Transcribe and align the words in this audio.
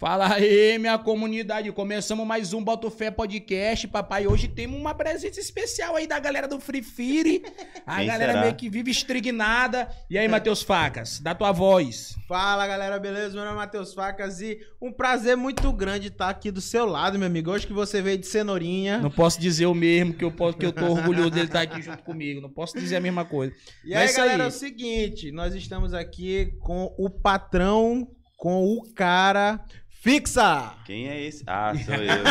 Fala 0.00 0.32
aí, 0.32 0.78
minha 0.78 0.96
comunidade. 0.96 1.70
Começamos 1.72 2.26
mais 2.26 2.54
um 2.54 2.64
Boto 2.64 2.90
Fé 2.90 3.10
Podcast, 3.10 3.86
papai. 3.86 4.26
Hoje 4.26 4.48
temos 4.48 4.80
uma 4.80 4.94
presença 4.94 5.38
especial 5.38 5.94
aí 5.94 6.06
da 6.06 6.18
galera 6.18 6.48
do 6.48 6.58
Free 6.58 6.82
Fire. 6.82 7.42
A 7.84 7.98
Quem 7.98 8.06
galera 8.06 8.32
será? 8.32 8.44
meio 8.44 8.54
que 8.54 8.70
vive 8.70 8.90
estrignada. 8.90 9.90
E 10.08 10.16
aí, 10.16 10.26
Matheus 10.26 10.62
Facas, 10.62 11.20
dá 11.20 11.34
tua 11.34 11.52
voz. 11.52 12.16
Fala 12.26 12.66
galera, 12.66 12.98
beleza? 12.98 13.34
Meu 13.34 13.44
nome 13.44 13.56
é 13.56 13.58
Matheus 13.58 13.92
Facas 13.92 14.40
e 14.40 14.58
um 14.80 14.90
prazer 14.90 15.36
muito 15.36 15.70
grande 15.70 16.08
estar 16.08 16.30
aqui 16.30 16.50
do 16.50 16.62
seu 16.62 16.86
lado, 16.86 17.18
meu 17.18 17.26
amigo. 17.26 17.50
Hoje 17.50 17.66
que 17.66 17.72
você 17.74 18.00
veio 18.00 18.16
de 18.16 18.26
cenourinha. 18.26 19.00
Não 19.00 19.10
posso 19.10 19.38
dizer 19.38 19.66
o 19.66 19.74
mesmo, 19.74 20.14
que 20.14 20.24
eu, 20.24 20.32
posso, 20.32 20.56
que 20.56 20.64
eu 20.64 20.72
tô 20.72 20.86
orgulhoso 20.86 21.28
dele 21.32 21.44
estar 21.44 21.60
aqui 21.60 21.82
junto 21.82 22.02
comigo. 22.04 22.40
Não 22.40 22.48
posso 22.48 22.72
dizer 22.78 22.96
a 22.96 23.00
mesma 23.00 23.26
coisa. 23.26 23.52
E 23.84 23.92
Mas 23.92 24.12
aí, 24.12 24.16
galera, 24.16 24.44
aí. 24.44 24.46
é 24.46 24.48
o 24.48 24.50
seguinte: 24.50 25.30
nós 25.30 25.54
estamos 25.54 25.92
aqui 25.92 26.54
com 26.60 26.90
o 26.96 27.10
patrão, 27.10 28.08
com 28.38 28.64
o 28.64 28.94
cara 28.94 29.62
fixa. 30.00 30.74
Quem 30.84 31.08
é 31.08 31.22
esse? 31.22 31.44
Ah, 31.46 31.72
sou 31.74 31.94
eu. 31.94 32.24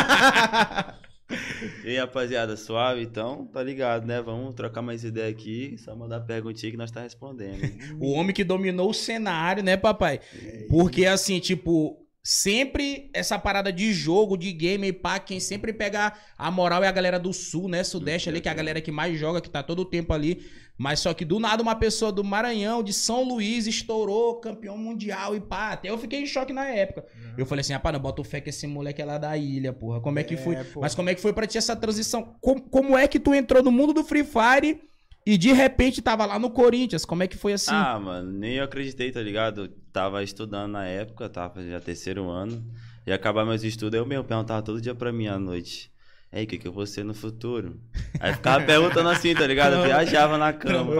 e 1.84 1.88
aí, 1.88 1.98
rapaziada, 1.98 2.56
suave? 2.56 3.02
Então, 3.02 3.46
tá 3.46 3.62
ligado, 3.62 4.06
né? 4.06 4.20
Vamos 4.20 4.54
trocar 4.54 4.82
mais 4.82 5.04
ideia 5.04 5.30
aqui. 5.30 5.76
Só 5.78 5.94
mandar 5.94 6.20
perguntinha 6.20 6.72
que 6.72 6.78
nós 6.78 6.90
tá 6.90 7.00
respondendo. 7.00 7.60
O 7.98 8.12
homem 8.12 8.34
que 8.34 8.44
dominou 8.44 8.90
o 8.90 8.94
cenário, 8.94 9.62
né, 9.62 9.76
papai? 9.76 10.20
Porque 10.68 11.06
assim, 11.06 11.38
tipo, 11.38 11.96
sempre 12.22 13.10
essa 13.14 13.38
parada 13.38 13.72
de 13.72 13.92
jogo, 13.92 14.36
de 14.36 14.52
game 14.52 14.86
e 14.88 14.92
pá, 14.92 15.18
quem 15.18 15.40
sempre 15.40 15.72
pega 15.72 16.12
a 16.36 16.50
moral 16.50 16.84
é 16.84 16.88
a 16.88 16.92
galera 16.92 17.18
do 17.18 17.32
sul, 17.32 17.68
né? 17.68 17.82
Sudeste 17.82 18.28
ali, 18.28 18.40
que 18.40 18.48
é 18.48 18.52
a 18.52 18.54
galera 18.54 18.80
que 18.80 18.92
mais 18.92 19.18
joga, 19.18 19.40
que 19.40 19.48
tá 19.50 19.62
todo 19.62 19.80
o 19.80 19.84
tempo 19.84 20.12
ali. 20.12 20.44
Mas 20.76 21.00
só 21.00 21.12
que 21.12 21.26
do 21.26 21.38
nada 21.38 21.62
uma 21.62 21.74
pessoa 21.74 22.10
do 22.10 22.24
Maranhão, 22.24 22.82
de 22.82 22.92
São 22.94 23.22
Luís, 23.22 23.66
estourou 23.66 24.40
campeão 24.40 24.78
mundial 24.78 25.36
e 25.36 25.40
pá. 25.40 25.72
Até 25.72 25.90
eu 25.90 25.98
fiquei 25.98 26.22
em 26.22 26.26
choque 26.26 26.52
na 26.54 26.66
época. 26.68 27.04
Eu 27.36 27.44
falei 27.44 27.60
assim, 27.60 27.74
rapaz, 27.74 27.92
não 27.92 28.00
bota 28.00 28.22
o 28.22 28.24
fé 28.24 28.40
que 28.40 28.48
esse 28.48 28.66
moleque 28.66 29.02
é 29.02 29.04
lá 29.04 29.18
da 29.18 29.36
ilha, 29.36 29.72
porra. 29.74 30.00
Como 30.00 30.18
é 30.18 30.24
que 30.24 30.34
É, 30.34 30.36
foi? 30.38 30.56
pô. 30.64 30.80
Mas 30.80 30.94
como 30.94 31.10
é 31.10 31.14
que 31.14 31.20
foi 31.20 31.34
pra 31.34 31.46
ti 31.46 31.58
essa 31.58 31.76
transição? 31.76 32.34
Como, 32.40 32.62
como 32.62 32.96
é 32.96 33.06
que 33.06 33.20
tu 33.20 33.34
entrou 33.34 33.62
no 33.62 33.70
mundo 33.70 33.92
do 33.92 34.02
Free 34.02 34.24
Fire 34.24 34.80
e 35.26 35.36
de 35.36 35.52
repente 35.52 36.00
tava 36.02 36.24
lá 36.26 36.38
no 36.38 36.50
Corinthians? 36.50 37.04
Como 37.04 37.22
é 37.22 37.28
que 37.28 37.36
foi 37.36 37.52
assim? 37.52 37.70
Ah, 37.72 37.98
mano, 37.98 38.30
nem 38.30 38.54
eu 38.54 38.64
acreditei, 38.64 39.10
tá 39.12 39.20
ligado? 39.20 39.62
Eu 39.62 39.68
tava 39.92 40.22
estudando 40.22 40.72
na 40.72 40.86
época, 40.86 41.28
tava 41.28 41.62
já 41.66 41.80
terceiro 41.80 42.28
ano. 42.28 42.64
E 43.06 43.12
acabar 43.12 43.44
meus 43.44 43.64
estudos, 43.64 43.98
eu 43.98 44.06
mesmo 44.06 44.24
perguntava 44.24 44.62
todo 44.62 44.80
dia 44.80 44.94
pra 44.94 45.12
mim 45.12 45.26
à 45.26 45.38
noite. 45.38 45.90
Ei, 46.32 46.44
o 46.44 46.46
que, 46.46 46.58
que 46.58 46.68
eu 46.68 46.72
vou 46.72 46.86
ser 46.86 47.04
no 47.04 47.12
futuro? 47.12 47.80
Aí 48.20 48.32
ficava 48.32 48.64
perguntando 48.64 49.08
assim, 49.08 49.34
tá 49.34 49.46
ligado? 49.46 49.74
Eu 49.76 49.82
viajava 49.84 50.38
na 50.38 50.52
cama. 50.52 50.92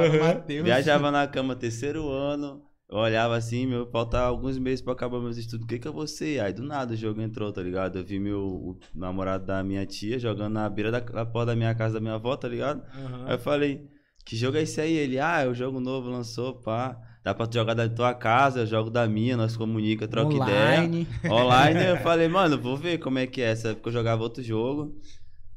Viajava 0.65 1.11
na 1.11 1.27
cama 1.29 1.55
terceiro 1.55 2.09
ano, 2.11 2.63
eu 2.91 2.99
olhava 2.99 3.37
assim, 3.37 3.67
meu, 3.67 3.87
faltava 3.87 4.27
alguns 4.27 4.59
meses 4.59 4.83
pra 4.83 4.93
acabar 4.93 5.21
meus 5.21 5.37
estudos, 5.37 5.65
o 5.65 5.69
que 5.69 5.79
que 5.79 5.87
eu 5.87 5.93
vou 5.93 6.09
ser? 6.09 6.41
Aí 6.41 6.53
do 6.53 6.65
nada 6.65 6.95
o 6.95 6.97
jogo 6.97 7.21
entrou, 7.23 7.53
tá 7.53 7.63
ligado? 7.63 7.99
Eu 7.99 8.05
vi 8.05 8.19
meu 8.19 8.41
o 8.41 8.79
namorado 8.93 9.47
da 9.47 9.63
minha 9.63 9.87
tia 9.87 10.19
jogando 10.19 10.55
na 10.55 10.69
beira 10.69 10.91
da, 10.91 10.99
da 10.99 11.25
porta 11.25 11.53
da 11.53 11.57
minha 11.57 11.73
casa 11.73 11.95
da 11.95 12.01
minha 12.01 12.15
avó, 12.15 12.37
tá 12.37 12.49
ligado? 12.49 12.83
Aham. 12.93 13.27
Aí 13.27 13.35
eu 13.35 13.39
falei, 13.39 13.89
que 14.25 14.37
jogo 14.37 14.57
é 14.57 14.63
esse 14.63 14.81
aí? 14.81 14.93
Ele, 14.95 15.19
ah, 15.19 15.41
é 15.43 15.49
o 15.49 15.55
jogo 15.55 15.81
novo, 15.81 16.09
lançou, 16.11 16.55
pá. 16.55 16.97
Dá 17.23 17.35
pra 17.35 17.47
tu 17.47 17.55
jogar 17.55 17.75
da 17.75 17.87
tua 17.89 18.15
casa, 18.15 18.61
eu 18.61 18.67
jogo 18.67 18.89
da 18.89 19.07
minha, 19.07 19.37
nós 19.37 19.55
comunica, 19.57 20.09
troca 20.09 20.35
ideia. 20.35 20.79
Online. 20.81 21.07
Online, 21.29 21.85
eu 21.91 21.97
falei, 21.99 22.29
mano, 22.29 22.59
vou 22.59 22.77
ver 22.77 22.99
como 22.99 23.19
é 23.19 23.27
que 23.27 23.43
é. 23.43 23.51
Essa 23.51 23.69
época 23.71 23.89
eu 23.91 23.93
jogava 23.93 24.23
outro 24.23 24.43
jogo. 24.43 24.95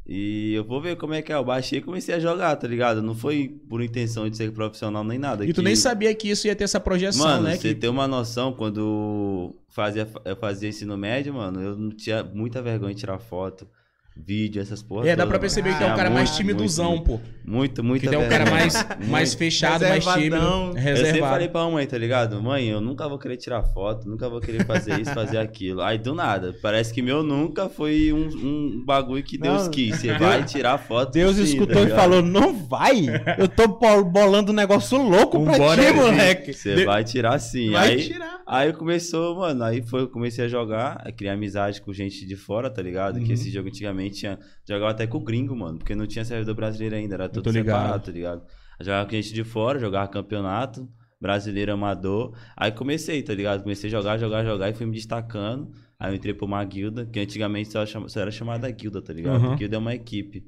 E 0.06 0.54
eu 0.54 0.66
vou 0.66 0.82
ver 0.82 0.98
como 0.98 1.14
é 1.14 1.22
que 1.22 1.32
é. 1.32 1.36
Eu 1.36 1.44
baixei 1.46 1.80
e 1.80 1.82
comecei 1.82 2.14
a 2.14 2.20
jogar, 2.20 2.54
tá 2.58 2.68
ligado? 2.68 3.02
Não 3.02 3.16
foi 3.16 3.48
por 3.70 3.82
intenção 3.82 4.30
de 4.30 4.36
ser 4.36 4.52
profissional 4.52 5.02
nem 5.06 5.18
nada. 5.18 5.46
E 5.46 5.54
tu 5.54 5.62
que- 5.62 5.62
nem 5.62 5.76
sabia 5.78 6.14
que 6.14 6.30
isso 6.30 6.46
ia 6.48 6.56
ter 6.56 6.66
essa 6.66 6.80
projeção, 6.82 7.26
Mano, 7.26 7.44
né? 7.44 7.56
você 7.56 7.70
Que... 7.74 7.76
tem 7.80 7.90
uma 7.90 8.06
noção, 8.10 8.52
quando 8.52 9.56
fazia, 9.70 10.06
eu 10.26 10.36
fazia 10.36 10.68
ensino 10.68 10.98
médio, 10.98 11.34
mano, 11.34 11.62
eu 11.62 11.78
não 11.78 11.90
tinha 11.92 12.22
muita 12.22 12.62
vergonha 12.62 12.94
de 12.94 13.00
tirar 13.00 13.18
foto, 13.20 13.66
vídeo, 14.16 14.62
essas 14.62 14.82
porra. 14.82 15.10
É, 15.10 15.16
dá 15.16 15.26
pra 15.26 15.40
perceber 15.40 15.70
que 15.70 15.76
é 15.76 15.78
Tinha 15.80 15.94
o 15.94 15.96
cara 15.98 16.10
mais 16.10 16.36
timidozão, 16.36 16.92
muito, 16.92 17.04
pô. 17.04 17.20
Muito, 17.46 17.84
muito. 17.84 18.08
Que 18.08 18.16
é 18.16 18.18
o 18.18 18.30
cara 18.30 18.50
mais, 18.50 18.74
mais 19.10 19.34
fechado, 19.34 19.82
mais 19.86 20.06
tímido, 20.06 20.36
Reservadão. 20.36 20.68
Eu 20.68 20.74
sempre 20.76 20.92
reservado. 20.92 21.34
falei 21.34 21.48
pra 21.50 21.70
mãe, 21.70 21.86
tá 21.88 21.98
ligado? 21.98 22.42
Mãe, 22.42 22.68
eu 22.68 22.80
nunca 22.80 23.10
vou 23.10 23.18
querer 23.18 23.38
tirar 23.38 23.64
foto, 23.64 24.08
nunca 24.08 24.30
vou 24.30 24.40
querer 24.40 24.66
fazer 24.66 25.00
isso, 25.02 25.12
fazer 25.14 25.38
aquilo. 25.40 25.82
Aí 25.82 25.98
do 25.98 26.14
nada, 26.14 26.56
parece 26.62 26.94
que 26.94 27.02
meu 27.02 27.22
nunca 27.24 27.68
foi 27.70 28.14
um, 28.14 28.28
um 28.28 28.84
bagulho 28.86 29.24
que 29.24 29.38
Deus 29.38 29.64
Não. 29.64 29.72
quis. 29.72 29.98
Você 30.00 30.14
vai 30.18 30.44
tirar 30.46 30.78
foto. 30.78 31.12
Deus 31.12 31.36
sim, 31.36 31.44
escutou 31.44 31.84
tá 31.86 31.90
e 31.90 31.90
falou: 31.90 32.22
não 32.22 32.54
vai! 32.54 33.06
Eu 33.38 33.48
tô 33.48 33.68
bo- 33.68 34.04
bolando 34.06 34.52
um 34.52 34.56
negócio 34.56 35.02
louco 35.02 35.44
pra 35.44 35.54
Vambora, 35.54 35.84
ti, 35.86 35.92
moleque. 35.94 36.54
Você 36.54 36.76
De- 36.76 36.86
vai 36.86 37.04
tirar 37.04 37.40
sim. 37.40 37.72
Vai 37.72 37.90
aí, 37.96 38.04
tirar. 38.08 38.42
Aí 38.46 38.74
começou, 38.74 39.36
mano, 39.38 39.64
aí 39.64 39.82
foi, 39.82 40.02
eu 40.02 40.08
comecei 40.08 40.46
a 40.46 40.48
jogar, 40.48 41.02
a 41.06 41.12
criar 41.12 41.34
amizade 41.34 41.82
com 41.82 41.92
gente 41.92 42.26
de 42.26 42.36
fora, 42.36 42.70
tá 42.70 42.82
ligado? 42.82 43.18
Uhum. 43.18 43.24
Que 43.24 43.34
esse 43.34 43.50
jogo 43.50 43.68
antigamente 43.70 44.03
tinha, 44.10 44.40
jogava 44.68 44.92
até 44.92 45.08
com 45.08 45.18
o 45.18 45.24
gringo, 45.24 45.56
mano, 45.56 45.78
porque 45.78 45.96
não 45.96 46.08
tinha 46.08 46.24
servidor 46.26 46.56
brasileiro 46.56 46.96
ainda, 46.96 47.16
era 47.16 47.30
tudo 47.30 47.52
separado, 47.52 48.06
tá 48.06 48.12
ligado? 48.12 48.44
Jogava 48.80 49.06
com 49.06 49.16
gente 49.16 49.34
de 49.34 49.44
fora, 49.44 49.80
jogava 49.80 50.08
campeonato, 50.08 50.90
brasileiro 51.20 51.72
amador, 51.72 52.36
aí 52.56 52.72
comecei, 52.72 53.22
tá 53.24 53.34
ligado? 53.34 53.64
Comecei 53.64 53.90
a 53.90 53.92
jogar, 53.92 54.18
jogar, 54.18 54.44
jogar 54.44 54.70
e 54.70 54.74
fui 54.74 54.86
me 54.86 54.94
destacando, 54.94 55.72
aí 55.98 56.12
eu 56.12 56.16
entrei 56.16 56.34
pra 56.34 56.46
uma 56.46 56.64
guilda, 56.64 57.06
que 57.06 57.20
antigamente 57.20 57.72
só, 57.72 57.86
só 57.86 58.20
era 58.20 58.32
chamada 58.32 58.70
guilda, 58.70 59.02
tá 59.02 59.14
ligado? 59.14 59.42
Uhum. 59.42 59.56
Guilda 59.56 59.76
é 59.76 59.80
uma 59.80 59.94
equipe. 59.94 60.46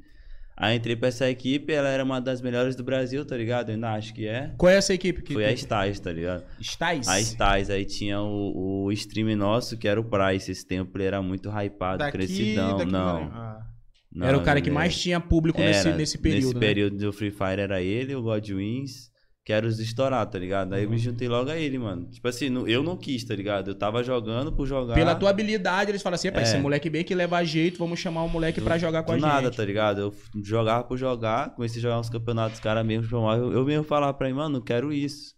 Aí 0.57 0.77
entrei 0.77 0.95
pra 0.95 1.09
essa 1.09 1.29
equipe, 1.29 1.73
ela 1.73 1.89
era 1.89 2.01
uma 2.03 2.21
das 2.21 2.41
melhores 2.41 2.75
do 2.77 2.83
Brasil, 2.83 3.25
tá 3.25 3.35
ligado? 3.35 3.69
Eu 3.69 3.75
ainda 3.75 3.91
acho 3.91 4.13
que 4.13 4.25
é. 4.25 4.53
Qual 4.57 4.71
é 4.71 4.77
essa 4.77 4.93
equipe 4.93 5.21
que 5.21 5.33
Foi 5.33 5.43
tu... 5.43 5.49
a 5.49 5.51
Stars, 5.51 5.99
tá 5.99 6.11
ligado? 6.13 6.45
Stars? 6.61 7.07
A 7.09 7.19
Stars, 7.19 7.69
aí 7.69 7.83
tinha 7.83 8.21
o, 8.21 8.85
o 8.85 8.91
stream 8.93 9.35
nosso, 9.35 9.77
que 9.77 9.85
era 9.87 9.99
o 9.99 10.03
Price. 10.05 10.49
Esse 10.49 10.65
tempo 10.65 10.97
ele 10.97 11.03
era 11.05 11.21
muito 11.21 11.49
hypado, 11.49 11.97
Daqui, 11.97 12.13
crescidão. 12.17 12.77
daqui, 12.77 12.89
não, 12.91 13.17
Ah. 13.33 13.65
não, 14.09 14.27
Era 14.27 14.37
o 14.37 14.43
cara 14.43 14.61
que 14.61 14.71
mais 14.71 14.97
tinha 14.97 15.19
público 15.19 15.59
nesse, 15.59 15.89
era. 15.89 15.97
nesse 15.97 16.17
período, 16.17 16.43
Nesse 16.43 16.53
né? 16.53 16.59
período 16.61 16.97
do 16.97 17.11
Free 17.11 17.31
Fire 17.31 17.59
era 17.61 17.81
ele, 17.81 18.15
o 18.15 18.21
Godwins, 18.21 19.11
que 19.45 19.53
era 19.53 19.67
os 19.67 19.79
estourar, 19.79 20.25
tá 20.25 20.39
ligado? 20.39 20.73
Aí 20.73 20.81
eu 20.81 20.87
Uhum. 20.89 20.95
me 20.95 20.97
juntei 20.99 21.27
logo 21.29 21.51
a 21.51 21.55
ele, 21.55 21.77
mano. 21.77 22.09
Tipo 22.09 22.27
assim, 22.27 22.49
não- 22.49 22.67
eu 22.67 22.81
não 22.81 22.97
quis, 22.97 23.23
tá 23.23 23.35
ligado? 23.35 23.69
Eu 23.69 23.75
tava 23.75 24.03
jogando 24.03 24.51
por 24.51 24.65
jogar. 24.65 24.95
Pela 24.95 25.13
tua 25.13 25.29
habilidade, 25.29 25.91
eles 25.91 26.01
falam 26.01 26.15
assim, 26.15 26.29
"Epa, 26.29 26.39
É. 26.39 26.43
esse 26.43 26.57
moleque 26.57 26.89
bem 26.89 27.03
que 27.03 27.13
leva 27.13 27.43
jeito, 27.43 27.77
vamos 27.77 27.99
chamar 27.99 28.23
o 28.23 28.27
moleque 28.29 28.59
pra 28.59 28.75
jogar 28.79 29.03
com 29.03 29.11
do 29.11 29.15
a 29.17 29.19
gente. 29.19 29.27
nada, 29.27 29.51
tá 29.51 29.63
ligado? 29.63 30.01
Eu 30.01 30.13
jogava 30.43 30.83
por 30.83 30.97
jogar, 30.97 31.53
comecei 31.53 31.79
a 31.79 31.81
jogar 31.83 31.99
uns 31.99 32.09
campeonatos, 32.09 32.55
os 32.57 32.59
caras 32.63 32.83
mesmo. 32.83 33.07
Eu, 33.15 33.53
eu 33.53 33.63
mesmo 33.65 33.83
falava 33.83 34.13
pra 34.15 34.27
ele, 34.27 34.35
mano, 34.35 34.55
não 34.57 34.61
quero 34.65 34.91
isso. 34.91 35.35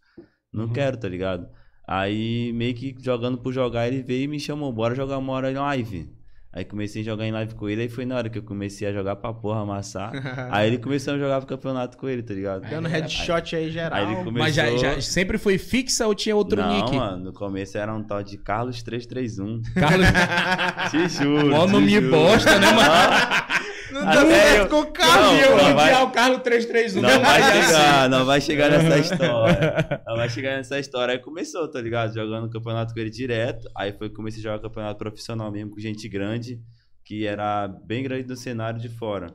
Não 0.54 0.68
Uhum. 0.68 0.74
quero, 0.74 0.96
tá 0.98 1.10
ligado? 1.10 1.46
Aí, 1.86 2.52
meio 2.54 2.74
que 2.74 2.96
jogando 3.00 3.38
por 3.38 3.52
jogar, 3.52 3.88
ele 3.90 4.02
veio 4.02 4.24
e 4.24 4.28
me 4.28 4.40
chamou, 4.40 4.72
bora 4.72 4.96
jogar 4.96 5.18
uma 5.18 5.34
hora 5.34 5.52
em 5.52 5.56
live. 5.56 6.10
Aí 6.52 6.66
comecei 6.66 7.02
a 7.02 7.06
jogar 7.06 7.26
em 7.26 7.32
live 7.32 7.54
com 7.56 7.70
ele, 7.70 7.84
aí 7.84 7.90
foi 7.90 8.06
na 8.06 8.16
hora 8.16 8.30
que 8.30 8.38
eu 8.40 8.44
comecei 8.44 8.88
a 8.88 8.94
jogar 8.94 9.16
pra 9.18 9.34
porra, 9.34 9.62
amassar. 9.62 10.12
aí 10.52 10.68
ele 10.68 10.78
começou 10.78 11.14
a 11.14 11.18
jogar 11.18 11.40
pro 11.40 11.48
campeonato 11.48 11.98
com 11.98 12.08
ele, 12.08 12.24
tá 12.24 12.34
ligado? 12.34 12.68
Dando 12.70 12.88
headshot 12.88 13.56
aí 13.56 13.70
geral. 13.70 14.00
Aí 14.00 14.06
ele 14.06 14.16
começou... 14.24 14.40
Mas 14.40 14.56
já, 14.56 14.76
já 14.76 15.02
sempre 15.02 15.38
foi 15.38 15.58
fixa 15.58 16.08
ou 16.08 16.16
tinha 16.16 16.36
outro 16.36 16.62
não, 16.62 16.74
nick? 16.74 16.96
mano, 16.96 17.26
no 17.26 17.34
começo 17.34 17.78
era 17.78 17.94
um 17.94 18.02
tal 18.02 18.24
de 18.24 18.38
Carlos 18.38 18.82
331. 18.82 19.62
Carlos... 19.74 20.08
Te 20.90 21.10
juro. 21.10 21.48
Mó 21.48 21.68
nome 21.68 21.90
juro. 21.90 22.10
bosta, 22.10 22.58
né, 22.58 22.72
mano? 22.72 23.68
Não 23.92 24.02
Até 24.08 24.20
deu 24.22 24.30
certo 24.32 24.70
com 24.70 24.80
o 24.82 24.92
carro. 24.92 25.34
Não, 25.34 25.48
pô, 25.50 25.56
vai- 25.58 25.74
mundial, 25.86 26.12
Carlos 26.12 26.42
331. 26.42 27.02
Não 27.02 27.20
vai 27.22 27.42
chegar, 27.64 28.10
não 28.10 28.26
vai 28.26 28.42
chegar 28.42 28.70
nessa 28.72 28.98
história. 29.00 30.02
Não 30.06 30.16
vai 30.18 30.30
chegar 30.30 30.58
nessa 30.58 30.80
história. 30.80 31.14
Aí 31.14 31.20
começou, 31.20 31.68
tá 31.70 31.80
ligado? 31.82 32.14
Jogando 32.14 32.50
campeonato 32.50 32.94
com 32.94 33.00
ele 33.00 33.10
direto. 33.10 33.68
Aí 33.76 33.94
foi 33.94 34.10
que 34.10 34.16
comecei 34.16 34.40
a 34.42 34.44
jogar 34.44 34.60
campeonato 34.60 34.98
profissional 34.98 35.52
mesmo 35.52 35.72
com 35.72 35.80
gente 35.80 36.08
grande, 36.10 36.60
que 37.06 37.26
era 37.26 37.68
bem 37.68 38.04
grande 38.04 38.28
no 38.28 38.36
cenário 38.36 38.80
de 38.80 38.90
fora. 38.90 39.34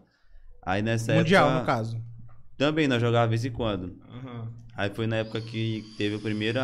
Aí 0.64 0.82
nessa 0.82 1.14
Mundial, 1.14 1.46
época. 1.48 1.60
no 1.60 1.66
caso. 1.66 2.02
Também 2.58 2.86
nós 2.86 3.00
jogávamos 3.00 3.40
de 3.40 3.42
vez 3.48 3.52
em 3.54 3.56
quando. 3.56 3.96
Aham. 4.08 4.52
Aí 4.76 4.90
foi 4.90 5.06
na 5.06 5.16
época 5.16 5.40
que 5.40 5.82
teve 5.98 6.14
o 6.16 6.20
primeiro 6.20 6.60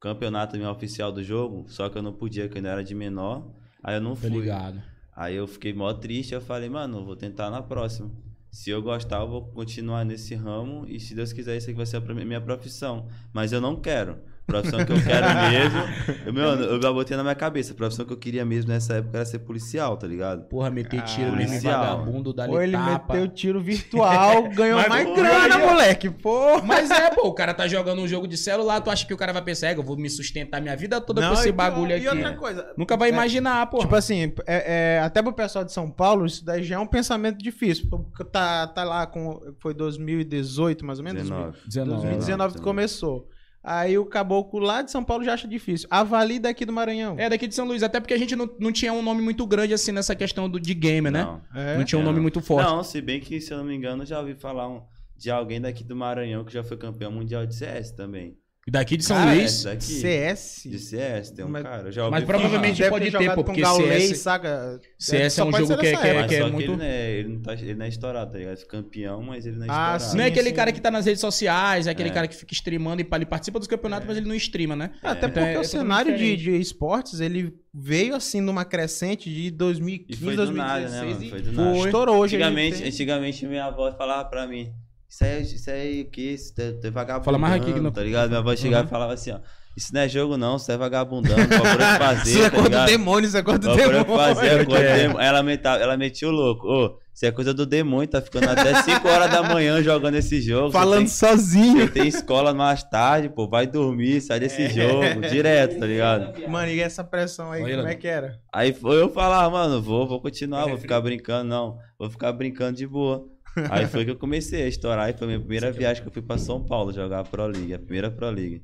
campeonato 0.00 0.56
meu 0.56 0.70
oficial 0.70 1.12
do 1.12 1.22
jogo, 1.22 1.66
só 1.68 1.88
que 1.88 1.98
eu 1.98 2.02
não 2.02 2.12
podia, 2.12 2.48
que 2.48 2.54
eu 2.54 2.56
ainda 2.58 2.70
era 2.70 2.84
de 2.84 2.94
menor. 2.94 3.46
Aí 3.82 3.96
eu 3.96 4.00
não 4.00 4.14
Tá 4.14 4.22
fui. 4.22 4.30
ligado. 4.30 4.82
Aí 5.20 5.36
eu 5.36 5.46
fiquei 5.46 5.74
mó 5.74 5.92
triste, 5.92 6.32
eu 6.32 6.40
falei, 6.40 6.70
mano, 6.70 7.04
vou 7.04 7.14
tentar 7.14 7.50
na 7.50 7.60
próxima. 7.60 8.10
Se 8.50 8.70
eu 8.70 8.80
gostar, 8.80 9.20
eu 9.20 9.28
vou 9.28 9.44
continuar 9.48 10.02
nesse 10.02 10.34
ramo 10.34 10.86
e 10.88 10.98
se 10.98 11.14
Deus 11.14 11.30
quiser, 11.30 11.58
isso 11.58 11.68
aqui 11.68 11.76
vai 11.76 11.84
ser 11.84 11.98
a 11.98 12.00
minha 12.00 12.40
profissão. 12.40 13.06
Mas 13.30 13.52
eu 13.52 13.60
não 13.60 13.76
quero. 13.76 14.16
Profissão 14.46 14.84
que 14.84 14.92
eu 14.92 15.00
quero 15.02 15.26
mesmo. 15.50 15.80
Eu, 16.26 16.32
meu, 16.32 16.44
eu 16.44 16.82
já 16.82 16.92
botei 16.92 17.16
na 17.16 17.22
minha 17.22 17.34
cabeça. 17.36 17.72
A 17.72 17.76
profissão 17.76 18.04
que 18.04 18.12
eu 18.12 18.16
queria 18.16 18.44
mesmo 18.44 18.70
nessa 18.72 18.94
época 18.94 19.18
era 19.18 19.24
ser 19.24 19.38
policial, 19.40 19.96
tá 19.96 20.06
ligado? 20.08 20.42
Porra, 20.48 20.68
meter 20.70 21.02
tiro 21.02 21.28
Ah, 21.36 21.42
em 21.42 21.46
policial. 21.46 21.80
vagabundo, 21.96 22.32
dá 22.32 22.46
Ou 22.46 22.60
ele 22.60 22.72
tapa. 22.72 23.14
meteu 23.14 23.28
tiro 23.28 23.60
virtual, 23.60 24.48
ganhou 24.50 24.78
Mas, 24.80 24.88
mais 24.88 25.08
pô, 25.08 25.14
grana, 25.14 25.54
aí, 25.56 25.62
ó. 25.62 25.70
moleque. 25.70 26.10
Pô. 26.10 26.60
Mas 26.62 26.90
é, 26.90 27.10
pô, 27.10 27.28
o 27.28 27.32
cara 27.34 27.54
tá 27.54 27.68
jogando 27.68 28.00
um 28.02 28.08
jogo 28.08 28.26
de 28.26 28.36
celular, 28.36 28.80
tu 28.80 28.90
acha 28.90 29.06
que 29.06 29.14
o 29.14 29.16
cara 29.16 29.32
vai 29.32 29.42
pensar, 29.42 29.68
"É, 29.68 29.74
eu 29.76 29.82
vou 29.84 29.96
me 29.96 30.10
sustentar 30.10 30.60
minha 30.60 30.76
vida 30.76 31.00
toda 31.00 31.26
com 31.28 31.34
esse 31.34 31.48
e- 31.48 31.52
bagulho 31.52 31.92
e 31.92 31.94
aqui. 31.94 32.08
outra 32.08 32.34
coisa. 32.34 32.72
Nunca 32.76 32.96
vai 32.96 33.10
É, 33.10 33.12
imaginar, 33.12 33.66
pô. 33.70 33.78
Tipo 33.78 33.94
assim, 33.94 34.32
é, 34.46 34.96
é, 34.96 35.00
até 35.00 35.22
pro 35.22 35.32
pessoal 35.32 35.64
de 35.64 35.72
São 35.72 35.88
Paulo, 35.90 36.26
isso 36.26 36.44
daí 36.44 36.64
já 36.64 36.74
é 36.74 36.78
um 36.78 36.86
pensamento 36.86 37.38
difícil. 37.38 37.86
porque 37.88 38.24
Tá, 38.24 38.66
tá 38.66 38.82
lá 38.84 39.06
com. 39.06 39.40
Foi 39.60 39.72
2018, 39.74 40.84
mais 40.84 40.98
ou 40.98 41.04
menos? 41.04 41.22
19. 41.22 41.56
19. 41.66 42.00
2019 42.02 42.54
que 42.56 42.60
começou. 42.62 43.28
Aí 43.62 43.98
o 43.98 44.06
caboclo 44.06 44.58
lá 44.58 44.80
de 44.80 44.90
São 44.90 45.04
Paulo 45.04 45.22
já 45.22 45.34
acha 45.34 45.46
difícil. 45.46 45.86
Avali 45.90 46.38
daqui 46.38 46.64
do 46.64 46.72
Maranhão. 46.72 47.16
É, 47.18 47.28
daqui 47.28 47.46
de 47.46 47.54
São 47.54 47.66
Luís. 47.66 47.82
Até 47.82 48.00
porque 48.00 48.14
a 48.14 48.18
gente 48.18 48.34
não, 48.34 48.48
não 48.58 48.72
tinha 48.72 48.92
um 48.92 49.02
nome 49.02 49.20
muito 49.20 49.46
grande 49.46 49.74
assim 49.74 49.92
nessa 49.92 50.14
questão 50.16 50.48
do, 50.48 50.58
de 50.58 50.72
gamer, 50.72 51.12
né? 51.12 51.24
Não. 51.24 51.42
É. 51.54 51.76
Não 51.76 51.84
tinha 51.84 51.98
um 51.98 52.02
É. 52.02 52.04
nome 52.06 52.20
muito 52.20 52.40
forte. 52.40 52.66
Não, 52.66 52.82
se 52.82 53.00
bem 53.02 53.20
que, 53.20 53.38
se 53.40 53.52
eu 53.52 53.58
não 53.58 53.64
me 53.64 53.74
engano, 53.74 54.06
já 54.06 54.18
ouvi 54.18 54.34
falar 54.34 54.66
um- 54.68 54.82
de 55.16 55.30
alguém 55.30 55.60
daqui 55.60 55.84
do 55.84 55.94
Maranhão 55.94 56.42
que 56.44 56.52
já 56.54 56.64
foi 56.64 56.78
campeão 56.78 57.12
mundial 57.12 57.44
de 57.44 57.54
CS 57.54 57.90
também. 57.92 58.34
E 58.68 58.70
daqui 58.70 58.94
de 58.98 59.04
São 59.04 59.16
Cara, 59.16 59.32
Luís. 59.32 59.62
Daqui. 59.64 59.82
CS. 59.84 60.62
De 60.68 60.78
CS, 60.78 61.30
tem 61.30 61.44
um 61.46 61.48
Mas- 61.48 61.62
cara. 61.62 61.90
Já 61.90 62.02
ouvi 62.04 62.10
Mas 62.12 62.24
falar. 62.24 62.38
provavelmente 62.38 62.76
Deve 62.78 62.90
pode 62.90 63.10
ter, 63.10 63.34
porque 63.34 63.60
Gaulei, 63.62 64.00
CS 64.00 64.18
saca? 64.18 64.80
CS 64.98 65.32
Só 65.34 65.42
é 65.42 65.44
um 65.46 65.52
jogo 65.52 65.66
que 65.78 65.86
é- 65.86 65.90
dessa 65.92 66.02
que 66.02 66.08
é- 66.08 66.26
que 66.28 66.38
só 66.38 66.48
muito- 66.50 66.56
que 66.58 66.62
ele 66.64 66.76
não, 66.76 66.84
é, 66.84 67.10
ele, 67.10 67.28
não 67.30 67.40
tá, 67.42 67.52
ele 67.54 67.74
não 67.74 67.86
é 67.86 67.88
estourado, 67.88 68.32
tá 68.32 68.38
ligado? 68.38 68.52
Ele 68.56 68.62
é 68.62 68.66
campeão, 68.66 69.22
mas 69.22 69.46
ele 69.46 69.56
não 69.56 69.64
é 69.64 69.68
Ah, 69.70 69.96
estourado. 69.96 70.16
Não 70.18 70.22
é 70.22 70.26
Sim, 70.26 70.30
aquele 70.32 70.48
sim. 70.50 70.54
cara 70.54 70.72
que 70.72 70.80
tá 70.80 70.90
nas 70.90 71.06
redes 71.06 71.20
sociais, 71.22 71.86
é 71.86 71.90
aquele 71.90 72.10
É. 72.10 72.12
cara 72.12 72.28
que 72.28 72.36
fica 72.36 72.52
streamando 72.52 73.00
e 73.00 73.06
ele 73.10 73.26
participa 73.26 73.58
dos 73.58 73.66
campeonatos, 73.66 74.06
mas 74.06 74.18
ele 74.18 74.28
não 74.28 74.34
streama, 74.34 74.76
né? 74.76 74.90
Até 75.02 75.26
Então 75.26 75.42
porque 75.42 75.56
é 75.56 75.58
o 75.58 75.64
cenário 75.64 76.16
de, 76.18 76.36
de 76.36 76.50
esportes, 76.60 77.18
ele 77.20 77.54
veio 77.74 78.14
assim 78.14 78.42
numa 78.42 78.64
crescente 78.66 79.30
de 79.30 79.46
E 79.46 79.50
2015, 79.50 80.22
foi 80.22 80.36
do 80.36 80.52
nada, 80.52 80.80
né, 80.80 81.00
2016 81.00 81.14
mano? 81.14 81.24
e 81.24 81.30
Foi 81.30 81.40
do 81.40 81.52
nada. 81.52 81.78
estourou 81.78 82.16
hoje. 82.18 82.36
ele 82.36 82.44
Antigamente, 82.44 82.84
antigamente 82.84 83.46
minha 83.46 83.64
avó 83.64 83.90
falava 83.96 84.28
pra 84.28 84.46
mim, 84.46 84.70
isso 85.10 85.24
aí, 85.24 85.42
isso 85.42 85.70
aí 85.70 86.02
o 86.02 86.10
que? 86.10 86.20
Isso 86.34 86.54
é, 86.58 86.86
é 86.86 86.90
vagabundando, 86.90 87.24
Fala 87.24 87.38
mais 87.38 87.60
aqui 87.60 87.72
que 87.72 87.80
não- 87.80 87.90
tá 87.90 88.02
ligado? 88.02 88.28
Minha 88.28 88.38
avó 88.40 88.54
chegava 88.54 88.82
Uhum. 88.84 88.86
e 88.86 88.90
falava 88.90 89.12
assim, 89.12 89.32
ó, 89.32 89.38
isso 89.76 89.92
não 89.94 90.00
é 90.00 90.08
jogo 90.08 90.36
não, 90.36 90.56
isso 90.56 90.70
é 90.70 90.76
vagabundando, 90.76 91.46
procura 91.48 91.98
fazer, 91.98 92.30
Isso 92.30 92.42
é 92.44 92.50
tá 92.50 92.56
coisa 92.56 92.70
do 92.80 92.86
demônio, 92.86 93.26
isso 93.28 93.36
é 93.36 93.42
coisa 93.42 93.58
do 93.58 93.66
Procura 93.72 94.04
demônio. 94.04 94.16
fazer, 94.34 94.46
é 94.46 94.64
coisa 94.64 94.84
É. 94.84 94.96
demônio. 94.98 95.20
Ela, 95.20 95.42
metava, 95.42 95.82
ela 95.82 95.96
metia 95.96 96.28
o 96.28 96.30
louco, 96.30 96.66
ô, 96.66 96.98
isso 97.14 97.26
é 97.26 97.30
coisa 97.32 97.52
do 97.52 97.66
demônio, 97.66 98.08
tá 98.08 98.20
ficando 98.22 98.48
até 98.48 98.82
5 98.82 99.06
horas 99.08 99.30
da 99.30 99.42
manhã 99.42 99.82
jogando 99.82 100.14
esse 100.14 100.40
jogo. 100.40 100.70
Falando 100.70 100.98
tem- 101.00 101.08
sozinho. 101.08 101.86
Você 101.86 101.92
tem 101.92 102.08
escola 102.08 102.54
mais 102.54 102.82
tarde, 102.84 103.28
pô, 103.28 103.48
vai 103.48 103.66
dormir, 103.66 104.20
sai 104.20 104.40
desse 104.40 104.68
jogo, 104.70 105.20
direto, 105.28 105.78
tá 105.78 105.86
ligado? 105.86 106.48
Mano, 106.48 106.68
e 106.70 106.80
essa 106.80 107.02
pressão 107.04 107.50
aí, 107.52 107.62
Olha 107.62 107.76
como 107.76 107.88
é 107.88 107.94
que 107.94 108.06
era? 108.08 108.38
Aí 108.52 108.72
foi 108.72 109.00
eu 109.00 109.08
falar, 109.10 109.48
mano, 109.50 109.82
vou, 109.82 110.06
vou 110.06 110.20
continuar, 110.20 110.66
vou 110.66 110.78
ficar 110.78 111.00
brincando, 111.00 111.44
não, 111.48 111.76
vou 111.98 112.08
ficar 112.10 112.32
brincando 112.32 112.76
de 112.76 112.86
boa. 112.86 113.24
Aí 113.70 113.86
foi 113.86 114.04
que 114.04 114.10
eu 114.10 114.16
comecei 114.16 114.62
a 114.62 114.68
estourar 114.68 115.10
e 115.10 115.12
foi 115.12 115.24
a 115.26 115.28
minha 115.28 115.40
primeira 115.40 115.70
viagem 115.72 116.02
que 116.02 116.08
eu 116.08 116.12
fui 116.12 116.22
pra 116.22 116.38
São 116.38 116.64
Paulo 116.64 116.92
jogar 116.92 117.20
a 117.20 117.24
Pro 117.24 117.46
League, 117.46 117.74
a 117.74 117.78
primeira 117.78 118.10
Pro 118.10 118.30
League. 118.30 118.62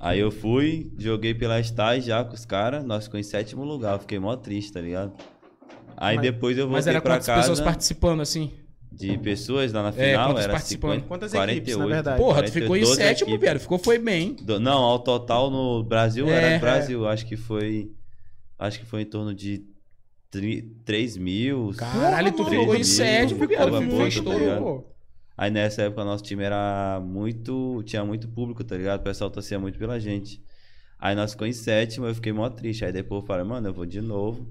Aí 0.00 0.20
eu 0.20 0.30
fui, 0.30 0.92
joguei 0.98 1.34
pela 1.34 1.58
Stars 1.60 2.04
já 2.04 2.22
com 2.22 2.34
os 2.34 2.44
caras, 2.44 2.84
nós 2.84 3.04
ficamos 3.04 3.26
em 3.26 3.30
sétimo 3.30 3.64
lugar, 3.64 3.94
eu 3.94 3.98
fiquei 4.00 4.18
mó 4.18 4.36
triste, 4.36 4.72
tá 4.72 4.80
ligado? 4.80 5.12
Aí 5.96 6.16
Mas- 6.16 6.22
depois 6.26 6.58
eu 6.58 6.66
Mas 6.66 6.84
voltei 6.84 6.90
era 6.92 7.00
pra 7.00 7.14
quantas 7.14 7.26
pessoas 7.26 7.58
casa 7.60 7.64
participando, 7.64 8.20
assim? 8.20 8.52
de 8.92 9.18
pessoas 9.18 9.72
lá 9.74 9.82
na 9.82 9.88
É, 9.90 9.92
final, 10.10 10.28
quantas 10.30 10.44
era 10.44 10.52
participando? 10.54 10.92
50, 10.94 11.08
Quantas 11.08 11.32
48. 11.32 11.58
equipes, 11.62 11.76
na 11.78 11.86
verdade? 11.86 12.16
Porra, 12.18 12.42
tu 12.44 12.52
ficou 12.52 12.76
em 12.76 12.80
12 12.80 12.94
sétimo, 12.96 13.30
equipes. 13.30 13.46
velho. 13.48 13.60
Ficou, 13.60 13.78
foi 13.78 13.98
bem. 13.98 14.32
Do- 14.34 14.58
não, 14.58 14.78
ao 14.82 14.98
total 15.00 15.50
no 15.50 15.82
Brasil, 15.84 16.26
É, 16.28 16.32
era 16.32 16.46
é. 16.46 16.54
no 16.54 16.60
Brasil, 16.60 17.06
acho 17.06 17.26
que 17.26 17.36
foi. 17.36 17.90
Acho 18.58 18.78
que 18.80 18.86
foi 18.86 19.02
em 19.02 19.04
torno 19.04 19.34
de 19.34 19.64
3 20.84 21.16
mil. 21.16 21.72
Caralho, 21.76 22.32
tu 22.32 22.44
ficou 22.44 22.74
em 22.74 22.84
sétimo, 22.84 23.46
coisa, 23.46 24.06
estourou, 24.08 24.58
pô. 24.58 24.96
Aí 25.36 25.50
nessa 25.50 25.82
época 25.82 26.04
nosso 26.04 26.24
time 26.24 26.42
era 26.42 27.00
muito. 27.04 27.82
Tinha 27.84 28.04
muito 28.04 28.28
público, 28.28 28.64
tá 28.64 28.76
ligado? 28.76 29.00
O 29.00 29.04
pessoal 29.04 29.30
torcia 29.30 29.58
muito 29.58 29.78
pela 29.78 30.00
gente. 30.00 30.42
Aí 30.98 31.14
nós 31.14 31.32
ficamos 31.32 31.58
em 31.58 31.62
sétimo, 31.62 32.06
eu 32.06 32.14
fiquei 32.14 32.32
mó 32.32 32.48
triste. 32.48 32.84
Aí 32.84 32.92
depois 32.92 33.20
eu 33.22 33.26
falei, 33.26 33.44
mano, 33.44 33.68
eu 33.68 33.74
vou 33.74 33.84
de 33.84 34.00
novo. 34.00 34.48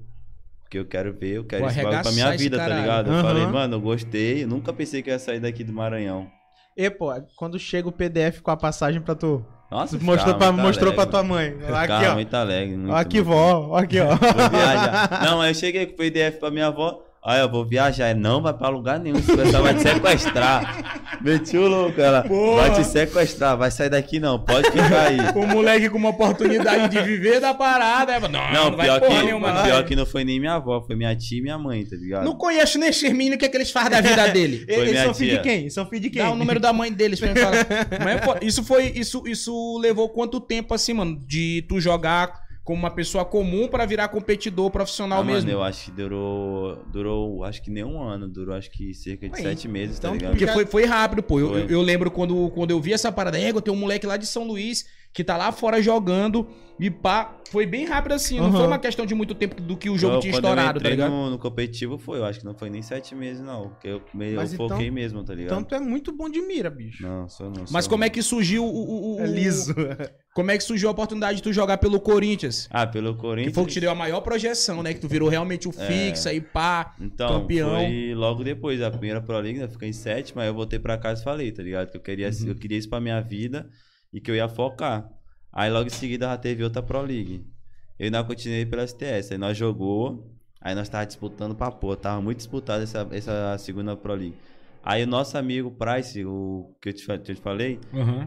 Porque 0.62 0.78
eu 0.78 0.86
quero 0.86 1.12
ver, 1.12 1.36
eu 1.36 1.44
quero 1.44 1.62
Vou 1.62 1.70
esse 1.70 1.82
bagulho 1.82 2.02
pra 2.02 2.12
minha 2.12 2.36
vida, 2.36 2.56
tá 2.56 2.68
ligado? 2.68 3.08
Eu 3.08 3.14
Aham. 3.14 3.22
falei, 3.22 3.46
mano, 3.46 3.76
eu 3.76 3.80
gostei. 3.80 4.44
Eu 4.44 4.48
nunca 4.48 4.72
pensei 4.72 5.02
que 5.02 5.10
eu 5.10 5.12
ia 5.12 5.18
sair 5.18 5.40
daqui 5.40 5.62
do 5.64 5.72
Maranhão. 5.72 6.30
E, 6.76 6.90
pô, 6.90 7.10
quando 7.36 7.58
chega 7.58 7.88
o 7.88 7.92
PDF 7.92 8.40
com 8.40 8.50
a 8.50 8.56
passagem 8.56 9.00
pra 9.00 9.14
tu, 9.14 9.44
Nossa, 9.70 9.98
mostrou, 10.00 10.34
pra, 10.36 10.52
mostrou 10.52 10.92
pra 10.92 11.06
tua 11.06 11.22
mãe. 11.22 11.48
Aqui, 11.48 11.62
Ficava 11.64 12.10
ó. 12.10 12.14
muito 12.14 12.34
alegre. 12.34 12.76
Muito, 12.76 12.94
aqui, 12.94 13.16
muito. 13.16 13.28
vó. 13.28 13.76
Aqui, 13.76 13.96
ó. 14.00 14.06
Não, 15.24 15.40
aí 15.40 15.50
eu 15.50 15.54
cheguei 15.54 15.86
com 15.86 15.94
o 15.94 15.96
PDF 15.96 16.38
pra 16.38 16.50
minha 16.50 16.68
avó. 16.68 17.02
Aí 17.26 17.40
eu 17.40 17.50
vou 17.50 17.64
viajar. 17.64 18.10
Ele, 18.10 18.20
Não 18.20 18.40
vai 18.40 18.52
pra 18.54 18.68
lugar 18.68 19.00
nenhum. 19.00 19.18
Esse 19.18 19.34
pessoal 19.36 19.62
vai 19.62 19.74
te 19.74 19.82
sequestrar. 19.82 21.18
Meti 21.20 21.56
o 21.58 21.66
louco, 21.66 22.00
ela. 22.00 22.22
Porra. 22.22 22.62
Vai 22.68 22.74
te 22.74 22.84
sequestrar. 22.84 23.56
Vai 23.56 23.70
sair 23.70 23.88
daqui 23.90 24.20
não. 24.20 24.38
Pode 24.38 24.70
ficar 24.70 25.08
aí. 25.08 25.16
O 25.34 25.46
moleque 25.46 25.88
com 25.90 25.98
uma 25.98 26.10
oportunidade 26.10 26.88
de 26.88 27.02
viver 27.02 27.40
da 27.40 27.52
parada. 27.52 28.12
é, 28.14 28.20
Não, 28.20 28.28
não, 28.28 28.52
Não, 28.70 28.76
vai 28.76 28.86
pior, 28.86 29.00
que, 29.00 29.08
nenhuma, 29.08 29.52
não. 29.52 29.62
pior 29.64 29.84
que 29.84 29.96
não 29.96 30.06
foi 30.06 30.24
nem 30.24 30.38
minha 30.38 30.54
avó. 30.54 30.80
Foi 30.82 30.94
minha 30.94 31.14
tia 31.16 31.38
e 31.38 31.42
minha 31.42 31.58
mãe, 31.58 31.84
tá 31.84 31.96
ligado? 31.96 32.24
Não 32.24 32.36
conheço 32.36 32.78
nem 32.78 32.90
esses 32.90 33.02
meninos, 33.10 33.36
o 33.36 33.38
que, 33.38 33.44
é 33.46 33.48
que 33.48 33.56
eles 33.56 33.70
fazem 33.72 33.90
da 33.90 34.00
vida 34.00 34.28
dele. 34.30 34.64
Foi 34.64 34.74
Eles 34.74 34.90
minha 34.92 35.04
são 35.04 35.14
filho 35.14 35.36
de 35.36 35.42
quem? 35.42 35.70
São 35.70 35.86
filho 35.86 36.02
de 36.02 36.10
quem? 36.10 36.22
Dá 36.22 36.30
o 36.30 36.36
número 36.36 36.60
da 36.60 36.72
mãe 36.72 36.92
deles 36.92 37.18
pra 37.18 37.28
mim 37.34 37.40
falar. 37.40 37.66
Mas, 38.04 38.20
pô, 38.24 38.36
isso 38.40 38.62
foi. 38.62 38.92
Isso, 38.94 39.24
isso 39.26 39.78
levou 39.82 40.08
quanto 40.10 40.40
tempo, 40.40 40.74
assim, 40.74 40.92
mano? 40.92 41.18
De 41.26 41.64
tu 41.68 41.80
jogar 41.80 42.45
como 42.66 42.80
uma 42.80 42.90
pessoa 42.90 43.24
comum 43.24 43.68
pra 43.68 43.86
virar 43.86 44.08
competidor 44.08 44.72
profissional 44.72 45.20
Ah, 45.20 45.22
mano, 45.22 45.34
mesmo? 45.36 45.50
eu 45.52 45.62
acho 45.62 45.84
que 45.84 45.90
durou. 45.92 46.84
Durou, 46.92 47.44
acho 47.44 47.62
que 47.62 47.70
nem 47.70 47.84
um 47.84 48.02
ano. 48.02 48.26
Durou, 48.28 48.56
acho 48.56 48.68
que 48.72 48.92
cerca 48.92 49.28
de 49.28 49.36
Aí, 49.36 49.42
sete 49.42 49.68
meses, 49.68 49.98
então 49.98 50.10
tá 50.10 50.16
ligado? 50.16 50.30
Porque 50.32 50.48
foi, 50.48 50.66
foi 50.66 50.84
rápido, 50.84 51.22
pô. 51.22 51.38
Eu, 51.38 51.48
Foi. 51.50 51.62
eu, 51.62 51.68
eu 51.68 51.80
lembro 51.80 52.10
quando, 52.10 52.50
quando 52.50 52.72
eu 52.72 52.80
vi 52.80 52.92
essa 52.92 53.12
parada. 53.12 53.38
É, 53.38 53.52
tem 53.52 53.72
um 53.72 53.76
moleque 53.76 54.04
lá 54.04 54.16
de 54.16 54.26
São 54.26 54.44
Luís 54.44 54.84
que 55.16 55.24
tá 55.24 55.34
lá 55.36 55.50
fora 55.50 55.80
jogando. 55.82 56.46
E 56.78 56.90
pá, 56.90 57.34
foi 57.50 57.64
bem 57.64 57.86
rápido 57.86 58.12
assim. 58.12 58.36
Não 58.36 58.48
Aham. 58.48 58.56
foi 58.58 58.66
uma 58.66 58.78
questão 58.78 59.06
de 59.06 59.14
muito 59.14 59.34
tempo 59.34 59.58
do 59.62 59.78
que 59.78 59.88
o 59.88 59.96
jogo 59.96 60.16
Eu, 60.16 60.20
tinha 60.20 60.34
estourado, 60.34 60.78
eu 60.78 60.82
tá 60.82 60.90
ligado? 60.90 61.10
No, 61.10 61.30
no 61.30 61.38
competitivo 61.38 61.96
foi, 61.96 62.18
eu 62.18 62.24
acho 62.26 62.40
que 62.40 62.44
não 62.44 62.52
foi 62.52 62.68
nem 62.68 62.82
sete 62.82 63.14
meses, 63.14 63.40
não. 63.42 63.70
Porque 63.70 63.88
eu, 63.88 64.02
meio, 64.12 64.32
eu 64.32 64.36
Mas 64.36 64.52
então- 64.52 64.68
foquei 64.68 64.90
mesmo, 64.90 65.24
tá 65.24 65.32
ligado? 65.34 65.52
Então 65.58 65.64
tu 65.64 65.74
é 65.74 65.80
muito 65.80 66.12
bom 66.12 66.28
de 66.28 66.42
mira, 66.42 66.68
bicho. 66.68 67.02
Não, 67.02 67.26
sou 67.30 67.46
não. 67.46 67.64
Mas 67.70 67.86
sou 67.86 67.90
como 67.92 68.04
é 68.04 68.08
não. 68.08 68.12
que 68.12 68.20
surgiu 68.22 68.62
o, 68.62 68.68
o- 68.68 69.16
o- 69.16 69.20
É 69.20 69.26
liso. 69.26 69.74
Como 70.36 70.50
é 70.50 70.58
que 70.58 70.64
surgiu 70.64 70.90
a 70.90 70.92
oportunidade 70.92 71.38
de 71.38 71.42
tu 71.42 71.50
jogar 71.50 71.78
pelo 71.78 71.98
Corinthians? 71.98 72.68
Ah, 72.70 72.86
pelo 72.86 73.14
Que 73.14 73.20
Corinthians. 73.22 73.54
foi 73.54 73.62
o 73.64 73.66
que 73.66 73.72
te 73.72 73.80
deu 73.80 73.90
a 73.90 73.94
maior 73.94 74.20
projeção, 74.20 74.82
né? 74.82 74.92
Que 74.92 75.00
tu 75.00 75.08
virou 75.08 75.30
realmente 75.30 75.66
o 75.66 75.70
É. 75.70 75.86
fixo 75.86 76.28
aí, 76.28 76.42
pá. 76.42 76.94
Então, 77.00 77.40
campeão. 77.40 77.70
foi 77.70 78.12
logo 78.14 78.44
depois 78.44 78.78
da 78.80 78.90
primeira 78.90 79.22
Pro 79.22 79.38
League? 79.40 79.60
Eu 79.60 79.68
fiquei 79.70 79.88
em 79.88 79.94
sétima, 79.94 80.42
aí 80.42 80.48
eu 80.48 80.52
voltei 80.54 80.78
pra 80.78 80.98
casa 80.98 81.22
e 81.22 81.24
falei, 81.24 81.50
tá 81.52 81.62
ligado? 81.62 81.90
Que 81.90 81.96
eu 81.96 82.02
queria, 82.02 82.28
Uhum. 82.28 82.48
eu 82.48 82.54
queria 82.54 82.76
isso 82.76 82.90
pra 82.90 83.00
minha 83.00 83.18
vida 83.22 83.66
e 84.16 84.20
que 84.20 84.30
eu 84.30 84.34
ia 84.34 84.48
focar. 84.48 85.08
Aí 85.52 85.70
logo 85.70 85.86
em 85.86 85.90
seguida 85.90 86.26
já 86.26 86.36
teve 86.38 86.64
outra 86.64 86.82
Pro 86.82 87.02
League. 87.02 87.44
Eu 87.98 88.06
ainda 88.06 88.22
continuei 88.24 88.64
pela 88.66 88.86
STS, 88.86 89.32
aí 89.32 89.38
nós 89.38 89.56
jogou, 89.56 90.30
aí 90.60 90.74
nós 90.74 90.88
tava 90.88 91.06
disputando 91.06 91.54
pra 91.54 91.70
pôr, 91.70 91.96
tava 91.96 92.20
muito 92.20 92.38
disputado 92.38 92.82
essa, 92.82 93.06
essa 93.10 93.56
segunda 93.58 93.96
Pro 93.96 94.14
League. 94.14 94.34
Aí 94.82 95.02
o 95.02 95.06
nosso 95.06 95.36
amigo 95.36 95.70
Price, 95.70 96.24
o 96.24 96.74
que 96.80 96.90
eu 96.90 96.92
te, 96.92 97.18
te 97.18 97.34
falei, 97.34 97.80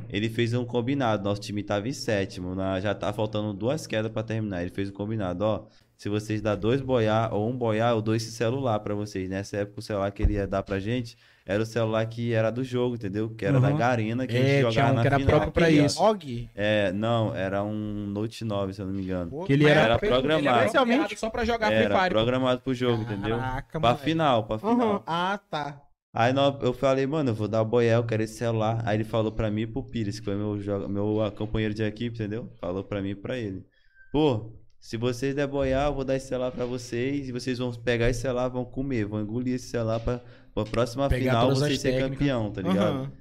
ele 0.09 0.27
fez 0.29 0.53
um 0.53 0.65
combinado. 0.65 1.23
Nosso 1.23 1.39
time 1.39 1.63
tava 1.63 1.87
em 1.87 1.93
sétimo. 1.93 2.53
na- 2.53 2.79
já 2.81 2.93
tá 2.93 3.13
faltando 3.13 3.53
duas 3.53 3.87
quedas 3.87 4.11
pra 4.11 4.23
terminar. 4.23 4.61
Ele 4.61 4.71
fez 4.71 4.89
um 4.89 4.93
combinado, 4.93 5.43
ó. 5.45 5.65
Se 5.95 6.09
vocês 6.09 6.41
dá 6.41 6.55
dois 6.55 6.81
boiar 6.81 7.33
ou 7.33 7.49
um 7.49 7.55
boiar, 7.57 7.91
eu 7.93 8.01
dou 8.01 8.13
esse 8.15 8.31
celular 8.31 8.79
pra 8.81 8.93
vocês. 8.93 9.29
Nessa 9.29 9.57
época, 9.57 9.79
o 9.79 9.81
celular 9.81 10.11
que 10.11 10.21
ele 10.23 10.33
ia 10.33 10.45
dar 10.47 10.61
pra 10.63 10.79
gente 10.79 11.17
era 11.51 11.63
o 11.63 11.65
celular 11.65 12.05
que 12.05 12.31
era 12.31 12.51
do 12.51 12.63
jogo, 12.63 12.95
entendeu? 12.95 13.29
Que 13.31 13.45
era 13.45 13.59
da 13.59 13.69
Uhum. 13.69 13.77
Garena 13.77 14.27
que 14.27 14.37
É, 14.37 14.39
a 14.39 14.41
gente 14.43 14.49
tinha 14.59 14.71
jogava 14.71 14.91
um 14.91 14.95
na 14.95 15.01
que 15.01 15.07
era 15.07 15.17
final. 15.17 15.29
próprio 15.31 15.51
pra 15.51 15.69
isso. 15.69 16.01
Og? 16.03 16.49
É, 16.55 16.91
não, 16.91 17.35
era 17.35 17.63
um 17.63 18.05
Note 18.07 18.45
9, 18.45 18.73
se 18.73 18.81
eu 18.81 18.85
não 18.85 18.93
me 18.93 19.01
engano. 19.01 19.43
Que 19.45 19.53
ele 19.53 19.65
era, 19.65 19.81
Era 19.81 19.93
ele 20.01 20.07
programado. 20.07 20.57
especialmente 20.59 21.19
só 21.19 21.29
pra 21.29 21.43
jogar 21.43 21.71
Era 21.71 21.89
Free 21.89 21.97
Fire. 21.99 22.09
programado 22.13 22.61
pro 22.61 22.73
jogo, 22.73 23.01
entendeu? 23.01 23.37
Caraca, 23.37 23.79
Pra 23.79 23.95
final, 23.95 24.43
pra 24.43 24.59
final. 24.59 24.79
Aham. 24.79 25.03
Ah, 25.07 25.39
tá. 25.49 25.81
Aí 26.13 26.33
eu 26.61 26.73
falei, 26.73 27.05
mano, 27.05 27.29
eu 27.31 27.35
vou 27.35 27.47
dar 27.47 27.61
o 27.61 27.65
boiel, 27.65 27.99
eu 28.01 28.05
quero 28.05 28.23
esse 28.23 28.35
celular. 28.35 28.81
Aí 28.85 28.97
ele 28.97 29.03
falou 29.03 29.31
pra 29.31 29.49
mim 29.51 29.61
e 29.61 29.67
pro 29.67 29.83
Pires, 29.83 30.19
que 30.19 30.25
foi 30.25 30.35
meu, 30.35 30.55
meu 30.89 31.31
companheiro 31.37 31.73
de 31.73 31.83
equipe, 31.83 32.15
entendeu? 32.15 32.49
Falou 32.59 32.83
pra 32.83 33.01
mim 33.01 33.09
e 33.09 33.15
pra 33.15 33.37
ele. 33.37 33.63
Pô, 34.11 34.51
se 34.79 34.97
vocês 34.97 35.35
der 35.35 35.45
boiar, 35.45 35.87
eu 35.87 35.93
vou 35.93 36.03
dar 36.03 36.15
esse 36.15 36.27
celular 36.27 36.51
pra 36.51 36.65
vocês. 36.65 37.29
E 37.29 37.31
vocês 37.31 37.59
vão 37.59 37.71
pegar 37.73 38.09
esse 38.09 38.21
celular, 38.21 38.47
vão 38.47 38.65
comer, 38.65 39.05
vão 39.05 39.21
engolir 39.21 39.53
esse 39.53 39.67
celular 39.69 39.99
pra, 39.99 40.19
pra 40.53 40.63
próxima 40.65 41.07
Pegar 41.09 41.31
final 41.31 41.51
as 41.51 41.59
ser 41.59 41.77
técnicas. 41.93 42.09
campeão, 42.09 42.51
tá 42.51 42.61
ligado? 42.61 42.79
Aham. 42.97 43.11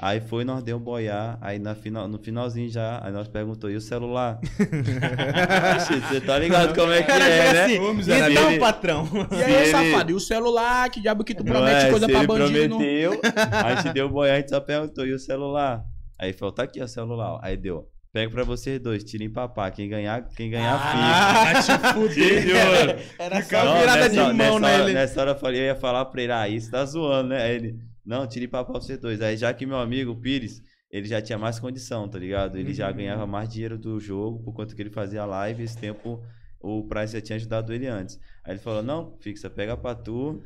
Aí 0.00 0.20
foi, 0.20 0.44
nós 0.44 0.62
deu 0.62 0.76
um 0.76 0.80
boiar. 0.80 1.36
Aí 1.40 1.58
na 1.58 1.74
final, 1.74 2.06
no 2.06 2.18
finalzinho 2.18 2.70
já, 2.70 3.00
aí 3.04 3.12
nós 3.12 3.26
perguntou, 3.26 3.68
e 3.68 3.74
o 3.74 3.80
celular? 3.80 4.38
Você 6.08 6.20
tá 6.20 6.38
ligado 6.38 6.72
como 6.74 6.92
é 6.92 7.02
que 7.02 7.10
é, 7.10 7.18
né? 7.52 7.64
assim, 7.64 7.78
Ô, 7.80 7.92
então, 7.92 8.50
Ele- 8.50 8.60
patrão. 8.60 9.08
E 9.32 9.42
aí, 9.42 9.54
ele- 9.54 9.70
safado? 9.70 10.12
E 10.12 10.14
o 10.14 10.20
celular? 10.20 10.88
Que 10.90 11.00
diabo 11.00 11.24
que 11.24 11.34
tu 11.34 11.42
Não 11.44 11.52
promete 11.52 11.86
é, 11.86 11.90
coisa 11.90 12.08
pra 12.08 12.22
bandido? 12.24 12.68
Não... 12.68 12.78
prometeu, 12.78 13.20
a 13.50 13.74
gente 13.74 13.92
deu 13.92 14.08
boiar, 14.08 14.36
a 14.36 14.40
gente 14.40 14.50
só 14.50 14.60
perguntou, 14.60 15.04
e 15.04 15.12
o 15.12 15.18
celular? 15.18 15.82
Aí 16.16 16.32
falou, 16.32 16.52
tá 16.54 16.62
aqui 16.62 16.80
o 16.80 16.86
celular. 16.88 17.38
Aí 17.42 17.56
deu, 17.56 17.88
pega 18.18 18.30
pra 18.32 18.42
vocês 18.44 18.80
dois, 18.80 19.04
tirem 19.04 19.30
papá. 19.30 19.70
Quem 19.70 19.88
ganhar, 19.88 20.28
quem 20.30 20.50
ganhar 20.50 20.76
fica. 20.78 20.98
Ah, 20.98 21.62
te 21.62 21.94
fuder. 21.94 22.98
Era 23.18 23.42
só 23.42 23.64
Não, 23.64 23.78
virada 23.78 24.08
de 24.10 24.16
nessa, 24.16 24.32
mão 24.34 24.34
nessa, 24.34 24.54
hora, 24.54 24.78
nele. 24.84 24.92
nessa 24.94 25.20
hora 25.20 25.30
eu, 25.30 25.36
falei, 25.38 25.60
eu 25.60 25.64
ia 25.66 25.74
falar 25.76 26.04
pra 26.06 26.22
ele, 26.22 26.32
ah, 26.32 26.48
isso 26.48 26.70
tá 26.70 26.84
zoando, 26.84 27.28
né? 27.30 27.42
Aí 27.42 27.54
ele, 27.54 27.78
não, 28.04 28.26
tire 28.26 28.48
papá 28.48 28.72
pra 28.72 28.80
vocês 28.80 28.98
dois. 28.98 29.20
Aí 29.22 29.36
já 29.36 29.52
que 29.54 29.64
meu 29.64 29.78
amigo, 29.78 30.16
Pires, 30.16 30.60
ele 30.90 31.06
já 31.06 31.22
tinha 31.22 31.38
mais 31.38 31.60
condição, 31.60 32.08
tá 32.08 32.18
ligado? 32.18 32.58
Ele 32.58 32.74
já 32.74 32.88
Uhum. 32.90 32.96
ganhava 32.96 33.26
mais 33.26 33.48
dinheiro 33.48 33.78
do 33.78 34.00
jogo, 34.00 34.42
por 34.42 34.52
conta 34.52 34.74
que 34.74 34.82
ele 34.82 34.90
fazia 34.90 35.24
live, 35.24 35.62
esse 35.62 35.78
tempo 35.78 36.20
o 36.60 36.82
Price 36.88 37.12
já 37.12 37.20
tinha 37.20 37.36
ajudado 37.36 37.72
ele 37.72 37.86
antes. 37.86 38.18
Aí 38.44 38.52
ele 38.54 38.58
falou, 38.60 38.82
não, 38.82 39.16
fixa, 39.20 39.48
pega 39.48 39.76
pra 39.76 39.94
tu, 39.94 40.42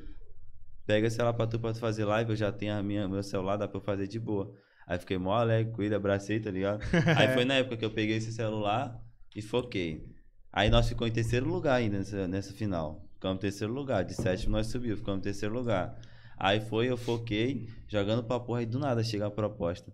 pega 0.86 1.06
esse 1.06 1.16
celular 1.16 1.32
pra 1.32 1.46
tu 1.46 1.58
pra 1.58 1.72
tu 1.72 1.78
fazer 1.78 2.04
live, 2.04 2.30
eu 2.30 2.36
já 2.36 2.52
tenho 2.52 2.74
a 2.74 2.82
minha, 2.82 3.08
meu 3.08 3.22
celular, 3.22 3.56
dá 3.56 3.66
pra 3.66 3.78
eu 3.78 3.82
fazer 3.82 4.06
de 4.06 4.18
boa. 4.20 4.52
Aí 4.92 4.98
fiquei 4.98 5.16
mó 5.18 5.32
alegre 5.34 5.72
com 5.72 5.82
ele, 5.82 5.94
abracei, 5.94 6.38
tá 6.40 6.50
ligado? 6.50 6.80
Aí 7.16 7.28
foi 7.34 7.44
na 7.44 7.54
época 7.54 7.76
que 7.76 7.84
eu 7.84 7.90
peguei 7.90 8.16
esse 8.16 8.32
celular 8.32 9.00
e 9.34 9.40
foquei. 9.42 10.06
Aí 10.52 10.68
nós 10.68 10.88
ficamos 10.88 11.10
em 11.10 11.14
terceiro 11.14 11.46
lugar 11.48 11.76
ainda 11.76 11.98
nessa, 11.98 12.28
nessa 12.28 12.52
final. 12.52 13.08
Ficamos 13.14 13.36
em 13.38 13.40
terceiro 13.40 13.72
lugar. 13.72 14.04
De 14.04 14.14
sétimo 14.14 14.52
nós 14.52 14.66
subiu, 14.66 14.96
ficamos 14.96 15.20
em 15.20 15.22
terceiro 15.22 15.54
lugar. 15.54 15.98
Aí 16.36 16.60
foi, 16.60 16.90
eu 16.90 16.96
foquei, 16.96 17.68
jogando 17.88 18.22
pra 18.24 18.38
porra, 18.40 18.62
e 18.62 18.66
do 18.66 18.78
nada 18.78 19.02
chega 19.02 19.26
a 19.26 19.30
proposta. 19.30 19.92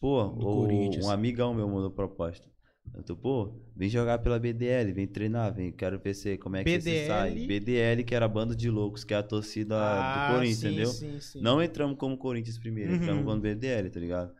Pô, 0.00 0.22
o- 0.24 1.04
um 1.04 1.10
amigão 1.10 1.52
meu 1.52 1.68
mandou 1.68 1.90
proposta. 1.90 2.48
Eu 2.94 3.02
tô, 3.02 3.14
pô, 3.16 3.52
vem 3.76 3.88
jogar 3.88 4.18
pela 4.20 4.38
BDL, 4.38 4.92
vem 4.92 5.06
treinar, 5.06 5.52
vem, 5.54 5.70
quero 5.70 5.98
ver 5.98 6.14
você, 6.14 6.38
como 6.38 6.56
é 6.56 6.64
que 6.64 6.70
você 6.70 6.78
BDL? 6.78 7.06
sai. 7.06 7.46
BDL, 7.46 8.02
que 8.04 8.14
era 8.14 8.24
a 8.24 8.28
banda 8.28 8.56
de 8.56 8.70
loucos, 8.70 9.04
que 9.04 9.12
é 9.12 9.16
a 9.18 9.22
torcida 9.22 9.76
Ah, 9.76 10.02
do 10.14 10.26
Corinthians, 10.34 10.58
sim, 10.58 10.66
entendeu? 10.68 10.90
Sim, 10.90 11.20
sim. 11.20 11.40
Não 11.42 11.62
entramos 11.62 11.98
como 11.98 12.16
Corinthians 12.16 12.58
primeiro, 12.58 12.94
entramos 12.94 13.20
Uhum. 13.24 13.26
como 13.26 13.40
BDL, 13.42 13.90
tá 13.90 14.00
ligado? 14.00 14.32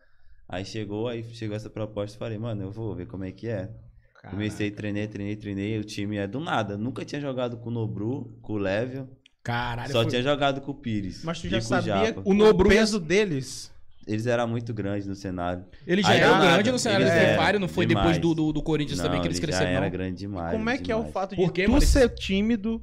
Aí 0.48 0.64
chegou, 0.64 1.08
aí 1.08 1.22
chegou 1.34 1.54
essa 1.56 1.68
proposta 1.68 2.16
e 2.16 2.18
falei, 2.18 2.38
mano, 2.38 2.62
eu 2.62 2.70
vou 2.70 2.94
ver 2.94 3.06
como 3.06 3.24
é 3.24 3.30
que 3.32 3.48
é. 3.48 3.68
Caraca. 4.14 4.30
Comecei, 4.30 4.70
treinei, 4.70 5.06
treinei, 5.06 5.36
treinei. 5.36 5.78
O 5.78 5.84
time 5.84 6.16
é 6.16 6.26
do 6.26 6.40
nada. 6.40 6.76
Nunca 6.76 7.04
tinha 7.04 7.20
jogado 7.20 7.56
com 7.58 7.68
o 7.68 7.72
Nobru, 7.72 8.36
com 8.42 8.54
o 8.54 8.58
Lévio. 8.58 9.08
Caralho, 9.44 9.92
Só 9.92 10.02
foi- 10.02 10.10
tinha 10.10 10.22
jogado 10.22 10.60
com 10.60 10.72
o 10.72 10.74
Pires. 10.74 11.22
Mas 11.22 11.40
tu 11.40 11.48
já 11.48 11.60
sabia 11.60 12.06
Japa. 12.06 12.22
O 12.24 12.34
Nobru 12.34 12.68
o 12.68 12.72
já- 12.72 12.78
peso 12.78 12.98
deles? 12.98 13.70
Eles 14.06 14.26
eram 14.26 14.48
muito 14.48 14.72
grandes 14.72 15.06
no 15.06 15.14
cenário. 15.14 15.66
ele 15.86 16.00
já 16.02 16.08
Aí 16.08 16.18
era 16.20 16.30
nada, 16.30 16.52
grande 16.54 16.72
no 16.72 16.78
cenário 16.78 17.04
do 17.04 17.12
Free 17.12 17.58
não 17.58 17.68
foi 17.68 17.84
demais. 17.86 18.06
depois 18.16 18.18
do, 18.18 18.34
do, 18.34 18.52
do 18.54 18.62
Corinthians 18.62 18.98
também 19.00 19.20
que 19.20 19.26
eles 19.26 19.36
ele 19.36 19.46
cresceram, 19.46 19.66
já 19.70 19.76
era 19.76 19.84
não? 19.84 19.92
grande 19.92 20.16
demais. 20.16 20.52
Como 20.52 20.70
é 20.70 20.78
que 20.78 20.90
é 20.90 20.94
o 20.94 20.98
demais. 20.98 21.12
fato 21.12 21.30
de 21.30 21.36
Por 21.36 21.52
quê, 21.52 21.66
tu 21.66 21.80
ser 21.82 22.08
tímido, 22.14 22.82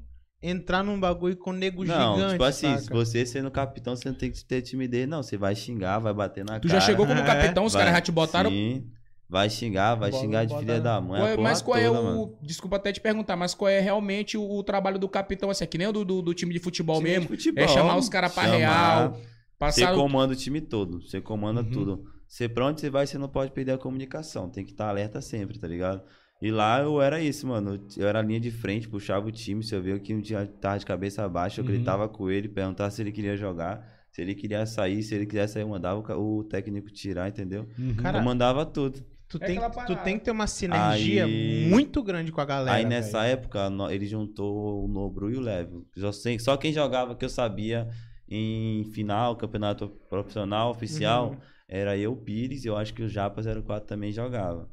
entrar 0.49 0.83
num 0.83 0.99
bagulho 0.99 1.35
com 1.37 1.51
nego 1.51 1.83
Não, 1.83 2.15
gigante, 2.15 2.31
tipo 2.33 2.43
assim, 2.43 2.67
saca? 2.69 2.81
se 2.81 2.89
você 2.89 3.25
sendo 3.25 3.49
capitão, 3.51 3.95
você 3.95 4.09
não 4.09 4.15
tem 4.15 4.31
que 4.31 4.43
ter 4.45 4.61
timidez, 4.61 5.07
não. 5.07 5.23
Você 5.23 5.37
vai 5.37 5.55
xingar, 5.55 5.99
vai 5.99 6.13
bater 6.13 6.43
na 6.45 6.59
Tu 6.59 6.67
cara. 6.67 6.79
já 6.79 6.85
chegou 6.85 7.05
como 7.07 7.19
É, 7.19 7.23
capitão, 7.25 7.65
os 7.65 7.73
vai- 7.73 7.81
caras 7.83 7.95
já 7.97 8.01
te 8.01 8.11
botaram. 8.11 8.49
Sim, 8.49 8.85
vai 9.27 9.49
xingar, 9.49 9.95
vai 9.95 10.11
Bola- 10.11 10.23
xingar 10.23 10.45
de 10.45 10.57
filha 10.57 10.79
da 10.79 11.01
mãe. 11.01 11.19
Qual 11.21 11.27
é- 11.29 11.37
mas 11.37 11.61
qual 11.61 11.77
é 11.77 11.87
toda, 11.87 11.99
o. 11.99 12.03
mano. 12.03 12.37
Desculpa 12.41 12.75
até 12.75 12.91
te 12.91 13.01
perguntar, 13.01 13.35
mas 13.35 13.53
qual 13.55 13.69
é 13.69 13.79
realmente 13.79 14.37
o, 14.37 14.43
o 14.49 14.63
trabalho 14.63 14.99
do 14.99 15.09
capitão? 15.09 15.49
Assim, 15.49 15.63
é 15.63 15.67
que 15.67 15.77
nem 15.77 15.87
o 15.87 15.91
do, 15.91 16.05
do, 16.05 16.21
do 16.21 16.33
time 16.33 16.53
de 16.53 16.59
futebol 16.59 16.97
Time 16.97 17.09
de 17.09 17.15
mesmo. 17.15 17.29
futebol, 17.29 17.63
é 17.63 17.67
chamar 17.67 17.97
os 17.97 18.07
caras 18.09 18.33
pra 18.33 18.43
chamar, 18.43 18.57
real, 18.57 19.13
Você 19.13 19.21
passar. 19.57 19.93
o- 19.93 19.97
comanda 19.97 20.33
o 20.33 20.35
time 20.35 20.61
todo, 20.61 21.01
você 21.01 21.19
comanda 21.19 21.61
Uhum. 21.61 21.71
tudo. 21.71 22.03
Você 22.27 22.49
pra 22.49 22.65
onde 22.65 22.81
você 22.81 22.89
vai, 22.89 23.05
você 23.07 23.17
não 23.17 23.29
pode 23.29 23.51
perder 23.51 23.73
a 23.73 23.77
comunicação. 23.77 24.49
Tem 24.49 24.65
que 24.65 24.71
estar 24.71 24.89
alerta 24.89 25.21
sempre, 25.21 25.57
tá 25.59 25.67
ligado? 25.67 26.01
E 26.45 26.51
lá 26.51 26.79
eu 26.81 27.01
era 27.01 27.19
isso, 27.21 27.47
mano. 27.47 27.79
Eu 27.97 28.07
era 28.07 28.19
a 28.19 28.21
linha 28.21 28.39
de 28.39 28.51
frente, 28.51 28.87
puxava 28.87 29.27
o 29.27 29.31
time. 29.31 29.63
Se 29.63 29.73
eu 29.73 29.81
via 29.81 29.97
que 29.99 30.13
um 30.13 30.21
dia 30.21 30.45
tava 30.61 30.77
de 30.77 30.85
cabeça 30.85 31.27
baixa, 31.27 31.59
eu 31.61 31.65
Uhum. 31.65 31.71
gritava 31.71 32.07
com 32.07 32.29
ele, 32.29 32.47
perguntava 32.47 32.91
se 32.91 33.01
ele 33.01 33.11
queria 33.11 33.35
jogar. 33.35 33.83
Se 34.11 34.21
ele 34.21 34.35
queria 34.35 34.65
sair, 34.65 35.01
se 35.01 35.15
ele 35.15 35.25
quisesse 35.25 35.53
sair, 35.53 35.63
eu 35.63 35.69
mandava 35.69 35.99
o 36.17 36.43
técnico 36.43 36.89
tirar, 36.91 37.27
entendeu? 37.29 37.67
Uhum. 37.79 37.95
Cara, 37.95 38.19
eu 38.19 38.23
mandava 38.23 38.65
tudo. 38.65 39.03
Tu 39.27 39.37
É 39.41 39.47
tem, 39.47 39.59
tu 39.87 39.95
tem 40.03 40.19
que 40.19 40.25
ter 40.25 40.31
uma 40.31 40.45
sinergia 40.45 41.25
Aí- 41.25 41.65
muito 41.67 42.03
grande 42.03 42.31
com 42.31 42.39
a 42.39 42.45
galera. 42.45 42.77
Aí 42.77 42.85
nessa 42.85 43.21
velho. 43.23 43.33
época, 43.33 43.69
no- 43.71 43.89
ele 43.89 44.05
juntou 44.05 44.85
o 44.85 44.87
Nobru 44.87 45.31
e 45.31 45.35
o 45.37 45.41
Leve. 45.41 45.83
Só, 45.97 46.11
sei- 46.11 46.37
só 46.37 46.55
quem 46.57 46.71
jogava 46.71 47.15
que 47.15 47.25
eu 47.25 47.29
sabia 47.29 47.89
em 48.29 48.83
final, 48.93 49.35
campeonato 49.35 49.89
profissional, 50.09 50.69
oficial, 50.69 51.31
Uhum. 51.31 51.37
era 51.67 51.97
eu, 51.97 52.13
o 52.13 52.15
Pires, 52.15 52.63
e 52.63 52.67
eu 52.67 52.77
acho 52.77 52.93
que 52.93 53.01
o 53.01 53.09
Japa 53.09 53.41
04 53.41 53.87
também 53.87 54.11
jogava. 54.11 54.69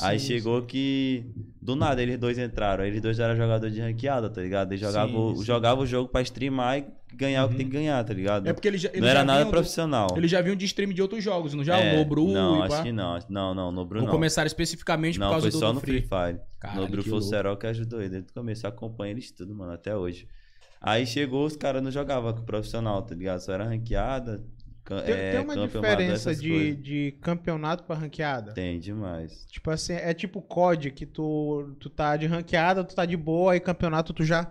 Aí 0.00 0.18
Sim, 0.18 0.26
chegou 0.26 0.62
que. 0.62 1.24
Do 1.62 1.74
nada 1.76 2.02
eles 2.02 2.18
dois 2.18 2.38
entraram. 2.38 2.82
Aí 2.84 2.90
eles 2.90 3.00
dois 3.00 3.18
eram 3.18 3.36
jogador 3.36 3.70
de 3.70 3.80
ranqueada, 3.80 4.28
tá 4.28 4.42
ligado? 4.42 4.70
Eles 4.72 4.80
jogavam 4.80 5.28
Sim, 5.28 5.32
o- 5.32 5.36
sim. 5.36 5.44
jogava 5.44 5.80
o 5.80 5.86
jogo 5.86 6.08
pra 6.08 6.20
streamar 6.22 6.78
e 6.78 6.86
ganhar 7.14 7.44
o 7.44 7.48
que 7.48 7.52
Uhum. 7.54 7.58
tem 7.58 7.66
que 7.66 7.72
ganhar, 7.72 8.04
tá 8.04 8.12
ligado? 8.12 8.46
É 8.46 8.52
porque 8.52 8.68
ele 8.68 8.78
já, 8.78 8.88
ele 8.90 9.00
não 9.00 9.08
era 9.08 9.24
nada 9.24 9.38
vinham 9.40 9.50
profissional. 9.50 10.08
Ele 10.16 10.28
já 10.28 10.40
vinha 10.42 10.54
de 10.56 10.64
stream 10.66 10.92
de 10.92 11.00
outros 11.00 11.22
jogos, 11.24 11.54
não 11.54 11.64
já? 11.64 11.78
É, 11.78 11.94
o 11.94 11.98
Nobru 11.98 12.28
Não, 12.28 12.62
acho 12.62 12.82
que 12.82 12.92
não. 12.92 13.18
Não, 13.28 13.54
não, 13.54 13.72
Nobru 13.72 14.00
não. 14.02 14.08
começaram 14.08 14.46
especificamente 14.46 15.18
por 15.18 15.24
Não, 15.24 15.30
causa 15.30 15.44
foi 15.44 15.50
do, 15.52 15.58
só 15.58 15.68
do 15.68 15.74
no 15.74 15.80
Free. 15.80 16.02
Fire. 16.02 16.40
Caralho, 16.60 16.80
Nobru 16.82 17.02
foi 17.02 17.18
o. 17.18 17.22
Serol 17.22 17.56
que 17.56 17.66
ajudou 17.66 18.00
ele 18.00 18.10
desde 18.10 18.30
o 18.30 18.34
começo. 18.34 18.66
Eu 18.66 18.70
acompanho 18.70 19.12
eles 19.12 19.30
tudo, 19.30 19.54
mano, 19.54 19.72
até 19.72 19.96
hoje. 19.96 20.26
Aí 20.80 21.06
chegou, 21.06 21.46
os 21.46 21.56
caras 21.56 21.82
não 21.82 21.90
jogavam 21.90 22.32
com 22.34 22.40
o 22.40 22.44
profissional, 22.44 23.00
tá 23.02 23.14
ligado? 23.14 23.40
Só 23.40 23.52
era 23.52 23.64
ranqueada. 23.64 24.44
Tem, 24.86 25.14
é, 25.14 25.32
tem 25.32 25.40
uma 25.40 25.66
diferença 25.66 26.34
de, 26.34 26.48
coisas. 26.48 26.82
de 26.82 27.18
campeonato 27.20 27.82
pra 27.82 27.96
ranqueada? 27.96 28.52
Tem 28.52 28.78
demais. 28.78 29.44
Tipo 29.50 29.70
assim, 29.70 29.94
é 29.94 30.14
tipo 30.14 30.40
COD, 30.40 30.92
que 30.92 31.04
tu, 31.04 31.74
tu 31.80 31.90
tá 31.90 32.16
de 32.16 32.26
ranqueada, 32.26 32.84
tu 32.84 32.94
tá 32.94 33.04
de 33.04 33.16
boa, 33.16 33.52
aí 33.52 33.60
campeonato 33.60 34.12
tu 34.12 34.24
já 34.24 34.48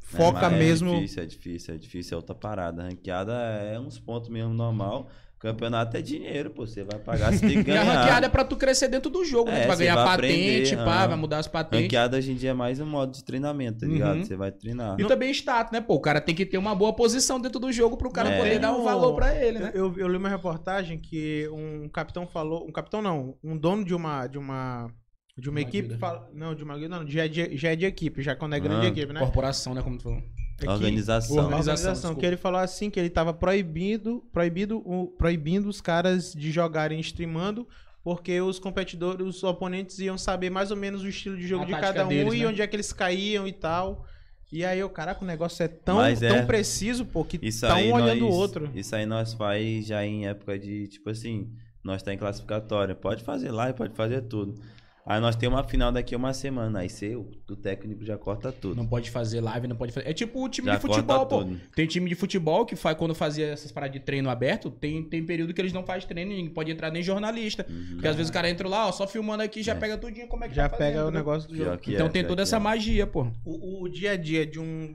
foca 0.00 0.46
É, 0.46 0.50
mesmo. 0.50 0.94
É 0.94 1.00
difícil, 1.00 1.22
é 1.22 1.26
difícil, 1.26 1.74
é 1.74 1.78
difícil, 1.78 2.14
é 2.14 2.16
outra 2.16 2.34
parada. 2.34 2.82
Ranqueada 2.82 3.32
é 3.32 3.78
uns 3.78 3.98
pontos 3.98 4.30
mesmo 4.30 4.54
normal. 4.54 5.10
Campeonato 5.40 5.96
é 5.96 6.02
dinheiro, 6.02 6.50
pô. 6.50 6.66
Você 6.66 6.84
vai 6.84 6.98
pagar, 6.98 7.32
você 7.32 7.40
tem 7.40 7.64
que 7.64 7.70
E 7.70 7.76
a 7.76 7.82
ganhar. 7.82 8.00
ranqueada 8.00 8.26
é 8.26 8.28
pra 8.28 8.44
tu 8.44 8.56
crescer 8.56 8.88
dentro 8.88 9.10
do 9.10 9.24
jogo, 9.24 9.50
né? 9.50 9.60
É, 9.60 9.62
Tu 9.62 9.66
vai 9.68 9.76
você 9.78 9.82
ganhar 9.84 9.94
vai 9.96 10.04
patente, 10.04 10.74
aprender, 10.74 10.76
pá, 10.84 10.98
aham. 10.98 11.08
vai 11.08 11.16
mudar 11.16 11.38
as 11.38 11.48
patentes. 11.48 11.84
Ranqueada 11.84 12.16
hoje 12.18 12.32
em 12.32 12.34
dia 12.34 12.50
é 12.50 12.52
mais 12.52 12.78
um 12.78 12.84
modo 12.86 13.10
de 13.12 13.24
treinamento, 13.24 13.80
tá 13.80 13.86
ligado? 13.86 14.18
Uhum. 14.18 14.24
Você 14.24 14.36
vai 14.36 14.52
treinar. 14.52 15.00
E 15.00 15.04
também 15.06 15.30
status, 15.30 15.72
né? 15.72 15.80
Pô, 15.80 15.94
o 15.94 16.00
cara 16.00 16.20
tem 16.20 16.34
que 16.34 16.44
ter 16.44 16.58
uma 16.58 16.74
boa 16.74 16.92
posição 16.92 17.40
dentro 17.40 17.58
do 17.58 17.72
jogo 17.72 17.96
pro 17.96 18.10
cara 18.12 18.28
É. 18.28 18.36
poder 18.36 18.58
dar 18.58 18.72
um 18.72 18.84
valor 18.84 19.14
pra 19.14 19.34
ele, 19.34 19.58
né? 19.58 19.70
Eu, 19.74 19.94
eu 19.96 20.06
li 20.08 20.16
uma 20.18 20.28
reportagem 20.28 20.98
que 20.98 21.48
um 21.52 21.88
capitão 21.88 22.26
falou, 22.26 22.66
um 22.68 22.72
capitão 22.72 23.00
não, 23.00 23.34
um 23.42 23.56
dono 23.56 23.82
de 23.84 23.94
uma 23.94 24.26
de 24.26 24.36
uma 24.38 24.90
de 25.38 25.48
uma, 25.48 25.54
Uma 25.60 25.60
equipe, 25.62 25.96
fala, 25.96 26.28
não, 26.34 26.54
de 26.54 26.62
uma 26.62 26.76
não, 26.76 27.08
já 27.08 27.24
é 27.24 27.28
de, 27.28 27.56
já 27.56 27.70
é 27.70 27.76
de 27.76 27.86
equipe, 27.86 28.20
já 28.20 28.36
quando 28.36 28.54
é 28.56 28.60
grande 28.60 28.84
Ah. 28.86 28.88
equipe, 28.90 29.10
né? 29.10 29.20
Corporação, 29.20 29.72
né? 29.72 29.80
Como 29.80 29.96
tu 29.96 30.02
falou. 30.02 30.20
É 30.64 30.66
que- 30.66 30.72
Organização. 30.72 31.36
Organização, 31.36 31.58
organização, 31.72 31.92
desculpa. 31.92 32.20
que 32.20 32.26
ele 32.26 32.36
falou 32.36 32.60
assim 32.60 32.90
que 32.90 32.98
ele 33.00 33.10
tava 33.10 33.32
proibindo, 33.32 34.24
proibido, 34.32 34.78
o- 34.84 35.06
proibindo 35.08 35.68
os 35.68 35.80
caras 35.80 36.32
de 36.32 36.50
jogarem 36.50 36.98
streamando, 37.00 37.66
porque 38.02 38.40
os 38.40 38.58
competidores, 38.58 39.26
os 39.26 39.42
oponentes 39.44 39.98
iam 39.98 40.16
saber 40.18 40.50
mais 40.50 40.70
ou 40.70 40.76
menos 40.76 41.02
o 41.02 41.08
estilo 41.08 41.36
de 41.36 41.46
jogo 41.46 41.64
A 41.64 41.66
de 41.66 41.72
cada 41.72 42.04
um 42.04 42.08
deles, 42.08 42.34
e 42.34 42.38
né? 42.38 42.46
onde 42.46 42.62
é 42.62 42.66
que 42.66 42.76
eles 42.76 42.92
caíam 42.92 43.46
e 43.46 43.52
tal. 43.52 44.04
E 44.52 44.64
aí, 44.64 44.82
o 44.82 44.88
caraca, 44.90 45.22
o 45.22 45.26
negócio 45.26 45.62
é 45.62 45.68
tão, 45.68 45.96
Mas 45.98 46.22
é. 46.22 46.28
tão 46.34 46.44
preciso, 46.46 47.04
pô, 47.04 47.24
que 47.24 47.38
Isso 47.40 47.60
tá 47.66 47.74
aí 47.76 47.88
um 47.90 47.94
olhando 47.94 48.26
o 48.26 48.32
outro. 48.32 48.68
Isso 48.74 48.96
aí 48.96 49.06
nós 49.06 49.32
faz 49.32 49.86
já 49.86 50.04
em 50.04 50.26
época 50.26 50.58
de, 50.58 50.88
tipo 50.88 51.08
assim, 51.08 51.48
nós 51.84 52.02
tá 52.02 52.12
em 52.12 52.18
classificatória. 52.18 52.94
Pode 52.96 53.22
fazer 53.22 53.52
live, 53.52 53.76
pode 53.78 53.94
fazer 53.94 54.22
tudo. 54.22 54.60
Aí 55.06 55.18
nós 55.20 55.34
temos 55.34 55.58
uma 55.58 55.64
final 55.66 55.90
daqui 55.90 56.14
a 56.14 56.18
uma 56.18 56.32
semana. 56.32 56.80
Aí 56.80 56.88
você, 56.88 57.16
o, 57.16 57.24
técnico 57.56 58.04
já 58.04 58.16
corta 58.18 58.52
tudo. 58.52 58.76
Não 58.76 58.86
pode 58.86 59.10
fazer 59.10 59.40
live, 59.40 59.66
não 59.66 59.74
pode 59.74 59.92
fazer. 59.92 60.08
É 60.08 60.12
tipo 60.12 60.44
o 60.44 60.48
time 60.48 60.66
já 60.68 60.76
de 60.76 60.82
futebol, 60.82 61.26
pô. 61.26 61.38
tudo. 61.38 61.58
Tem 61.74 61.86
time 61.86 62.08
de 62.08 62.14
futebol 62.14 62.64
que 62.66 62.76
faz 62.76 62.96
quando 62.96 63.14
fazia 63.14 63.46
essas 63.48 63.72
paradas 63.72 63.94
de 63.94 64.00
treino 64.00 64.28
aberto, 64.30 64.70
tem, 64.70 65.02
tem 65.02 65.24
período 65.24 65.52
que 65.54 65.60
eles 65.60 65.72
não 65.72 65.84
fazem 65.84 66.06
treino, 66.06 66.30
ninguém 66.30 66.50
pode 66.50 66.70
entrar 66.70 66.90
nem 66.90 67.02
jornalista. 67.02 67.66
Uhum. 67.68 67.86
Porque 67.94 68.06
às 68.08 68.14
vezes 68.14 68.30
o 68.30 68.32
cara 68.32 68.48
entra 68.50 68.68
lá, 68.68 68.86
ó, 68.88 68.92
só 68.92 69.06
filmando 69.06 69.42
aqui, 69.42 69.62
já 69.62 69.72
É. 69.72 69.74
pega 69.74 69.96
tudinho 69.96 70.28
como 70.28 70.44
é 70.44 70.48
que 70.48 70.54
Já 70.54 70.68
tá 70.68 70.76
pega 70.76 70.98
fazendo, 70.98 71.08
o 71.08 71.10
né? 71.10 71.18
negócio 71.18 71.48
do 71.48 71.56
jogo. 71.56 71.80
Então 71.88 72.06
é, 72.06 72.10
tem 72.10 72.24
toda 72.24 72.42
essa 72.42 72.56
é. 72.56 72.60
magia, 72.60 73.06
pô. 73.06 73.26
O, 73.44 73.84
o 73.84 73.88
dia 73.88 74.12
a 74.12 74.16
dia 74.16 74.46
de 74.46 74.60
um 74.60 74.94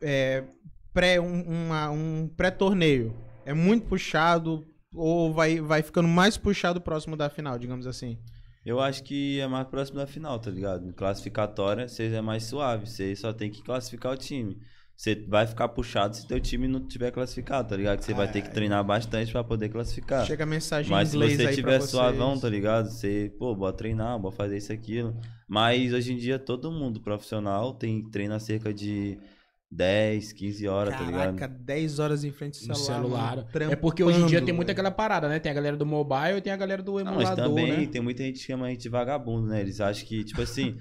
é, 0.00 0.44
pré 0.92 1.20
um, 1.20 1.42
uma- 1.42 1.90
um 1.90 2.28
pré-torneio 2.36 3.14
é 3.44 3.52
muito 3.54 3.86
puxado 3.86 4.64
ou 4.94 5.32
vai, 5.32 5.60
vai 5.60 5.82
ficando 5.82 6.08
mais 6.08 6.36
puxado 6.36 6.80
próximo 6.80 7.16
da 7.16 7.30
final, 7.30 7.58
digamos 7.58 7.86
assim. 7.86 8.18
Eu 8.64 8.78
acho 8.80 9.02
que 9.02 9.40
é 9.40 9.46
mais 9.46 9.66
próximo 9.66 9.98
da 9.98 10.06
final, 10.06 10.38
tá 10.38 10.50
ligado? 10.50 10.92
Classificatória, 10.92 11.88
vocês 11.88 12.12
é 12.12 12.20
mais 12.20 12.44
suave. 12.44 12.88
Você 12.88 13.14
só 13.16 13.32
tem 13.32 13.50
que 13.50 13.62
classificar 13.62 14.12
o 14.12 14.16
time. 14.16 14.56
Você 14.96 15.16
vai 15.28 15.48
ficar 15.48 15.68
puxado 15.68 16.14
se 16.14 16.28
teu 16.28 16.38
time 16.38 16.68
não 16.68 16.86
tiver 16.86 17.10
classificado, 17.10 17.70
tá 17.70 17.76
ligado? 17.76 17.98
Que 17.98 18.04
você 18.04 18.14
vai 18.14 18.30
ter 18.30 18.40
que 18.40 18.50
treinar 18.50 18.84
bastante 18.84 19.32
pra 19.32 19.42
poder 19.42 19.68
classificar. 19.68 20.24
Chega 20.24 20.44
a 20.44 20.46
mensagem 20.46 20.92
Mas 20.92 21.08
se 21.08 21.16
você 21.16 21.54
tiver 21.56 21.80
suavão, 21.80 22.30
vocês. 22.30 22.42
tá 22.42 22.48
ligado? 22.48 22.88
Você, 22.88 23.34
pô, 23.36 23.52
bora 23.52 23.72
treinar, 23.72 24.16
bora 24.20 24.32
fazer 24.32 24.58
isso, 24.58 24.72
aquilo. 24.72 25.16
Mas 25.48 25.92
hoje 25.92 26.12
em 26.12 26.16
dia 26.16 26.38
todo 26.38 26.70
mundo 26.70 27.00
profissional 27.00 27.74
tem 27.74 28.08
treina 28.10 28.38
cerca 28.38 28.72
de 28.72 29.18
10, 29.74 30.34
15 30.34 30.68
horas, 30.68 30.94
tá 30.94 31.02
ligado? 31.02 31.34
Caraca, 31.34 31.48
10 31.48 31.98
horas 31.98 32.24
em 32.24 32.30
frente 32.30 32.66
do 32.66 32.74
celular. 32.76 33.36
celular. 33.36 33.36
mano, 33.36 33.72
É 33.72 33.74
porque 33.76 34.04
hoje 34.04 34.20
em 34.20 34.26
dia 34.26 34.42
tem 34.42 34.52
muita 34.52 34.72
aquela 34.72 34.90
parada, 34.90 35.30
né? 35.30 35.38
Tem 35.38 35.50
a 35.50 35.54
galera 35.54 35.78
do 35.78 35.86
mobile 35.86 36.36
e 36.36 36.40
tem 36.42 36.52
a 36.52 36.56
galera 36.58 36.82
do 36.82 36.92
Não, 36.92 37.04
mas 37.14 37.28
emulador, 37.30 37.44
também 37.48 37.80
né? 37.80 37.86
tem 37.86 38.02
muita 38.02 38.22
gente 38.22 38.38
que 38.38 38.44
chama 38.44 38.66
a 38.66 38.68
gente 38.68 38.82
de 38.82 38.88
vagabundo, 38.90 39.46
né? 39.46 39.62
Eles 39.62 39.80
acham 39.80 40.06
que, 40.06 40.24
tipo 40.24 40.42
assim, 40.42 40.76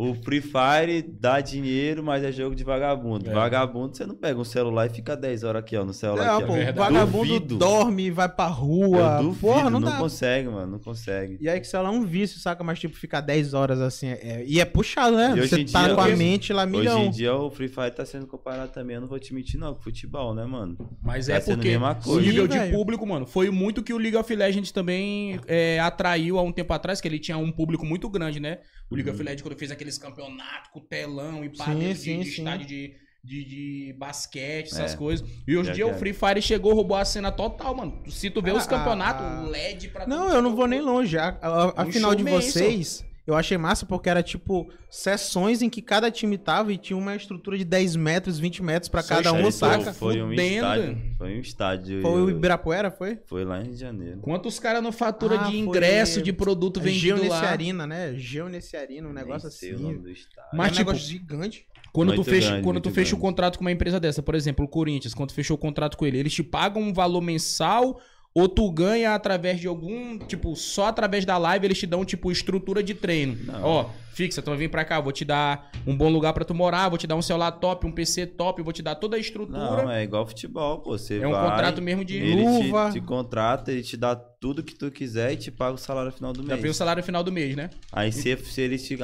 o 0.00 0.14
Free 0.14 0.40
Fire 0.40 1.02
dá 1.02 1.40
dinheiro, 1.40 2.04
mas 2.04 2.22
é 2.22 2.30
jogo 2.30 2.54
de 2.54 2.62
vagabundo. 2.62 3.28
É. 3.28 3.32
Vagabundo, 3.34 3.96
você 3.96 4.06
não 4.06 4.14
pega 4.14 4.38
um 4.38 4.44
celular 4.44 4.86
e 4.86 4.90
fica 4.90 5.16
10 5.16 5.42
horas 5.42 5.60
aqui, 5.60 5.76
ó, 5.76 5.84
no 5.84 5.92
celular. 5.92 6.24
Não, 6.24 6.36
aqui, 6.38 6.46
pô, 6.46 6.52
verdade. 6.52 6.78
vagabundo 6.78 7.26
Duvido. 7.40 7.56
dorme, 7.56 8.10
vai 8.10 8.28
pra 8.28 8.46
rua. 8.46 9.16
Eu 9.18 9.22
duvido, 9.24 9.40
Porra, 9.40 9.68
não, 9.70 9.80
não, 9.80 9.90
dá. 9.90 9.96
consegue, 9.98 10.48
mano, 10.48 10.72
não 10.72 10.78
consegue. 10.78 11.36
E 11.40 11.48
aí 11.48 11.60
que 11.60 11.66
celular 11.66 11.92
é 11.92 11.96
um 11.96 12.04
vício, 12.06 12.38
saca? 12.38 12.62
Mas 12.62 12.78
tipo, 12.78 12.96
ficar 12.96 13.20
10 13.20 13.54
horas 13.54 13.80
assim. 13.80 14.06
é- 14.08 14.44
e 14.46 14.60
é 14.60 14.64
puxado, 14.64 15.16
né? 15.16 15.34
E 15.36 15.40
Você 15.48 15.64
tá 15.64 15.84
dia- 15.86 15.94
com 15.94 16.00
a 16.00 16.04
hoje- 16.04 16.16
mente 16.16 16.52
lá 16.52 16.64
milhão. 16.64 16.98
Hoje 17.00 17.08
em 17.08 17.10
dia 17.10 17.34
o 17.34 17.50
Free 17.50 17.68
Fire 17.68 17.90
tá 17.90 18.04
sendo 18.06 18.26
comparado 18.26 18.70
também, 18.72 18.94
eu 18.94 19.00
não 19.00 19.08
vou 19.08 19.18
te 19.18 19.34
mentir 19.34 19.58
não, 19.58 19.74
com 19.74 19.80
futebol, 19.82 20.32
né, 20.34 20.44
mano? 20.44 20.76
Mas 21.02 21.26
Tá 21.26 21.34
é 21.34 21.40
sendo 21.40 21.54
a 21.54 21.56
porque 21.56 21.68
mesma 21.70 21.90
o 21.92 22.02
coisa. 22.04 22.20
nível 22.20 22.44
Sim, 22.44 22.48
de 22.52 22.58
velho. 22.58 22.72
público, 22.76 23.06
mano, 23.06 23.26
foi 23.26 23.50
muito 23.50 23.82
que 23.82 23.92
o 23.92 23.98
League 23.98 24.16
of 24.16 24.32
Legends 24.34 24.70
também 24.70 25.40
é, 25.48 25.80
atraiu 25.80 26.38
há 26.38 26.42
um 26.42 26.52
tempo 26.52 26.72
atrás, 26.72 27.00
que 27.00 27.08
ele 27.08 27.18
tinha 27.18 27.36
um 27.36 27.50
público 27.50 27.84
muito 27.84 28.08
grande, 28.08 28.38
né? 28.38 28.58
O 28.90 28.94
of 28.94 29.10
Uhum. 29.10 29.36
Quando 29.42 29.58
fez 29.58 29.70
aqueles 29.70 29.98
campeonatos 29.98 30.70
com 30.72 30.80
telão 30.80 31.44
e 31.44 31.50
pá, 31.50 31.66
Sim, 31.66 31.78
dentro 31.78 32.02
sim, 32.02 32.18
de, 32.18 32.24
de 32.24 32.30
sim. 32.30 32.38
estádio 32.42 32.66
de, 32.66 32.94
de, 33.22 33.44
de 33.44 33.92
basquete, 33.98 34.68
essas 34.72 34.94
É. 34.94 34.96
coisas. 34.96 35.28
E 35.46 35.56
hoje 35.56 35.70
em 35.70 35.72
Já 35.72 35.72
dia 35.74 35.86
o. 35.86 35.94
Free 35.98 36.12
Fire 36.14 36.40
chegou, 36.40 36.72
roubou 36.74 36.96
a 36.96 37.04
cena 37.04 37.30
total, 37.30 37.74
mano. 37.74 38.02
Se 38.10 38.30
tu 38.30 38.40
vê 38.40 38.50
os 38.52 38.64
Ah, 38.64 38.70
campeonatos, 38.70 39.22
ah, 39.24 39.40
ah. 39.44 39.48
LED 39.48 39.88
pra 39.88 40.06
Não, 40.06 40.28
eu 40.30 40.40
não 40.40 40.56
vou 40.56 40.66
nem 40.66 40.80
longe. 40.80 41.18
A, 41.18 41.36
a, 41.40 41.82
a 41.82 41.84
Um 41.86 41.92
final 41.92 42.14
de 42.14 42.22
vocês, 42.24 43.04
eu 43.28 43.34
achei 43.36 43.58
massa 43.58 43.84
porque 43.84 44.08
era 44.08 44.22
tipo 44.22 44.70
sessões 44.88 45.60
em 45.60 45.68
que 45.68 45.82
cada 45.82 46.10
time 46.10 46.38
tava 46.38 46.72
e 46.72 46.78
tinha 46.78 46.96
uma 46.96 47.14
estrutura 47.14 47.58
de 47.58 47.64
10 47.64 47.94
metros, 47.94 48.38
20 48.38 48.62
metros 48.62 48.88
pra 48.88 49.02
Só 49.02 49.16
cada 49.16 49.32
um, 49.34 49.50
saca? 49.50 49.92
Foi 49.92 50.22
um 50.22 50.32
estádio. 50.32 50.98
Foi 51.18 51.36
um 51.36 51.40
estádio. 51.40 52.00
Foi 52.02 52.22
o 52.22 52.30
Ibirapuera, 52.30 52.90
foi? 52.90 53.18
Foi 53.26 53.44
lá 53.44 53.62
em 53.62 53.74
Janeiro. 53.76 54.20
Quantos 54.20 54.58
caras 54.58 54.82
não 54.82 54.90
fatura 54.90 55.34
Ah, 55.34 55.44
de 55.44 55.50
foi- 55.50 55.56
ingresso, 55.58 56.22
de 56.22 56.32
produto 56.32 56.80
vendido 56.80 57.16
lá? 57.20 57.26
Geoneciarina, 57.26 57.86
né? 57.86 58.14
Geoneciarina, 58.16 59.08
um 59.08 59.12
negócio 59.12 59.48
o 59.48 59.72
nome 59.78 59.84
assim. 59.94 60.02
do 60.02 60.10
estádio. 60.10 60.50
Mas, 60.54 60.68
é 60.68 60.70
um 60.70 60.74
tipo, 60.74 60.90
negócio 60.90 61.08
gigante. 61.08 61.66
Quando 61.92 62.10
tu 62.12 62.16
Muito 62.16 62.30
fecha, 62.30 62.48
grande, 62.48 62.62
quando 62.64 62.80
tu 62.80 62.90
fecha 62.90 63.14
o 63.16 63.18
contrato 63.18 63.58
com 63.58 63.64
uma 63.64 63.72
empresa 63.72 63.98
dessa, 63.98 64.22
por 64.22 64.34
exemplo, 64.34 64.64
o 64.64 64.68
Corinthians, 64.68 65.14
quando 65.14 65.30
tu 65.30 65.34
fechou 65.34 65.54
o 65.56 65.58
contrato 65.58 65.96
com 65.96 66.06
ele, 66.06 66.18
eles 66.18 66.32
te 66.32 66.42
pagam 66.42 66.82
um 66.82 66.92
valor 66.92 67.20
mensal 67.20 68.00
ou 68.38 68.48
tu 68.48 68.70
ganha 68.70 69.14
através 69.14 69.58
de 69.58 69.66
algum, 69.66 70.18
tipo, 70.18 70.54
só 70.54 70.86
através 70.86 71.24
da 71.24 71.36
live 71.36 71.66
eles 71.66 71.78
te 71.78 71.86
dão, 71.86 72.04
tipo, 72.04 72.30
estrutura 72.30 72.82
de 72.82 72.94
treino. 72.94 73.36
Não. 73.44 73.62
Ó, 73.62 73.86
fixa, 74.18 74.42
tu 74.42 74.50
vai 74.50 74.58
vir 74.58 74.68
pra 74.68 74.84
cá, 74.84 75.00
vou 75.00 75.12
te 75.12 75.24
dar 75.24 75.70
um 75.86 75.96
bom 75.96 76.08
lugar 76.08 76.32
pra 76.32 76.44
tu 76.44 76.52
morar, 76.52 76.88
vou 76.88 76.98
te 76.98 77.06
dar 77.06 77.14
um 77.14 77.22
celular 77.22 77.52
top, 77.52 77.86
um 77.86 77.92
PC 77.92 78.26
top, 78.26 78.60
vou 78.62 78.72
te 78.72 78.82
dar 78.82 78.96
toda 78.96 79.16
a 79.16 79.20
estrutura. 79.20 79.56
Não, 79.58 79.90
é 79.90 80.02
igual 80.02 80.26
futebol, 80.26 80.80
pô. 80.80 80.98
Você 80.98 81.20
É 81.20 81.26
um 81.28 81.30
vai, 81.30 81.48
contrato 81.48 81.80
mesmo 81.80 82.04
de 82.04 82.16
Ele 82.16 82.42
luva. 82.44 82.88
te, 82.88 82.94
te 82.94 83.06
contrata, 83.06 83.70
ele 83.70 83.82
te 83.82 83.96
dá 83.96 84.16
tudo 84.16 84.62
que 84.62 84.74
tu 84.74 84.90
quiser 84.90 85.32
e 85.32 85.36
te 85.36 85.50
paga 85.52 85.74
o 85.74 85.78
salário 85.78 86.10
final 86.10 86.32
do 86.32 86.42
Já 86.42 86.48
mês. 86.48 86.60
veio 86.60 86.72
o 86.72 86.74
salário 86.74 87.02
final 87.02 87.22
do 87.22 87.30
mês, 87.30 87.54
né? 87.54 87.70
Aí 87.92 88.10
se, 88.12 88.36
se 88.36 88.60
eles 88.60 88.86
te, 88.86 88.96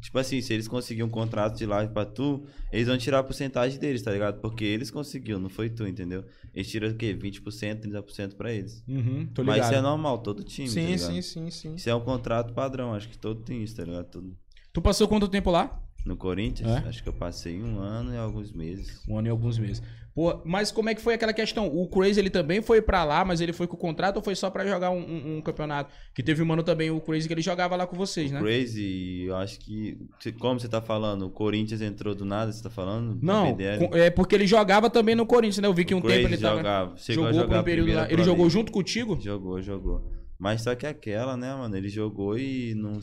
Tipo 0.00 0.18
assim, 0.18 0.40
se 0.40 0.52
eles 0.52 0.66
conseguirem 0.68 1.06
um 1.06 1.10
contrato 1.10 1.56
de 1.56 1.66
live 1.66 1.92
pra 1.92 2.04
tu, 2.04 2.44
eles 2.72 2.86
vão 2.88 2.98
tirar 2.98 3.20
a 3.20 3.22
porcentagem 3.22 3.78
deles, 3.78 4.02
tá 4.02 4.10
ligado? 4.10 4.40
Porque 4.40 4.64
eles 4.64 4.90
conseguiram, 4.90 5.38
não 5.38 5.48
foi 5.48 5.70
tu, 5.70 5.86
entendeu? 5.86 6.24
Eles 6.54 6.68
tiram 6.70 6.88
o 6.88 6.94
quê? 6.94 7.14
20%, 7.14 7.80
30% 7.80 8.34
pra 8.34 8.52
eles. 8.52 8.82
Uhum, 8.88 9.26
tô 9.32 9.44
Mas 9.44 9.56
ligado. 9.56 9.70
isso 9.70 9.78
é 9.78 9.82
normal, 9.82 10.18
todo 10.18 10.42
time. 10.42 10.66
tá 10.68 10.74
Sim, 10.74 10.86
ligado? 10.86 11.12
sim, 11.12 11.22
sim, 11.22 11.50
sim. 11.50 11.74
Isso 11.76 11.88
é 11.88 11.94
um 11.94 12.00
contrato 12.00 12.52
padrão, 12.52 12.92
acho 12.94 13.08
que 13.08 13.18
todo 13.18 13.42
tem 13.42 13.62
isso, 13.62 13.76
tá 13.76 13.84
ligado? 13.84 14.06
Todo... 14.06 14.36
Tu 14.72 14.80
passou 14.80 15.08
quanto 15.08 15.28
tempo 15.28 15.50
lá? 15.50 15.80
No 16.06 16.16
Corinthians, 16.16 16.68
É? 16.68 16.88
acho 16.88 17.02
que 17.02 17.08
eu 17.08 17.12
passei 17.12 17.60
um 17.62 17.78
ano 17.78 18.14
e 18.14 18.16
alguns 18.16 18.52
meses. 18.52 19.02
Um 19.08 19.18
ano 19.18 19.28
e 19.28 19.30
alguns 19.30 19.58
meses. 19.58 19.82
Pô, 20.14 20.40
mas 20.44 20.72
como 20.72 20.88
é 20.88 20.94
que 20.94 21.00
foi 21.00 21.14
aquela 21.14 21.32
questão? 21.32 21.68
O 21.68 21.86
Crazy, 21.88 22.18
ele 22.18 22.30
também 22.30 22.60
foi 22.62 22.82
pra 22.82 23.04
lá, 23.04 23.24
mas 23.24 23.40
ele 23.40 23.52
foi 23.52 23.66
com 23.66 23.74
o 23.76 23.78
contrato 23.78 24.16
ou 24.16 24.22
foi 24.22 24.34
só 24.34 24.50
pra 24.50 24.66
jogar 24.66 24.90
um, 24.90 24.98
um- 24.98 25.36
um 25.36 25.40
campeonato? 25.42 25.92
Que 26.14 26.22
teve 26.22 26.42
um 26.42 26.46
mano 26.46 26.62
também, 26.62 26.90
o 26.90 27.00
Crazy, 27.00 27.28
que 27.28 27.34
ele 27.34 27.42
jogava 27.42 27.76
lá 27.76 27.86
com 27.86 27.96
vocês, 27.96 28.30
né? 28.32 28.40
Crazy, 28.40 29.24
eu 29.26 29.36
acho 29.36 29.60
que. 29.60 29.98
Como 30.38 30.58
você 30.58 30.68
tá 30.68 30.80
falando? 30.80 31.26
O 31.26 31.30
Corinthians 31.30 31.80
entrou 31.80 32.14
do 32.14 32.24
nada, 32.24 32.50
você 32.50 32.62
tá 32.62 32.70
falando? 32.70 33.18
Não, 33.22 33.56
é 33.92 34.10
porque 34.10 34.34
ele 34.34 34.46
jogava 34.46 34.88
também 34.90 35.14
no 35.14 35.24
Corinthians, 35.26 35.58
né? 35.58 35.68
Eu 35.68 35.74
vi 35.74 35.84
que 35.84 35.94
um 35.94 35.98
O 35.98 36.02
tempo 36.02 36.26
ele 36.28 36.38
tava... 36.38 36.56
jogava, 36.56 36.96
chegou 36.96 37.24
jogou 37.26 37.28
a 37.38 37.42
jogar 37.42 37.56
por 37.56 37.60
um 37.60 37.64
período 37.64 37.92
lá. 37.94 38.10
Ele 38.10 38.24
jogou 38.24 38.50
junto 38.50 38.72
contigo? 38.72 39.18
Jogou, 39.20 39.60
jogou. 39.62 40.10
Mas 40.38 40.62
só 40.62 40.74
que 40.74 40.86
aquela, 40.86 41.36
né, 41.36 41.54
mano? 41.54 41.76
Ele 41.76 41.88
jogou 41.88 42.36
e 42.38 42.74
não, 42.74 42.98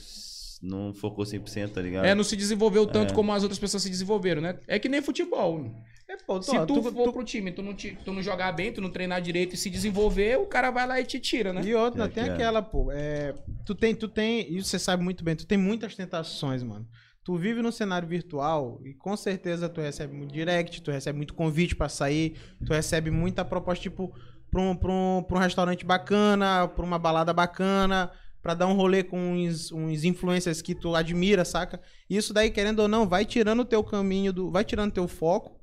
não 0.61 0.93
focou 0.93 1.23
100%, 1.25 1.69
tá 1.73 1.81
ligado? 1.81 2.05
É, 2.05 2.15
não 2.15 2.23
se 2.23 2.35
desenvolveu 2.35 2.85
tanto 2.85 3.11
É. 3.11 3.15
como 3.15 3.31
as 3.31 3.43
outras 3.43 3.59
pessoas 3.59 3.83
se 3.83 3.89
desenvolveram, 3.89 4.41
né? 4.41 4.59
É 4.67 4.79
que 4.79 4.89
nem 4.89 5.01
futebol. 5.01 5.65
É, 6.09 6.15
pô, 6.25 6.41
Se 6.41 6.51
tu, 6.65 6.65
tu- 6.65 6.83
for 6.83 6.93
tu- 7.03 7.11
pro 7.13 7.23
time, 7.23 7.51
tu 7.51 7.61
não, 7.61 7.73
te- 7.73 7.97
tu 8.05 8.13
não 8.13 8.21
jogar 8.21 8.53
bem, 8.53 8.71
tu 8.71 8.79
não 8.79 8.89
treinar 8.89 9.21
direito 9.21 9.55
e 9.55 9.57
se 9.57 9.69
desenvolver, 9.69 10.37
o 10.39 10.45
cara 10.45 10.71
vai 10.71 10.87
lá 10.87 10.99
e 11.01 11.05
te 11.05 11.19
tira, 11.19 11.51
né? 11.51 11.61
E 11.65 11.75
outra, 11.75 12.05
É, 12.05 12.07
tem 12.07 12.23
é. 12.23 12.29
aquela, 12.29 12.61
pô. 12.61 12.89
É, 12.93 13.33
tu 13.65 13.75
tem, 13.75 13.93
tu 13.93 14.07
tem, 14.07 14.49
e 14.51 14.63
você 14.63 14.79
sabe 14.79 15.03
muito 15.03 15.21
bem, 15.23 15.35
tu 15.35 15.45
tem 15.45 15.57
muitas 15.57 15.95
tentações, 15.95 16.63
mano. 16.63 16.87
Tu 17.25 17.35
vive 17.35 17.61
no 17.61 17.73
cenário 17.73 18.07
virtual 18.07 18.79
e 18.85 18.93
com 18.93 19.17
certeza 19.17 19.67
tu 19.67 19.81
recebe 19.81 20.15
muito 20.15 20.31
direct, 20.33 20.81
tu 20.81 20.91
recebe 20.91 21.17
muito 21.17 21.33
convite 21.33 21.75
pra 21.75 21.89
sair, 21.89 22.37
tu 22.65 22.71
recebe 22.71 23.11
muita 23.11 23.43
proposta, 23.43 23.83
tipo, 23.83 24.15
pra 24.49 24.61
um, 24.61 24.73
pra 24.73 24.89
um, 24.89 25.21
pra 25.27 25.37
um 25.37 25.41
restaurante 25.41 25.85
bacana, 25.85 26.69
pra 26.69 26.85
uma 26.85 26.97
balada 26.97 27.33
bacana, 27.33 28.09
pra 28.47 28.53
dar 28.53 28.67
um 28.67 28.75
rolê 28.75 29.03
com 29.03 29.33
uns, 29.33 29.73
uns 29.73 30.05
influencers 30.05 30.61
que 30.61 30.73
tu 30.73 30.95
admira, 30.95 31.43
saca? 31.43 31.81
Isso 32.09 32.33
daí, 32.33 32.49
querendo 32.49 32.79
ou 32.79 32.87
não, 32.87 33.05
vai 33.05 33.25
tirando 33.25 33.59
o 33.59 33.65
teu 33.65 33.83
caminho, 33.83 34.31
do, 34.31 34.49
vai 34.49 34.63
tirando 34.63 34.93
teu 34.93 35.05
foco. 35.05 35.59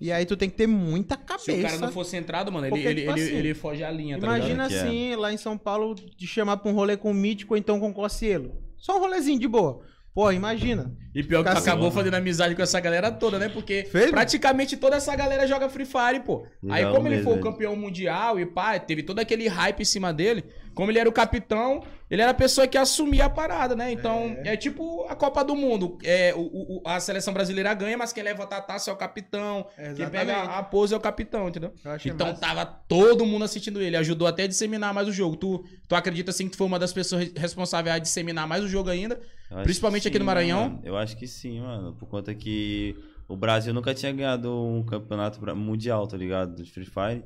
E 0.00 0.10
aí 0.10 0.26
tu 0.26 0.36
tem 0.36 0.50
que 0.50 0.56
ter 0.56 0.66
muita 0.66 1.16
cabeça. 1.16 1.52
Se 1.52 1.60
o 1.60 1.62
cara 1.62 1.78
não 1.78 1.92
for 1.92 2.02
centrado, 2.02 2.50
mano, 2.50 2.66
ele, 2.66 2.84
ele, 2.84 3.00
tipo 3.02 3.12
ele, 3.12 3.22
assim, 3.22 3.36
ele 3.36 3.54
foge 3.54 3.84
a 3.84 3.90
linha, 3.92 4.18
tá 4.18 4.26
Imagina 4.26 4.66
ligado? 4.66 4.72
É. 4.72 4.88
assim, 4.88 5.14
lá 5.14 5.32
em 5.32 5.36
São 5.36 5.56
Paulo, 5.56 5.94
te 5.94 6.26
chamar 6.26 6.56
pra 6.56 6.72
um 6.72 6.74
rolê 6.74 6.96
com 6.96 7.12
o 7.12 7.14
Mítico 7.14 7.54
ou 7.54 7.56
então 7.56 7.78
com 7.78 7.90
o 7.90 7.94
Cossielo. 7.94 8.60
Só 8.76 8.96
um 8.96 9.00
rolezinho 9.00 9.38
de 9.38 9.46
boa. 9.46 9.84
Pô, 10.12 10.30
imagina. 10.30 10.92
E 11.12 11.22
pior 11.22 11.42
que 11.42 11.50
tu 11.50 11.56
Ficar 11.56 11.70
acabou 11.70 11.88
assim, 11.88 11.96
fazendo 11.96 12.14
amizade 12.14 12.54
com 12.54 12.62
essa 12.62 12.78
galera 12.78 13.10
toda, 13.10 13.36
né? 13.36 13.48
Porque 13.48 13.84
Fez, 13.84 14.10
praticamente 14.10 14.76
toda 14.76 14.96
essa 14.96 15.14
galera 15.14 15.46
joga 15.46 15.68
Free 15.68 15.84
Fire, 15.84 16.20
pô. 16.24 16.46
Aí 16.68 16.84
como 16.86 17.06
ele 17.06 17.22
foi 17.22 17.32
o 17.32 17.36
né? 17.36 17.42
campeão 17.42 17.74
mundial 17.74 18.38
e 18.38 18.46
pá, 18.46 18.78
teve 18.78 19.02
todo 19.02 19.18
aquele 19.18 19.48
hype 19.48 19.80
em 19.80 19.84
cima 19.84 20.12
dele, 20.12 20.44
como 20.74 20.90
ele 20.90 20.98
era 20.98 21.08
o 21.08 21.12
capitão, 21.12 21.82
ele 22.10 22.20
era 22.20 22.30
a 22.30 22.34
pessoa 22.34 22.66
que 22.66 22.76
assumia 22.76 23.26
a 23.26 23.30
parada, 23.30 23.74
né? 23.74 23.90
Então, 23.92 24.36
é, 24.44 24.56
tipo 24.56 25.04
a 25.08 25.14
Copa 25.16 25.42
do 25.44 25.54
Mundo. 25.54 25.96
É, 26.02 26.34
o, 26.34 26.40
o- 26.40 26.82
a 26.84 27.00
seleção 27.00 27.32
brasileira 27.32 27.72
ganha, 27.74 27.96
mas 27.96 28.12
quem 28.12 28.22
leva 28.22 28.42
a 28.44 28.46
taça 28.60 28.90
é 28.90 28.94
o 28.94 28.96
capitão. 28.96 29.66
Quem 29.96 30.08
pega 30.08 30.42
a 30.42 30.62
pose 30.62 30.92
é 30.92 30.96
o 30.96 31.00
capitão, 31.00 31.48
entendeu? 31.48 31.72
Então 32.04 32.28
massa. 32.28 32.40
tava 32.40 32.64
todo 32.66 33.24
mundo 33.24 33.44
assistindo 33.44 33.80
ele, 33.80 33.96
ajudou 33.96 34.26
até 34.28 34.42
a 34.42 34.46
disseminar 34.46 34.92
mais 34.92 35.08
o 35.08 35.12
jogo. 35.12 35.36
Tu, 35.36 35.64
tu 35.88 35.94
acredita 35.94 36.30
assim 36.30 36.44
que 36.46 36.52
tu 36.52 36.58
foi 36.58 36.66
uma 36.66 36.78
das 36.78 36.92
pessoas 36.92 37.30
responsáveis 37.36 37.94
a 37.96 37.98
disseminar 37.98 38.46
mais 38.46 38.62
o 38.64 38.68
jogo 38.68 38.90
ainda? 38.90 39.18
Principalmente 39.62 40.02
que 40.02 40.08
aqui 40.08 40.18
no 40.18 40.24
sim, 40.24 40.26
Maranhão? 40.26 40.62
mano. 40.70 40.80
Eu 40.82 40.96
acho 40.96 41.16
que 41.16 41.26
sim, 41.26 41.60
mano. 41.60 41.94
Por 41.94 42.08
conta 42.08 42.34
que 42.34 42.96
o 43.28 43.36
Brasil 43.36 43.72
nunca 43.72 43.94
tinha 43.94 44.12
ganhado 44.12 44.52
um 44.52 44.82
campeonato 44.84 45.40
mundial, 45.56 46.06
tá 46.06 46.16
ligado? 46.16 46.62
De 46.62 46.70
Free 46.70 46.84
Fire. 46.84 47.22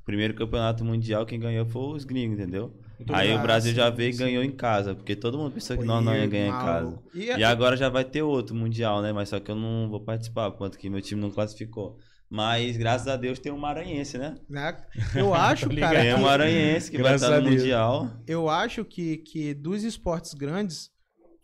O 0.00 0.04
primeiro 0.04 0.34
campeonato 0.34 0.84
mundial, 0.84 1.24
quem 1.26 1.38
ganhou 1.38 1.64
foi 1.66 1.96
os 1.96 2.04
gringos, 2.04 2.38
entendeu? 2.38 2.72
Tô 3.04 3.14
Aí 3.14 3.32
o 3.34 3.38
Brasil 3.40 3.72
já 3.74 3.90
sim, 3.90 3.96
veio 3.96 4.10
e 4.10 4.16
ganhou 4.16 4.42
em 4.42 4.50
casa, 4.52 4.94
porque 4.94 5.14
todo 5.16 5.38
mundo 5.38 5.52
pensou 5.52 5.76
que 5.76 5.84
nós 5.84 6.04
não 6.04 6.14
ia 6.14 6.26
ganhar 6.26 6.48
em 6.48 6.58
casa. 6.58 6.98
E, 7.14 7.28
E 7.38 7.44
agora 7.44 7.76
já 7.76 7.88
vai 7.88 8.04
ter 8.04 8.22
outro 8.22 8.54
mundial, 8.54 9.02
né? 9.02 9.12
Mas 9.12 9.28
só 9.28 9.40
que 9.40 9.50
eu 9.50 9.56
não 9.56 9.88
vou 9.88 10.00
participar, 10.04 10.50
por 10.50 10.58
conta 10.58 10.78
que 10.78 10.88
meu 10.90 11.00
time 11.00 11.20
não 11.20 11.30
classificou. 11.30 11.98
Mas 12.30 12.76
graças 12.76 13.08
a 13.08 13.16
Deus 13.16 13.38
tem 13.38 13.52
um 13.52 13.58
maranhense, 13.58 14.16
né? 14.18 14.36
né, 14.48 14.76
eu 15.14 15.34
acho, 15.34 15.68
cara. 15.76 16.00
Tem 16.00 16.14
um 16.14 16.22
maranhense 16.22 16.90
que 16.90 16.98
vai 16.98 17.16
estar 17.16 17.40
no 17.40 17.50
mundial. 17.50 18.10
eu 18.26 18.48
acho 18.48 18.84
que, 18.84 19.18
que 19.18 19.54
dos 19.54 19.82
esportes 19.82 20.32
grandes 20.34 20.90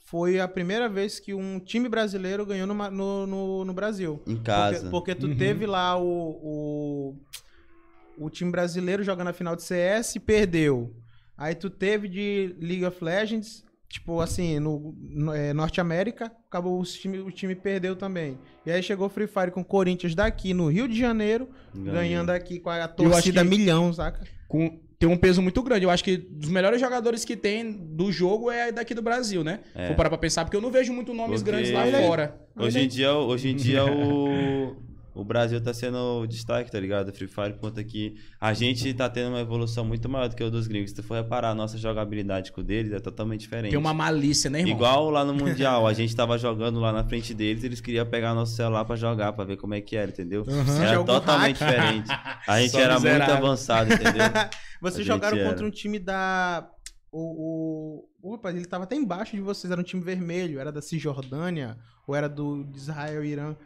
foi 0.07 0.41
a 0.41 0.49
primeira 0.49 0.89
vez 0.89 1.21
que 1.21 1.35
um 1.35 1.61
time 1.61 1.89
brasileiro 1.89 2.47
ganhou 2.47 2.67
no, 2.67 2.75
no, 2.91 3.27
no, 3.27 3.65
no 3.67 3.75
Brasil. 3.75 4.23
Em 4.27 4.37
casa. 4.43 4.79
Porque, 4.91 4.91
porque 4.91 5.15
tu 5.15 5.27
Uhum. 5.27 5.37
teve 5.37 5.67
lá 5.67 5.99
o, 5.99 6.07
o, 6.43 8.25
o 8.27 8.31
time 8.31 8.51
brasileiro 8.51 9.03
jogando 9.03 9.29
a 9.29 9.33
final 9.33 9.55
de 9.55 9.63
CS 9.63 10.17
e 10.17 10.21
perdeu. 10.21 10.95
Aí 11.39 11.55
tu 11.55 11.71
teve 11.71 12.09
de 12.09 12.55
League 12.61 12.85
of 12.85 13.03
Legends, 13.03 13.65
tipo 13.89 14.21
assim, 14.21 14.59
no, 14.59 14.95
no- 14.99 15.33
é, 15.33 15.55
Norte 15.55 15.81
América, 15.81 16.33
acabou 16.49 16.81
o 16.81 16.83
time, 16.83 17.21
o 17.21 17.31
time 17.31 17.55
perdeu 17.55 17.95
também. 17.95 18.37
E 18.67 18.71
aí 18.73 18.83
chegou 18.83 19.07
o 19.07 19.11
Free 19.11 19.29
Fire 19.29 19.51
com 19.53 19.61
o 19.61 19.65
Corinthians 19.65 20.15
daqui 20.15 20.53
no 20.53 20.69
Rio 20.69 20.89
de 20.89 20.99
Janeiro, 20.99 21.49
Ganhou. 21.73 21.93
ganhando 21.95 22.31
aqui 22.31 22.59
com 22.59 22.69
a 22.71 22.89
torcida 22.89 23.43
que- 23.43 23.49
milhão, 23.49 23.93
saca? 23.93 24.21
com, 24.49 24.81
tem 24.99 25.09
um 25.09 25.17
peso 25.17 25.41
muito 25.41 25.63
grande. 25.63 25.85
Eu 25.85 25.91
acho 25.91 26.03
que 26.03 26.17
dos 26.17 26.49
melhores 26.51 26.81
jogadores 26.81 27.25
que 27.25 27.37
tem 27.37 27.71
do 27.71 28.11
jogo 28.11 28.51
é 28.51 28.73
daqui 28.73 28.95
do 28.95 29.01
Brasil, 29.03 29.45
né? 29.45 29.61
É. 29.75 29.87
Vou 29.89 29.95
parar 29.97 30.09
pra 30.09 30.19
pensar, 30.19 30.45
porque 30.45 30.57
eu 30.57 30.61
não 30.61 30.73
vejo 30.73 30.93
muito 30.93 31.15
nomes 31.15 31.41
Porque- 31.43 31.51
grandes 31.53 31.71
lá 31.73 31.87
fora. 32.01 32.41
Hoje 32.57 32.81
em 32.81 32.89
dia, 32.89 33.13
hoje 33.15 33.49
em 33.51 33.55
dia 33.55 33.85
o, 33.85 34.75
o 35.21 35.25
Brasil 35.25 35.61
tá 35.61 35.75
sendo 35.75 36.21
o 36.21 36.27
destaque, 36.27 36.71
tá 36.71 36.79
ligado? 36.79 37.13
Free 37.13 37.27
Fire, 37.27 37.53
por 37.55 37.61
conta 37.61 37.83
que 37.83 38.15
a 38.41 38.55
gente 38.55 38.95
tá 38.95 39.11
tendo 39.11 39.31
uma 39.31 39.41
evolução 39.41 39.85
muito 39.85 40.09
maior 40.09 40.29
do 40.29 40.37
que 40.37 40.45
o 40.45 40.51
dos 40.51 40.69
gringos. 40.69 40.91
Se 40.91 40.97
tu 40.97 41.03
for 41.03 41.15
reparar, 41.17 41.51
a 41.51 41.55
nossa 41.55 41.77
jogabilidade 41.77 42.53
com 42.53 42.61
o 42.61 42.65
deles 42.65 42.93
é 42.93 43.01
totalmente 43.01 43.41
diferente. 43.41 43.71
Tem 43.71 43.79
uma 43.79 43.93
malícia, 43.93 44.49
né, 44.49 44.61
irmão? 44.61 44.77
Igual 44.77 45.11
lá 45.11 45.25
no 45.25 45.35
Mundial, 45.35 45.87
a 45.89 45.93
gente 45.93 46.15
tava 46.15 46.39
jogando 46.39 46.79
lá 46.79 46.93
na 46.93 47.03
frente 47.03 47.35
deles, 47.35 47.65
eles 47.65 47.81
queriam 47.81 48.07
pegar 48.07 48.33
nosso 48.33 48.55
celular 48.55 48.85
pra 48.85 48.95
jogar, 48.95 49.33
pra 49.33 49.45
ver 49.45 49.57
como 49.57 49.75
é 49.75 49.81
que 49.81 49.97
era, 49.97 50.11
entendeu? 50.11 50.45
Aham. 50.49 50.83
Era 50.85 51.05
totalmente 51.05 51.59
diferente. 51.59 52.09
A 52.47 52.61
gente 52.63 52.71
Só 52.71 52.81
era 52.81 52.95
muito 52.95 53.05
miserável. 53.07 53.37
avançado, 53.37 53.93
entendeu? 53.93 54.25
Vocês 54.81 55.05
jogaram 55.05 55.37
gente 55.37 55.47
contra 55.47 55.61
era. 55.65 55.67
um 55.67 55.71
time 55.71 55.99
da. 55.99 56.71
O, 57.11 58.05
o, 58.23 58.29
o 58.29 58.33
rapaz, 58.37 58.55
ele 58.55 58.67
tava 58.67 58.85
até 58.85 58.95
embaixo 58.95 59.35
de 59.35 59.41
vocês, 59.43 59.71
era 59.71 59.81
um 59.81 59.85
time 59.85 60.03
vermelho, 60.03 60.61
era 60.61 60.71
da 60.71 60.83
Cisjordânia, 60.83 61.77
ou 62.07 62.15
era 62.15 62.29
do 62.29 62.63
de 62.65 62.77
Israel 62.79 63.25
e 63.25 63.29
Irã. 63.31 63.57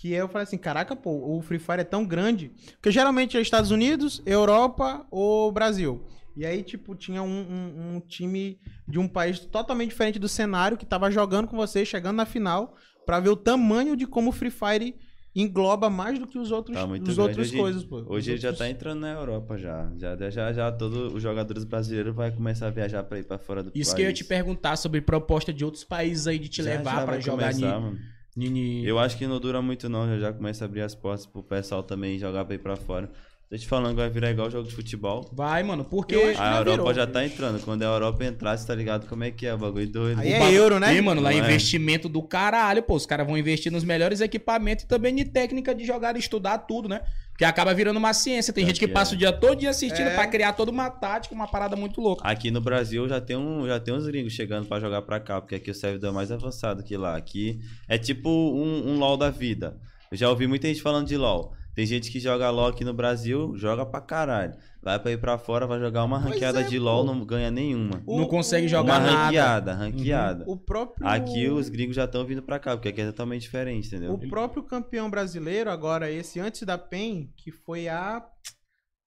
Que 0.00 0.12
eu 0.12 0.28
falei 0.28 0.44
assim, 0.44 0.56
caraca, 0.58 0.94
pô, 0.94 1.10
o 1.36 1.42
Free 1.42 1.58
Fire 1.58 1.80
é 1.80 1.84
tão 1.84 2.06
grande. 2.06 2.52
Porque 2.72 2.90
geralmente 2.92 3.36
é 3.36 3.40
Estados 3.40 3.72
Unidos, 3.72 4.22
Europa 4.24 5.04
ou 5.10 5.50
Brasil. 5.50 6.04
E 6.36 6.46
aí, 6.46 6.62
tipo, 6.62 6.94
tinha 6.94 7.20
um, 7.20 7.26
um- 7.28 7.96
um 7.96 8.00
time 8.00 8.60
de 8.86 8.96
um 8.98 9.08
país 9.08 9.40
totalmente 9.40 9.88
diferente 9.90 10.18
do 10.20 10.28
cenário 10.28 10.76
que 10.78 10.86
tava 10.86 11.10
jogando 11.10 11.48
com 11.48 11.56
vocês, 11.56 11.88
chegando 11.88 12.14
na 12.16 12.24
final, 12.24 12.76
pra 13.04 13.18
ver 13.18 13.30
o 13.30 13.36
tamanho 13.36 13.96
de 13.96 14.06
como 14.06 14.30
o 14.30 14.32
Free 14.32 14.50
Fire 14.52 14.94
engloba 15.34 15.90
mais 15.90 16.16
do 16.18 16.26
que 16.28 16.38
os 16.38 16.52
outros, 16.52 16.76
Tá 16.76 16.86
muito 16.86 17.08
os 17.08 17.18
outras 17.18 17.48
Hoje- 17.48 17.58
coisas, 17.58 17.84
pô. 17.84 17.96
Hoje 18.06 18.08
Os 18.08 18.28
ele 18.28 18.36
já 18.38 18.48
outros- 18.50 18.58
tá 18.66 18.70
entrando 18.70 19.00
na 19.00 19.10
Europa 19.12 19.56
já. 19.58 19.90
Já, 19.96 20.30
já, 20.30 20.52
já 20.52 20.70
todos 20.72 21.12
os 21.12 21.20
jogadores 21.22 21.64
brasileiros 21.64 22.14
vai 22.14 22.30
começar 22.30 22.68
a 22.68 22.70
viajar 22.70 23.02
pra 23.02 23.18
ir 23.18 23.24
pra 23.24 23.36
fora 23.38 23.62
do 23.64 23.70
Isso 23.74 23.90
país. 23.90 23.94
que 23.94 24.02
eu 24.02 24.06
ia 24.06 24.12
te 24.12 24.24
perguntar 24.24 24.76
sobre 24.76 25.00
proposta 25.00 25.52
de 25.52 25.64
outros 25.64 25.82
países 25.82 26.28
aí 26.28 26.38
de 26.38 26.48
te 26.48 26.62
Já- 26.62 26.70
levar 26.70 26.90
já 26.94 27.02
pra 27.02 27.12
vai 27.14 27.20
jogar 27.20 27.50
começar, 27.52 27.66
ni- 27.80 27.84
mano. 27.84 27.98
Nini. 28.38 28.86
Eu 28.86 28.98
acho 28.98 29.18
que 29.18 29.26
não 29.26 29.40
dura 29.40 29.60
muito 29.60 29.88
não, 29.88 30.06
já 30.06 30.18
já 30.18 30.32
começa 30.32 30.64
a 30.64 30.66
abrir 30.66 30.82
as 30.82 30.94
portas 30.94 31.26
pro 31.26 31.42
pessoal 31.42 31.82
também 31.82 32.18
jogar 32.18 32.44
ir 32.54 32.58
pra 32.58 32.76
fora. 32.76 33.10
Tô 33.50 33.56
te 33.56 33.66
falando 33.66 33.90
que 33.94 34.00
vai 34.02 34.10
virar 34.10 34.30
igual 34.30 34.50
jogo 34.50 34.68
de 34.68 34.74
futebol. 34.74 35.26
Vai, 35.32 35.62
mano, 35.62 35.82
porque. 35.82 36.14
Eu 36.14 36.28
acho- 36.32 36.42
A 36.42 36.58
Europa 36.58 36.70
virou. 36.82 36.94
já 36.94 37.06
tá 37.06 37.24
entrando. 37.24 37.58
Quando 37.64 37.82
a 37.82 37.86
Europa 37.86 38.22
entrar, 38.22 38.54
você 38.58 38.66
tá 38.66 38.74
ligado 38.74 39.06
como 39.08 39.24
é 39.24 39.30
que 39.30 39.46
é? 39.46 39.54
O 39.54 39.56
bagulho 39.58 39.88
doido. 39.88 40.20
Aí 40.20 40.32
O 40.32 40.34
é 40.34 40.38
bagulho- 40.38 40.56
euro, 40.58 40.78
né? 40.78 40.94
Ih, 40.94 41.00
mano, 41.00 41.22
lá 41.22 41.32
é 41.32 41.38
investimento 41.38 42.10
do 42.10 42.22
caralho, 42.22 42.82
pô. 42.82 42.94
Os 42.94 43.06
caras 43.06 43.26
vão 43.26 43.38
investir 43.38 43.72
nos 43.72 43.84
melhores 43.84 44.20
equipamentos 44.20 44.84
e 44.84 44.86
também 44.86 45.14
de 45.14 45.24
técnica 45.24 45.74
de 45.74 45.86
jogar 45.86 46.14
e 46.14 46.18
estudar 46.18 46.58
tudo, 46.58 46.90
né? 46.90 47.00
Porque 47.30 47.42
acaba 47.42 47.72
virando 47.72 47.96
uma 47.96 48.12
ciência. 48.12 48.52
Tem 48.52 48.64
É 48.64 48.66
gente 48.66 48.80
que 48.80 48.86
que 48.86 48.92
passa 48.92 49.14
é. 49.14 49.16
o 49.16 49.18
dia 49.18 49.32
todo 49.32 49.56
dia 49.60 49.70
assistindo 49.70 50.08
É. 50.08 50.14
pra 50.14 50.26
criar 50.26 50.52
toda 50.52 50.70
uma 50.70 50.90
tática, 50.90 51.34
uma 51.34 51.48
parada 51.48 51.74
muito 51.74 52.02
louca. 52.02 52.28
Aqui 52.28 52.50
no 52.50 52.60
Brasil 52.60 53.08
já 53.08 53.18
tem, 53.18 53.34
um, 53.36 53.66
já 53.66 53.80
tem 53.80 53.94
uns 53.94 54.06
gringos 54.06 54.34
chegando 54.34 54.66
pra 54.68 54.78
jogar 54.78 55.00
pra 55.00 55.18
cá, 55.20 55.40
porque 55.40 55.54
aqui 55.54 55.70
o 55.70 55.74
servidor 55.74 56.10
é 56.10 56.12
mais 56.12 56.30
avançado 56.30 56.82
que 56.82 56.98
lá. 56.98 57.16
Aqui 57.16 57.60
é 57.88 57.96
tipo 57.96 58.28
um, 58.28 58.90
um 58.90 58.98
LoL 58.98 59.16
da 59.16 59.30
vida. 59.30 59.78
Eu 60.10 60.18
já 60.18 60.28
ouvi 60.28 60.46
muita 60.46 60.66
gente 60.68 60.82
falando 60.82 61.06
de 61.06 61.16
LoL. 61.16 61.54
Tem 61.78 61.86
gente 61.86 62.10
que 62.10 62.18
joga 62.18 62.50
LoL 62.50 62.66
aqui 62.66 62.84
no 62.84 62.92
Brasil, 62.92 63.52
joga 63.56 63.86
pra 63.86 64.00
caralho. 64.00 64.52
Vai 64.82 64.98
pra 64.98 65.12
ir 65.12 65.20
pra 65.20 65.38
fora, 65.38 65.64
vai 65.64 65.78
jogar 65.78 66.02
uma 66.02 66.18
ranqueada 66.18 66.62
é, 66.62 66.64
de 66.64 66.76
LoL, 66.76 67.06
pô. 67.06 67.14
não 67.14 67.24
ganha 67.24 67.52
nenhuma. 67.52 68.02
O- 68.04 68.18
não 68.18 68.26
consegue 68.26 68.66
jogar 68.66 68.94
Uma 68.94 68.98
nada. 68.98 69.24
ranqueada, 69.26 69.74
ranqueada. 69.74 70.44
O 70.48 70.56
próprio. 70.56 71.06
Aqui 71.06 71.48
os 71.48 71.68
gringos 71.68 71.94
já 71.94 72.04
estão 72.06 72.24
vindo 72.24 72.42
pra 72.42 72.58
cá, 72.58 72.76
porque 72.76 72.88
aqui 72.88 73.00
é 73.02 73.06
totalmente 73.06 73.42
diferente, 73.42 73.86
entendeu? 73.86 74.12
O 74.12 74.28
próprio 74.28 74.64
campeão 74.64 75.08
brasileiro, 75.08 75.70
agora 75.70 76.10
esse 76.10 76.40
antes 76.40 76.64
da 76.64 76.76
PEN, 76.76 77.30
que 77.36 77.52
foi 77.52 77.86
a. 77.86 78.26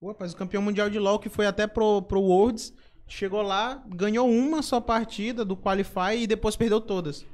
Pô, 0.00 0.08
rapaz, 0.08 0.32
o 0.32 0.36
campeão 0.38 0.62
mundial 0.62 0.88
de 0.88 0.98
LoL, 0.98 1.18
que 1.18 1.28
foi 1.28 1.44
até 1.44 1.66
pro, 1.66 2.00
pro 2.00 2.22
Worlds, 2.22 2.72
chegou 3.06 3.42
lá, 3.42 3.84
ganhou 3.86 4.26
uma 4.30 4.62
só 4.62 4.80
partida 4.80 5.44
do 5.44 5.58
Qualify 5.58 6.16
e 6.22 6.26
depois 6.26 6.56
perdeu 6.56 6.80
todas. 6.80 7.26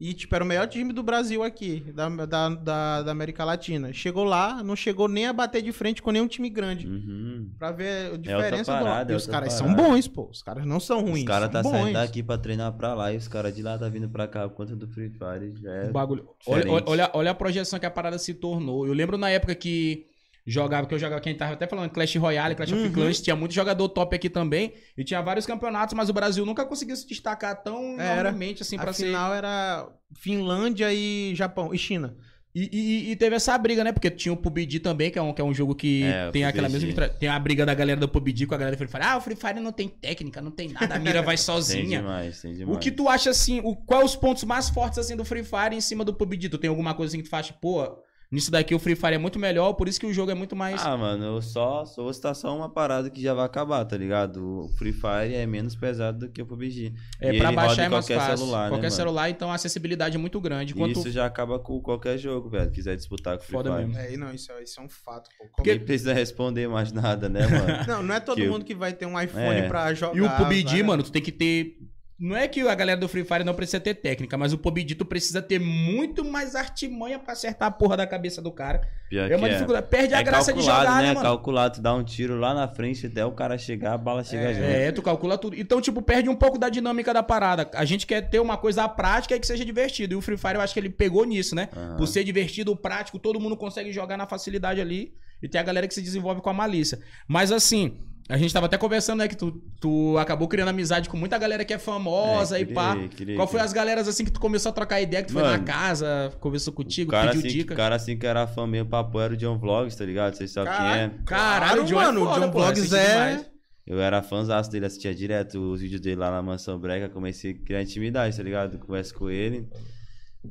E, 0.00 0.12
tipo, 0.12 0.34
era 0.34 0.42
o 0.42 0.46
melhor 0.46 0.66
time 0.66 0.92
do 0.92 1.04
Brasil 1.04 1.42
aqui, 1.44 1.80
da, 1.94 2.08
da, 2.08 2.48
da, 2.48 3.02
da 3.02 3.12
América 3.12 3.44
Latina. 3.44 3.92
Chegou 3.92 4.24
lá, 4.24 4.62
não 4.62 4.74
chegou 4.74 5.06
nem 5.08 5.26
a 5.26 5.32
bater 5.32 5.62
de 5.62 5.70
frente 5.70 6.02
com 6.02 6.10
nenhum 6.10 6.26
time 6.26 6.50
grande. 6.50 6.86
Uhum. 6.86 7.50
Pra 7.56 7.70
ver 7.70 8.08
a 8.08 8.10
outra 8.10 8.18
diferença 8.18 8.72
parada, 8.72 9.04
do 9.04 9.12
é 9.12 9.14
E 9.14 9.16
os 9.16 9.26
caras 9.26 9.52
são 9.52 9.68
parada. 9.68 9.88
bons, 9.88 10.08
pô. 10.08 10.28
Os 10.30 10.42
caras 10.42 10.66
não 10.66 10.80
são 10.80 11.00
ruins. 11.00 11.20
Os 11.20 11.24
caras 11.24 11.50
são 11.50 11.52
tá 11.52 11.62
bons. 11.62 11.70
saindo 11.70 11.92
daqui 11.92 12.22
pra 12.24 12.36
treinar 12.36 12.72
pra 12.72 12.92
lá 12.92 13.12
e 13.12 13.16
os 13.16 13.28
caras 13.28 13.54
de 13.54 13.62
lá 13.62 13.78
tá 13.78 13.88
vindo 13.88 14.08
pra 14.08 14.26
cá 14.26 14.48
por 14.48 14.56
conta 14.56 14.74
do 14.74 14.88
Free 14.88 15.10
Fire. 15.10 15.54
Já 15.62 15.70
é 15.72 15.88
O 15.88 15.92
bagulho. 15.92 16.28
Olha, 16.46 16.64
olha, 16.86 17.10
olha 17.14 17.30
a 17.30 17.34
projeção 17.34 17.78
que 17.78 17.86
a 17.86 17.90
parada 17.90 18.18
se 18.18 18.34
tornou. 18.34 18.86
Eu 18.86 18.92
lembro 18.92 19.16
na 19.16 19.30
época 19.30 19.54
que 19.54 20.06
jogava, 20.46 20.86
que 20.86 20.94
eu 20.94 20.98
jogava, 20.98 21.20
quem 21.20 21.34
tava 21.34 21.54
até 21.54 21.66
falando, 21.66 21.90
Clash 21.90 22.16
Royale, 22.16 22.54
Clash 22.54 22.72
of 22.72 22.82
Uhum. 22.82 22.92
Clans, 22.92 23.20
tinha 23.20 23.34
muito 23.36 23.54
jogador 23.54 23.88
top 23.88 24.14
aqui 24.14 24.28
também. 24.28 24.72
E 24.96 25.02
tinha 25.04 25.20
vários 25.22 25.46
campeonatos, 25.46 25.94
mas 25.94 26.08
o 26.08 26.12
Brasil 26.12 26.44
nunca 26.44 26.64
conseguiu 26.66 26.96
se 26.96 27.06
destacar 27.08 27.62
tão 27.62 27.98
Era. 28.00 28.20
enormemente 28.20 28.62
assim 28.62 28.76
pra 28.76 28.90
a 28.90 28.92
ser. 28.92 29.06
final 29.06 29.32
era 29.34 29.88
Finlândia 30.18 30.92
e 30.92 31.34
Japão. 31.34 31.72
E 31.74 31.78
China. 31.78 32.16
E, 32.56 32.68
e- 32.72 33.10
e 33.10 33.16
teve 33.16 33.34
essa 33.34 33.58
briga, 33.58 33.82
né? 33.82 33.90
Porque 33.90 34.08
tinha 34.08 34.32
o 34.32 34.36
PUBG 34.36 34.78
também, 34.78 35.10
que 35.10 35.18
é 35.18 35.22
um, 35.22 35.32
que 35.32 35.40
é 35.40 35.44
um 35.44 35.52
jogo 35.52 35.74
que 35.74 36.04
É, 36.04 36.30
tem 36.30 36.44
aquela 36.44 36.68
mesma. 36.68 37.08
Tem 37.08 37.28
a 37.28 37.36
briga 37.36 37.66
da 37.66 37.74
galera 37.74 37.98
do 37.98 38.08
PUBG 38.08 38.46
com 38.46 38.54
a 38.54 38.58
galera 38.58 38.76
do 38.76 38.78
Free 38.78 38.86
Fire. 38.86 39.02
Ah, 39.04 39.16
o 39.16 39.20
Free 39.20 39.34
Fire 39.34 39.58
não 39.58 39.72
tem 39.72 39.88
técnica, 39.88 40.40
não 40.40 40.52
tem 40.52 40.68
nada, 40.68 40.94
a 40.94 40.98
mira 41.00 41.20
vai 41.20 41.34
Tem 41.36 41.44
sozinha. 41.44 41.98
demais, 41.98 42.40
tem 42.40 42.52
demais. 42.54 42.76
O 42.76 42.78
que 42.78 42.92
tu 42.92 43.08
acha 43.08 43.30
assim, 43.30 43.60
o, 43.64 43.74
quais 43.74 44.04
os 44.10 44.14
pontos 44.16 44.44
mais 44.44 44.68
fortes 44.68 44.98
assim 45.00 45.16
do 45.16 45.24
Free 45.24 45.42
Fire 45.42 45.74
em 45.74 45.80
cima 45.80 46.04
do 46.04 46.14
PUBG? 46.14 46.48
Tu 46.48 46.58
tem 46.58 46.70
alguma 46.70 46.94
coisa 46.94 47.10
assim 47.10 47.18
que 47.18 47.24
tu 47.24 47.30
faz, 47.30 47.50
pô, 47.50 47.98
nisso 48.30 48.50
daqui 48.50 48.74
o 48.74 48.78
Free 48.78 48.96
Fire 48.96 49.14
é 49.14 49.18
muito 49.18 49.38
melhor, 49.38 49.72
por 49.74 49.88
isso 49.88 49.98
que 50.00 50.06
o 50.06 50.12
jogo 50.12 50.30
é 50.30 50.34
muito 50.34 50.54
mais. 50.56 50.84
Ah, 50.84 50.96
mano, 50.96 51.24
eu 51.24 51.42
só, 51.42 51.84
só 51.84 52.02
vou 52.02 52.12
citar 52.12 52.34
só 52.34 52.56
uma 52.56 52.68
parada 52.68 53.08
que 53.10 53.20
já 53.22 53.32
vai 53.34 53.44
acabar, 53.46 53.84
tá 53.84 53.96
ligado? 53.96 54.64
O 54.64 54.68
Free 54.76 54.92
Fire 54.92 55.34
é 55.34 55.46
menos 55.46 55.74
pesado 55.76 56.20
do 56.26 56.28
que 56.28 56.42
o 56.42 56.46
PUBG. 56.46 56.92
é, 57.20 57.34
e 57.34 57.38
pra 57.38 57.52
baixar 57.52 57.84
é 57.84 57.88
mais 57.88 58.04
qualquer 58.06 58.20
fácil. 58.20 58.38
celular, 58.38 58.62
né, 58.64 58.68
qualquer 58.70 58.82
mano? 58.86 58.96
celular, 58.96 59.30
então 59.30 59.50
a 59.50 59.54
acessibilidade 59.54 60.16
é 60.16 60.18
muito 60.18 60.40
grande. 60.40 60.72
E 60.72 60.74
Enquanto 60.76 60.98
isso 60.98 61.10
já 61.10 61.26
acaba 61.26 61.58
com 61.58 61.80
qualquer 61.80 62.18
jogo, 62.18 62.48
velho. 62.48 62.70
Quiser 62.70 62.96
disputar 62.96 63.36
com 63.36 63.42
o 63.42 63.46
Free 63.46 63.52
Foda 63.56 63.74
Fire. 63.76 63.86
mesmo. 63.86 64.00
É, 64.02 64.16
não, 64.16 64.32
isso, 64.34 64.50
é- 64.52 64.62
isso 64.62 64.80
é 64.80 64.82
um 64.82 64.88
fato, 64.88 65.28
pô. 65.38 65.44
Ninguém 65.58 65.78
precisa 65.80 66.12
responder 66.12 66.68
mais 66.68 66.92
nada, 66.92 67.28
né, 67.28 67.46
mano? 67.46 67.64
Não, 67.86 68.02
não 68.02 68.14
é 68.14 68.20
todo 68.20 68.36
Que- 68.36 68.48
mundo 68.48 68.64
que 68.64 68.74
vai 68.74 68.92
ter 68.92 69.06
um 69.06 69.20
iPhone 69.20 69.44
É. 69.60 69.68
pra 69.68 69.92
jogar. 69.94 70.16
E 70.16 70.20
o 70.22 70.30
PUBG, 70.30 70.82
mano, 70.82 71.02
tu 71.02 71.12
tem 71.12 71.22
que 71.22 71.30
ter. 71.32 71.76
Não 72.24 72.34
é 72.34 72.48
que 72.48 72.62
a 72.62 72.74
galera 72.74 72.98
do 72.98 73.06
Free 73.06 73.22
Fire 73.22 73.44
não 73.44 73.52
precisa 73.52 73.78
ter 73.78 73.92
técnica, 73.92 74.38
mas 74.38 74.54
o 74.54 74.58
tu 74.58 75.04
precisa 75.04 75.42
ter 75.42 75.60
muito 75.60 76.24
mais 76.24 76.54
artimanha 76.54 77.18
pra 77.18 77.34
acertar 77.34 77.68
a 77.68 77.70
porra 77.70 77.98
da 77.98 78.06
cabeça 78.06 78.40
do 78.40 78.50
cara. 78.50 78.80
Pior 79.10 79.30
É 79.30 79.36
uma 79.36 79.46
que 79.46 79.52
dificuldade. 79.52 79.88
Perde 79.88 80.14
a 80.14 80.20
É 80.20 80.22
graça 80.22 80.50
de 80.50 80.62
jogar, 80.62 81.02
né? 81.02 81.08
né, 81.08 81.14
mano? 81.14 81.20
Calculado, 81.20 81.74
tu 81.74 81.82
dá 81.82 81.92
um 81.92 82.02
tiro 82.02 82.38
lá 82.38 82.54
na 82.54 82.66
frente 82.66 83.06
até 83.08 83.26
o 83.26 83.32
cara 83.32 83.58
chegar, 83.58 83.92
a 83.92 83.98
bala 83.98 84.24
chega 84.24 84.54
junto. 84.54 84.64
É, 84.64 84.90
tu 84.90 85.02
calcula 85.02 85.36
tudo. 85.36 85.54
Então, 85.54 85.82
tipo, 85.82 86.00
perde 86.00 86.30
um 86.30 86.34
pouco 86.34 86.56
da 86.56 86.70
dinâmica 86.70 87.12
da 87.12 87.22
parada. 87.22 87.70
A 87.74 87.84
gente 87.84 88.06
quer 88.06 88.22
ter 88.22 88.40
uma 88.40 88.56
coisa 88.56 88.88
prática 88.88 89.36
e 89.36 89.38
que 89.38 89.46
seja 89.46 89.62
divertido. 89.62 90.14
E 90.14 90.16
o 90.16 90.22
Free 90.22 90.38
Fire, 90.38 90.54
eu 90.54 90.62
acho 90.62 90.72
que 90.72 90.80
ele 90.80 90.88
pegou 90.88 91.26
nisso, 91.26 91.54
né? 91.54 91.68
Aham. 91.76 91.96
Por 91.96 92.08
ser 92.08 92.24
divertido, 92.24 92.74
prático, 92.74 93.18
todo 93.18 93.38
mundo 93.38 93.54
consegue 93.54 93.92
jogar 93.92 94.16
na 94.16 94.26
facilidade 94.26 94.80
ali. 94.80 95.12
E 95.42 95.48
tem 95.48 95.60
a 95.60 95.64
galera 95.64 95.86
que 95.86 95.92
se 95.92 96.00
desenvolve 96.00 96.40
com 96.40 96.48
a 96.48 96.54
malícia. 96.54 96.98
Mas 97.28 97.52
assim, 97.52 97.98
a 98.28 98.38
gente 98.38 98.52
tava 98.54 98.66
até 98.66 98.78
conversando, 98.78 99.18
né? 99.18 99.28
Que 99.28 99.36
tu, 99.36 99.52
tu 99.80 100.16
acabou 100.18 100.48
criando 100.48 100.68
amizade 100.68 101.08
com 101.08 101.16
muita 101.16 101.36
galera 101.36 101.64
que 101.64 101.74
é 101.74 101.78
famosa 101.78 102.56
É, 102.58 102.62
e 102.62 102.66
pá. 102.66 102.96
criei, 103.14 103.36
Qual 103.36 103.46
foi 103.46 103.58
criei. 103.58 103.64
as 103.66 103.72
galeras 103.72 104.08
assim 104.08 104.24
que 104.24 104.30
tu 104.32 104.40
começou 104.40 104.70
a 104.70 104.72
trocar 104.72 105.00
ideia, 105.00 105.22
que 105.22 105.28
tu 105.28 105.34
foi 105.34 105.42
na 105.42 105.50
Mano, 105.52 105.64
casa, 105.64 106.32
conversou 106.40 106.72
contigo, 106.72 107.10
O 107.10 107.12
cara, 107.12 107.26
pediu 107.32 107.40
assim, 107.40 107.48
que- 107.48 107.54
dica? 107.54 107.74
o 107.74 107.76
cara 107.76 107.94
assim 107.96 108.16
que 108.16 108.26
era 108.26 108.46
fã 108.46 108.66
mesmo, 108.66 108.88
papo 108.88 109.20
era 109.20 109.32
o 109.34 109.36
John 109.36 109.58
Vlogs, 109.58 109.94
tá 109.96 110.04
ligado? 110.06 110.34
Vocês 110.34 110.50
sabem 110.50 110.72
quem 110.74 110.86
é. 110.86 111.10
Caralho. 111.26 111.82
O 111.82 111.84
John 111.84 111.96
mano, 111.96 112.20
é 112.20 112.22
o 112.22 112.26
foda, 112.26 112.46
John 112.46 112.52
pô, 112.52 112.58
Vlogs 112.60 112.92
é. 112.92 113.06
demais. 113.34 113.50
Eu 113.86 114.00
era 114.00 114.22
fãzaço 114.22 114.70
dele, 114.70 114.86
assistia 114.86 115.14
direto 115.14 115.58
os 115.72 115.82
vídeos 115.82 116.00
dele 116.00 116.16
lá 116.16 116.30
na 116.30 116.40
Mansão 116.40 116.78
Brega, 116.78 117.10
comecei 117.10 117.50
a 117.50 117.54
criar 117.66 117.82
intimidade, 117.82 118.34
tá 118.34 118.42
ligado? 118.42 118.78
Converso 118.78 119.14
com 119.14 119.28
ele. 119.28 119.68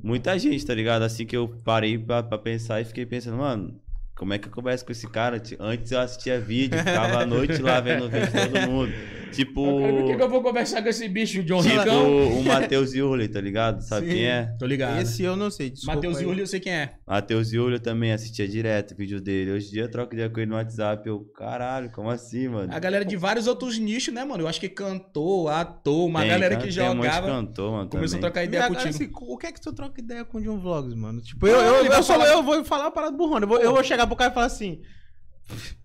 Muita 0.03 0.37
gente, 0.37 0.63
tá 0.65 0.73
ligado? 0.73 1.01
Assim 1.03 1.25
que 1.25 1.35
eu 1.35 1.47
parei 1.63 1.97
pra, 1.97 2.21
pra 2.23 2.37
pensar 2.37 2.81
e 2.81 2.85
fiquei 2.85 3.05
pensando, 3.05 3.37
mano, 3.37 3.79
como 4.15 4.33
é 4.33 4.37
que 4.39 4.47
eu 4.47 4.51
converso 4.51 4.85
com 4.85 4.91
esse 4.91 5.07
cara? 5.09 5.41
Antes 5.59 5.91
eu 5.91 5.99
assistia 5.99 6.39
vídeo, 6.39 6.77
ficava 6.77 7.19
a 7.19 7.25
noite 7.25 7.61
lá 7.61 7.79
vendo 7.79 8.05
o 8.05 8.09
vídeo 8.09 8.27
de 8.27 8.49
todo 8.49 8.69
mundo. 8.71 8.91
Tipo. 9.33 9.65
Eu 9.81 9.95
Por 9.97 10.05
que, 10.05 10.15
que 10.15 10.21
eu 10.21 10.29
vou 10.29 10.43
conversar 10.43 10.83
com 10.83 10.89
esse 10.89 11.09
bicho, 11.09 11.39
o 11.39 11.43
John 11.43 11.59
Tipo 11.63 11.79
Ricão? 11.79 12.27
o 12.39 12.43
Matheus 12.43 12.93
Yurley, 12.93 13.27
tá 13.27 13.41
ligado? 13.41 13.81
Sabe 13.81 14.05
Sim. 14.05 14.13
quem 14.13 14.25
é? 14.27 14.55
Tô 14.59 14.65
ligado. 14.67 15.01
Esse 15.01 15.23
eu 15.23 15.35
não 15.35 15.49
sei, 15.49 15.71
desculpa. 15.71 15.95
Matheus. 15.95 16.21
Yuli, 16.21 16.41
eu 16.41 16.45
sei 16.47 16.59
quem 16.59 16.71
é. 16.71 16.93
Matheus 17.07 17.51
Yurley 17.51 17.79
também 17.79 18.11
assistia 18.13 18.47
direto 18.47 18.91
o 18.91 18.95
vídeo 18.95 19.19
dele. 19.19 19.53
Hoje 19.53 19.69
em 19.69 19.71
dia 19.71 19.81
eu 19.83 19.89
troco 19.91 20.13
ideia 20.13 20.29
com 20.29 20.39
ele 20.39 20.51
no 20.51 20.55
WhatsApp. 20.55 21.09
Eu, 21.09 21.21
caralho, 21.35 21.89
como 21.89 22.11
assim, 22.11 22.47
mano? 22.47 22.71
A 22.71 22.77
galera 22.77 23.03
de 23.03 23.17
vários 23.17 23.47
outros 23.47 23.79
nichos, 23.79 24.13
né, 24.13 24.23
mano? 24.23 24.43
Eu 24.43 24.47
acho 24.47 24.59
que 24.59 24.69
cantor, 24.69 25.49
ator, 25.49 26.05
uma 26.05 26.19
Tem, 26.19 26.29
galera 26.29 26.55
que 26.57 26.67
tem 26.71 26.83
um 26.83 26.93
monte 26.93 26.97
de 27.07 27.15
jogava. 27.15 27.27
cantor, 27.27 27.71
mano, 27.71 27.89
começou 27.89 28.17
a 28.19 28.21
também. 28.21 28.31
trocar 28.31 28.43
E 28.43 28.45
ideia 28.45 28.65
agora, 28.65 28.81
contigo. 28.83 29.03
assim, 29.03 29.11
o 29.33 29.37
que 29.39 29.47
é 29.47 29.51
que 29.51 29.59
tu 29.61 29.73
troca 29.73 29.99
ideia 29.99 30.23
com 30.23 30.37
o 30.37 30.41
John 30.43 30.59
Vlogs, 30.59 30.93
mano? 30.93 31.19
Tipo, 31.21 31.47
eu, 31.47 31.57
eu, 31.59 31.85
eu, 31.85 32.03
sou- 32.03 32.15
falar- 32.17 32.27
eu 32.31 32.43
vou 32.43 32.63
falar 32.63 32.83
uma 32.83 32.91
parada 32.91 33.17
burrona. 33.17 33.45
Eu 33.45 33.49
vou, 33.49 33.57
eu 33.59 33.73
vou 33.73 33.83
chegar 33.83 34.02
pro 34.07 34.15
cara 34.15 34.31
e 34.31 34.33
falar 34.33 34.45
assim. 34.47 34.81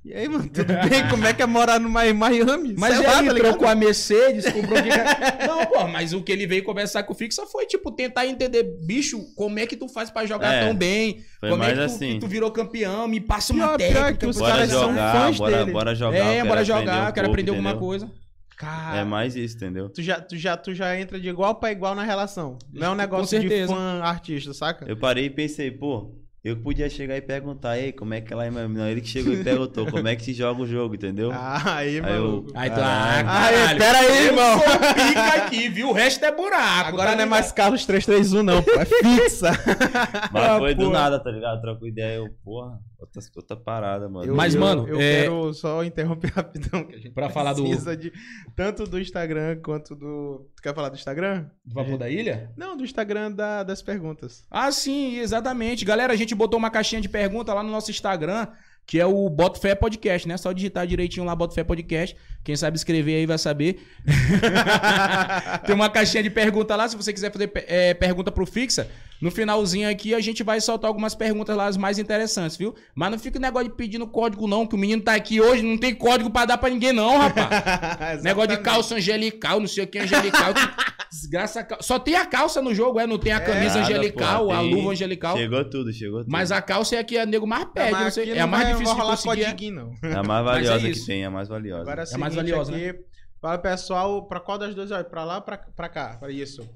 E 0.04 0.14
aí, 0.14 0.28
mano, 0.28 0.48
tudo 0.48 0.72
bem? 0.88 1.08
Como 1.10 1.26
é 1.26 1.34
que 1.34 1.42
é 1.42 1.46
morar 1.46 1.80
no 1.80 1.90
Mi- 1.90 2.12
Miami? 2.12 2.74
Mas 2.78 2.94
Sei 2.94 3.04
e 3.04 3.06
lá, 3.08 3.18
aí, 3.18 3.26
tá 3.26 3.34
trocou 3.34 3.66
a 3.68 3.74
Mercedes, 3.74 4.50
comprou 4.50 4.80
que... 4.80 4.88
Não, 5.46 5.66
pô, 5.66 5.86
mas 5.88 6.12
o 6.12 6.22
que 6.22 6.30
ele 6.30 6.46
veio 6.46 6.62
conversar 6.62 7.02
com 7.02 7.12
o 7.12 7.16
Fixa 7.16 7.44
foi, 7.44 7.66
tipo, 7.66 7.90
tentar 7.90 8.24
entender, 8.26 8.62
bicho, 8.86 9.20
como 9.34 9.58
é 9.58 9.66
que 9.66 9.76
tu 9.76 9.88
faz 9.88 10.10
pra 10.10 10.24
jogar 10.24 10.54
É, 10.54 10.64
tão 10.66 10.74
bem? 10.76 11.22
foi 11.40 11.50
como 11.50 11.64
é 11.64 11.70
que 11.70 11.74
tu, 11.74 11.80
assim. 11.82 12.12
que 12.14 12.20
tu 12.20 12.28
virou 12.28 12.50
campeão? 12.52 13.08
Me 13.08 13.20
passa 13.20 13.52
uma 13.52 13.76
Pior- 13.76 13.78
pior 13.78 13.92
técnica. 14.04 14.14
que 14.18 14.26
os 14.26 14.38
caras 14.40 14.70
são 14.70 14.88
jogar, 14.90 15.12
fãs 15.26 15.36
bora, 15.38 15.58
dele. 15.58 15.72
bora 15.72 15.94
jogar. 15.94 16.16
É, 16.16 16.22
bora 16.44 16.60
aprender 16.60 16.64
jogar, 16.64 16.80
um 16.80 17.12
quero 17.12 17.14
pouco, 17.14 17.30
aprender 17.30 17.50
alguma 17.50 17.76
coisa. 17.76 18.10
Cara, 18.56 18.98
É 18.98 19.04
mais 19.04 19.36
isso, 19.36 19.56
entendeu? 19.56 19.88
tu, 19.90 20.02
já, 20.02 20.20
tu, 20.20 20.36
já, 20.36 20.56
tu 20.56 20.72
já 20.74 20.98
entra 20.98 21.20
de 21.20 21.28
igual 21.28 21.56
pra 21.56 21.70
igual 21.72 21.94
na 21.94 22.02
relação. 22.04 22.58
Não 22.72 22.86
é 22.86 22.90
um 22.90 22.94
negócio 22.94 23.38
de 23.38 23.46
certeza. 23.48 23.72
fã 23.72 24.00
artista, 24.02 24.54
saca? 24.54 24.84
Eu 24.88 24.96
parei 24.96 25.26
e 25.26 25.30
pensei, 25.30 25.70
pô, 25.70 26.12
eu 26.44 26.56
podia 26.56 26.88
chegar 26.88 27.16
e 27.16 27.20
perguntar, 27.20 27.78
ei, 27.78 27.92
como 27.92 28.14
é 28.14 28.20
que 28.20 28.32
ela 28.32 28.44
é 28.46 28.50
mesmo? 28.50 28.78
Não, 28.78 28.86
ele 28.88 29.00
que 29.00 29.08
chegou 29.08 29.32
e 29.34 29.42
perguntou, 29.42 29.86
como 29.90 30.06
é 30.06 30.14
que 30.14 30.22
se 30.24 30.32
joga 30.32 30.62
o 30.62 30.66
jogo, 30.66 30.94
entendeu? 30.94 31.30
Ah, 31.32 31.60
aí, 31.78 31.96
Aí 31.96 32.00
maluco. 32.00 32.50
Aí 32.54 32.70
tu, 32.70 32.80
ah, 32.80 33.22
Caralho. 33.24 33.68
Aí, 33.68 33.78
pera 33.78 33.98
aí, 33.98 34.26
irmão. 34.26 34.60
pica 34.60 35.44
aqui, 35.44 35.68
viu? 35.68 35.88
O 35.90 35.92
resto 35.92 36.24
é 36.24 36.32
buraco. 36.32 36.88
Agora 36.88 37.10
tá 37.10 37.16
não 37.16 37.22
é 37.22 37.26
mais 37.26 37.50
Carlos 37.52 37.84
331, 37.84 38.42
não, 38.42 38.62
pô. 38.62 38.70
É 38.72 38.84
fixa. 38.84 39.50
Mas 40.32 40.44
Ah, 40.44 40.58
foi 40.58 40.74
do 40.74 40.90
nada, 40.90 41.18
tá 41.18 41.30
ligado? 41.30 41.60
Troco 41.60 41.86
ideia, 41.86 42.16
eu, 42.16 42.28
porra, 42.44 42.78
outra, 42.98 43.22
outra 43.36 43.56
parada, 43.56 44.08
mano. 44.08 44.26
Eu- 44.26 44.34
Mas, 44.34 44.54
eu- 44.54 44.60
mano, 44.60 44.88
eu 44.88 45.00
é- 45.00 45.22
quero 45.22 45.54
só 45.54 45.84
interromper 45.84 46.28
rapidão, 46.34 46.84
que 46.84 46.94
a 46.94 46.98
gente 46.98 47.10
Pra 47.10 47.28
falar 47.30 47.52
do- 47.52 47.64
de 47.96 48.12
tanto 48.56 48.84
do 48.84 49.00
Instagram 49.00 49.60
quanto 49.62 49.94
do. 49.94 50.48
Tu 50.56 50.62
quer 50.62 50.74
falar 50.74 50.88
do 50.88 50.96
Instagram? 50.96 51.46
Do 51.64 51.74
Vapor 51.74 51.96
da 51.98 52.08
Ilha? 52.10 52.50
Não, 52.56 52.76
do 52.76 52.84
Instagram 52.84 53.32
da- 53.32 53.62
das 53.62 53.80
perguntas. 53.82 54.44
Ah, 54.50 54.70
sim, 54.72 55.18
exatamente. 55.18 55.84
Galera, 55.84 56.12
a 56.12 56.16
gente 56.16 56.34
botou 56.34 56.58
uma 56.58 56.70
caixinha 56.70 57.00
de 57.00 57.08
pergunta 57.08 57.54
lá 57.54 57.62
no 57.62 57.70
nosso 57.70 57.90
Instagram, 57.90 58.48
que 58.86 58.98
é 58.98 59.04
o 59.06 59.28
Boto 59.28 59.60
Fé 59.60 59.74
Podcast, 59.74 60.26
né? 60.26 60.36
Só 60.36 60.50
digitar 60.52 60.86
direitinho 60.86 61.24
lá, 61.26 61.36
Boto 61.36 61.54
Fé 61.54 61.62
Podcast. 61.62 62.16
Quem 62.44 62.56
sabe 62.56 62.76
escrever 62.76 63.16
aí 63.16 63.26
vai 63.26 63.36
saber. 63.36 63.78
Tem 65.66 65.74
uma 65.74 65.88
caixinha 65.90 66.22
de 66.22 66.30
pergunta 66.30 66.74
lá, 66.76 66.88
se 66.88 66.96
você 66.96 67.12
quiser 67.12 67.30
fazer 67.32 67.50
é, 67.66 67.94
pergunta 67.94 68.30
pro 68.32 68.46
Fixa. 68.46 68.88
No 69.20 69.32
finalzinho 69.32 69.90
aqui 69.90 70.14
a 70.14 70.20
gente 70.20 70.44
vai 70.44 70.60
soltar 70.60 70.86
algumas 70.88 71.12
perguntas 71.12 71.56
lá, 71.56 71.66
as 71.66 71.76
mais 71.76 71.98
interessantes, 71.98 72.56
viu? 72.56 72.72
Mas 72.94 73.10
não 73.10 73.18
fica 73.18 73.36
negócio 73.40 73.68
de 73.68 73.74
pedindo 73.74 74.06
código, 74.06 74.46
não, 74.46 74.64
que 74.64 74.76
o 74.76 74.78
menino 74.78 75.02
tá 75.02 75.14
aqui 75.14 75.40
hoje, 75.40 75.60
não 75.62 75.76
tem 75.76 75.92
código 75.92 76.30
pra 76.30 76.44
dar 76.44 76.56
pra 76.56 76.70
ninguém, 76.70 76.92
não, 76.92 77.18
rapaz. 77.18 78.22
negócio 78.22 78.50
de 78.50 78.58
calça 78.58 78.94
angelical, 78.94 79.58
não 79.58 79.66
sei 79.66 79.82
o 79.82 79.86
que, 79.88 79.98
angelical. 79.98 80.54
que 80.54 80.60
desgraça. 81.10 81.66
Só 81.80 81.98
tem 81.98 82.14
a 82.14 82.24
calça 82.26 82.62
no 82.62 82.72
jogo, 82.72 83.00
é? 83.00 83.08
Não 83.08 83.18
tem 83.18 83.32
a 83.32 83.40
camisa 83.40 83.80
Nada, 83.80 83.92
angelical, 83.92 84.46
pô, 84.46 84.52
a 84.52 84.58
tem- 84.60 84.74
luva 84.74 84.92
angelical. 84.92 85.36
Chegou 85.36 85.64
tudo, 85.68 85.92
chegou 85.92 86.20
tudo. 86.20 86.30
Mas 86.30 86.52
a 86.52 86.62
calça 86.62 86.94
é 86.94 86.98
a 87.00 87.04
que 87.04 87.18
a 87.18 87.26
nego 87.26 87.44
mais 87.46 87.64
pede, 87.74 87.90
não 87.90 88.00
Mas 88.02 88.14
sei. 88.14 88.30
É 88.30 88.38
a 88.38 88.42
não 88.42 88.48
mais 88.48 88.68
difícil 88.68 88.94
de 88.94 89.00
rolar 89.00 89.16
conseguir. 89.16 89.42
é- 89.42 89.44
codiguinho, 89.46 89.74
não. 90.00 90.10
É 90.10 90.14
a 90.14 90.22
mais 90.22 90.40
é 90.40 90.44
valiosa 90.44 90.88
isso. 90.88 91.00
que 91.00 91.06
tem, 91.08 91.22
é 91.24 91.26
a 91.26 91.30
mais 91.30 91.48
valiosa. 91.48 91.82
Agora 91.82 92.04
é, 92.08 92.14
É 92.14 92.16
mais 92.16 92.27
seguinte 92.30 92.50
valiosa, 92.50 92.76
aqui, 92.76 93.04
Fala 93.40 93.58
pessoal, 93.58 94.26
pra 94.26 94.40
qual 94.40 94.58
das 94.58 94.74
duas? 94.74 94.90
Pra 95.04 95.24
lá 95.24 95.36
ou 95.36 95.42
pra, 95.42 95.58
pra 95.58 95.88
cá? 95.88 96.16
Pra 96.18 96.30
isso. 96.30 96.68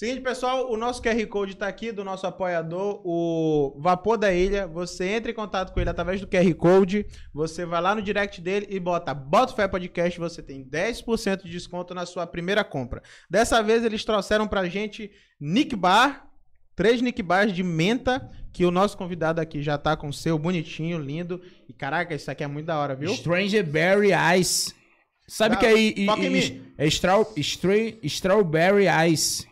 Seguinte, 0.00 0.22
pessoal, 0.22 0.72
o 0.72 0.78
nosso 0.78 1.02
QR 1.02 1.26
Code 1.26 1.56
tá 1.56 1.68
aqui 1.68 1.92
do 1.92 2.02
nosso 2.02 2.26
apoiador, 2.26 3.02
o 3.04 3.78
Vapor 3.78 4.16
da 4.16 4.32
Ilha. 4.32 4.66
Você 4.66 5.04
entra 5.04 5.30
em 5.30 5.34
contato 5.34 5.74
com 5.74 5.80
ele 5.80 5.90
através 5.90 6.18
do 6.22 6.26
QR 6.26 6.54
Code. 6.54 7.04
Você 7.34 7.66
vai 7.66 7.82
lá 7.82 7.94
no 7.94 8.00
direct 8.00 8.40
dele 8.40 8.66
e 8.70 8.80
bota 8.80 9.12
Bota 9.12 9.54
Fé 9.54 9.68
Podcast. 9.68 10.18
Você 10.18 10.42
tem 10.42 10.64
10% 10.64 11.42
de 11.42 11.50
desconto 11.50 11.94
na 11.94 12.06
sua 12.06 12.26
primeira 12.26 12.64
compra. 12.64 13.02
Dessa 13.28 13.62
vez 13.62 13.84
eles 13.84 14.02
trouxeram 14.02 14.48
pra 14.48 14.64
gente 14.64 15.10
Nick 15.38 15.76
Bar. 15.76 16.26
Três 16.74 17.02
Nick 17.02 17.22
Bars 17.22 17.52
de 17.52 17.62
menta, 17.62 18.26
que 18.54 18.64
o 18.64 18.70
nosso 18.70 18.96
convidado 18.96 19.38
aqui 19.38 19.60
já 19.60 19.76
tá 19.76 19.94
com 19.98 20.08
o 20.08 20.14
seu 20.14 20.38
bonitinho, 20.38 20.98
lindo. 20.98 21.42
E 21.68 21.74
caraca, 21.74 22.14
isso 22.14 22.30
aqui 22.30 22.42
é 22.42 22.46
muito 22.46 22.64
da 22.64 22.78
hora, 22.78 22.94
viu? 22.94 23.14
Stranger 23.14 23.66
Berry 23.66 24.12
Ice. 24.38 24.79
Sabe 25.32 25.54
Dá- 25.54 25.60
que 25.60 25.66
é, 25.66 25.78
i- 25.80 26.62
é 26.76 26.86
strau- 26.88 27.32
stra- 27.36 27.94
Strawberry 28.02 28.86
Ice. 29.12 29.46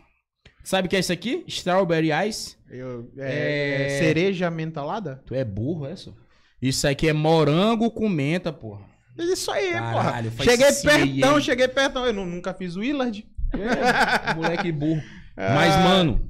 Sabe 0.61 0.87
o 0.87 0.89
que 0.89 0.97
é 0.97 0.99
isso 0.99 1.13
aqui? 1.13 1.45
Strawberry 1.47 2.09
Ice. 2.27 2.57
Eu- 2.69 3.09
é, 3.17 3.85
É- 3.95 3.99
Cereja 3.99 4.51
mentalada? 4.51 5.23
Tu 5.25 5.33
é 5.33 5.45
burro, 5.45 5.87
é 5.87 5.93
isso? 5.93 6.13
Isso 6.61 6.85
aqui 6.85 7.07
é 7.07 7.13
morango 7.13 7.89
com 7.89 8.09
menta, 8.09 8.51
porra. 8.51 8.81
Isso 9.17 9.49
aí, 9.51 9.71
Caralho, 9.71 10.31
porra. 10.31 10.43
Cheguei 10.43 10.67
aí, 10.67 10.75
pertão, 10.83 11.35
hein? 11.37 11.41
cheguei 11.41 11.67
pertão. 11.69 12.05
Eu 12.05 12.13
nu- 12.13 12.25
nunca 12.25 12.53
fiz 12.53 12.75
o 12.75 12.81
Willard. 12.81 13.25
É, 13.53 14.33
moleque 14.35 14.71
burro. 14.71 15.01
Ah. 15.41 15.55
Mas, 15.55 15.73
mano, 15.77 16.29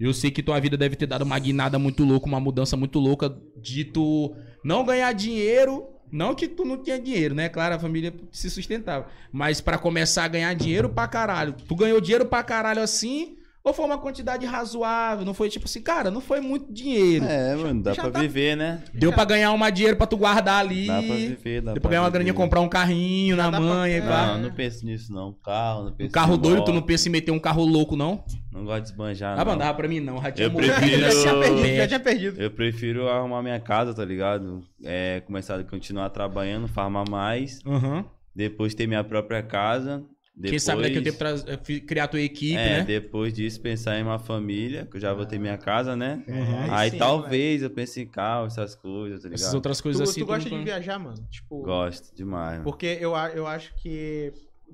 eu 0.00 0.14
sei 0.14 0.30
que 0.30 0.42
tua 0.42 0.58
vida 0.58 0.74
deve 0.74 0.96
ter 0.96 1.04
dado 1.06 1.20
uma 1.20 1.38
guinada 1.38 1.78
muito 1.78 2.02
louca, 2.02 2.26
uma 2.26 2.40
mudança 2.40 2.78
muito 2.78 2.98
louca 2.98 3.28
de 3.60 3.84
tu 3.84 4.34
não 4.64 4.82
ganhar 4.86 5.12
dinheiro. 5.12 5.84
Não 6.12 6.34
que 6.34 6.46
tu 6.46 6.64
não 6.64 6.76
tinha 6.82 6.98
dinheiro, 6.98 7.34
né? 7.34 7.48
Claro, 7.48 7.74
a 7.74 7.78
família 7.78 8.14
se 8.30 8.50
sustentava. 8.50 9.06
Mas 9.32 9.60
pra 9.60 9.78
começar 9.78 10.24
a 10.24 10.28
ganhar 10.28 10.54
dinheiro 10.54 10.88
pra 10.88 11.08
caralho. 11.08 11.54
Tu 11.66 11.74
ganhou 11.74 12.00
dinheiro 12.00 12.26
pra 12.26 12.42
caralho 12.42 12.82
assim? 12.82 13.37
Ou 13.68 13.74
foi 13.74 13.84
uma 13.84 13.98
quantidade 13.98 14.46
razoável? 14.46 15.24
Não 15.26 15.34
foi 15.34 15.48
tipo 15.50 15.66
assim, 15.66 15.82
cara, 15.82 16.10
não 16.10 16.20
foi 16.22 16.40
muito 16.40 16.72
dinheiro. 16.72 17.24
É, 17.26 17.54
mano, 17.54 17.82
dá 17.82 17.92
Já 17.92 18.02
pra 18.02 18.10
tá- 18.12 18.20
viver, 18.20 18.56
né? 18.56 18.82
Deu 18.94 19.12
pra 19.12 19.24
ganhar 19.26 19.52
uma 19.52 19.68
dinheiro 19.70 19.96
pra 19.96 20.06
tu 20.06 20.16
guardar 20.16 20.60
ali. 20.60 20.86
Dá 20.86 21.02
pra 21.02 21.14
viver, 21.14 21.60
dá 21.60 21.72
Deu 21.74 21.80
pra 21.82 21.90
ganhar 21.90 22.02
uma 22.02 22.10
graninha, 22.10 22.32
comprar 22.34 22.60
um 22.60 22.68
carrinho 22.68 23.36
na 23.36 23.44
dá 23.50 23.50
pra- 23.50 23.60
mãe. 23.60 24.00
pá. 24.00 24.26
Não, 24.28 24.38
não 24.44 24.50
penso 24.52 24.86
nisso 24.86 25.12
não. 25.12 25.34
Carro, 25.44 25.84
não 25.84 25.92
penso 25.92 26.08
Um 26.08 26.12
carro 26.12 26.36
doido, 26.38 26.64
tu 26.64 26.72
não 26.72 26.80
pensa 26.82 27.08
em 27.08 27.12
meter 27.12 27.30
um 27.30 27.38
carro 27.38 27.64
louco, 27.64 27.94
não? 27.94 28.24
Não 28.50 28.64
gosto 28.64 28.84
de 28.84 28.88
esbanjar, 28.88 29.34
Ah, 29.38 29.44
não. 29.44 29.52
mandava 29.52 29.74
pra 29.74 29.86
mim, 29.86 30.00
não. 30.00 30.20
Já 30.22 30.32
tinha 30.32 30.46
Eu 30.46 30.50
prefiro-? 30.50 31.00
Já 31.02 31.10
tinha 31.10 31.32
Eu- 31.32 31.40
perdido, 31.40 31.76
já 31.76 31.86
tinha 31.86 32.00
perdido. 32.00 32.40
Eu 32.42 32.50
prefiro 32.50 33.08
arrumar 33.08 33.42
minha 33.42 33.60
casa, 33.60 33.92
tá 33.92 34.04
ligado? 34.04 34.62
É, 34.82 35.20
começar 35.26 35.60
a 35.60 35.62
continuar 35.64 36.08
trabalhando, 36.08 36.66
farmar 36.66 37.04
mais. 37.08 37.60
Aham. 37.66 38.04
Depois 38.34 38.72
ter 38.74 38.86
minha 38.86 39.04
própria 39.04 39.42
casa. 39.42 40.02
Depois, 40.40 40.50
Quem 40.50 40.58
sabe 40.60 40.82
daqui 40.82 40.98
a 40.98 41.02
tempo 41.02 41.18
traz- 41.18 41.44
eh, 41.48 41.58
fi- 41.64 41.80
criar 41.80 42.06
tua 42.06 42.20
equipe, 42.20 42.54
é, 42.54 42.78
né? 42.78 42.84
depois 42.84 43.32
disso 43.34 43.60
pensar 43.60 43.98
em 43.98 44.04
uma 44.04 44.20
família, 44.20 44.86
que 44.88 44.96
eu 44.96 45.00
já 45.00 45.12
vou 45.12 45.26
ter 45.26 45.36
minha 45.36 45.58
casa, 45.58 45.96
né? 45.96 46.22
Uhum. 46.28 46.60
Aí 46.60 46.70
Aí 46.70 46.90
sim, 46.92 46.98
talvez 46.98 47.60
eu 47.62 47.70
pense 47.70 48.00
em 48.00 48.06
carro, 48.06 48.46
essas 48.46 48.76
coisas, 48.76 49.20
tá 49.22 49.28
ligado? 49.28 49.40
Essas 49.42 49.54
outras 49.54 49.78
Tu, 49.78 49.82
coisas 49.82 50.08
assim. 50.08 50.20
tu 50.20 50.26
gosta 50.26 50.48
de 50.48 50.62
viajar, 50.62 50.96
mano? 50.98 51.26
Tipo, 51.28 51.62
Gosto 51.62 52.14
demais. 52.14 52.52
mano. 52.52 52.62
porque 52.62 52.86
eu, 53.00 53.16
eu 53.34 53.46
acho 53.48 53.74
que 53.82 54.32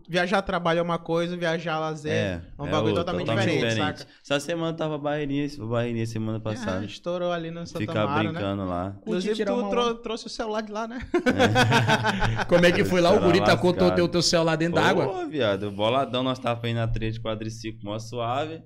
viajar 0.09 0.43
trabalho 0.43 0.79
é 0.81 0.83
uma 0.83 0.99
coisa, 0.99 1.37
viajar 1.37 1.79
lazer 1.79 2.13
é, 2.13 2.41
um 2.59 2.65
bagulho 2.65 2.95
outro, 2.97 3.05
totalmente, 3.05 3.29
diferente, 3.29 3.77
saca? 3.77 4.07
Essa 4.23 4.41
semana 4.41 4.77
tava 4.77 4.99
barreirinha, 4.99 5.49
barreirinha 5.59 6.07
semana 6.07 6.39
Ah, 6.39 6.41
passada. 6.41 6.85
estourou 6.85 7.33
ali 7.33 7.51
no 7.51 7.67
Santa 7.67 7.81
Ficar 7.81 8.07
Mara, 8.07 8.23
né? 8.25 8.31
brincando 8.31 8.65
lá. 8.67 8.97
Inclusive, 9.01 9.45
tu 9.45 9.53
uma 9.55 9.71
trou- 9.71 9.95
trouxe 9.97 10.27
o 10.27 10.31
celular 10.31 10.61
de 10.63 10.73
lá, 10.73 10.87
né? 10.87 10.99
Como 12.49 12.65
é 12.67 12.73
que 12.73 12.85
foi 12.85 13.01
lá? 13.01 13.13
O 13.13 13.21
guri 13.21 13.41
tacou 13.45 13.73
teu, 13.73 13.83
lascado. 13.85 13.97
teu, 13.97 14.09
teu 14.09 14.23
celular 14.23 14.57
dentro 14.57 14.75
d'água? 14.81 15.07
Pô, 15.07 15.27
viado, 15.27 15.71
boladão, 15.71 16.23
nós 16.23 16.39
tava 16.39 16.69
indo 16.69 16.77
na 16.77 16.89
trilha 16.89 17.13
de 17.13 17.21
quadriciclo, 17.21 17.81
mó 17.85 17.99
suave. 17.99 18.63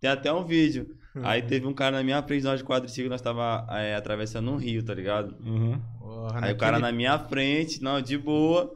Tem 0.00 0.08
até 0.10 0.32
um 0.32 0.44
vídeo. 0.44 0.86
Aí 1.24 1.42
teve 1.42 1.66
um 1.66 1.74
cara 1.74 1.96
na 1.96 2.02
minha 2.04 2.22
frente, 2.22 2.44
nós 2.44 2.60
de 2.60 2.64
quadriciclo, 2.64 3.10
nós 3.10 3.20
tava 3.20 3.66
é, 3.70 3.96
atravessando 3.96 4.50
um 4.50 4.56
rio, 4.56 4.84
tá 4.84 4.94
ligado? 4.94 5.34
Uhum. 5.44 5.80
Porra, 5.98 6.40
Aí 6.46 6.52
o 6.52 6.56
cara 6.56 6.78
na 6.78 6.92
minha 6.92 7.18
frente, 7.18 7.82
não, 7.82 8.00
de 8.00 8.16
boa. 8.16 8.70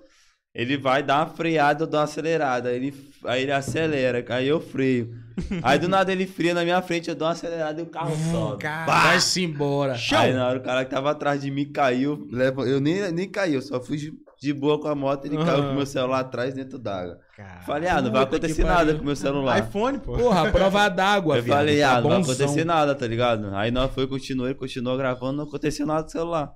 Ele 0.55 0.77
vai 0.77 1.03
dar 1.03 1.21
uma 1.21 1.27
freada, 1.35 1.85
eu 1.85 1.87
dou 1.87 1.99
uma 1.99 2.05
acelerada. 2.05 2.69
Aí 2.69 2.77
ele, 2.77 3.11
aí 3.25 3.43
ele 3.43 3.53
acelera, 3.53 4.23
aí 4.29 4.47
eu 4.47 4.61
freio. 4.61 5.15
Aí 5.63 5.79
do 5.79 5.89
nada 5.89 6.13
ele 6.13 6.27
freia 6.27 6.53
na 6.53 6.63
minha 6.63 6.83
frente, 6.83 7.09
eu 7.09 7.15
dou 7.15 7.27
uma 7.27 7.33
acelerada 7.33 7.81
e 7.81 7.85
o 7.85 7.87
carro 7.87 8.15
sobe. 8.31 8.59
cara. 8.63 8.85
Pá! 8.85 9.03
Vai-se 9.05 9.43
embora. 9.43 9.97
Aí 10.15 10.33
na 10.35 10.47
hora 10.47 10.59
o 10.59 10.63
cara 10.63 10.85
que 10.85 10.91
tava 10.91 11.11
atrás 11.11 11.41
de 11.41 11.51
mim 11.51 11.65
caiu, 11.73 12.29
eu 12.67 12.81
nem, 12.81 13.11
nem 13.13 13.29
caí, 13.31 13.55
eu 13.55 13.63
só 13.63 13.81
fui 13.81 13.97
de, 13.97 14.13
de 14.39 14.53
boa 14.53 14.79
com 14.79 14.89
a 14.89 14.95
moto, 14.95 15.25
ele 15.25 15.39
caiu 15.39 15.55
Aham. 15.55 15.63
com 15.69 15.73
o 15.73 15.77
meu 15.77 15.87
celular 15.87 16.21
atrás 16.21 16.53
dentro 16.53 16.79
d'água. 16.79 17.19
Falei, 17.65 17.89
ah, 17.89 18.03
não 18.03 18.13
vai 18.13 18.23
acontecer 18.25 18.63
nada 18.63 18.95
com 18.95 19.01
o 19.01 19.07
meu 19.07 19.17
celular. 19.17 19.59
iPhone, 19.59 19.99
pô. 20.01 20.19
Porra, 20.19 20.53
prova 20.53 20.89
d'água, 20.91 21.39
Eu 21.39 21.45
falei, 21.45 21.81
Tá 21.81 21.97
ah, 21.97 22.01
não 22.03 22.11
vai 22.11 22.21
acontecer 22.21 22.65
nada, 22.67 22.95
tá 22.95 23.07
ligado? 23.07 23.55
Aí 23.55 23.71
nós 23.71 23.91
foi, 23.91 24.07
continuou, 24.07 24.49
ele 24.49 24.59
continuou 24.59 24.99
gravando, 24.99 25.39
não 25.39 25.45
aconteceu 25.45 25.87
nada 25.87 26.03
com 26.03 26.09
o 26.09 26.13
celular. 26.13 26.53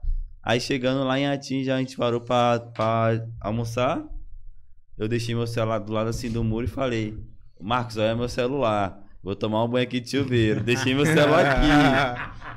Aí 0.47 0.61
chegando 0.61 1.03
lá 1.03 1.19
em 1.19 1.27
Atim, 1.27 1.65
já 1.65 1.75
a 1.75 1.79
gente 1.81 1.97
parou 1.97 2.21
pra, 2.21 2.61
pra 2.61 3.27
almoçar. 3.41 4.07
Eu 4.97 5.09
deixei 5.09 5.35
meu 5.35 5.45
celular 5.45 5.81
do 5.81 5.93
lado 5.93 6.09
assim 6.09 6.31
do 6.31 6.45
muro 6.45 6.67
e 6.67 6.69
falei, 6.69 7.19
Marcos, 7.61 7.97
olha 7.97 8.15
meu 8.15 8.29
celular. 8.29 9.05
Vou 9.21 9.35
tomar 9.35 9.65
um 9.65 9.69
banho 9.69 9.83
aqui 9.83 9.99
de 9.99 10.09
chuveiro. 10.09 10.63
Deixei 10.63 10.95
meu 10.95 11.05
celular 11.05 11.45
aqui. 11.51 11.67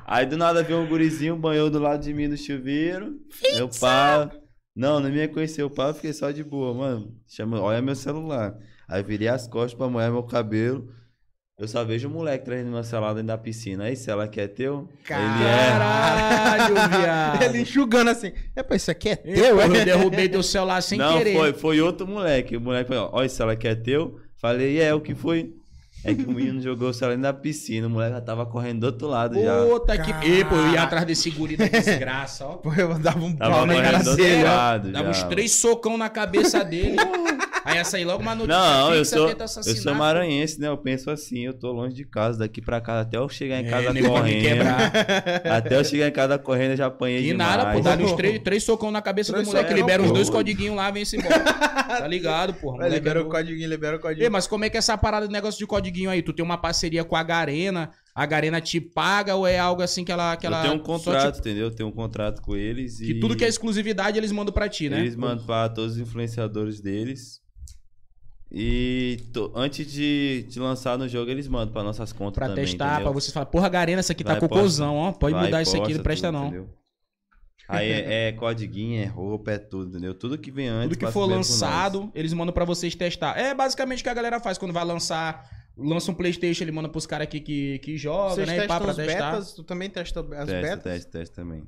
Aí 0.05 0.23
do 0.27 0.37
nada 0.37 0.61
veio 0.61 0.79
um 0.79 0.87
gurizinho, 0.87 1.35
banhou 1.35 1.67
do 1.67 1.79
lado 1.79 2.03
de 2.03 2.13
mim 2.13 2.27
no 2.27 2.37
chuveiro. 2.37 3.17
Meu 3.55 3.67
pá. 3.67 4.29
Não, 4.75 4.99
não 4.99 5.09
me 5.09 5.17
reconheceu. 5.17 5.67
O 5.75 5.81
eu 5.81 5.93
fiquei 5.95 6.13
só 6.13 6.29
de 6.29 6.43
boa, 6.43 6.71
mano. 6.75 7.11
Chama, 7.27 7.59
olha 7.59 7.81
meu 7.81 7.95
celular. 7.95 8.55
Aí 8.87 9.01
virei 9.01 9.29
as 9.29 9.47
costas 9.47 9.73
pra 9.73 9.89
molhar 9.89 10.11
meu 10.11 10.21
cabelo. 10.21 10.93
Eu 11.59 11.67
só 11.67 11.83
vejo 11.83 12.07
o 12.07 12.11
moleque 12.11 12.45
trazendo 12.45 12.71
meu 12.71 12.83
celular 12.85 13.11
dentro 13.11 13.27
da 13.27 13.37
piscina. 13.37 13.83
Aí, 13.83 13.95
se 13.95 14.09
ela 14.09 14.29
quer 14.29 14.47
teu, 14.47 14.87
ele 15.09 15.43
é. 15.43 15.69
Caralho, 15.69 16.75
viado. 16.97 17.41
Ele 17.43 17.61
enxugando 17.63 18.09
assim. 18.09 18.31
Epa, 18.55 18.77
isso 18.77 18.89
aqui 18.89 19.09
é 19.09 19.19
Eu, 19.25 19.35
teu, 19.35 19.59
eu 19.59 19.75
é? 19.75 19.83
derrubei 19.85 20.29
teu 20.29 20.41
celular 20.41 20.81
sem 20.81 20.97
não, 20.97 21.17
querer. 21.17 21.35
foi, 21.35 21.51
foi 21.51 21.81
outro 21.81 22.07
moleque. 22.07 22.55
O 22.55 22.61
moleque 22.61 22.87
falou, 22.87 23.09
olha, 23.11 23.27
se 23.27 23.41
ela 23.41 23.57
quer 23.57 23.75
teu. 23.75 24.21
Falei, 24.37 24.79
é, 24.79 24.93
o 24.93 25.01
que 25.01 25.13
foi? 25.13 25.53
É 26.01 26.13
que 26.13 26.23
o 26.23 26.31
menino 26.31 26.61
jogou 26.61 26.91
o 26.91 26.93
celular 26.93 27.17
dentro 27.17 27.23
da 27.23 27.33
piscina. 27.33 27.87
O 27.87 27.89
moleque 27.89 28.13
já 28.13 28.21
tava 28.21 28.45
correndo 28.45 28.79
do 28.79 28.85
outro 28.85 29.07
lado 29.09 29.37
já. 29.37 29.65
Puta 29.65 29.97
que. 29.97 30.11
Ei, 30.25 30.45
pô, 30.45 30.55
eu 30.55 30.71
ia 30.71 30.83
atrás 30.83 31.05
desse 31.05 31.29
guri 31.29 31.57
da 31.57 31.67
desgraça, 31.67 32.45
ó. 32.45 32.53
Pô, 32.53 32.73
eu 32.73 32.97
dava 32.97 33.19
um 33.19 33.35
Tava 33.35 33.53
pau 33.53 33.65
na 33.65 33.81
cara 33.81 33.99
dele. 34.15 34.43
Dava 34.43 35.03
já. 35.03 35.09
uns 35.09 35.23
três 35.23 35.51
socão 35.51 35.97
na 35.97 36.07
cabeça 36.07 36.63
dele. 36.63 36.95
Aí 37.69 37.77
ia 37.77 37.83
sair 37.85 38.05
logo 38.05 38.21
uma 38.21 38.33
notícia 38.35 38.57
Não, 38.59 38.93
eu 38.93 39.05
sou, 39.05 39.29
eu 39.29 39.75
sou 39.75 39.93
maranhense, 39.95 40.59
né? 40.59 40.67
Eu 40.67 40.77
penso 40.77 41.09
assim, 41.11 41.39
eu 41.45 41.53
tô 41.53 41.71
longe 41.71 41.95
de 41.95 42.03
casa, 42.05 42.39
daqui 42.39 42.61
pra 42.61 42.79
casa, 42.81 43.01
até 43.01 43.17
eu 43.17 43.27
chegar 43.29 43.61
em 43.61 43.65
É, 43.65 43.69
casa 43.69 43.93
me 43.93 44.01
correndo. 44.01 44.41
quebrar. 44.41 44.91
Até 45.45 45.75
eu 45.77 45.83
chegar 45.83 46.07
em 46.07 46.11
casa 46.11 46.37
correndo, 46.37 46.71
eu 46.71 46.77
já 46.77 46.85
apanhei 46.87 47.19
E 47.19 47.23
demais. 47.27 47.57
nada, 47.57 47.71
pô, 47.73 47.79
dá 47.81 47.95
uns 47.95 48.13
três, 48.13 48.39
três 48.39 48.63
socão 48.63 48.91
na 48.91 49.01
cabeça 49.01 49.31
Três 49.31 49.45
do 49.45 49.51
moleque, 49.51 49.69
socão, 49.69 49.81
libera 49.85 50.01
uns 50.03 50.07
pô. 50.09 50.13
dois 50.13 50.29
codiguinhos 50.29 50.75
lá, 50.75 50.89
vem-se 50.91 51.17
embora. 51.17 51.39
Tá 51.43 52.07
ligado, 52.07 52.53
porra. 52.53 52.75
Moleque 52.77 52.95
Libera 52.95 53.19
é 53.19 53.23
o 53.23 53.25
código, 53.29 53.67
libera 53.67 53.97
o 53.97 53.99
código. 53.99 54.21
Ei, 54.23 54.29
mas 54.29 54.45
como 54.47 54.63
é 54.65 54.69
que 54.69 54.77
é 54.77 54.79
essa 54.79 54.97
parada 54.97 55.27
de 55.27 55.33
negócio 55.33 55.57
de 55.59 55.65
codiguinho 55.65 56.09
aí? 56.09 56.21
Tu 56.21 56.33
tem 56.33 56.45
uma 56.45 56.57
parceria 56.57 57.03
com 57.03 57.15
a 57.15 57.23
Garena, 57.23 57.89
a 58.13 58.25
Garena 58.25 58.61
te 58.61 58.79
paga 58.79 59.35
ou 59.35 59.45
é 59.47 59.57
algo 59.59 59.81
assim 59.81 60.03
que 60.03 60.11
ela. 60.11 60.35
Que 60.37 60.45
ela 60.45 60.59
eu 60.59 60.61
tenho 60.69 60.73
um 60.75 60.77
só 60.77 60.83
contrato, 60.83 61.33
te- 61.35 61.39
entendeu? 61.39 61.65
Eu 61.67 61.71
tenho 61.75 61.89
um 61.89 61.91
contrato 61.91 62.41
com 62.41 62.55
eles 62.55 62.97
Que 62.99 63.11
e 63.11 63.19
tudo 63.19 63.35
que 63.35 63.43
é 63.43 63.47
exclusividade 63.47 64.17
eles 64.17 64.31
mandam 64.31 64.53
pra 64.53 64.69
ti, 64.69 64.87
né? 64.89 64.99
eles 64.99 65.15
mandam 65.15 65.45
pra 65.45 65.67
todos 65.69 65.93
os 65.93 65.99
influenciadores 65.99 66.79
deles. 66.79 67.39
E 68.51 69.19
to- 69.31 69.51
antes 69.55 69.91
de, 69.91 70.43
de 70.49 70.59
lançar 70.59 70.97
no 70.97 71.07
jogo, 71.07 71.29
eles 71.29 71.47
mandam 71.47 71.71
pra 71.71 71.83
nossas 71.83 72.11
contas 72.11 72.35
Pra 72.35 72.47
também, 72.49 72.65
testar, 72.65 72.85
entendeu? 72.95 73.03
pra 73.03 73.11
vocês 73.11 73.31
falar, 73.31 73.45
porra, 73.45 73.69
Garena, 73.69 73.99
essa 73.99 74.13
aqui 74.13 74.23
tá 74.23 74.31
Vai, 74.31 74.39
cocôzão, 74.39 74.95
ó. 74.95 75.11
Pode 75.11 75.35
Vai, 75.35 75.45
mudar 75.45 75.61
isso 75.61 75.77
aqui, 75.81 75.93
não 75.93 76.01
presta 76.03 76.27
tudo, 76.29 76.39
não. 76.39 76.47
entendeu? 76.47 76.69
Aí 77.67 77.87
é, 77.91 78.29
é 78.29 78.31
codiguinho, 78.31 78.99
é 78.99 79.05
roupa, 79.05 79.51
é 79.51 79.59
tudo, 79.59 79.89
entendeu? 79.91 80.15
Tudo 80.15 80.39
que 80.39 80.49
vem 80.49 80.67
antes. 80.67 80.97
Tudo 80.97 81.05
que 81.05 81.11
for 81.13 81.25
lançado, 81.27 82.11
eles 82.15 82.33
mandam 82.33 82.51
pra 82.51 82.65
vocês 82.65 82.95
testar. 82.95 83.37
É 83.37 83.53
basicamente 83.53 83.99
o 83.99 84.03
que 84.03 84.09
a 84.09 84.13
galera 84.15 84.39
faz 84.39 84.57
quando 84.57 84.73
vai 84.73 84.83
lançar. 84.83 85.47
Lança 85.77 86.11
um 86.11 86.15
Playstation, 86.15 86.63
ele 86.63 86.71
manda 86.71 86.89
pros 86.89 87.05
caras 87.05 87.25
aqui 87.27 87.39
que, 87.39 87.77
que 87.79 87.95
joga, 87.95 88.33
Vocês 88.33 88.47
né? 88.47 88.65
E 88.65 88.67
pá, 88.67 88.79
pra 88.79 88.93
testar. 88.95 89.31
betas? 89.31 89.53
Tu 89.53 89.63
também 89.63 89.87
testa 89.89 90.19
as 90.21 90.27
Testa, 90.27 90.51
betas? 90.61 90.83
testa, 90.83 91.11
testa 91.11 91.35
também. 91.35 91.63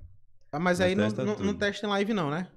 Ah, 0.51 0.59
mas 0.59 0.79
Nós 0.79 0.87
aí 0.87 0.95
não, 0.95 1.03
testa 1.05 1.23
não, 1.23 1.35
não 1.37 1.53
testa 1.53 1.85
em 1.85 1.89
live 1.91 2.13
não, 2.13 2.31
né? 2.31 2.47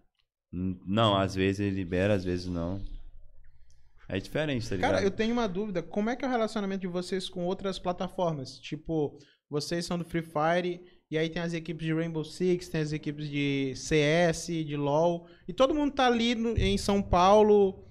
Não, 0.50 1.14
às 1.14 1.34
vezes 1.34 1.60
ele 1.60 1.76
libera, 1.76 2.14
às 2.14 2.24
vezes 2.24 2.46
não. 2.46 2.80
É 4.08 4.18
diferente, 4.18 4.68
tá 4.68 4.74
ligado? 4.76 4.90
Cara, 4.92 5.04
eu 5.04 5.10
tenho 5.10 5.32
uma 5.32 5.48
dúvida. 5.48 5.82
Como 5.82 6.10
é 6.10 6.16
que 6.16 6.24
é 6.24 6.28
o 6.28 6.30
relacionamento 6.30 6.82
de 6.82 6.86
vocês 6.88 7.28
com 7.28 7.44
outras 7.44 7.78
plataformas? 7.78 8.58
Tipo, 8.58 9.18
vocês 9.48 9.84
são 9.86 9.98
do 9.98 10.04
Free 10.04 10.22
Fire, 10.22 10.80
e 11.10 11.16
aí 11.18 11.28
tem 11.28 11.40
as 11.42 11.52
equipes 11.52 11.86
de 11.86 11.92
Rainbow 11.94 12.24
Six, 12.24 12.68
tem 12.68 12.80
as 12.80 12.92
equipes 12.92 13.28
de 13.28 13.72
CS, 13.76 14.46
de 14.64 14.76
LoL, 14.76 15.26
e 15.48 15.52
todo 15.52 15.74
mundo 15.74 15.92
tá 15.92 16.06
ali 16.06 16.34
no- 16.34 16.56
em 16.58 16.76
São 16.76 17.00
Paulo, 17.02 17.84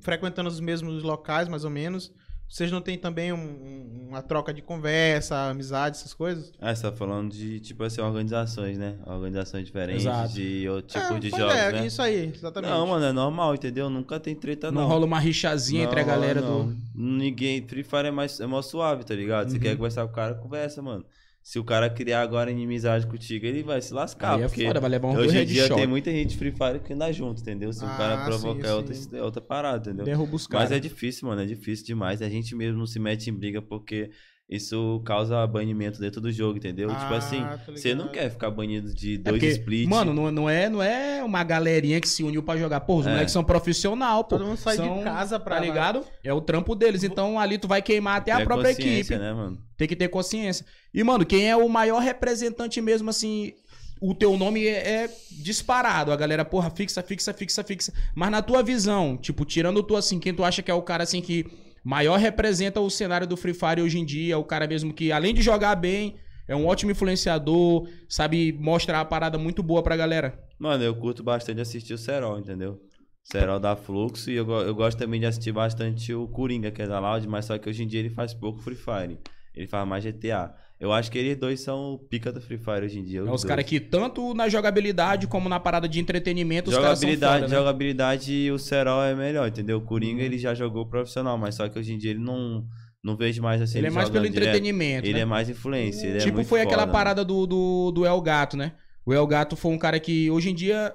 frequentando 0.00 0.48
os 0.48 0.60
mesmos 0.60 1.02
locais, 1.02 1.48
mais 1.48 1.64
ou 1.64 1.70
menos. 1.70 2.12
Vocês 2.48 2.70
não 2.70 2.80
têm 2.80 2.96
também 2.96 3.32
um- 3.32 3.36
um- 3.36 4.06
uma 4.10 4.22
troca 4.22 4.54
de 4.54 4.62
conversa, 4.62 5.48
amizade, 5.50 5.96
essas 5.96 6.14
coisas? 6.14 6.52
Ah, 6.60 6.72
você 6.74 6.82
tá 6.82 6.92
falando 6.92 7.32
de, 7.32 7.58
tipo 7.58 7.82
assim, 7.82 8.00
organizações, 8.00 8.78
né? 8.78 8.94
Organizações 9.06 9.64
diferentes 9.64 10.04
Exato. 10.04 10.34
de 10.34 10.68
outro 10.68 10.86
tipo 11.00 11.14
É, 11.14 11.18
de 11.18 11.30
jogos, 11.30 11.54
é, 11.54 11.72
né? 11.72 11.86
isso 11.86 12.00
aí, 12.00 12.30
exatamente. 12.32 12.70
Não, 12.70 12.86
mano, 12.86 13.04
é 13.06 13.12
normal, 13.12 13.54
entendeu? 13.56 13.90
Nunca 13.90 14.20
tem 14.20 14.36
treta, 14.36 14.70
Não, 14.70 14.82
não. 14.82 14.88
rola 14.88 15.04
uma 15.04 15.18
rixazinha 15.18 15.82
entre 15.84 15.98
a 16.00 16.02
Não, 16.04 16.10
galera 16.12 16.40
não. 16.40 16.68
do. 16.68 16.76
Ninguém. 16.94 17.66
Free 17.66 17.82
Fire 17.82 18.06
é 18.06 18.10
mais, 18.12 18.38
é 18.38 18.46
mais 18.46 18.66
suave, 18.66 19.02
tá 19.04 19.14
ligado? 19.14 19.48
Você 19.50 19.56
Uhum. 19.56 19.62
quer 19.62 19.76
conversar 19.76 20.04
com 20.06 20.12
o 20.12 20.14
cara, 20.14 20.34
conversa, 20.34 20.80
mano. 20.80 21.04
Se 21.46 21.58
o 21.58 21.64
cara 21.64 21.90
criar 21.90 22.22
agora 22.22 22.50
inimizade 22.50 23.06
contigo, 23.06 23.44
ele 23.44 23.62
vai 23.62 23.78
se 23.82 23.92
lascar. 23.92 24.36
Aí 24.36 24.44
é 24.44 24.46
porque 24.48 24.64
foda, 24.66 24.80
vai 24.80 24.88
levar 24.88 25.08
um 25.08 25.14
hoje 25.16 25.36
em 25.38 25.44
dia 25.44 25.68
tem 25.68 25.86
muita 25.86 26.10
gente 26.10 26.38
Free 26.38 26.50
Fire 26.52 26.80
que 26.80 26.94
anda 26.94 27.12
junto, 27.12 27.42
entendeu? 27.42 27.70
Se 27.70 27.84
Ah, 27.84 27.86
o 27.86 27.96
cara 27.98 28.16
sim, 28.16 28.24
provocar 28.40 28.68
é 28.68 28.72
outra, 28.72 28.94
sim. 28.94 29.08
é 29.12 29.22
outra 29.22 29.42
parada, 29.42 29.90
entendeu? 29.90 30.06
Derruba 30.06 30.34
os 30.36 30.48
Mas 30.48 30.52
caras. 30.52 30.72
é 30.72 30.80
difícil, 30.80 31.28
mano. 31.28 31.42
É 31.42 31.44
difícil 31.44 31.84
demais. 31.84 32.22
A 32.22 32.30
gente 32.30 32.56
mesmo 32.56 32.78
não 32.78 32.86
se 32.86 32.98
mete 32.98 33.28
em 33.28 33.34
briga 33.34 33.60
porque 33.60 34.10
isso 34.48 35.00
causa 35.06 35.46
banimento 35.46 35.98
dentro 35.98 36.20
do 36.20 36.30
jogo, 36.30 36.58
entendeu? 36.58 36.88
tipo 36.88 37.00
Ah, 37.00 37.16
assim, 37.16 37.42
tô 37.64 37.72
você 37.72 37.94
não 37.94 38.08
quer 38.08 38.30
ficar 38.30 38.50
banido 38.50 38.92
de 38.94 39.14
É 39.14 39.18
dois 39.18 39.32
porque, 39.40 39.46
split. 39.48 39.88
Mano, 39.88 40.12
não, 40.12 40.30
não 40.30 40.50
é, 40.50 40.68
não 40.68 40.82
é 40.82 41.22
uma 41.24 41.42
galerinha 41.42 42.00
que 42.00 42.08
se 42.08 42.22
uniu 42.22 42.42
pra 42.42 42.56
jogar. 42.56 42.80
Pô, 42.80 42.96
os 42.98 43.06
É. 43.06 43.10
moleques 43.10 43.32
são 43.32 43.42
profissional, 43.42 44.22
pô. 44.24 44.36
Todo 44.36 44.46
mundo 44.46 44.58
sai 44.58 44.76
São- 44.76 44.98
de 44.98 45.04
casa 45.04 45.40
pra 45.40 45.54
Tá 45.56 45.60
lá. 45.60 45.66
ligado? 45.66 46.04
É 46.22 46.32
o 46.32 46.40
trampo 46.42 46.74
deles. 46.74 47.02
Então 47.02 47.38
ali 47.40 47.56
tu 47.58 47.66
vai 47.66 47.80
queimar 47.80 48.18
até 48.18 48.32
a 48.32 48.38
Ter 48.38 48.44
própria 48.44 48.74
consciência, 48.74 49.14
equipe. 49.14 49.18
né, 49.18 49.32
mano? 49.32 49.58
Tem 49.76 49.88
que 49.88 49.96
ter 49.96 50.08
consciência. 50.08 50.64
E, 50.92 51.02
mano, 51.02 51.24
quem 51.24 51.48
é 51.48 51.56
o 51.56 51.68
maior 51.68 52.00
representante 52.00 52.80
mesmo, 52.80 53.10
assim. 53.10 53.52
O 54.00 54.14
teu 54.14 54.36
nome 54.36 54.66
é, 54.66 55.04
é 55.04 55.10
disparado. 55.42 56.12
A 56.12 56.16
galera, 56.16 56.44
porra, 56.44 56.68
fixa, 56.68 57.02
fixa, 57.02 57.32
fixa, 57.32 57.64
fixa. 57.64 57.92
Mas 58.14 58.30
na 58.30 58.42
tua 58.42 58.62
visão, 58.62 59.16
tipo, 59.16 59.44
tirando 59.46 59.82
tu 59.82 59.96
assim, 59.96 60.18
quem 60.20 60.34
tu 60.34 60.44
acha 60.44 60.60
que 60.62 60.70
é 60.70 60.74
o 60.74 60.82
cara 60.82 61.04
assim 61.04 61.22
que 61.22 61.46
maior 61.84 62.18
representa 62.18 62.80
o 62.80 62.90
cenário 62.90 63.26
do 63.26 63.36
Free 63.36 63.54
Fire 63.54 63.82
hoje 63.82 63.98
em 63.98 64.04
dia, 64.04 64.38
o 64.38 64.44
cara 64.44 64.66
mesmo 64.66 64.92
que, 64.92 65.12
além 65.12 65.34
de 65.34 65.42
jogar 65.42 65.76
bem, 65.76 66.16
é 66.48 66.56
um 66.56 66.66
ótimo 66.66 66.90
influenciador, 66.90 67.88
sabe 68.08 68.52
mostrar 68.52 69.00
a 69.00 69.04
parada 69.04 69.38
muito 69.38 69.62
boa 69.62 69.82
pra 69.82 69.96
galera. 69.96 70.42
Mano, 70.58 70.82
eu 70.82 70.94
curto 70.94 71.22
bastante 71.22 71.60
assistir 71.60 71.94
o 71.94 71.98
Serol, 71.98 72.38
entendeu? 72.38 72.80
Serol 73.22 73.58
dá 73.58 73.74
fluxo 73.74 74.30
e 74.30 74.34
eu, 74.34 74.50
eu 74.50 74.74
gosto 74.74 74.98
também 74.98 75.18
de 75.18 75.26
assistir 75.26 75.52
bastante 75.52 76.12
o 76.12 76.28
Coringa, 76.28 76.70
que 76.70 76.82
é 76.82 76.86
da 76.86 77.00
Loud, 77.00 77.26
mas 77.26 77.46
só 77.46 77.56
que 77.58 77.68
hoje 77.68 77.82
em 77.82 77.86
dia 77.86 78.00
ele 78.00 78.10
faz 78.10 78.34
pouco 78.34 78.60
Free 78.60 78.76
Fire. 78.76 79.18
Ele 79.54 79.66
faz 79.66 79.86
mais 79.86 80.04
GTA. 80.04 80.54
Eu 80.84 80.92
acho 80.92 81.10
que 81.10 81.18
eles 81.18 81.36
dois 81.36 81.60
são 81.60 81.94
o 81.94 81.98
pica 81.98 82.30
do 82.30 82.40
Free 82.40 82.58
Fire 82.58 82.84
hoje 82.84 82.98
em 82.98 83.04
dia. 83.04 83.20
É 83.20 83.22
os 83.22 83.42
caras 83.42 83.64
que, 83.64 83.80
tanto 83.80 84.34
na 84.34 84.48
jogabilidade 84.48 85.26
como 85.26 85.48
na 85.48 85.58
parada 85.58 85.88
de 85.88 85.98
entretenimento, 85.98 86.68
os 86.70 86.76
caras 86.76 86.98
são 86.98 87.08
Jogabilidade, 87.08 87.42
foda, 87.44 87.48
né? 87.48 87.56
jogabilidade, 87.58 88.50
o 88.52 88.58
Serol 88.58 89.02
é 89.02 89.14
melhor, 89.14 89.48
entendeu? 89.48 89.78
O 89.78 89.80
Coringa 89.80 90.20
Uhum. 90.20 90.26
ele 90.26 90.38
já 90.38 90.54
jogou 90.54 90.86
profissional, 90.86 91.38
mas 91.38 91.54
só 91.54 91.68
que 91.68 91.78
hoje 91.78 91.94
em 91.94 91.98
dia 91.98 92.10
ele 92.10 92.20
não, 92.20 92.64
não 93.02 93.16
vejo 93.16 93.40
mais 93.42 93.62
assim. 93.62 93.78
Ele 93.78 93.86
é 93.86 93.90
mais 93.90 94.08
pelo 94.10 94.22
jogando 94.24 94.32
direto. 94.34 94.48
entretenimento, 94.48 95.06
Ele 95.06 95.14
né? 95.14 95.20
é 95.20 95.24
mais 95.24 95.48
influência. 95.48 96.06
Ele 96.06 96.16
é 96.18 96.20
tipo, 96.20 96.34
muito 96.34 96.48
foi 96.48 96.60
aquela 96.60 96.82
foda, 96.82 96.92
parada 96.92 97.24
do, 97.24 97.46
do, 97.46 97.90
do 97.90 98.04
El 98.06 98.20
Gato, 98.20 98.56
né? 98.56 98.72
O 99.06 99.12
El 99.14 99.26
Gato 99.26 99.56
foi 99.56 99.72
um 99.72 99.78
cara 99.78 99.98
que 99.98 100.30
hoje 100.30 100.50
em 100.50 100.54
dia, 100.54 100.92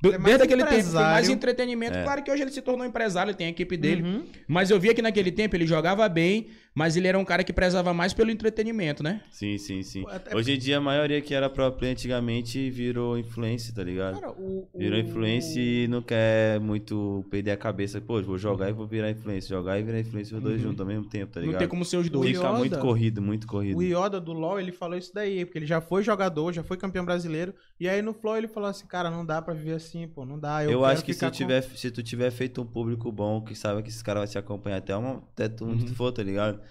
do- 0.00 0.08
Ele 0.10 0.16
é 0.16 0.18
mais 0.18 0.38
desde 0.38 0.54
aquele 0.54 0.64
tempo, 0.68 0.90
foi 0.90 1.00
mais 1.02 1.28
entretenimento. 1.28 1.98
É. 1.98 2.02
Claro 2.02 2.22
que 2.22 2.30
hoje 2.30 2.42
ele 2.42 2.50
se 2.50 2.62
tornou 2.62 2.86
empresário, 2.86 3.30
ele 3.30 3.36
tem 3.36 3.46
a 3.46 3.50
equipe 3.50 3.76
dele. 3.76 4.02
Uhum. 4.02 4.24
Mas 4.48 4.70
eu 4.70 4.78
via 4.80 4.94
que 4.94 5.02
naquele 5.02 5.30
tempo 5.30 5.54
ele 5.56 5.66
jogava 5.66 6.08
bem, 6.08 6.48
mas 6.74 6.96
ele 6.96 7.06
era 7.08 7.18
um 7.18 7.24
cara 7.24 7.44
que 7.44 7.52
prezava 7.52 7.92
mais 7.92 8.12
pelo 8.12 8.30
entretenimento, 8.30 9.02
né? 9.02 9.22
Sim, 9.30 9.58
sim, 9.58 9.82
sim. 9.82 10.04
Até- 10.08 10.34
Hoje 10.36 10.52
em 10.52 10.58
dia 10.58 10.78
a 10.78 10.80
maioria 10.80 11.20
que 11.20 11.34
era 11.34 11.50
pro 11.50 11.70
play 11.72 11.92
antigamente 11.92 12.70
virou 12.70 13.18
influência, 13.18 13.74
tá 13.74 13.82
ligado? 13.84 14.20
Cara, 14.20 14.32
o, 14.32 14.68
o- 14.72 14.78
Virou 14.78 14.98
influência 14.98 15.60
e 15.60 15.86
não 15.88 16.00
quer 16.02 16.58
muito 16.60 17.24
perder 17.30 17.50
a 17.52 17.56
cabeça. 17.56 18.00
Pô, 18.00 18.20
vou 18.22 18.38
jogar 18.38 18.68
e 18.68 18.72
vou 18.72 18.86
virar 18.86 19.10
influência. 19.10 19.48
Jogar 19.48 19.78
e 19.78 19.82
virar 19.82 20.00
influência 20.00 20.36
os 20.36 20.42
dois 20.42 20.56
Uhum. 20.60 20.68
juntos 20.68 20.80
ao 20.80 20.86
mesmo 20.86 21.04
tempo, 21.08 21.32
tá 21.32 21.40
Não 21.40 21.46
ligado? 21.46 21.58
tem 21.60 21.68
como 21.68 21.84
ser 21.84 21.96
os 21.98 22.08
dois. 22.08 22.28
Fica 22.30 22.40
Yoda- 22.48 22.52
muito 22.58 22.78
corrido, 22.78 23.20
muito 23.22 23.46
corrido. 23.46 23.76
O 23.78 23.82
Yoda 23.82 24.20
do 24.20 24.32
LoL, 24.32 24.58
ele 24.58 24.72
falou 24.72 24.96
isso 24.96 25.12
daí, 25.14 25.44
porque 25.44 25.58
ele 25.58 25.66
já 25.66 25.80
foi 25.80 26.02
jogador, 26.02 26.52
já 26.52 26.62
foi 26.62 26.76
campeão 26.76 27.04
brasileiro, 27.04 27.54
e 27.78 27.88
aí 27.88 28.00
no 28.00 28.14
Flow 28.14 28.36
ele 28.36 28.48
falou 28.48 28.68
assim, 28.70 28.86
cara, 28.86 29.10
não 29.10 29.24
dá 29.26 29.42
pra 29.42 29.52
viver 29.54 29.72
assim, 29.74 30.08
pô, 30.08 30.24
não 30.24 30.38
dá. 30.38 30.64
Eu, 30.64 30.70
Eu, 30.72 30.84
acho 30.84 31.04
que 31.04 31.12
se, 31.12 31.20
com- 31.24 31.30
tiver, 31.30 31.60
se 31.62 31.90
tu 31.90 32.02
tiver 32.02 32.30
feito 32.30 32.62
um 32.62 32.66
público 32.66 33.10
bom, 33.12 33.42
que 33.42 33.54
sabe 33.54 33.82
que 33.82 33.88
esses 33.88 34.02
caras 34.02 34.22
vão 34.22 34.30
te 34.32 34.38
acompanhar 34.38 34.78
até, 34.78 34.96
uma, 34.96 35.16
até 35.32 35.48
tu, 35.48 35.64
onde 35.66 35.82
Uhum. 35.84 35.88
tu 35.90 35.94
for, 35.94 36.12
tá 36.12 36.22
ligado? 36.22 36.61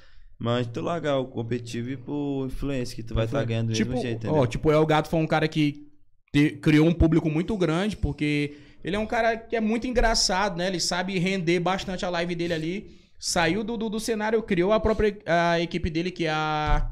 Mas 0.44 0.66
tu 0.66 0.82
largar 0.82 1.18
o 1.20 1.26
competitivo 1.26 1.92
e 1.92 1.98
pro 1.98 2.46
influência, 2.48 2.96
que 2.96 3.04
tu 3.04 3.14
vai 3.14 3.26
estar 3.26 3.44
ganhando 3.46 3.68
do 3.68 3.74
tipo, 3.74 3.92
mesmo 3.92 4.02
jeito, 4.04 4.28
ó, 4.28 4.46
tipo, 4.48 4.70
o 4.70 4.72
El 4.72 4.86
Gato 4.88 5.08
foi 5.08 5.20
um 5.20 5.28
cara 5.28 5.48
que 5.48 5.88
te- 6.34 6.52
criou 6.62 6.88
um 6.88 6.94
público 6.94 7.30
muito 7.30 7.56
grande, 7.56 7.96
porque 7.96 8.54
ele 8.84 8.96
é 8.96 9.00
um 9.00 9.06
cara 9.06 9.38
que 9.38 9.56
é 9.56 9.62
muito 9.62 9.86
engraçado, 9.86 10.58
né? 10.58 10.66
Ele 10.66 10.80
sabe 10.80 11.20
render 11.20 11.60
bastante 11.60 12.04
a 12.06 12.10
live 12.10 12.34
dele 12.34 12.54
ali. 12.56 12.98
Saiu 13.20 13.64
do, 13.64 13.78
do, 13.78 13.88
do 13.88 14.00
cenário, 14.00 14.42
criou 14.42 14.72
a 14.72 14.80
própria 14.80 15.16
a 15.28 15.60
equipe 15.60 15.92
dele, 15.92 16.10
que 16.10 16.26
é 16.26 16.32
a. 16.32 16.89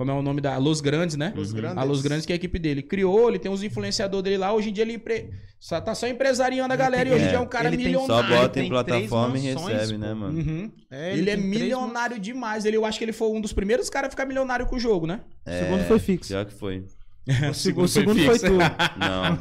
Como 0.00 0.10
é 0.10 0.14
o 0.14 0.22
nome 0.22 0.40
da. 0.40 0.56
Los 0.56 0.80
Grandes, 0.80 1.14
né? 1.14 1.30
Los 1.36 1.52
Grandes. 1.52 1.76
A 1.76 1.84
Los 1.84 2.00
Grandes, 2.00 2.24
que 2.24 2.32
é 2.32 2.34
a 2.34 2.36
equipe 2.36 2.58
dele. 2.58 2.80
Criou, 2.80 3.28
ele 3.28 3.38
tem 3.38 3.52
uns 3.52 3.62
influenciadores 3.62 4.24
dele 4.24 4.38
lá. 4.38 4.50
Hoje 4.50 4.70
em 4.70 4.72
dia 4.72 4.82
ele 4.82 4.94
empre- 4.94 5.28
só, 5.58 5.78
tá 5.78 5.94
só 5.94 6.08
empresariando 6.08 6.72
a 6.72 6.76
galera 6.76 7.06
e 7.06 7.12
hoje 7.12 7.24
em 7.24 7.26
É, 7.26 7.28
dia 7.28 7.36
é 7.36 7.40
um 7.42 7.46
cara 7.46 7.68
ele 7.68 7.76
tem 7.76 7.84
milionário. 7.84 8.30
Só 8.34 8.40
bota 8.40 8.58
Ele 8.58 8.66
em 8.66 8.70
plataforma 8.70 9.36
e 9.36 9.40
recebe, 9.42 9.92
pô. 9.92 9.98
né, 9.98 10.14
mano? 10.14 10.38
Uhum. 10.38 10.72
É, 10.90 11.12
Ele, 11.12 11.28
é 11.28 11.34
tem 11.36 11.42
três 11.50 11.60
milionário 11.62 12.18
demais. 12.18 12.64
Ele, 12.64 12.78
eu 12.78 12.86
acho 12.86 12.96
que 12.96 13.04
ele 13.04 13.12
foi 13.12 13.28
um 13.28 13.42
dos 13.42 13.52
primeiros 13.52 13.90
caras 13.90 14.06
a 14.08 14.10
ficar 14.10 14.24
milionário 14.24 14.64
com 14.64 14.76
o 14.76 14.80
jogo, 14.80 15.06
né? 15.06 15.20
O 15.46 15.50
segundo 15.50 15.84
foi 15.84 15.98
fixo. 15.98 16.30
Pior 16.30 16.46
que 16.46 16.54
foi. 16.54 16.82
O 17.50 17.54
segundo, 17.54 17.84
o 17.84 17.88
segundo 17.88 18.18
foi 18.24 18.38
fixo. 18.38 18.46
tu. 18.46 18.56
Não. 18.98 19.36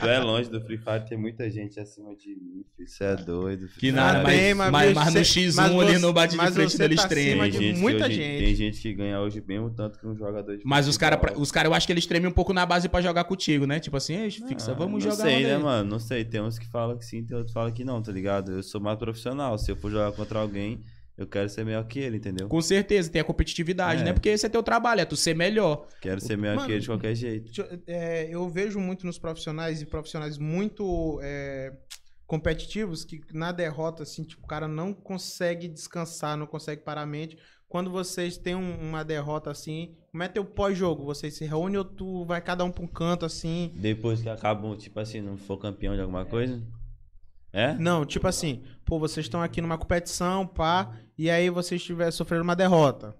tu 0.00 0.06
é 0.06 0.18
longe 0.20 0.48
do 0.48 0.60
Free 0.62 0.78
Fire, 0.78 1.04
tem 1.08 1.18
muita 1.18 1.50
gente 1.50 1.78
acima 1.78 2.14
de 2.14 2.28
mim. 2.30 2.64
Você 2.86 3.04
é 3.04 3.16
doido. 3.16 3.68
Que 3.78 3.92
nada, 3.92 4.20
Ah, 4.20 4.22
mas, 4.22 4.56
mas, 4.56 4.70
mas 4.70 4.94
mas 4.94 5.06
no 5.06 5.12
você- 5.24 5.40
X1 5.40 5.54
mas 5.56 5.70
ali 5.72 5.92
você- 5.92 5.98
no 5.98 6.12
bate 6.12 6.30
de 6.38 6.52
frente 6.52 6.78
da 6.78 6.88
tá 6.88 6.94
acima 7.04 7.42
Tem 7.42 7.50
de 7.50 7.58
gente, 7.58 7.74
que 7.74 7.80
muita 7.80 8.06
hoje- 8.06 8.14
gente. 8.14 8.44
tem 8.44 8.54
gente 8.54 8.80
que 8.80 8.94
ganha 8.94 9.20
hoje 9.20 9.42
mesmo 9.46 9.70
tanto 9.70 9.98
que 9.98 10.06
um 10.06 10.14
jogador 10.16 10.56
de 10.56 10.62
Mas 10.64 10.88
os 10.88 10.96
caras, 10.96 11.18
os 11.36 11.50
cara, 11.52 11.68
eu 11.68 11.74
acho 11.74 11.86
que 11.86 11.92
eles 11.92 12.06
tremem 12.06 12.28
um 12.28 12.32
pouco 12.32 12.52
na 12.52 12.64
base 12.64 12.88
pra 12.88 13.02
jogar 13.02 13.24
contigo, 13.24 13.66
né? 13.66 13.78
Tipo 13.80 13.96
assim, 13.96 14.14
"Ei, 14.14 14.30
fixa, 14.30 14.70
Ah, 14.70 14.74
vamos 14.74 15.04
não 15.04 15.10
jogar 15.10 15.24
sei, 15.24 15.34
uma 15.38 15.42
né, 15.48 15.54
daí." 15.54 15.62
mano? 15.62 15.90
Não 15.90 15.98
sei. 15.98 16.24
Tem 16.24 16.40
uns 16.40 16.58
que 16.58 16.66
falam 16.68 16.96
que 16.96 17.04
sim, 17.04 17.22
tem 17.24 17.36
outros 17.36 17.52
que 17.52 17.54
falam 17.54 17.72
que 17.72 17.84
não, 17.84 18.00
tá 18.00 18.12
ligado? 18.12 18.52
Eu 18.52 18.62
sou 18.62 18.80
mais 18.80 18.98
profissional. 18.98 19.58
Se 19.58 19.70
eu 19.70 19.76
for 19.76 19.90
jogar 19.90 20.12
contra 20.12 20.38
alguém, 20.38 20.80
eu 21.20 21.26
quero 21.26 21.48
ser 21.48 21.64
melhor 21.64 21.84
que 21.86 21.98
ele, 21.98 22.16
entendeu? 22.16 22.48
Com 22.48 22.60
certeza, 22.62 23.10
tem 23.10 23.20
a 23.20 23.24
competitividade, 23.24 24.00
É. 24.02 24.04
né? 24.06 24.12
Porque 24.12 24.28
esse 24.30 24.46
é 24.46 24.48
teu 24.48 24.62
trabalho, 24.62 25.00
é 25.02 25.04
tu 25.04 25.16
ser 25.16 25.34
melhor. 25.36 25.86
Quero 26.00 26.20
ser 26.20 26.36
melhor 26.38 26.56
Mano, 26.56 26.66
que 26.66 26.72
ele 26.72 26.80
de 26.80 26.86
qualquer 26.88 27.14
jeito. 27.14 27.60
Eu- 27.60 27.82
é, 27.86 28.28
eu 28.34 28.48
vejo 28.48 28.80
muito 28.80 29.04
nos 29.06 29.18
profissionais 29.18 29.82
e 29.82 29.86
profissionais 29.86 30.38
muito 30.38 31.20
é, 31.22 31.72
competitivos 32.26 33.04
que 33.04 33.20
na 33.32 33.52
derrota, 33.52 34.02
assim, 34.04 34.22
tipo, 34.24 34.44
o 34.44 34.48
cara 34.48 34.68
não 34.68 34.92
consegue 34.94 35.68
descansar, 35.68 36.36
não 36.36 36.46
consegue 36.46 36.82
parar 36.82 37.02
a 37.02 37.06
mente. 37.06 37.36
Quando 37.68 37.90
vocês 37.90 38.36
têm 38.36 38.54
um- 38.54 38.80
uma 38.80 39.04
derrota 39.04 39.50
assim, 39.50 39.94
como 40.10 40.22
é 40.22 40.28
teu 40.28 40.44
pós-jogo? 40.44 41.04
Vocês 41.04 41.34
se 41.34 41.44
reúnem 41.44 41.78
ou 41.78 41.84
tu 41.84 42.24
vai 42.24 42.40
cada 42.40 42.64
um 42.64 42.70
pra 42.70 42.82
um 42.84 42.88
canto 42.88 43.24
assim? 43.24 43.72
Depois 43.76 44.20
que 44.22 44.28
acabam, 44.28 44.76
tipo 44.76 44.98
assim, 44.98 45.20
não 45.20 45.36
for 45.36 45.56
campeão 45.58 45.94
de 45.94 46.00
alguma 46.00 46.24
coisa? 46.24 46.60
É? 47.52 47.74
Não, 47.74 48.04
tipo 48.04 48.26
assim, 48.28 48.62
pô, 48.84 48.98
vocês 48.98 49.26
estão 49.26 49.42
aqui 49.42 49.60
numa 49.60 49.78
competição, 49.78 50.46
pá, 50.46 50.92
e 51.18 51.28
aí 51.30 51.50
vocês 51.50 51.82
tiver 51.82 52.10
sofrendo 52.10 52.44
uma 52.44 52.54
derrota. 52.56 53.14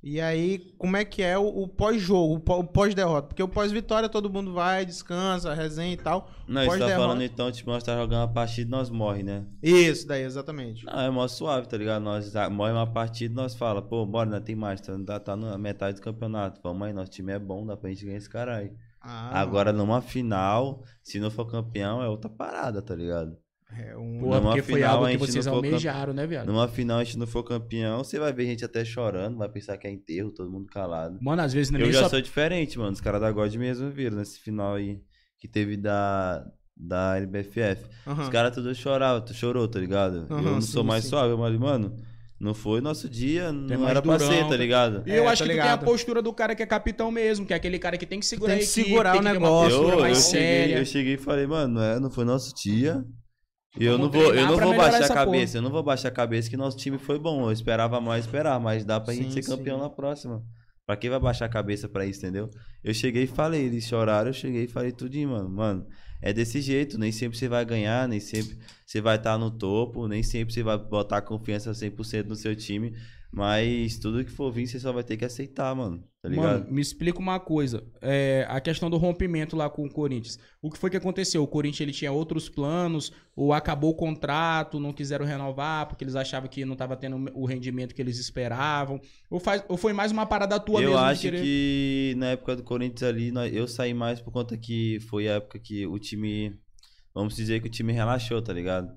E 0.00 0.20
aí, 0.20 0.60
como 0.78 0.96
é 0.96 1.04
que 1.04 1.22
é 1.22 1.36
o, 1.36 1.44
o 1.48 1.66
pós-jogo, 1.66 2.34
o 2.34 2.40
pó- 2.40 2.58
o 2.60 2.64
pós-derrota? 2.64 3.26
Porque 3.26 3.42
o 3.42 3.48
pós-vitória 3.48 4.08
todo 4.08 4.30
mundo 4.30 4.52
vai, 4.52 4.86
descansa, 4.86 5.52
resenha 5.52 5.92
e 5.92 5.96
tal. 5.96 6.30
Não, 6.46 6.62
isso 6.62 6.78
tá 6.78 6.86
falando 6.96 7.22
então, 7.22 7.50
tipo, 7.50 7.68
nós 7.68 7.82
tá 7.82 7.96
jogando 7.96 8.20
uma 8.20 8.32
partida 8.32 8.68
e 8.68 8.70
nós 8.70 8.88
morre, 8.90 9.24
né? 9.24 9.44
Isso, 9.60 10.06
daí, 10.06 10.22
exatamente. 10.22 10.86
Não, 10.86 11.00
é 11.00 11.10
mó 11.10 11.26
suave, 11.26 11.66
tá 11.66 11.76
ligado? 11.76 12.00
Nós 12.00 12.34
ah, 12.36 12.48
morre 12.48 12.72
uma 12.72 12.86
partida 12.86 13.32
e 13.32 13.36
nós 13.36 13.56
fala, 13.56 13.82
pô, 13.82 14.06
bora, 14.06 14.30
não 14.30 14.40
tem 14.40 14.54
mais, 14.54 14.80
tá, 14.80 14.96
tá, 15.04 15.18
tá 15.18 15.36
na 15.36 15.58
metade 15.58 15.96
do 15.96 16.02
campeonato. 16.02 16.60
Vamos 16.62 16.86
aí, 16.86 16.92
nosso 16.92 17.10
time 17.10 17.32
é 17.32 17.38
bom, 17.38 17.66
dá 17.66 17.76
pra 17.76 17.90
gente 17.90 18.04
ganhar 18.04 18.18
esse 18.18 18.30
caralho. 18.30 18.72
Ah, 19.00 19.40
Agora, 19.40 19.72
numa 19.72 20.00
final, 20.00 20.84
se 21.02 21.18
não 21.18 21.30
for 21.30 21.44
campeão, 21.46 22.00
é 22.00 22.08
outra 22.08 22.30
parada, 22.30 22.80
tá 22.80 22.94
ligado? 22.94 23.36
É 23.76 23.96
um... 23.96 24.20
Pô, 24.20 24.40
porque 24.40 24.62
foi 24.62 24.78
final, 24.80 24.94
algo 25.04 25.06
que 25.10 25.16
vocês 25.18 25.46
não 25.46 25.54
campe- 25.54 25.68
almejaram, 25.68 26.12
né, 26.12 26.26
viado? 26.26 26.46
Numa 26.46 26.68
final, 26.68 26.98
a 26.98 27.04
gente 27.04 27.18
não 27.18 27.26
for 27.26 27.42
campeão, 27.44 27.98
você 28.02 28.18
vai 28.18 28.32
ver 28.32 28.46
gente 28.46 28.64
até 28.64 28.84
chorando, 28.84 29.36
vai 29.36 29.48
pensar 29.48 29.76
que 29.76 29.86
é 29.86 29.90
enterro, 29.90 30.30
todo 30.32 30.50
mundo 30.50 30.66
calado. 30.66 31.18
Mano, 31.20 31.42
às 31.42 31.52
vezes 31.52 31.70
não 31.70 31.78
é 31.78 31.82
Eu 31.82 31.92
já 31.92 32.02
só... 32.04 32.08
sou 32.08 32.20
diferente, 32.20 32.78
mano. 32.78 32.92
Os 32.92 33.00
caras 33.00 33.20
da 33.20 33.30
God 33.30 33.54
mesmo 33.56 33.90
viram 33.90 34.16
nesse 34.16 34.40
final 34.40 34.74
aí 34.74 35.00
que 35.38 35.46
teve 35.46 35.76
da, 35.76 36.44
da 36.76 37.16
LBFF. 37.18 37.84
Aham. 38.06 38.22
Os 38.22 38.28
caras 38.28 38.54
tudo 38.54 38.74
choravam, 38.74 39.24
tu 39.24 39.34
chorou, 39.34 39.68
tá 39.68 39.78
ligado? 39.78 40.26
Aham, 40.30 40.38
eu 40.38 40.42
não 40.54 40.60
sim, 40.60 40.72
sou 40.72 40.82
mais 40.84 41.04
sim. 41.04 41.10
suave, 41.10 41.36
mas, 41.36 41.56
mano, 41.58 41.94
não 42.40 42.54
foi 42.54 42.80
nosso 42.80 43.08
dia, 43.08 43.52
não 43.52 43.76
mais 43.76 43.90
era 43.90 44.02
pra 44.02 44.16
durão, 44.18 44.28
ser, 44.28 44.44
tá 44.44 44.48
tá- 44.48 44.56
ligado? 44.56 45.02
E 45.06 45.10
eu 45.14 45.24
É, 45.24 45.28
acho 45.28 45.42
que 45.42 45.48
tu 45.50 45.52
tem 45.60 45.70
a 45.70 45.78
postura 45.78 46.22
do 46.22 46.32
cara 46.32 46.54
que 46.54 46.62
é 46.62 46.66
capitão 46.66 47.10
mesmo, 47.10 47.46
que 47.46 47.52
é 47.52 47.56
aquele 47.56 47.78
cara 47.78 47.96
que 47.98 48.06
tem 48.06 48.20
que 48.20 48.26
segurar 48.26 48.54
Tem 48.54 48.56
a 48.56 48.58
que 48.58 48.64
equipe, 48.64 48.84
segurar 48.84 49.12
tem 49.12 49.20
o 49.20 49.22
que 49.22 49.30
ter 49.30 49.36
uma 49.38 49.48
negócio. 49.50 49.74
postura 49.74 49.96
Eu, 49.96 50.00
mais 50.00 50.18
eu, 50.18 50.22
séria. 50.22 50.76
cheguei, 50.76 50.80
eu 50.80 50.84
cheguei 50.86 51.14
e 51.14 51.18
falei, 51.18 51.46
mano, 51.46 51.74
não, 51.74 51.82
é, 51.82 52.00
não 52.00 52.10
foi 52.10 52.24
nosso 52.24 52.54
dia. 52.54 53.04
E 53.76 53.84
eu 53.84 53.98
não 53.98 54.10
vou, 54.10 54.34
eu 54.34 54.46
não 54.46 54.56
vou 54.56 54.76
baixar 54.76 55.04
a 55.04 55.14
cabeça, 55.14 55.58
eu 55.58 55.62
não 55.62 55.70
vou 55.70 55.82
baixar 55.82 56.08
a 56.08 56.12
cabeça 56.12 56.48
que 56.48 56.56
nosso 56.56 56.76
time 56.76 56.98
foi 56.98 57.18
bom. 57.18 57.42
Eu 57.46 57.52
esperava 57.52 58.00
mais 58.00 58.24
esperar, 58.24 58.58
mas 58.58 58.84
dá 58.84 58.98
pra 58.98 59.14
gente 59.14 59.32
Sim, 59.32 59.42
ser 59.42 59.50
campeão 59.50 59.76
sim. 59.76 59.82
na 59.82 59.90
próxima. 59.90 60.42
Pra 60.86 60.96
quem 60.96 61.10
vai 61.10 61.20
baixar 61.20 61.44
a 61.44 61.50
cabeça 61.50 61.86
pra 61.86 62.06
isso, 62.06 62.20
entendeu? 62.20 62.48
Eu 62.82 62.94
cheguei 62.94 63.24
e 63.24 63.26
falei, 63.26 63.66
eles 63.66 63.84
choraram, 63.84 64.30
eu 64.30 64.32
cheguei 64.32 64.64
e 64.64 64.68
falei 64.68 64.90
tudinho, 64.90 65.28
mano. 65.28 65.50
Mano, 65.50 65.86
é 66.22 66.32
desse 66.32 66.62
jeito, 66.62 66.98
nem 66.98 67.12
sempre 67.12 67.36
você 67.36 67.46
vai 67.46 67.62
ganhar, 67.64 68.08
nem 68.08 68.20
sempre 68.20 68.58
você 68.86 69.00
vai 69.00 69.16
estar 69.16 69.36
no 69.36 69.50
topo, 69.50 70.08
nem 70.08 70.22
sempre 70.22 70.54
você 70.54 70.62
vai 70.62 70.78
botar 70.78 71.20
confiança 71.20 71.70
100% 71.72 72.24
no 72.26 72.34
seu 72.34 72.56
time, 72.56 72.94
mas 73.30 73.98
tudo 73.98 74.24
que 74.24 74.30
for 74.30 74.50
vir 74.50 74.66
você 74.66 74.80
só 74.80 74.92
vai 74.92 75.04
ter 75.04 75.16
que 75.16 75.24
aceitar, 75.24 75.74
mano. 75.74 76.02
Tá 76.22 76.28
ligado? 76.28 76.60
Mano, 76.64 76.72
me 76.72 76.80
explica 76.80 77.18
uma 77.18 77.38
coisa. 77.38 77.84
É, 78.00 78.44
a 78.48 78.60
questão 78.60 78.90
do 78.90 78.96
rompimento 78.96 79.54
lá 79.54 79.70
com 79.70 79.84
o 79.84 79.90
Corinthians. 79.90 80.38
O 80.60 80.70
que 80.70 80.78
foi 80.78 80.90
que 80.90 80.96
aconteceu? 80.96 81.42
O 81.42 81.46
Corinthians 81.46 81.80
ele 81.82 81.92
tinha 81.92 82.10
outros 82.10 82.48
planos, 82.48 83.12
ou 83.36 83.52
acabou 83.52 83.90
o 83.90 83.94
contrato, 83.94 84.80
não 84.80 84.92
quiseram 84.92 85.24
renovar 85.24 85.86
porque 85.86 86.02
eles 86.02 86.16
achavam 86.16 86.48
que 86.48 86.64
não 86.64 86.72
estava 86.72 86.96
tendo 86.96 87.30
o 87.34 87.44
rendimento 87.46 87.94
que 87.94 88.02
eles 88.02 88.18
esperavam. 88.18 89.00
Ou, 89.30 89.38
faz, 89.38 89.62
ou 89.68 89.76
foi 89.76 89.92
mais 89.92 90.10
uma 90.10 90.26
parada 90.26 90.58
tua 90.58 90.80
eu 90.82 90.90
mesmo? 90.90 91.04
de 91.04 91.10
acho 91.12 91.20
querer- 91.22 91.42
que 91.42 92.14
na 92.16 92.26
época 92.30 92.56
do 92.56 92.62
Corinthians 92.64 93.02
ali, 93.04 93.32
eu 93.52 93.68
saí 93.68 93.94
mais 93.94 94.20
por 94.20 94.32
conta 94.32 94.56
que 94.56 94.98
foi 95.08 95.28
a 95.28 95.34
época 95.34 95.58
que 95.58 95.86
o 95.86 95.98
time. 95.98 96.58
Vamos 97.14 97.36
dizer 97.36 97.60
que 97.60 97.68
o 97.68 97.70
time 97.70 97.92
relaxou, 97.92 98.40
tá 98.42 98.52
ligado? 98.52 98.90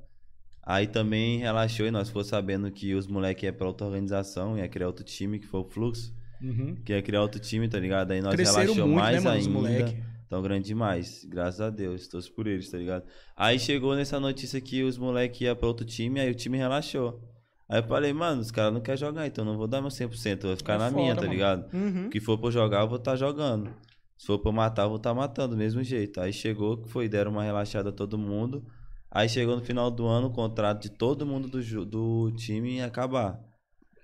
Aí 0.72 0.88
também 0.88 1.40
relaxou 1.40 1.86
e 1.86 1.92
nós 1.92 2.08
ficou 2.08 2.24
sabendo 2.24 2.72
que 2.72 2.94
os 2.96 3.06
moleques 3.08 3.44
iam 3.44 3.54
pra 3.54 3.68
outra 3.68 3.86
organização, 3.88 4.58
ia 4.58 4.68
criar 4.70 4.88
outro 4.88 5.04
time, 5.04 5.38
que 5.40 5.46
foi 5.46 5.60
o 5.60 5.66
Fluxo, 5.66 6.14
Uhum. 6.42 6.76
que 6.86 6.94
ia 6.94 7.02
criar 7.02 7.22
outro 7.22 7.40
time, 7.42 7.68
tá 7.68 7.78
ligado? 7.80 8.12
Aí 8.12 8.22
nós 8.22 8.34
Cresceram 8.36 8.60
relaxou 8.74 8.88
muito, 8.88 9.00
mais 9.00 9.16
né, 9.24 9.30
mano, 9.30 9.38
ainda. 9.42 9.50
moleque. 9.52 9.98
Tão 10.30 10.42
grande 10.42 10.68
demais, 10.68 11.26
graças 11.30 11.60
a 11.60 11.70
Deus, 11.70 12.08
torço 12.08 12.32
por 12.34 12.48
eles, 12.48 12.70
tá 12.72 12.78
ligado? 12.78 13.04
Aí 13.36 13.60
chegou 13.60 13.96
nessa 13.96 14.18
notícia 14.18 14.62
que 14.62 14.82
os 14.82 14.98
moleques 14.98 15.42
iam 15.42 15.54
pra 15.58 15.68
outro 15.68 15.86
time, 15.86 16.22
aí 16.22 16.32
o 16.32 16.36
time 16.36 16.58
relaxou. 16.58 17.20
Aí 17.68 17.80
eu 17.80 17.84
falei, 17.84 18.14
mano, 18.14 18.40
os 18.42 18.50
caras 18.50 18.74
não 18.74 18.80
querem 18.80 18.98
jogar, 18.98 19.28
então 19.28 19.44
eu 19.46 19.52
não 19.52 19.58
vou 19.58 19.68
dar 19.68 19.82
meu 19.82 19.90
100%, 19.92 20.44
eu 20.44 20.50
vou 20.52 20.58
ficar 20.58 20.76
É 20.76 20.78
na 20.78 20.86
foda, 20.90 20.96
minha, 21.02 21.16
tá 21.16 21.22
mano. 21.22 21.34
ligado? 21.34 21.74
Uhum. 21.74 22.10
Que 22.10 22.20
for 22.22 22.38
pra 22.38 22.48
eu 22.48 22.52
jogar, 22.52 22.82
eu 22.82 22.88
vou 22.88 22.98
estar 22.98 23.18
jogando. 23.18 23.72
Se 24.18 24.26
for 24.26 24.40
pra 24.40 24.50
eu 24.50 24.54
matar, 24.54 24.84
eu 24.84 24.90
vou 24.90 24.98
estar 24.98 25.14
matando 25.14 25.50
do 25.56 25.58
mesmo 25.58 25.84
jeito. 25.84 26.22
Aí 26.22 26.32
chegou 26.32 26.78
que 26.78 26.88
foi, 26.90 27.10
deram 27.10 27.32
uma 27.32 27.44
relaxada 27.44 27.90
a 27.90 27.92
todo 27.92 28.18
mundo. 28.18 28.64
Aí 29.12 29.28
chegou 29.28 29.58
no 29.58 29.62
final 29.62 29.92
do 29.92 30.06
ano, 30.08 30.28
o 30.28 30.34
contrato 30.34 30.82
de 30.84 30.90
todo 30.90 31.26
mundo 31.26 31.48
do, 31.50 31.86
do 31.86 32.32
time 32.32 32.78
ia 32.78 32.86
acabar. 32.86 33.40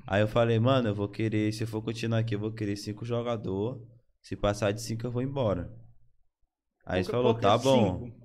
Aí 0.05 0.21
eu 0.21 0.27
falei, 0.27 0.59
mano, 0.59 0.89
eu 0.89 0.95
vou 0.95 1.07
querer, 1.07 1.51
se 1.53 1.63
eu 1.63 1.67
for 1.67 1.81
continuar 1.81 2.19
aqui, 2.19 2.35
eu 2.35 2.39
vou 2.39 2.51
querer 2.51 2.75
cinco 2.75 3.05
jogadores. 3.05 3.81
Se 4.21 4.35
passar 4.35 4.71
de 4.73 4.81
cinco, 4.81 5.07
eu 5.07 5.11
vou 5.11 5.21
embora. 5.21 5.73
Aí 6.85 7.03
que- 7.03 7.11
falou, 7.11 7.33
tá 7.33 7.57
bom. 7.57 7.99
cinco? 7.99 8.17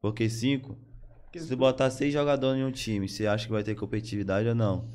Porque 0.00 0.28
cinco? 0.30 0.78
Porque- 1.24 1.40
Se 1.40 1.54
botar 1.54 1.90
seis 1.90 2.12
jogadores 2.12 2.60
em 2.60 2.64
um 2.64 2.72
time, 2.72 3.08
você 3.08 3.26
acha 3.26 3.46
que 3.46 3.52
vai 3.52 3.62
ter 3.62 3.74
competitividade 3.74 4.48
ou 4.48 4.54
não? 4.54 4.88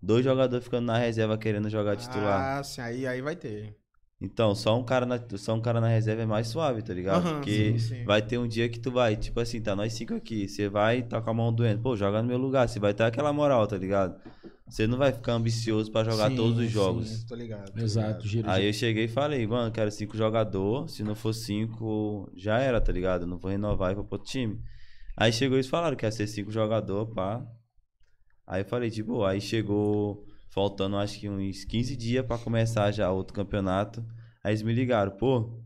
Dois 0.00 0.24
jogadores 0.24 0.64
ficando 0.64 0.86
na 0.86 0.98
reserva 0.98 1.36
querendo 1.38 1.68
jogar 1.68 1.96
titular. 1.96 2.58
Ah, 2.58 2.62
sim, 2.62 2.80
aí, 2.80 3.06
aí 3.06 3.20
vai 3.20 3.34
ter. 3.36 3.76
Então, 4.24 4.54
só 4.54 4.78
um 4.78 4.84
cara 4.84 5.04
na, 5.04 5.20
só 5.36 5.54
um 5.54 5.60
cara 5.60 5.80
na 5.80 5.88
reserva 5.88 6.22
é 6.22 6.26
mais 6.26 6.48
suave, 6.48 6.82
tá 6.82 6.94
ligado? 6.94 7.22
Aham, 7.22 7.34
Porque 7.34 7.72
sim, 7.72 7.78
sim. 7.78 8.04
vai 8.04 8.22
ter 8.22 8.38
um 8.38 8.48
dia 8.48 8.68
que 8.68 8.78
tu 8.80 8.90
vai, 8.90 9.16
tipo 9.16 9.38
assim, 9.38 9.60
tá 9.60 9.76
nós 9.76 9.92
cinco 9.92 10.14
aqui, 10.14 10.48
você 10.48 10.68
vai 10.68 11.02
tá 11.02 11.20
com 11.20 11.30
a 11.30 11.34
mão 11.34 11.52
doendo, 11.52 11.82
pô, 11.82 11.94
joga 11.94 12.22
no 12.22 12.28
meu 12.28 12.38
lugar, 12.38 12.68
você 12.68 12.80
vai 12.80 12.94
ter 12.94 13.02
aquela 13.04 13.32
moral, 13.32 13.66
tá 13.66 13.76
ligado? 13.76 14.18
Você 14.66 14.86
não 14.86 14.96
vai 14.96 15.12
ficar 15.12 15.34
ambicioso 15.34 15.92
pra 15.92 16.02
jogar 16.04 16.30
Sim, 16.30 16.36
todos 16.36 16.58
os 16.58 16.64
sim, 16.64 16.72
jogos. 16.72 17.24
tô 17.24 17.34
ligado. 17.34 17.70
tô 17.72 17.80
Exato, 17.80 18.08
ligado. 18.08 18.26
giro. 18.26 18.48
Aí 18.48 18.66
eu 18.66 18.72
cheguei 18.72 19.04
e 19.04 19.08
falei, 19.08 19.46
mano, 19.46 19.70
quero 19.70 19.90
cinco 19.90 20.16
jogador, 20.16 20.88
se 20.88 21.02
não 21.02 21.14
for 21.14 21.34
cinco, 21.34 22.30
já 22.34 22.58
era, 22.58 22.80
tá 22.80 22.90
ligado? 22.90 23.26
Não 23.26 23.36
vou 23.38 23.50
renovar 23.50 23.92
e 23.92 23.94
vou 23.94 24.04
pro 24.04 24.14
outro 24.16 24.30
time. 24.30 24.58
Aí 25.16 25.32
chegou 25.32 25.56
eles 25.56 25.68
falaram 25.68 25.96
que 25.96 26.06
ia 26.06 26.10
ser 26.10 26.26
cinco 26.26 26.50
jogador, 26.50 27.06
pá. 27.14 27.46
Aí 28.46 28.62
eu 28.62 28.64
falei, 28.64 28.90
tipo, 28.90 29.22
aí 29.24 29.40
chegou 29.40 30.26
faltando 30.54 30.96
acho 30.96 31.18
que 31.18 31.28
uns 31.28 31.64
15 31.64 31.96
dias 31.96 32.24
pra 32.24 32.38
começar 32.38 32.92
já 32.92 33.10
outro 33.10 33.34
campeonato. 33.34 34.06
Aí 34.42 34.52
eles 34.52 34.62
me 34.62 34.72
ligaram, 34.72 35.10
pô, 35.10 35.60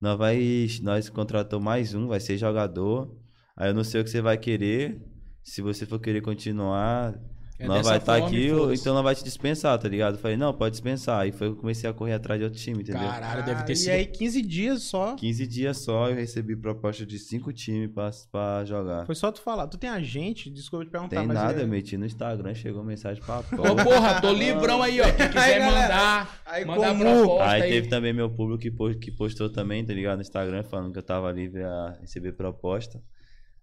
nós 0.00 0.16
vai, 0.16 0.66
nós 0.82 1.10
contratou 1.10 1.60
mais 1.60 1.94
um, 1.94 2.08
vai 2.08 2.18
ser 2.18 2.38
jogador. 2.38 3.14
Aí 3.54 3.68
eu 3.68 3.74
não 3.74 3.84
sei 3.84 4.00
o 4.00 4.04
que 4.04 4.10
você 4.10 4.22
vai 4.22 4.38
querer. 4.38 5.04
Se 5.44 5.60
você 5.60 5.84
for 5.84 6.00
querer 6.00 6.22
continuar, 6.22 7.20
É 7.60 7.66
vai 7.66 7.96
estar 7.98 8.12
forma 8.20 8.26
aqui, 8.28 8.46
então 8.80 8.94
nós 8.94 9.02
vai 9.02 9.14
te 9.16 9.24
dispensar, 9.24 9.76
tá 9.78 9.88
ligado? 9.88 10.14
Eu 10.14 10.20
falei, 10.20 10.36
não, 10.36 10.52
pode 10.54 10.72
dispensar. 10.72 11.20
Aí 11.20 11.32
foi 11.32 11.48
que 11.48 11.54
eu 11.54 11.56
comecei 11.56 11.90
a 11.90 11.92
correr 11.92 12.12
atrás 12.12 12.38
de 12.38 12.44
outro 12.44 12.58
time, 12.60 12.82
entendeu? 12.82 13.00
Caralho, 13.08 13.44
deve 13.44 13.64
ter 13.64 13.72
Ah, 13.72 13.76
sido. 13.76 13.88
E 13.88 13.90
aí, 13.90 14.06
15 14.06 14.42
dias 14.42 14.82
só. 14.84 15.14
15 15.16 15.46
dias 15.46 15.76
só 15.78 16.08
eu 16.08 16.14
recebi 16.14 16.54
proposta 16.54 17.04
de 17.04 17.18
cinco 17.18 17.52
times 17.52 17.90
pra, 17.92 18.10
pra 18.30 18.64
jogar. 18.64 19.06
Foi 19.06 19.14
só 19.14 19.32
tu 19.32 19.40
falar. 19.40 19.66
Tu 19.66 19.76
tem 19.76 19.90
agente? 19.90 20.48
Desculpa 20.50 20.84
te 20.84 20.90
perguntar, 20.90 21.16
Tem 21.16 21.26
mas 21.26 21.36
nada, 21.36 21.60
é- 21.60 21.64
eu 21.64 21.68
meti 21.68 21.96
no 21.96 22.06
Instagram, 22.06 22.54
chegou 22.54 22.84
mensagem 22.84 23.22
pra 23.22 23.38
Ô, 23.52 23.56
porra. 23.56 23.84
porra, 23.84 24.20
tô 24.20 24.32
livrão 24.32 24.80
aí, 24.82 25.00
ó. 25.00 25.04
Quem 25.12 25.26
quiser 25.28 25.60
Aí, 25.60 25.72
mandar, 25.72 26.40
aí 26.46 26.64
mandar 26.64 26.88
como- 26.90 27.04
proposta 27.04 27.50
Aí 27.50 27.62
aí. 27.62 27.70
teve 27.70 27.88
também 27.88 28.12
meu 28.12 28.30
público 28.30 28.62
que 29.00 29.10
postou 29.10 29.50
também, 29.50 29.84
tá 29.84 29.92
ligado? 29.92 30.16
No 30.16 30.22
Instagram, 30.22 30.62
falando 30.62 30.92
que 30.92 30.98
eu 30.98 31.02
tava 31.02 31.30
livre 31.32 31.62
a 31.64 31.96
receber 32.00 32.32
proposta. 32.32 33.02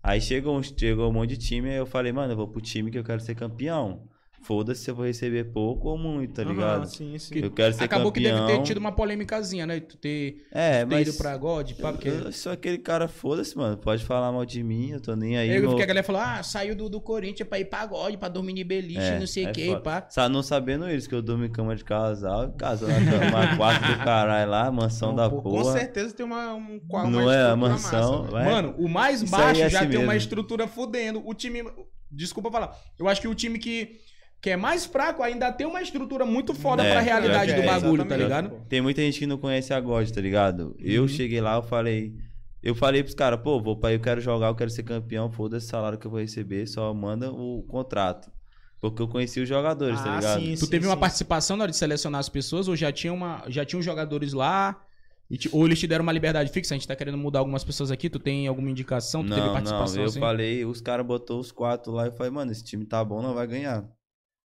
Aí 0.07 0.21
chegou, 0.21 0.61
chegou 0.61 1.09
um 1.09 1.13
monte 1.13 1.31
de 1.31 1.37
time, 1.37 1.67
aí 1.71 1.77
eu 1.77 1.85
falei, 1.87 2.11
mano, 2.11 2.33
eu 2.33 2.37
vou 2.37 2.47
pro 2.47 2.61
time 2.61 2.91
que 2.91 2.99
eu 2.99 3.03
quero 3.03 3.19
ser 3.19 3.33
campeão. 3.33 4.07
Foda-se 4.45 4.83
se 4.83 4.91
eu 4.91 4.95
vou 4.95 5.05
receber 5.05 5.45
pouco 5.45 5.89
ou 5.89 5.97
muito, 5.97 6.33
tá 6.35 6.43
ligado? 6.43 6.85
sim, 6.85 7.17
sim. 7.17 7.39
Eu 7.39 7.49
quero 7.49 7.73
ser 7.73 7.83
Acabou 7.85 8.11
que 8.11 8.21
campeão. 8.21 8.45
deve 8.45 8.59
ter 8.59 8.63
tido 8.65 8.77
uma 8.77 8.91
polêmicazinha, 8.91 9.65
né? 9.65 9.79
Tu 9.79 9.97
ter, 9.97 10.45
É, 10.51 10.85
ter 10.85 11.01
ido 11.01 11.07
mas 11.07 11.17
pra 11.17 11.35
God, 11.35 11.71
pá, 11.73 11.91
porque... 11.91 12.09
eu 12.09 12.31
sou 12.31 12.51
aquele 12.51 12.77
cara, 12.77 13.07
foda-se, 13.07 13.57
mano. 13.57 13.75
Pode 13.77 14.05
falar 14.05 14.31
mal 14.31 14.45
de 14.45 14.61
mim, 14.61 14.91
eu 14.91 15.01
tô 15.01 15.15
nem 15.15 15.35
aí. 15.37 15.49
Eu 15.49 15.61
vi 15.61 15.67
meu- 15.67 15.75
que 15.75 15.81
a 15.81 15.85
galera 15.87 16.05
falou, 16.05 16.21
ah, 16.21 16.43
saiu 16.43 16.75
do, 16.75 16.87
do 16.87 17.01
Corinthians 17.01 17.49
pra 17.49 17.59
ir 17.59 17.65
pra 17.65 17.85
God, 17.87 18.15
pra 18.17 18.29
dormir 18.29 18.59
em 18.59 18.63
beliche, 18.65 18.99
É, 18.99 19.19
não 19.19 19.25
sei 19.27 19.45
o 19.45 19.49
é 19.49 19.51
que, 19.51 19.75
pá. 19.77 20.05
Sa- 20.09 20.29
Não 20.29 20.43
sabendo 20.43 20.87
isso, 20.89 21.09
que 21.09 21.15
eu 21.15 21.21
durmo 21.23 21.43
em 21.45 21.51
cama 21.51 21.75
de 21.75 21.83
casal, 21.83 22.51
casal 22.53 22.87
na 22.89 22.95
cama, 23.11 23.55
quarto 23.57 23.87
do 23.91 23.97
caralho 24.03 24.51
lá, 24.51 24.71
mansão 24.71 25.09
Não, 25.09 25.15
da 25.15 25.29
pô, 25.29 25.41
Com 25.41 25.49
porra. 25.51 25.73
certeza 25.79 26.13
tem 26.13 26.25
uma, 26.25 26.53
um, 26.53 26.79
uma 26.87 27.09
Não 27.09 27.31
é 27.31 27.49
a 27.49 27.55
mansão, 27.55 28.11
massa, 28.11 28.21
velho. 28.21 28.31
vai. 28.31 28.45
Mano, 28.45 28.75
o 28.77 28.87
mais 28.87 29.23
Isso 29.23 29.31
baixo 29.31 29.61
é 29.61 29.69
já 29.69 29.79
assim 29.79 29.89
tem 29.89 29.97
uma 29.99 30.13
mesmo. 30.13 30.17
estrutura 30.17 30.67
fudendo. 30.67 31.21
O 31.27 31.33
time. 31.33 31.63
Desculpa 32.11 32.51
falar. 32.51 32.77
Eu 32.97 33.07
acho 33.09 33.19
que 33.19 33.27
o 33.27 33.35
time 33.35 33.57
que, 33.59 33.99
que 34.45 34.51
é 34.51 34.55
mais 34.55 34.85
fraco 34.85 35.23
ainda 35.23 35.51
tem 35.51 35.65
uma 35.65 35.81
estrutura 35.81 36.23
muito 36.23 36.53
foda 36.53 36.83
É, 36.85 36.91
pra 36.91 36.99
realidade 37.01 37.51
pior 37.51 37.55
do 37.55 37.63
é, 37.63 37.65
bagulho, 37.65 38.05
tá 38.05 38.15
ligado? 38.15 38.61
Tem 38.69 38.79
muita 38.79 39.01
gente 39.01 39.17
que 39.17 39.25
não 39.25 39.39
conhece 39.39 39.73
a 39.73 39.79
God, 39.81 40.07
tá 40.11 40.21
ligado? 40.21 40.75
Eu 40.77 41.01
Uhum. 41.01 41.07
cheguei 41.07 41.41
lá, 41.41 41.55
eu 41.55 41.63
falei. 41.63 42.13
Eu 42.61 42.75
falei 42.75 43.01
pros 43.01 43.15
caras, 43.15 43.39
pô, 43.41 43.59
vou 43.59 43.75
pra 43.75 43.89
aí, 43.89 43.95
eu 43.95 43.99
quero 43.99 44.21
jogar, 44.21 44.49
eu 44.49 44.55
quero 44.55 44.69
ser 44.69 44.83
campeão, 44.83 45.31
foda-se 45.31 45.65
o 45.65 45.69
salário 45.69 45.97
que 45.97 46.05
eu 46.05 46.11
vou 46.11 46.19
receber, 46.19 46.67
só 46.67 46.93
manda 46.93 47.31
o 47.31 47.63
contrato. 47.63 48.31
Porque 48.79 49.01
eu 49.01 49.07
conheci 49.07 49.39
os 49.39 49.49
jogadores, 49.49 49.99
tá 49.99 50.11
Ah, 50.11 50.17
ligado? 50.17 50.39
sim, 50.41 50.53
Tu 50.53 50.65
sim, 50.65 50.69
teve 50.69 50.85
uma 50.85 50.93
sim. 50.93 50.99
participação 50.99 51.57
na 51.57 51.63
hora 51.63 51.71
de 51.71 51.77
selecionar 51.77 52.19
as 52.19 52.29
pessoas 52.29 52.67
ou 52.67 52.75
já 52.75 52.91
tinha 52.91 53.11
uma 53.11 53.43
já 53.47 53.65
tinham 53.65 53.81
jogadores 53.81 54.31
lá? 54.31 54.79
E 55.27 55.39
te- 55.39 55.49
ou 55.51 55.65
eles 55.65 55.79
te 55.79 55.87
deram 55.87 56.03
uma 56.03 56.11
liberdade 56.11 56.51
fixa? 56.51 56.75
A 56.75 56.77
gente 56.77 56.87
tá 56.87 56.95
querendo 56.95 57.17
mudar 57.17 57.39
algumas 57.39 57.63
pessoas 57.63 57.89
aqui. 57.89 58.11
Tu 58.11 58.19
tem 58.19 58.45
alguma 58.45 58.69
indicação? 58.69 59.23
Tu 59.23 59.29
teve 59.29 59.39
Não, 59.39 59.47
não, 59.47 59.53
participação 59.53 60.01
eu 60.03 60.05
assim? 60.09 60.19
falei, 60.19 60.63
os 60.65 60.81
caras 60.81 61.03
botou 61.03 61.39
os 61.39 61.51
quatro 61.51 61.91
lá 61.91 62.05
e 62.07 62.11
falei, 62.11 62.31
mano, 62.31 62.51
esse 62.51 62.63
time 62.63 62.85
tá 62.85 63.03
bom, 63.03 63.23
não 63.23 63.33
vai 63.33 63.47
ganhar. 63.47 63.89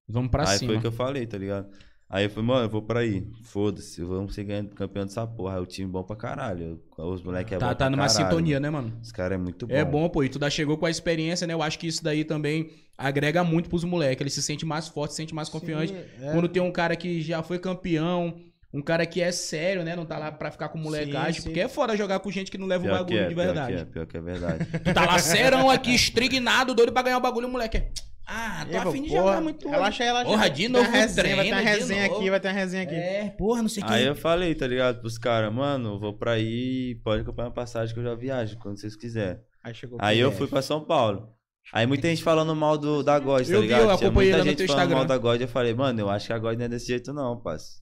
Vamos 0.08 0.30
pra 0.30 0.48
aí 0.48 0.58
cima. 0.58 0.68
foi 0.70 0.78
o 0.78 0.80
que 0.80 0.86
eu 0.86 0.92
falei, 0.92 1.26
tá 1.26 1.36
ligado? 1.38 1.66
Aí 2.10 2.24
eu 2.24 2.30
falei, 2.30 2.46
mano, 2.46 2.64
eu 2.64 2.70
vou 2.70 2.80
pra 2.80 3.00
aí. 3.00 3.26
Foda-se, 3.42 4.02
vamos 4.02 4.34
ser 4.34 4.44
ganhando 4.44 4.74
campeão 4.74 5.04
dessa 5.04 5.26
porra. 5.26 5.56
Aí 5.56 5.60
o 5.60 5.66
time 5.66 5.90
bom 5.90 6.02
pra 6.02 6.16
caralho. 6.16 6.80
Os 6.96 7.22
moleques 7.22 7.52
é 7.52 7.56
bom 7.56 7.60
Tá, 7.60 7.66
pra 7.66 7.74
tá 7.74 7.90
numa 7.90 8.06
caralho. 8.06 8.24
sintonia, 8.30 8.58
né, 8.58 8.70
mano? 8.70 8.98
Os 9.02 9.12
caras 9.12 9.38
é 9.38 9.42
muito 9.42 9.66
bom. 9.66 9.74
É 9.74 9.84
bom, 9.84 10.08
pô. 10.08 10.24
E 10.24 10.28
tu 10.30 10.38
já 10.40 10.48
chegou 10.48 10.78
com 10.78 10.86
a 10.86 10.90
experiência, 10.90 11.46
né? 11.46 11.52
Eu 11.52 11.62
acho 11.62 11.78
que 11.78 11.86
isso 11.86 12.02
daí 12.02 12.24
também 12.24 12.70
agrega 12.96 13.44
muito 13.44 13.68
pros 13.68 13.84
moleques. 13.84 14.22
Eles 14.22 14.32
se 14.32 14.42
sentem 14.42 14.66
mais 14.66 14.88
fortes, 14.88 15.16
se 15.16 15.22
sentem 15.22 15.34
mais 15.34 15.50
confiantes. 15.50 15.90
Sim, 15.94 16.02
é. 16.24 16.32
Quando 16.32 16.48
tem 16.48 16.62
um 16.62 16.72
cara 16.72 16.96
que 16.96 17.20
já 17.20 17.42
foi 17.42 17.58
campeão, 17.58 18.34
um 18.72 18.80
cara 18.80 19.04
que 19.04 19.20
é 19.20 19.30
sério, 19.30 19.84
né? 19.84 19.94
Não 19.94 20.06
tá 20.06 20.16
lá 20.16 20.32
pra 20.32 20.50
ficar 20.50 20.70
com 20.70 20.78
molecagem. 20.78 21.34
Sim, 21.34 21.40
sim. 21.40 21.48
Porque 21.48 21.60
é 21.60 21.68
foda 21.68 21.94
jogar 21.94 22.20
com 22.20 22.30
gente 22.30 22.50
que 22.50 22.56
não 22.56 22.66
leva 22.66 22.84
o 22.84 22.86
Pior 22.86 22.98
bagulho 23.00 23.18
que 23.18 23.22
é, 23.22 23.28
de 23.28 23.34
pior 23.34 23.44
verdade. 23.44 23.74
que 23.74 23.80
é, 23.80 23.84
pior 23.84 24.06
que 24.06 24.16
é 24.16 24.20
verdade. 24.22 24.66
Tu 24.82 24.94
tá 24.94 25.04
lá 25.04 25.18
serão 25.18 25.68
aqui, 25.68 25.92
estrignado, 25.94 26.74
doido 26.74 26.90
pra 26.90 27.02
ganhar 27.02 27.18
o 27.18 27.20
bagulho, 27.20 27.48
o 27.48 27.50
moleque. 27.50 27.82
Ah, 28.30 28.66
tô 28.70 28.82
pô, 28.82 28.88
afim 28.90 29.02
de 29.02 29.08
porra, 29.08 29.20
jogar 29.22 29.40
muito. 29.40 29.66
hoje." 29.66 29.74
Relaxa 29.74 30.02
aí, 30.02 30.06
relaxa. 30.08 30.26
Porra, 30.30 30.50
de 30.50 30.68
novo 30.68 30.84
uma 30.88 30.96
resenha, 30.96 31.36
Vai 31.36 31.44
ter 31.46 31.50
uma 31.52 31.60
treino, 31.62 31.78
resenha 31.78 32.04
aqui, 32.04 32.30
vai 32.30 32.40
ter 32.40 32.48
uma 32.48 32.54
resenha 32.54 32.82
aqui. 32.82 32.94
É, 32.94 33.30
porra, 33.38 33.62
não 33.62 33.68
sei 33.68 33.82
o 33.82 33.86
que. 33.86 33.92
Aí 33.92 34.04
eu 34.04 34.14
falei, 34.14 34.54
tá 34.54 34.66
ligado, 34.66 35.00
pros 35.00 35.16
caras, 35.16 35.52
mano, 35.52 35.98
vou 35.98 36.12
pra 36.12 36.32
aí, 36.32 37.00
pode 37.02 37.24
comprar 37.24 37.44
uma 37.46 37.50
passagem 37.54 37.94
que 37.94 38.00
eu 38.00 38.04
já 38.04 38.14
viajo, 38.14 38.58
quando 38.58 38.78
vocês 38.78 38.94
quiserem. 38.94 39.40
Aí 39.64 39.74
chegou 39.74 39.98
Aí 40.00 40.18
eu 40.18 40.28
DF. 40.28 40.38
fui 40.38 40.46
pra 40.46 40.60
São 40.62 40.84
Paulo. 40.84 41.30
Aí 41.72 41.86
muita 41.86 42.08
gente 42.08 42.22
falando 42.22 42.54
mal 42.54 42.76
do, 42.78 43.02
da 43.02 43.18
God, 43.18 43.46
tá 43.46 43.52
Eu 43.52 43.60
vi, 43.60 43.66
ligado? 43.66 43.80
eu 43.90 43.96
Tinha 43.96 44.08
acompanhei 44.08 44.32
muita 44.32 44.48
gente 44.50 44.56
falando 44.66 44.70
Instagram. 44.82 44.96
mal 44.96 45.04
da 45.06 45.18
God, 45.18 45.40
eu 45.40 45.48
falei, 45.48 45.74
mano, 45.74 46.00
eu 46.00 46.08
acho 46.10 46.26
que 46.26 46.32
a 46.32 46.38
God 46.38 46.58
não 46.58 46.64
é 46.64 46.68
desse 46.68 46.86
jeito 46.86 47.12
não, 47.12 47.40
parça. 47.40 47.80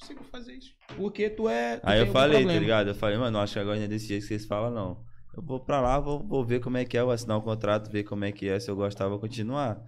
consigo 0.00 0.24
fazer 0.30 0.52
isso. 0.54 0.70
Porque 0.96 1.28
tu 1.30 1.48
é. 1.48 1.76
tu 1.78 1.82
Aí 1.84 2.00
eu 2.00 2.06
falei, 2.08 2.36
tá 2.36 2.38
problema. 2.42 2.60
ligado? 2.60 2.88
Eu 2.88 2.94
falei, 2.94 3.18
mano, 3.18 3.38
eu 3.38 3.42
acho 3.42 3.52
que 3.54 3.58
agora 3.58 3.76
não 3.76 3.84
é 3.84 3.88
desse 3.88 4.06
jeito 4.06 4.22
que 4.22 4.28
vocês 4.28 4.44
falam, 4.46 4.70
não. 4.70 5.04
Eu 5.36 5.42
vou 5.42 5.60
pra 5.60 5.80
lá, 5.80 6.00
vou, 6.00 6.18
vou 6.26 6.44
ver 6.44 6.60
como 6.60 6.76
é 6.78 6.84
que 6.84 6.96
é, 6.96 7.02
vou 7.02 7.12
assinar 7.12 7.36
o 7.36 7.42
contrato, 7.42 7.90
ver 7.90 8.04
como 8.04 8.24
é 8.24 8.32
que 8.32 8.48
é, 8.48 8.58
se 8.58 8.70
eu 8.70 8.76
gostar, 8.76 9.06
vou 9.08 9.18
continuar. 9.18 9.78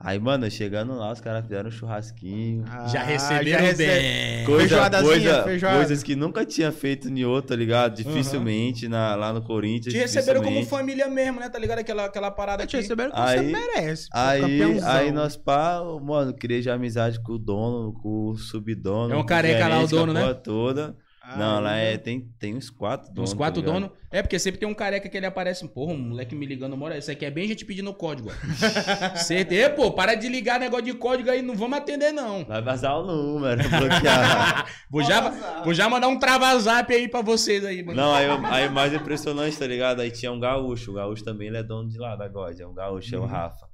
Aí, 0.00 0.18
mano, 0.18 0.50
chegando 0.50 0.94
lá, 0.96 1.12
os 1.12 1.20
caras 1.20 1.44
fizeram 1.44 1.68
um 1.68 1.72
churrasquinho. 1.72 2.64
Ah, 2.68 2.86
Já 2.88 3.02
receberam 3.04 3.64
recebe- 3.64 3.86
bem. 4.00 4.44
Coisa, 4.44 4.90
coisa- 5.00 5.44
feijoada. 5.44 5.76
coisas 5.76 6.02
que 6.02 6.16
nunca 6.16 6.44
tinha 6.44 6.70
feito 6.72 7.08
em 7.08 7.24
outro, 7.24 7.50
tá 7.50 7.56
ligado? 7.56 7.94
Dificilmente 7.94 8.88
na, 8.88 9.14
lá 9.14 9.32
no 9.32 9.40
Corinthians. 9.40 9.94
Te 9.94 9.98
receberam 10.00 10.42
como 10.42 10.62
família 10.66 11.08
mesmo, 11.08 11.38
né? 11.40 11.48
Tá 11.48 11.58
ligado? 11.58 11.78
Aquela, 11.78 12.04
aquela 12.06 12.30
parada 12.30 12.66
Te 12.66 12.76
receberam 12.76 13.12
como 13.12 13.22
Aí- 13.22 13.36
você 13.38 13.52
merece. 13.52 14.08
Aí, 14.12 14.40
campeãozão. 14.42 14.90
aí 14.90 15.12
nós 15.12 15.36
pá, 15.36 15.80
mano, 16.02 16.34
criei 16.34 16.60
já 16.60 16.74
amizade 16.74 17.22
com 17.22 17.32
o 17.34 17.38
dono, 17.38 17.94
com 18.02 18.30
o 18.30 18.36
subdono. 18.36 19.14
É 19.14 19.16
um 19.16 19.24
careca 19.24 19.68
lá, 19.68 19.76
o 19.76 19.86
gerente, 19.86 19.90
com 19.90 19.96
a 19.96 20.00
dono, 20.00 20.12
né? 20.12 20.34
toda. 20.34 20.96
Ah, 21.26 21.38
Não, 21.38 21.58
lá 21.60 21.74
é, 21.76 21.96
tem, 21.96 22.28
tem 22.38 22.54
uns 22.54 22.68
quatro 22.68 23.10
donos. 23.10 23.30
Uns 23.30 23.34
quatro 23.34 23.62
tá 23.62 23.72
donos. 23.72 23.88
É, 24.10 24.20
porque 24.20 24.38
sempre 24.38 24.60
tem 24.60 24.68
um 24.68 24.74
careca 24.74 25.08
que 25.08 25.16
ele 25.16 25.24
aparece. 25.24 25.66
Porra, 25.66 25.94
um 25.94 25.98
moleque 25.98 26.34
me 26.34 26.44
ligando, 26.44 26.76
mora. 26.76 26.98
Isso 26.98 27.10
aqui 27.10 27.24
é 27.24 27.30
bem 27.30 27.48
gente 27.48 27.64
pedindo 27.64 27.92
código. 27.94 28.30
Certeza, 29.16 29.70
pô, 29.70 29.90
para 29.92 30.14
de 30.14 30.28
ligar 30.28 30.60
negócio 30.60 30.84
de 30.84 30.92
código 30.94 31.30
aí, 31.30 31.40
não 31.40 31.54
vamos 31.54 31.78
atender, 31.78 32.12
não. 32.12 32.44
Vai 32.44 32.60
vazar 32.60 32.98
o 32.98 33.04
número, 33.06 33.62
bloquear. 33.68 34.66
Vou 34.90 35.02
já, 35.02 35.30
vou 35.64 35.74
já 35.74 35.88
mandar 35.88 36.06
um 36.08 36.18
travazap 36.18 36.92
aí 36.94 37.08
pra 37.08 37.20
vocês 37.20 37.64
aí, 37.64 37.82
mano. 37.82 38.00
Não, 38.00 38.14
aí, 38.14 38.26
aí 38.50 38.68
o 38.68 38.70
mais 38.70 38.92
impressionante, 38.92 39.58
tá 39.58 39.66
ligado? 39.66 40.00
Aí 40.00 40.10
tinha 40.10 40.30
um 40.30 40.38
gaúcho. 40.38 40.92
O 40.92 40.94
gaúcho 40.94 41.24
também 41.24 41.48
ele 41.48 41.56
é 41.56 41.62
dono 41.64 41.88
de 41.88 41.98
lá 41.98 42.14
da 42.14 42.28
God. 42.28 42.60
É 42.60 42.66
um 42.66 42.74
gaúcho, 42.74 43.14
é 43.14 43.18
Uhum. 43.18 43.24
o 43.24 43.26
Rafa. 43.26 43.66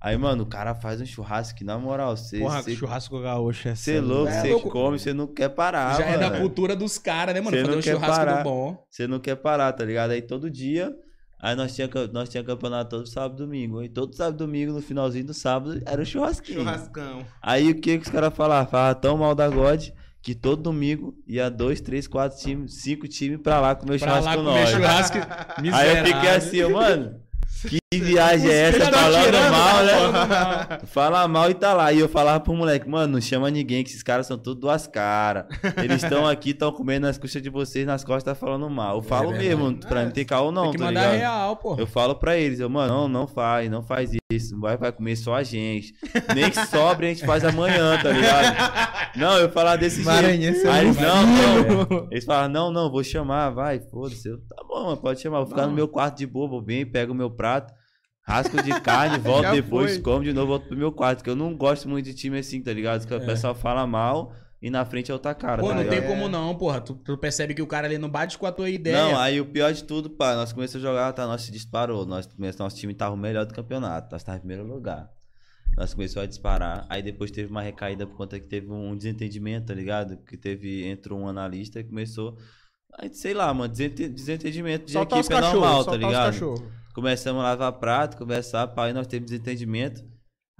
Aí, 0.00 0.16
mano, 0.16 0.44
o 0.44 0.46
cara 0.46 0.74
faz 0.76 1.00
um 1.00 1.06
churrasco 1.06 1.58
que, 1.58 1.64
na 1.64 1.76
moral, 1.76 2.16
você. 2.16 2.38
Porra, 2.38 2.62
você 2.62 2.74
churrasco 2.76 3.20
gaúcho 3.20 3.68
é 3.68 3.74
você 3.74 3.96
é 3.96 4.00
louco, 4.00 4.28
É 4.30 4.40
você 4.42 4.50
louco. 4.52 4.70
come, 4.70 4.98
você 4.98 5.12
não 5.12 5.26
quer 5.26 5.48
parar. 5.48 5.96
já 5.98 6.04
é 6.06 6.16
da 6.16 6.30
mano. 6.30 6.40
cultura 6.42 6.76
dos 6.76 6.98
caras, 6.98 7.34
né, 7.34 7.40
mano? 7.40 7.56
Cê 7.56 7.62
Fazer 7.62 7.72
não 7.72 7.78
um 7.78 7.82
quer 7.82 7.92
churrasco 7.94 8.16
parar. 8.16 8.36
do 8.42 8.44
bom. 8.44 8.86
Você 8.88 9.06
não 9.08 9.18
quer 9.18 9.34
parar, 9.36 9.72
tá 9.72 9.84
ligado? 9.84 10.12
Aí 10.12 10.22
todo 10.22 10.48
dia. 10.48 10.94
Aí 11.40 11.54
nós 11.56 11.74
tinha, 11.74 11.88
nós 12.12 12.28
tinha 12.28 12.42
campeonato 12.44 12.90
todo 12.96 13.06
sábado 13.08 13.34
e 13.42 13.46
domingo. 13.46 13.82
E 13.82 13.88
todo 13.88 14.14
sábado 14.14 14.34
e 14.34 14.38
domingo, 14.38 14.72
no 14.72 14.80
finalzinho 14.82 15.24
do 15.26 15.34
sábado, 15.34 15.80
era 15.86 16.00
um 16.00 16.04
churrasquinho. 16.04 16.60
Churrascão. 16.60 17.24
Aí 17.42 17.70
o 17.70 17.74
que, 17.80 17.98
que 17.98 18.04
os 18.04 18.08
caras 18.10 18.32
falavam? 18.34 18.70
Falavam 18.70 19.00
tão 19.00 19.16
mal 19.16 19.34
da 19.34 19.48
God 19.48 19.88
que 20.22 20.34
todo 20.34 20.62
domingo 20.62 21.14
ia 21.26 21.48
dois, 21.48 21.80
três, 21.80 22.06
quatro 22.08 22.38
times, 22.38 22.82
cinco 22.82 23.06
times 23.08 23.40
pra 23.40 23.60
lá 23.60 23.74
comer 23.74 23.98
Pra 24.00 24.18
lá 24.18 24.20
churrasco 24.20 24.42
com 24.42 24.48
comer 24.48 24.60
nós. 24.60 24.70
churrasco. 24.70 25.16
Aí 25.56 25.62
miserável. 25.62 25.96
eu 25.96 26.06
fiquei 26.06 26.30
assim, 26.30 26.72
mano. 26.72 27.20
Que 27.68 27.78
viagem 27.96 28.50
é 28.50 28.68
essa? 28.68 28.78
Da 28.90 28.98
Falando 28.98 29.24
tirana, 29.24 29.50
mal, 29.50 29.82
né? 29.84 29.92
falando 29.92 30.12
mal. 30.28 30.80
Fala 30.84 31.28
mal 31.28 31.50
e 31.50 31.54
tá 31.54 31.72
lá. 31.72 31.90
E 31.90 31.98
eu 32.00 32.08
falava 32.08 32.38
pro 32.38 32.52
moleque, 32.52 32.86
mano, 32.86 33.14
não 33.14 33.20
chama 33.20 33.50
ninguém, 33.50 33.82
que 33.82 33.88
esses 33.88 34.02
caras 34.02 34.26
são 34.26 34.36
tudo 34.36 34.60
duas 34.60 34.86
caras. 34.86 35.46
Eles 35.82 36.02
estão 36.02 36.26
aqui, 36.28 36.50
estão 36.50 36.70
comendo 36.70 37.06
nas 37.06 37.16
costas 37.16 37.40
de 37.40 37.48
vocês, 37.48 37.86
nas 37.86 38.04
costas 38.04 38.24
tá 38.24 38.34
falando 38.34 38.68
mal. 38.68 38.96
Eu 38.96 39.02
falo 39.02 39.30
verdade. 39.30 39.48
mesmo, 39.56 39.78
pra 39.78 40.04
mim 40.04 40.10
ter 40.10 40.26
caô 40.26 40.52
não, 40.52 40.64
Tem 40.64 40.72
que 40.72 40.78
tá 40.78 40.84
mandar 40.84 41.00
ligado? 41.00 41.18
real, 41.18 41.56
pô. 41.56 41.76
Eu 41.78 41.86
falo 41.86 42.14
pra 42.14 42.36
eles, 42.36 42.60
eu, 42.60 42.68
mano, 42.68 42.92
não, 42.92 43.08
não 43.08 43.26
faz, 43.26 43.70
não 43.70 43.82
faz 43.82 44.10
isso. 44.30 44.60
Vai, 44.60 44.76
vai 44.76 44.92
comer 44.92 45.16
só 45.16 45.34
a 45.36 45.42
gente. 45.42 45.94
Nem 46.34 46.50
que 46.50 46.66
sobre 46.66 47.06
a 47.06 47.08
gente 47.08 47.24
faz 47.24 47.42
amanhã, 47.42 47.98
tá 48.02 48.10
ligado? 48.10 49.16
Não, 49.16 49.38
eu 49.38 49.48
falar 49.48 49.76
desse 49.76 49.96
jeito. 49.96 50.10
Maranhense 50.10 50.66
é 50.66 50.70
Aí 50.70 50.84
eles, 50.84 50.98
não, 50.98 51.22
não. 51.26 52.08
Eles 52.10 52.24
falam, 52.26 52.50
não, 52.50 52.70
não, 52.70 52.90
vou 52.90 53.02
chamar, 53.02 53.48
vai, 53.48 53.80
foda-se. 53.80 54.28
Tá 54.46 54.62
bom, 54.68 54.84
mano, 54.84 54.96
pode 54.98 55.22
chamar. 55.22 55.38
Vou 55.38 55.46
ficar 55.46 55.66
no 55.66 55.72
meu 55.72 55.88
quarto 55.88 56.18
de 56.18 56.26
boa, 56.26 56.46
vou 56.46 56.60
bem, 56.60 56.84
pego 56.84 57.12
o 57.12 57.16
meu 57.16 57.30
prato, 57.30 57.72
rasco 58.28 58.62
de 58.62 58.80
carne, 58.80 59.18
volto 59.22 59.50
depois, 59.50 59.94
foi. 59.94 60.02
como 60.02 60.22
de 60.22 60.32
novo, 60.32 60.48
volto 60.48 60.68
pro 60.68 60.76
meu 60.76 60.92
quarto. 60.92 61.24
Que 61.24 61.30
eu 61.30 61.36
não 61.36 61.56
gosto 61.56 61.88
muito 61.88 62.04
de 62.04 62.14
time 62.14 62.38
assim, 62.38 62.60
tá 62.62 62.72
ligado? 62.72 63.06
Que 63.06 63.14
o 63.14 63.16
É. 63.16 63.26
pessoal 63.26 63.54
fala 63.54 63.86
mal 63.86 64.32
e 64.60 64.70
na 64.70 64.84
frente 64.84 65.10
é 65.10 65.14
outra 65.14 65.34
cara, 65.34 65.62
Pô, 65.62 65.68
tá 65.68 65.74
não 65.76 65.82
ligado? 65.82 65.98
tem 66.00 66.08
como 66.08 66.28
não, 66.28 66.54
porra. 66.56 66.80
Tu, 66.80 66.94
tu 66.94 67.16
percebe 67.16 67.54
que 67.54 67.62
o 67.62 67.66
cara 67.66 67.86
ali 67.86 67.96
não 67.98 68.08
bate 68.10 68.36
com 68.36 68.44
a 68.46 68.52
tua 68.52 68.68
ideia. 68.68 68.96
Não, 68.96 69.18
aí 69.18 69.40
o 69.40 69.46
pior 69.46 69.72
de 69.72 69.84
tudo, 69.84 70.10
pá, 70.10 70.34
nós 70.34 70.52
começamos 70.52 70.84
a 70.84 70.88
jogar, 70.88 71.12
tá, 71.12 71.26
nós 71.26 71.42
se 71.42 71.50
disparou, 71.52 72.04
nós, 72.04 72.26
começamos- 72.26 72.58
nosso 72.58 72.76
time 72.76 72.92
tava 72.94 73.14
o 73.14 73.18
melhor 73.18 73.46
do 73.46 73.54
campeonato, 73.54 74.08
nós 74.12 74.22
tava 74.22 74.36
em 74.36 74.40
primeiro 74.40 74.66
lugar. 74.66 75.08
Nós 75.76 75.94
começamos 75.94 76.24
a 76.24 76.26
disparar, 76.28 76.86
aí 76.88 77.00
depois 77.02 77.30
teve 77.30 77.48
uma 77.52 77.62
recaída 77.62 78.04
por 78.04 78.16
conta 78.16 78.40
que 78.40 78.48
teve 78.48 78.68
um 78.72 78.96
desentendimento, 78.96 79.66
tá 79.68 79.74
ligado? 79.74 80.16
Que 80.24 80.36
teve, 80.36 80.84
entrou 80.88 81.20
um 81.20 81.28
analista 81.28 81.78
e 81.78 81.84
começou, 81.84 82.36
aí, 82.98 83.14
sei 83.14 83.32
lá, 83.32 83.54
mano, 83.54 83.72
desente- 83.72 84.08
desentendimento 84.08 84.86
de 84.86 84.92
Soltar 84.92 85.20
os 85.20 85.26
equipe 85.30 85.38
é 85.38 85.40
normal, 85.52 85.84
tá 85.84 85.90
soltar 85.92 85.94
os 85.94 86.06
ligado? 86.34 86.77
Começamos 86.98 87.40
a 87.40 87.44
lavar 87.50 87.72
prato, 87.74 88.16
conversar, 88.16 88.66
pá, 88.66 88.86
aí 88.86 88.92
nós 88.92 89.06
temos 89.06 89.30
desentendimento. 89.30 90.02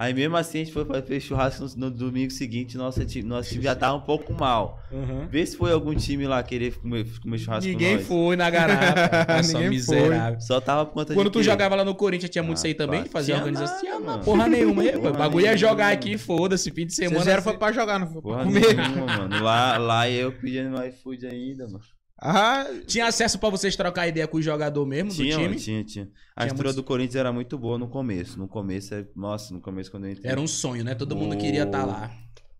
Aí 0.01 0.15
mesmo 0.15 0.37
assim 0.37 0.59
a 0.61 0.65
gente 0.65 0.73
foi 0.73 0.85
fazer 0.85 1.19
churrasco 1.19 1.65
no, 1.77 1.87
no 1.87 1.91
domingo 1.91 2.31
seguinte, 2.31 2.77
nosso 2.79 3.05
time, 3.05 3.29
nosso 3.29 3.51
time 3.51 3.65
já 3.65 3.75
tava 3.75 3.97
um 3.97 4.01
pouco 4.01 4.33
mal. 4.33 4.79
Uhum. 4.93 5.27
Vê 5.27 5.45
se 5.45 5.57
foi 5.57 5.73
algum 5.73 5.93
time 5.97 6.25
lá 6.29 6.41
querer 6.41 6.79
comer, 6.79 7.05
comer 7.21 7.39
churrasco 7.39 7.65
com 7.65 7.73
Ninguém 7.73 7.97
nós. 7.97 8.07
foi 8.07 8.37
na 8.37 8.49
garrafa. 8.49 9.27
Nossa, 9.37 9.53
Ninguém 9.55 9.71
miserável. 9.71 10.41
Só 10.41 10.61
tava 10.61 10.87
por 10.87 10.93
conta 10.95 11.13
Quando 11.15 11.27
de 11.27 11.33
tu 11.33 11.39
quê? 11.41 11.45
jogava 11.47 11.75
lá 11.75 11.85
no 11.85 11.97
Corinthians, 11.97 12.31
tinha 12.31 12.45
muito 12.45 12.59
Ah, 12.59 12.61
isso 12.61 12.67
aí 12.69 12.75
também, 12.75 13.01
pá, 13.01 13.07
de 13.07 13.11
fazer 13.11 13.33
organização? 13.33 13.81
Tinha 13.81 13.99
mano. 13.99 14.23
porra 14.23 14.47
nenhuma. 14.47 14.83
aí, 14.83 14.93
Porra 14.93 15.11
O 15.11 15.15
bagulho 15.15 15.45
ia 15.47 15.51
nenhuma. 15.55 15.57
jogar 15.69 15.93
aqui, 15.93 16.17
foda-se, 16.17 16.71
fim 16.71 16.87
de 16.87 16.95
semana. 16.95 17.19
Vocês 17.25 17.35
assim. 17.35 17.43
foi 17.45 17.59
pra 17.59 17.73
jogar, 17.73 17.99
não 17.99 18.07
foi 18.07 18.23
pra 18.23 18.31
Porra 18.31 18.45
comer. 18.45 18.77
nenhuma, 18.77 19.07
mano. 19.19 19.43
Lá, 19.43 19.77
lá 19.79 20.09
eu 20.09 20.31
pedindo 20.31 20.71
no 20.71 20.87
iFood 20.87 21.27
ainda, 21.27 21.67
mano. 21.67 21.81
Ah, 22.21 22.67
Tinha 22.87 23.07
acesso 23.07 23.39
pra 23.39 23.49
vocês 23.49 23.77
trocar 23.77 24.09
ideia 24.09 24.27
com 24.27 24.39
o 24.39 24.43
jogador 24.43 24.85
mesmo 24.85 25.11
Tinha, 25.13 25.37
do 25.37 25.43
time? 25.43 25.57
tinha, 25.57 25.85
tinha. 25.85 26.05
A 26.35 26.41
Tinha 26.41 26.47
estrutura 26.47 26.55
muitos- 26.69 26.75
do 26.77 26.83
Corinthians 26.85 27.17
era 27.17 27.33
muito 27.33 27.57
boa 27.57 27.79
no 27.79 27.89
começo. 27.89 28.39
No 28.39 28.49
começo, 28.49 28.95
é... 28.95 29.07
nossa, 29.15 29.55
no 29.55 29.61
começo 29.61 29.91
quando 29.91 30.07
eu 30.07 30.11
entrei. 30.13 30.31
Era 30.31 30.41
um 30.41 30.47
sonho, 30.49 30.83
né? 30.85 30.95
Todo 30.95 31.15
mundo 31.15 31.37
queria 31.37 31.63
estar 31.63 31.85
lá. 31.85 32.11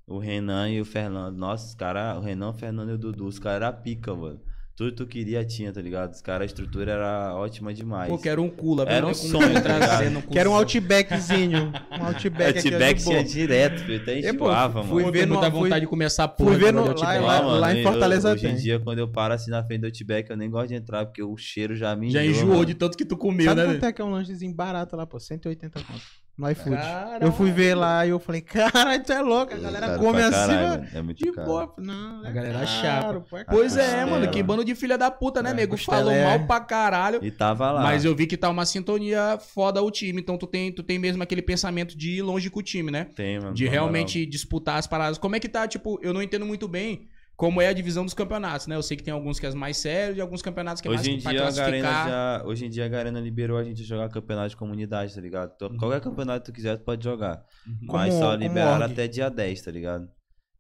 O 0.07 0.19
Renan 0.19 0.71
e 0.71 0.81
o 0.81 0.85
Fernando. 0.85 1.37
Nossa, 1.37 1.67
os 1.67 1.75
caras. 1.75 2.17
O 2.19 2.21
Renan, 2.21 2.51
o 2.51 2.55
Fernando 2.55 2.91
e 2.91 2.95
o 2.95 2.99
Dudu. 2.99 3.27
Os 3.27 3.39
caras 3.39 3.69
eram 3.69 3.83
pica, 3.83 4.15
mano. 4.15 4.41
Tudo 4.79 4.91
que 4.93 4.97
tu 4.97 5.07
queria 5.09 5.45
tinha, 5.45 5.73
tá 5.73 5.83
ligado? 5.83 6.13
Os 6.13 6.21
caras, 6.23 6.43
a 6.43 6.47
estrutura 6.47 6.93
era 6.93 7.35
ótima 7.35 7.75
demais. 7.75 8.09
Pô, 8.09 8.17
quero 8.17 8.41
um 8.41 8.49
cula. 8.49 8.85
Era 8.85 9.05
um 9.05 9.13
sonho, 9.13 9.53
tá 9.61 9.77
ligado? 9.77 10.23
quero 10.31 10.51
um 10.51 10.55
Outbackzinho. 10.55 11.73
Um 12.01 12.05
Outback. 12.07 12.59
Outback 12.59 13.03
tinha 13.03 13.25
direto, 13.25 13.81
filho. 13.81 14.01
Até 14.01 14.21
É, 14.21 14.31
enjoava, 14.31 14.85
fui 14.85 15.03
mano. 15.03 15.13
ver 15.13 15.19
ver 15.21 15.27
no- 15.27 15.35
muita 15.35 15.51
fui- 15.51 15.61
vontade 15.63 15.81
de 15.81 15.87
começar 15.89 16.25
a 16.25 16.29
fui 16.29 16.47
porra. 16.47 16.59
ver 16.59 16.67
de 16.67 16.73
no- 16.73 16.81
Outback. 16.83 17.19
lá- 17.21 17.27
lá- 17.27 17.43
mano, 17.43 17.59
lá 17.61 17.75
em 17.75 17.79
eu- 17.79 17.83
Fortaleza 17.83 18.33
Hoje 18.33 18.47
em 18.47 18.55
dia, 18.55 18.79
quando 18.79 19.01
eu 19.01 19.09
paro 19.11 19.35
assim 19.35 19.51
na 19.51 19.65
frente 19.65 19.81
do 19.81 19.87
Outback, 19.87 20.31
eu 20.31 20.37
nem 20.37 20.49
gosto 20.49 20.69
de 20.69 20.75
entrar, 20.77 21.05
porque 21.07 21.23
o 21.25 21.37
cheiro 21.37 21.75
já 21.75 21.97
me 21.97 22.09
Já 22.13 22.25
enjoou 22.25 22.47
mano. 22.53 22.65
de 22.67 22.75
tanto 22.75 22.97
que 22.97 23.05
tu 23.05 23.17
comeu, 23.17 23.47
Sabe 23.47 23.63
né? 23.63 23.67
quanto 23.67 23.85
é 23.85 23.93
que 23.93 24.01
é 24.01 24.05
um 24.05 24.11
lanchezinho 24.11 24.55
barato 24.55 24.95
lá, 24.95 25.05
pô? 25.05 25.19
180 25.19 25.81
conto. 25.83 26.01
No 26.39 26.49
iFood. 26.53 26.77
Caralho. 26.77 27.25
Eu 27.25 27.33
fui 27.33 27.51
ver 27.51 27.75
lá 27.75 28.07
e 28.07 28.11
eu 28.11 28.21
falei, 28.21 28.41
caralho, 28.43 29.03
tu 29.03 29.13
é 29.13 29.21
louco. 29.21 29.53
A 29.53 29.57
galera 29.59 29.87
Caro 29.89 29.99
come 29.99 30.23
assim, 30.23 30.31
caralho, 30.31 30.69
mano. 30.69 30.89
É 30.95 31.03
muito 31.03 31.19
De 31.25 31.33
caro. 31.33 31.47
boa. 31.49 31.75
Não, 31.79 32.25
A 32.25 32.29
é 32.29 32.33
galera 32.33 32.67
chapa. 32.67 33.25
é 33.37 33.45
Pois 33.45 33.75
caro. 33.75 33.87
é, 33.91 34.05
mano, 34.05 34.31
que 34.31 34.41
bando 34.43 34.65
de 34.65 34.75
filha 34.77 34.97
da 34.97 35.11
puta, 35.11 35.43
né, 35.43 35.51
É, 35.51 35.55
nego? 35.55 35.73
costela 35.73 35.97
Falou 35.99 36.13
é- 36.13 36.25
mal 36.39 36.47
pra 36.47 36.61
caralho. 36.61 37.19
E 37.25 37.31
tava 37.33 37.73
lá. 37.73 37.83
Mas 37.83 38.05
eu 38.05 38.15
vi 38.15 38.27
que 38.27 38.37
tá 38.37 38.49
uma 38.49 38.65
sintonia 38.65 39.37
foda 39.53 39.83
o 39.83 39.91
time. 39.91 40.21
Então 40.21 40.39
tu 40.39 40.47
tem, 40.47 40.71
tu 40.71 40.83
tem 40.85 40.97
mesmo 40.99 41.23
aquele 41.25 41.43
pensamento 41.43 41.99
de 41.99 42.13
ir 42.19 42.23
longe 42.23 42.49
com 42.51 42.61
o 42.61 42.63
time, 42.63 42.91
né? 42.93 43.09
Tem, 43.17 43.41
mano. 43.41 43.53
De 43.53 43.67
realmente 43.67 44.25
disputar 44.25 44.79
as 44.79 44.87
paradas. 44.87 45.19
Como 45.19 45.35
é 45.35 45.41
que 45.41 45.49
tá, 45.49 45.67
tipo, 45.67 45.99
eu 46.03 46.15
não 46.15 46.23
entendo 46.23 46.47
muito 46.47 46.69
bem 46.69 47.09
como 47.39 47.63
é 47.63 47.69
a 47.69 47.73
divisão 47.73 48.05
dos 48.05 48.15
campeonatos, 48.15 48.67
né? 48.67 48.75
Eu 48.75 48.83
sei 48.83 48.97
que 48.97 49.03
tem 49.05 49.15
alguns 49.15 49.39
que 49.39 49.47
é 49.47 49.55
mais 49.55 49.77
sérios 49.77 50.19
e 50.19 50.21
alguns 50.21 50.43
campeonatos 50.43 50.83
que 50.83 50.89
é 50.89 50.91
Hoje 50.91 51.09
em 51.13 51.23
mais 51.23 51.23
pra 51.23 51.33
dia, 51.33 51.47
a 51.47 51.51
Garena 51.53 51.89
já, 51.89 52.43
hoje 52.45 52.67
em 52.67 52.69
dia 52.69 52.85
a 52.85 52.89
Garena 52.89 53.21
liberou 53.21 53.57
a 53.57 53.63
gente 53.63 53.81
a 53.81 53.85
jogar 53.85 54.09
campeonato 54.09 54.49
de 54.51 54.57
comunidade, 54.57 55.15
tá 55.15 55.21
ligado? 55.21 55.53
Então, 55.55 55.69
Uhum. 55.71 55.77
Qualquer 55.77 56.01
campeonato 56.01 56.41
que 56.45 56.51
tu 56.53 56.55
quiser, 56.55 56.77
tu 56.77 56.83
pode 56.85 57.05
jogar. 57.05 57.41
Como- 57.87 57.93
Mas 57.93 58.13
só 58.15 58.33
como 58.33 58.43
liberaram 58.43 58.83
org. 58.83 58.93
até 58.93 59.07
dia 59.07 59.31
10, 59.31 59.63
tá 59.63 59.71
ligado? 59.71 60.09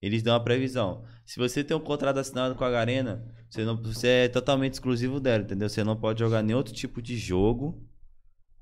Eles 0.01 0.23
dão 0.23 0.37
a 0.37 0.41
previsão. 0.41 1.03
Se 1.27 1.37
você 1.41 1.65
tem 1.65 1.77
um 1.77 1.81
contrato 1.81 2.19
assinado 2.21 2.55
com 2.55 2.65
a 2.65 2.71
Garena, 2.71 3.25
você, 3.51 3.65
não, 3.65 3.77
você 3.83 4.07
é 4.07 4.29
totalmente 4.29 4.75
exclusivo 4.75 5.19
dela, 5.19 5.43
entendeu? 5.43 5.69
Você 5.69 5.83
não 5.83 5.97
pode 5.97 6.21
jogar 6.21 6.41
nenhum 6.45 6.59
outro 6.59 6.73
tipo 6.73 7.03
de 7.03 7.17
jogo, 7.19 7.85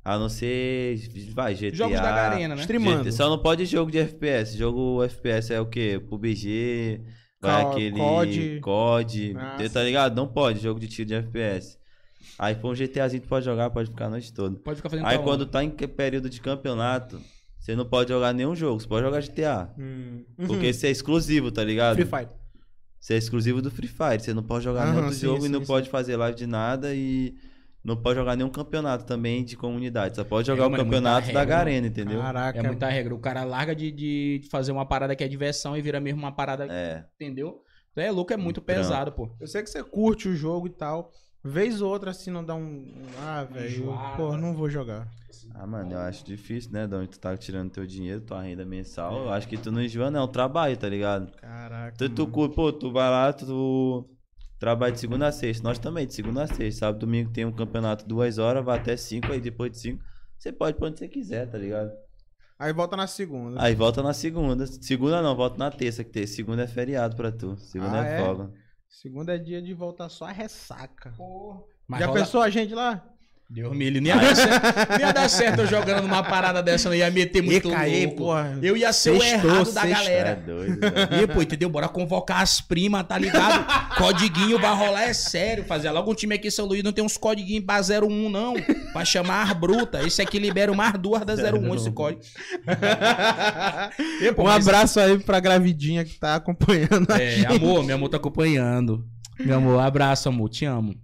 a 0.02 0.18
não 0.18 0.30
ser, 0.30 0.98
vai, 1.34 1.54
GTA. 1.54 1.76
Jogos 1.76 2.00
da 2.00 2.12
Garena, 2.12 2.54
né? 2.54 2.60
Streamando. 2.62 3.12
Só 3.12 3.28
não 3.28 3.38
pode 3.42 3.66
jogo 3.66 3.90
de 3.90 3.98
FPS. 3.98 4.56
Jogo 4.56 5.02
FPS 5.04 5.52
é 5.52 5.60
o 5.60 5.66
quê? 5.66 6.00
PUBG, 6.08 7.02
vai 7.40 7.62
Ca- 7.64 7.70
aquele 7.70 7.98
COD. 7.98 8.60
COD, 8.60 9.34
Nossa. 9.34 9.70
tá 9.70 9.82
ligado? 9.82 10.14
Não 10.16 10.26
pode, 10.26 10.60
jogo 10.60 10.80
de 10.80 10.88
tiro 10.88 11.08
de 11.08 11.14
FPS. 11.14 11.78
Aí 12.38 12.54
for 12.54 12.72
um 12.72 12.74
GTAzinho 12.74 13.22
tu 13.22 13.28
pode 13.28 13.44
jogar, 13.44 13.70
pode 13.70 13.90
ficar 13.90 14.06
a 14.06 14.10
noite 14.10 14.32
toda. 14.32 14.56
Pode 14.58 14.76
ficar 14.76 14.90
fazendo 14.90 15.06
Aí 15.06 15.18
quando 15.18 15.42
onda. 15.42 15.50
tá 15.50 15.62
em 15.64 15.70
período 15.70 16.28
de 16.28 16.40
campeonato, 16.40 17.20
você 17.58 17.74
não 17.76 17.86
pode 17.86 18.10
jogar 18.10 18.32
nenhum 18.32 18.54
jogo, 18.54 18.80
você 18.80 18.88
pode 18.88 19.04
jogar 19.04 19.20
GTA. 19.20 19.70
Hum. 19.78 20.24
Porque 20.46 20.72
você 20.72 20.88
é 20.88 20.90
exclusivo, 20.90 21.50
tá 21.52 21.62
ligado? 21.64 21.96
Free 21.96 22.04
Fire. 22.06 22.28
Você 22.98 23.14
é 23.14 23.16
exclusivo 23.18 23.62
do 23.62 23.70
Free 23.70 23.86
Fire, 23.88 24.18
você 24.20 24.34
não 24.34 24.42
pode 24.42 24.64
jogar 24.64 24.84
nenhum 24.86 24.96
Aham, 24.96 25.04
outro 25.04 25.14
sim, 25.18 25.26
jogo 25.26 25.40
sim, 25.42 25.46
e 25.46 25.48
não 25.50 25.60
sim. 25.60 25.66
pode 25.66 25.88
fazer 25.88 26.16
live 26.16 26.36
de 26.36 26.46
nada 26.46 26.94
e 26.94 27.34
não 27.86 27.96
pode 27.96 28.18
jogar 28.18 28.36
nenhum 28.36 28.50
campeonato 28.50 29.04
também 29.06 29.44
de 29.44 29.56
comunidade. 29.56 30.16
Só 30.16 30.24
pode 30.24 30.46
jogar 30.48 30.64
É, 30.64 30.66
o 30.66 30.70
mano, 30.70 30.82
é 30.82 30.84
campeonato 30.84 31.26
da 31.32 31.40
regra, 31.40 31.44
Garena, 31.44 31.86
entendeu? 31.86 32.20
Caraca. 32.20 32.58
É 32.58 32.62
muita 32.62 32.88
regra. 32.88 33.14
O 33.14 33.18
cara 33.18 33.44
larga 33.44 33.74
de, 33.74 33.90
de 33.92 34.40
fazer 34.50 34.72
uma 34.72 34.84
parada 34.84 35.14
que 35.14 35.22
é 35.24 35.28
diversão 35.28 35.76
e 35.76 35.80
vira 35.80 36.00
mesmo 36.00 36.18
uma 36.18 36.32
parada, 36.32 36.66
É. 36.70 37.04
entendeu? 37.14 37.62
Então 37.92 38.02
é 38.04 38.10
louco, 38.10 38.32
é 38.32 38.36
muito 38.36 38.60
trampo. 38.60 38.80
pesado, 38.82 39.12
pô. 39.12 39.30
Eu 39.40 39.46
sei 39.46 39.62
que 39.62 39.70
você 39.70 39.82
curte 39.82 40.28
o 40.28 40.34
jogo 40.36 40.66
e 40.66 40.70
tal. 40.70 41.10
Vez 41.42 41.80
ou 41.80 41.88
outra, 41.92 42.10
assim, 42.10 42.30
não 42.30 42.44
dá 42.44 42.56
um. 42.56 42.92
Ah, 43.22 43.44
velho. 43.44 43.94
Pô, 44.16 44.36
não 44.36 44.52
vou 44.52 44.68
jogar. 44.68 45.08
Ah, 45.54 45.64
mano, 45.64 45.92
eu 45.92 45.98
acho 46.00 46.24
difícil, 46.24 46.72
né? 46.72 46.88
De 46.88 46.94
onde 46.96 47.08
tu 47.10 47.20
tá 47.20 47.36
tirando 47.36 47.70
teu 47.70 47.86
dinheiro, 47.86 48.20
tua 48.20 48.42
renda 48.42 48.64
mensal. 48.64 49.16
Eu 49.16 49.30
acho 49.30 49.46
que 49.46 49.56
tu 49.56 49.70
não 49.70 49.80
enjoa, 49.80 50.10
não. 50.10 50.20
É 50.20 50.24
um 50.24 50.28
trabalho, 50.28 50.76
tá 50.76 50.88
ligado? 50.88 51.30
Caraca. 51.36 51.96
Tu, 51.96 52.08
tu, 52.08 52.26
pô, 52.26 52.72
tu 52.72 52.90
vai 52.90 53.08
lá, 53.08 53.32
tu 53.32 54.04
trabalha 54.58 54.92
de 54.92 55.00
segunda 55.00 55.26
a 55.26 55.32
sexta. 55.32 55.62
Nós 55.62 55.78
também, 55.78 56.06
de 56.06 56.14
segunda 56.14 56.42
a 56.42 56.46
sexta. 56.46 56.80
Sábado, 56.80 57.00
domingo 57.00 57.30
tem 57.32 57.44
um 57.44 57.52
campeonato 57.52 58.06
duas 58.06 58.38
horas, 58.38 58.64
vai 58.64 58.78
até 58.78 58.96
cinco, 58.96 59.32
aí 59.32 59.40
depois 59.40 59.70
de 59.72 59.78
cinco, 59.78 60.04
você 60.38 60.52
pode 60.52 60.76
pra 60.78 60.88
onde 60.88 60.98
você 60.98 61.08
quiser, 61.08 61.50
tá 61.50 61.58
ligado? 61.58 61.90
Aí 62.58 62.72
volta 62.72 62.96
na 62.96 63.06
segunda. 63.06 63.62
Aí 63.62 63.74
volta 63.74 64.02
na 64.02 64.14
segunda. 64.14 64.66
Segunda 64.66 65.20
não, 65.20 65.36
volta 65.36 65.58
na 65.58 65.70
terça, 65.70 66.02
que 66.02 66.10
tem. 66.10 66.26
Segunda 66.26 66.62
é 66.62 66.66
feriado 66.66 67.14
pra 67.14 67.30
tu. 67.30 67.56
Segunda 67.58 68.00
Ah, 68.00 68.06
é, 68.06 68.20
é? 68.20 68.24
folga. 68.24 68.50
Segunda 68.88 69.34
é 69.34 69.38
dia 69.38 69.60
de 69.60 69.74
voltar 69.74 70.08
só 70.08 70.24
a 70.24 70.32
ressaca. 70.32 71.12
Mas 71.86 72.00
Já 72.00 72.06
rola- 72.06 72.18
pensou 72.20 72.40
a 72.40 72.48
gente 72.48 72.74
lá? 72.74 73.06
Deus 73.48 73.76
me 73.76 73.88
livre. 73.88 74.00
Não 74.12 74.20
ia 74.20 74.20
dar 74.20 74.34
certo, 74.34 74.90
não 74.90 74.98
ia 74.98 75.12
dar 75.12 75.28
certo 75.28 75.60
eu 75.60 75.66
jogando 75.68 76.02
numa 76.02 76.20
parada 76.22 76.60
dessa, 76.60 76.88
não 76.88 76.96
ia 76.96 77.08
meter 77.12 77.40
muito 77.42 77.70
cair, 77.70 78.06
louco. 78.06 78.16
porra. 78.24 78.58
Eu 78.60 78.76
ia 78.76 78.92
ser 78.92 79.10
o 79.10 79.20
Sextou, 79.20 79.50
errado 79.50 79.72
da 79.72 79.80
sextou. 79.82 79.90
É 79.90 79.94
galera. 79.94 80.42
doido, 80.44 80.80
velho. 80.80 81.22
E, 81.22 81.26
pô, 81.28 81.42
entendeu? 81.42 81.68
Bora 81.70 81.88
convocar 81.88 82.40
as 82.42 82.60
primas, 82.60 83.04
tá 83.06 83.16
ligado? 83.16 83.64
Codiguinho 83.96 84.58
vai 84.58 84.74
rolar, 84.74 85.04
é 85.04 85.12
sério. 85.12 85.64
Fazer 85.64 85.90
logo 85.92 86.10
um 86.10 86.14
time 86.14 86.34
aqui 86.34 86.48
em 86.48 86.50
São 86.50 86.66
Luís, 86.66 86.82
não 86.82 86.90
tem 86.92 87.04
uns 87.04 87.16
codiguinhos 87.16 87.64
pra 87.64 87.80
01, 87.80 88.28
não. 88.28 88.54
Pra 88.92 89.04
chamar 89.04 89.44
as 89.44 89.52
bruta. 89.56 90.02
Esse 90.04 90.20
aqui 90.20 90.40
libera 90.40 90.74
mais 90.74 90.94
duas 90.98 91.24
da 91.24 91.34
01, 91.34 91.74
esse 91.76 91.90
código. 91.92 92.22
E, 94.20 94.32
pô, 94.34 94.42
um 94.42 94.46
mas- 94.46 94.66
abraço 94.66 94.98
aí 94.98 95.18
pra 95.18 95.38
gravidinha 95.40 96.04
que 96.04 96.18
tá 96.18 96.34
acompanhando 96.34 97.12
É, 97.12 97.46
amor, 97.46 97.84
meu 97.84 97.94
amor 97.96 98.08
tá 98.08 98.16
acompanhando. 98.16 99.06
Meu 99.38 99.56
amor, 99.58 99.78
abraço, 99.80 100.28
amor, 100.28 100.48
te 100.48 100.64
amo. 100.64 100.94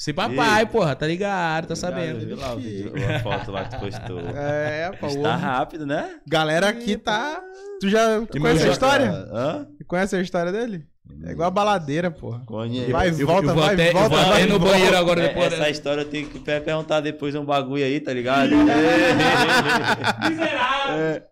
Esse 0.00 0.14
papai, 0.14 0.60
Ei. 0.62 0.66
porra, 0.66 0.96
tá 0.96 1.06
ligado, 1.06 1.66
tá 1.66 1.72
Eu 1.72 1.76
sabendo. 1.76 2.20
vi 2.26 2.34
lá 2.34 2.54
o 2.54 2.56
vídeo, 2.58 2.90
a 3.14 3.18
foto 3.20 3.52
lá 3.52 3.64
que 3.64 3.70
tu 3.76 3.80
postou. 3.80 4.18
É, 4.34 4.90
pô. 4.98 5.08
Tá 5.22 5.36
rápido, 5.36 5.84
né? 5.84 6.14
Galera 6.26 6.70
aqui 6.70 6.96
tá. 6.96 7.38
Tu 7.82 7.90
já 7.90 8.24
Que 8.26 8.40
conhece 8.40 8.66
a 8.66 8.70
história? 8.72 9.10
Hã? 9.10 9.66
Conhece 9.86 10.16
a 10.16 10.20
história 10.22 10.50
dele? 10.50 10.86
É 11.24 11.32
igual 11.32 11.48
a 11.48 11.50
baladeira, 11.50 12.10
porra. 12.10 12.40
Conheço. 12.46 12.90
Vai, 12.92 13.10
Eu- 13.10 13.26
volta, 13.26 13.48
eu 13.50 13.54
vou 13.54 13.62
vai, 13.64 13.74
até- 13.74 13.88
eu 13.90 13.92
volta, 13.92 14.08
vou 14.08 14.18
vai, 14.24 14.32
até 14.42 14.46
no 14.46 14.58
volta. 14.58 14.72
banheiro 14.72 14.96
agora 14.96 15.20
É, 15.22 15.28
depois. 15.28 15.52
essa 15.52 15.68
história 15.68 16.00
eu 16.02 16.08
tenho 16.08 16.28
que 16.30 16.38
per- 16.38 16.62
perguntar 16.62 17.00
depois 17.00 17.34
um 17.34 17.44
bagulho 17.44 17.84
aí, 17.84 18.00
tá 18.00 18.12
ligado? 18.14 18.52
Miserável! 20.30 21.22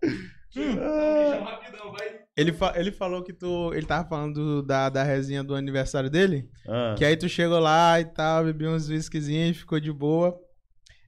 Ele, 2.40 2.52
fa- 2.52 2.72
ele 2.76 2.92
falou 2.92 3.22
que 3.22 3.32
tu. 3.32 3.72
Ele 3.74 3.84
tava 3.86 4.08
falando 4.08 4.34
do- 4.34 4.62
da, 4.62 4.88
da 4.88 5.02
resenha 5.02 5.42
do 5.44 5.54
aniversário 5.54 6.08
dele. 6.08 6.48
Ah, 6.68 6.94
Que 6.96 7.04
aí 7.04 7.16
tu 7.16 7.28
chegou 7.28 7.58
lá 7.58 8.00
e 8.00 8.04
tal, 8.04 8.44
bebeu 8.44 8.70
uns 8.70 8.88
whiskyzinhos, 8.88 9.56
ficou 9.56 9.80
de 9.80 9.92
boa. 9.92 10.38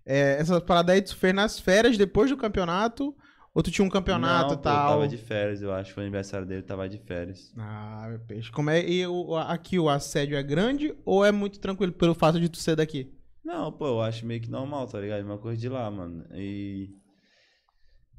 É, 0.04 0.36
essa 0.40 0.60
parada 0.60 0.92
aí 0.92 1.02
tu 1.02 1.14
fez 1.16 1.34
nas 1.34 1.58
férias 1.60 1.96
depois 1.96 2.30
do 2.30 2.36
campeonato? 2.36 3.14
Ou 3.54 3.62
tu 3.62 3.70
tinha 3.70 3.84
um 3.84 3.90
campeonato 3.90 4.54
e 4.54 4.56
tal? 4.58 4.88
tava 4.90 5.08
de 5.08 5.16
férias, 5.16 5.60
eu 5.60 5.72
acho. 5.72 5.92
Foi 5.92 6.02
o 6.04 6.06
aniversário 6.06 6.46
dele, 6.46 6.62
tava 6.62 6.88
de 6.88 6.98
férias. 6.98 7.52
Ah, 7.58 8.06
meu 8.08 8.20
peixe. 8.20 8.50
Como 8.52 8.70
é? 8.70 8.80
E 8.88 9.04
o, 9.06 9.36
aqui 9.36 9.78
o 9.78 9.88
assédio 9.88 10.36
é 10.36 10.42
grande 10.42 10.94
ou 11.04 11.24
é 11.24 11.32
muito 11.32 11.58
tranquilo 11.58 11.92
pelo 11.92 12.14
fato 12.14 12.38
de 12.40 12.48
tu 12.48 12.58
ser 12.58 12.76
daqui? 12.76 13.12
Não, 13.44 13.72
pô, 13.72 13.86
eu 13.88 14.00
acho 14.00 14.24
meio 14.24 14.40
que 14.40 14.48
normal, 14.50 14.86
tá 14.86 15.00
ligado? 15.00 15.24
Uma 15.24 15.38
coisa 15.38 15.60
de 15.60 15.68
lá, 15.68 15.90
mano. 15.90 16.24
E. 16.34 16.90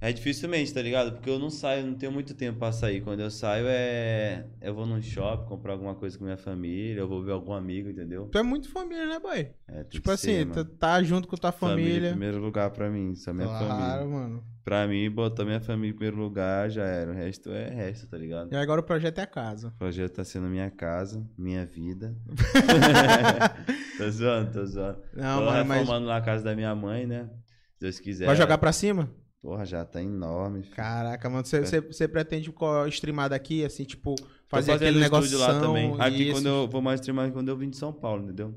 É 0.04 0.12
dificilmente, 0.12 0.74
tá 0.74 0.82
ligado? 0.82 1.12
Porque 1.14 1.30
eu 1.30 1.38
não 1.38 1.52
saio, 1.52 1.86
não 1.86 1.93
tenho 1.93 2.12
muito 2.12 2.34
tempo 2.34 2.58
pra 2.58 2.72
sair. 2.72 3.02
Quando 3.02 3.20
eu 3.20 3.30
saio 3.30 3.66
é. 3.68 4.47
Eu 4.60 4.74
vou 4.74 4.88
num 4.88 4.99
shopping, 4.99 5.47
comprar 5.47 5.74
alguma 5.74 5.93
coisa 5.93 6.18
com 6.18 6.24
minha 6.24 6.38
família, 6.38 7.02
eu 7.02 7.08
vou 7.08 7.24
ver 7.24 7.32
algum 7.34 7.54
amigo, 7.54 7.88
entendeu? 7.88 8.26
Tu 8.32 8.38
é 8.39 8.41
muito 8.41 8.68
família, 8.72 9.06
né, 9.06 9.20
boy? 9.20 9.49
É, 9.68 9.84
Tipo 9.84 10.10
assim, 10.10 10.32
ser, 10.39 10.45
mano. 10.47 10.66
tá 10.66 11.04
junto 11.04 11.28
com 11.28 11.38
tua 11.38 11.52
Família 11.52 11.84
em 11.84 11.88
família. 11.93 12.10
primeiro 12.10 12.39
lugar 12.39 12.72
pra 12.72 12.89
mim, 12.89 13.14
só 13.14 13.32
minha 13.32 13.47
claro, 13.47 13.68
família. 13.68 14.06
mano. 14.08 14.43
Pra 14.64 14.88
mim, 14.88 15.08
botar 15.10 15.45
minha 15.45 15.60
família 15.62 15.91
em 15.91 15.95
primeiro 15.95 16.18
lugar 16.18 16.70
já 16.72 16.84
era. 16.84 17.12
O 17.12 17.14
resto 17.16 17.52
é 17.52 17.70
resto, 17.70 18.08
tá 18.08 18.18
ligado? 18.18 18.52
E 18.52 18.56
agora 18.56 18.82
o 18.82 18.84
projeto 18.84 19.20
é 19.20 19.22
a 19.22 19.28
casa. 19.28 19.68
O 19.68 19.78
projeto 19.78 20.14
tá 20.16 20.24
sendo 20.24 20.47
minha 20.47 20.70
casa, 20.72 21.24
minha 21.38 21.64
vida. 21.66 22.16
tô 23.97 24.10
zoando, 24.10 24.52
tô 24.52 24.66
zoando. 24.66 24.99
Não, 25.14 25.39
tô 25.39 25.45
mano, 25.45 25.66
mas 25.66 25.80
reformando 25.80 26.08
na 26.08 26.22
casa 26.22 26.43
da 26.43 26.56
minha 26.56 26.74
mãe, 26.76 27.06
né? 27.06 27.30
Se 27.74 27.80
Deus 27.82 27.99
quiser. 27.99 28.26
vai 28.26 28.36
jogar 28.36 28.58
pra 28.58 28.72
cima? 28.72 29.10
Porra, 29.42 29.66
já 29.66 29.84
tá 29.84 30.02
enorme. 30.02 30.62
filho. 30.64 30.76
Caraca, 30.76 31.30
mano, 31.30 31.44
você- 31.46 31.62
você 31.66 31.82
você 31.82 32.08
pretende 32.08 32.54
streamar 32.89 33.30
daqui, 33.30 33.66
assim, 33.66 33.84
tipo, 33.84 34.16
fazer 34.48 34.74
aquele 34.74 35.00
negócio 35.00 35.38
lá 35.39 35.60
também. 35.60 35.96
Aqui 36.00 36.24
isso. 36.24 36.34
quando 36.34 36.46
eu 36.48 36.68
vou 36.68 36.82
mais 36.82 37.00
streamar 37.00 37.32
quando 37.32 37.50
eu 37.50 37.58
vim 37.58 37.70
de 37.70 37.78
São 37.78 37.92
Paulo, 37.92 38.24
entendeu? 38.24 38.54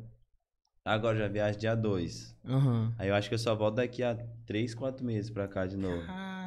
Agora 0.86 1.16
já 1.16 1.26
viajo 1.28 1.58
dia 1.58 1.74
2. 1.74 2.36
Aham. 2.44 2.92
Aí 2.98 3.08
eu 3.08 3.14
acho 3.14 3.30
que 3.30 3.34
eu 3.34 3.38
só 3.38 3.54
volto 3.54 3.76
daqui 3.76 4.02
a 4.02 4.14
3, 4.44 4.74
4 4.74 5.02
meses 5.02 5.30
pra 5.30 5.48
cá 5.48 5.66
de 5.66 5.78
novo. 5.78 6.02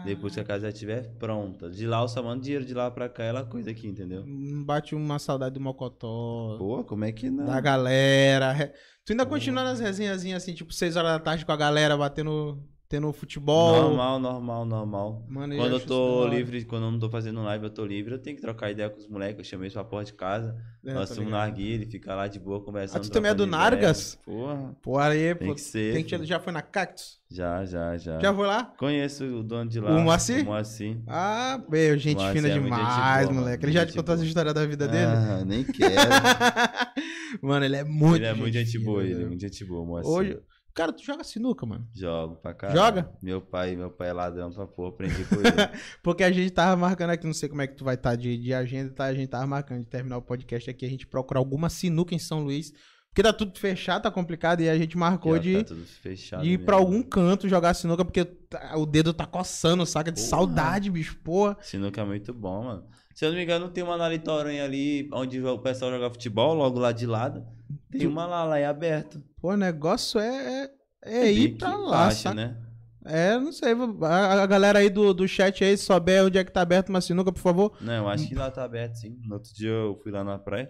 Depois 0.06 0.36
que 0.36 0.40
a 0.40 0.44
casa 0.44 0.62
já 0.64 0.70
estiver 0.70 1.08
pronta. 1.18 1.72
De 1.72 1.88
lá 1.88 2.02
eu 2.04 2.08
só 2.08 2.22
mando 2.22 2.44
dinheiro 2.44 2.64
de 2.64 2.76
lá 2.76 2.92
pra 2.92 3.10
cá, 3.10 3.24
ela 3.24 3.44
coisa 3.44 3.72
aqui, 3.72 3.88
entendeu? 3.88 4.22
Hum, 4.24 4.64
Bate 4.64 4.94
uma 4.94 5.18
saudade 5.18 5.56
do 5.56 5.60
Mocotó, 5.60 6.56
Pô, 6.60 6.84
como 6.84 7.04
é 7.04 7.12
que 7.12 7.32
não? 7.32 7.48
da 7.48 7.60
galera. 7.60 8.72
Tu 9.04 9.14
ainda 9.14 9.26
continua 9.26 9.64
nas 9.64 9.80
resenhazinhas 9.80 10.44
assim, 10.44 10.54
tipo, 10.54 10.72
6 10.72 10.96
horas 10.96 11.14
da 11.14 11.20
tarde 11.20 11.44
com 11.44 11.52
a 11.52 11.58
galera 11.58 11.98
batendo 11.98 12.64
tendo 12.90 13.12
futebol. 13.12 13.82
Normal, 13.82 14.20
normal, 14.20 14.66
normal. 14.66 15.26
Mano, 15.28 15.56
Quando 15.56 15.74
eu 15.74 15.80
tô 15.80 16.28
livre, 16.28 16.64
quando 16.66 16.84
eu 16.86 16.92
não 16.92 17.00
tô 17.00 17.10
fazendo 17.10 17.44
live, 17.44 17.66
eu 17.66 17.70
tô 17.70 17.86
livre, 17.86 18.14
eu 18.14 18.20
tenho 18.20 18.36
que 18.36 18.42
trocar 18.42 18.72
ideia 18.72 18.90
com 18.90 18.98
os 18.98 19.08
moleques. 19.08 19.38
Eu 19.40 19.44
chamei 19.44 19.70
pra 19.70 19.84
porta 19.84 20.06
de 20.12 20.18
casa, 20.18 20.56
É, 20.86 20.94
nós 20.94 21.10
ligado. 21.12 21.26
no 21.26 21.32
narguile, 21.32 21.86
fica 21.86 22.16
lá 22.16 22.28
de 22.28 22.40
boa 22.40 22.64
conversando. 22.64 22.98
Ah, 22.98 23.04
tu 23.04 23.12
também 23.12 23.32
é 23.32 23.34
do 23.34 23.44
ideia. 23.44 23.58
Nargas? 23.58 24.18
Porra, 24.26 24.76
Pô, 24.82 24.98
aí, 24.98 25.36
tem 25.36 25.48
pô. 25.50 25.56
que 25.56 25.62
ser. 25.62 25.94
Tem 25.94 26.04
que 26.04 26.26
já 26.26 26.40
foi 26.40 26.54
na 26.54 26.62
Cactus? 26.62 27.18
Já, 27.30 27.66
já, 27.66 27.98
já. 27.98 28.20
Já 28.20 28.34
foi 28.34 28.48
lá? 28.48 28.74
Conheço 28.78 29.26
o 29.26 29.44
dono 29.44 29.70
de 29.70 29.82
lá. 29.82 29.92
O 29.92 30.00
Moacir? 30.00 30.44
O 30.44 30.46
Moacir. 30.46 30.98
Ah, 31.08 31.62
meu, 31.70 31.98
gente 31.98 32.24
fina 32.32 32.48
é 32.48 32.58
muito 32.60 32.74
gente 32.74 32.86
demais, 32.86 33.28
boa, 33.28 33.40
moleque. 33.42 33.66
Ele 33.66 33.72
já 33.74 33.86
te 33.86 33.94
contou 33.94 34.16
as 34.16 34.22
histórias 34.22 34.54
da 34.54 34.66
vida 34.66 34.88
dele? 34.88 35.06
Ah, 35.06 35.44
nem 35.46 35.66
quero. 35.66 35.94
mano, 37.42 37.66
ele 37.66 37.76
é 37.76 37.84
muito 37.84 38.16
ele 38.16 38.26
é 38.28 38.34
muito 38.34 38.54
gente 38.54 38.72
fina, 38.72 38.86
boa, 38.86 39.04
ele 39.04 39.22
é 39.24 39.26
muito 39.26 39.42
gente 39.42 39.66
boa, 39.66 39.86
Moacir. 39.86 40.10
Hoje, 40.12 40.40
cara, 40.78 40.94
tu 40.94 41.04
joga 41.04 41.24
sinuca, 41.24 41.66
mano. 41.66 41.88
Jogo 41.94 42.36
pra 42.36 42.54
caralho. 42.54 42.80
Joga? 42.80 43.12
Meu 43.22 43.42
pai, 43.42 43.76
meu 43.76 43.90
pai 43.90 44.10
é 44.10 44.14
ladrão 44.14 44.52
pra 44.52 44.68
porra, 44.68 44.90
aprendi 44.90 45.26
com 45.26 45.36
ele. 45.36 45.44
Porque 46.04 46.24
a 46.24 46.32
gente 46.32 46.52
tava 46.52 46.76
marcando 46.80 47.10
aqui, 47.10 47.26
não 47.26 47.34
sei 47.34 47.50
como 47.50 47.62
é 47.62 47.68
que 47.68 47.76
tu 47.76 47.84
vai 47.84 47.96
estar 47.96 48.16
de, 48.16 48.38
de 48.38 48.54
agenda, 48.54 48.94
tá? 48.94 49.06
A 49.06 49.14
gente 49.14 49.28
tava 49.30 49.48
marcando 49.48 49.80
de 49.80 49.88
terminar 49.90 50.18
o 50.18 50.22
podcast 50.22 50.70
aqui, 50.70 50.86
a 50.86 50.90
gente 50.90 51.08
procurar 51.08 51.40
alguma 51.40 51.70
sinuca 51.70 52.14
em 52.14 52.20
São 52.20 52.44
Luís. 52.44 52.72
Porque 53.10 53.24
tá 53.24 53.34
tudo 53.34 53.58
fechado, 53.58 54.04
tá 54.04 54.12
complicado, 54.12 54.62
e 54.62 54.70
a 54.70 54.78
gente 54.78 54.96
marcou 54.96 55.32
Pior, 55.32 55.42
de, 55.42 55.64
tá 55.64 55.74
fechado 56.04 56.44
de 56.44 56.50
ir 56.50 56.52
mesmo. 56.52 56.66
pra 56.66 56.76
algum 56.76 57.02
canto 57.02 57.50
jogar 57.50 57.74
sinuca, 57.74 58.06
porque 58.06 58.24
tá- 58.24 58.78
o 58.78 58.86
dedo 58.86 59.12
tá 59.12 59.26
coçando, 59.26 59.84
saca? 59.88 60.12
De 60.12 60.20
Porra. 60.20 60.30
saudade, 60.30 60.92
bicho, 60.92 61.18
porra. 61.24 61.58
Sinuca 61.62 62.00
é 62.02 62.06
muito 62.06 62.32
bom, 62.32 62.66
mano. 62.66 62.84
Se 63.18 63.26
eu 63.26 63.30
não 63.32 63.38
me 63.38 63.44
engano, 63.44 63.68
tem 63.72 63.84
uma 63.84 63.98
na 63.98 64.08
Litoranha 64.08 64.64
ali, 64.64 65.10
onde 65.12 65.42
o 65.44 65.58
pessoal 65.58 65.90
joga 65.90 66.12
futebol, 66.12 66.54
logo 66.54 66.78
lá 66.78 66.92
de 66.92 67.08
lado. 67.08 67.44
Tem 67.90 68.06
uma 68.06 68.28
lá, 68.28 68.44
lá 68.44 68.60
é 68.60 68.66
aberto. 68.68 69.24
Pô, 69.42 69.54
o 69.54 69.58
negócio 69.58 70.20
é, 70.20 70.70
é, 71.04 71.18
é 71.26 71.32
ir 71.32 71.48
Bem 71.48 71.58
pra 71.58 71.76
lá, 71.76 72.12
saca? 72.12 72.36
né? 72.36 72.56
É, 73.04 73.36
não 73.40 73.52
sei, 73.52 73.74
a, 74.04 74.44
a 74.44 74.46
galera 74.46 74.78
aí 74.78 74.88
do, 74.92 75.16
do 75.16 75.28
chat 75.28 75.64
aí, 75.64 75.76
se 75.76 75.86
souber 75.86 76.26
onde 76.26 76.38
é 76.38 76.44
que 76.44 76.52
tá 76.52 76.62
aberto 76.62 76.90
uma 76.90 77.02
sinuca, 77.02 77.32
por 77.32 77.40
favor. 77.40 77.76
Não, 77.82 77.92
eu 78.04 78.08
acho 78.08 78.28
que 78.28 78.36
lá 78.36 78.52
tá 78.52 78.64
aberto, 78.64 78.98
sim. 79.00 79.18
No 79.24 79.34
outro 79.34 79.52
dia 79.52 79.72
eu 79.72 80.00
fui 80.04 80.12
lá 80.12 80.24
na 80.24 80.38
praia, 80.38 80.70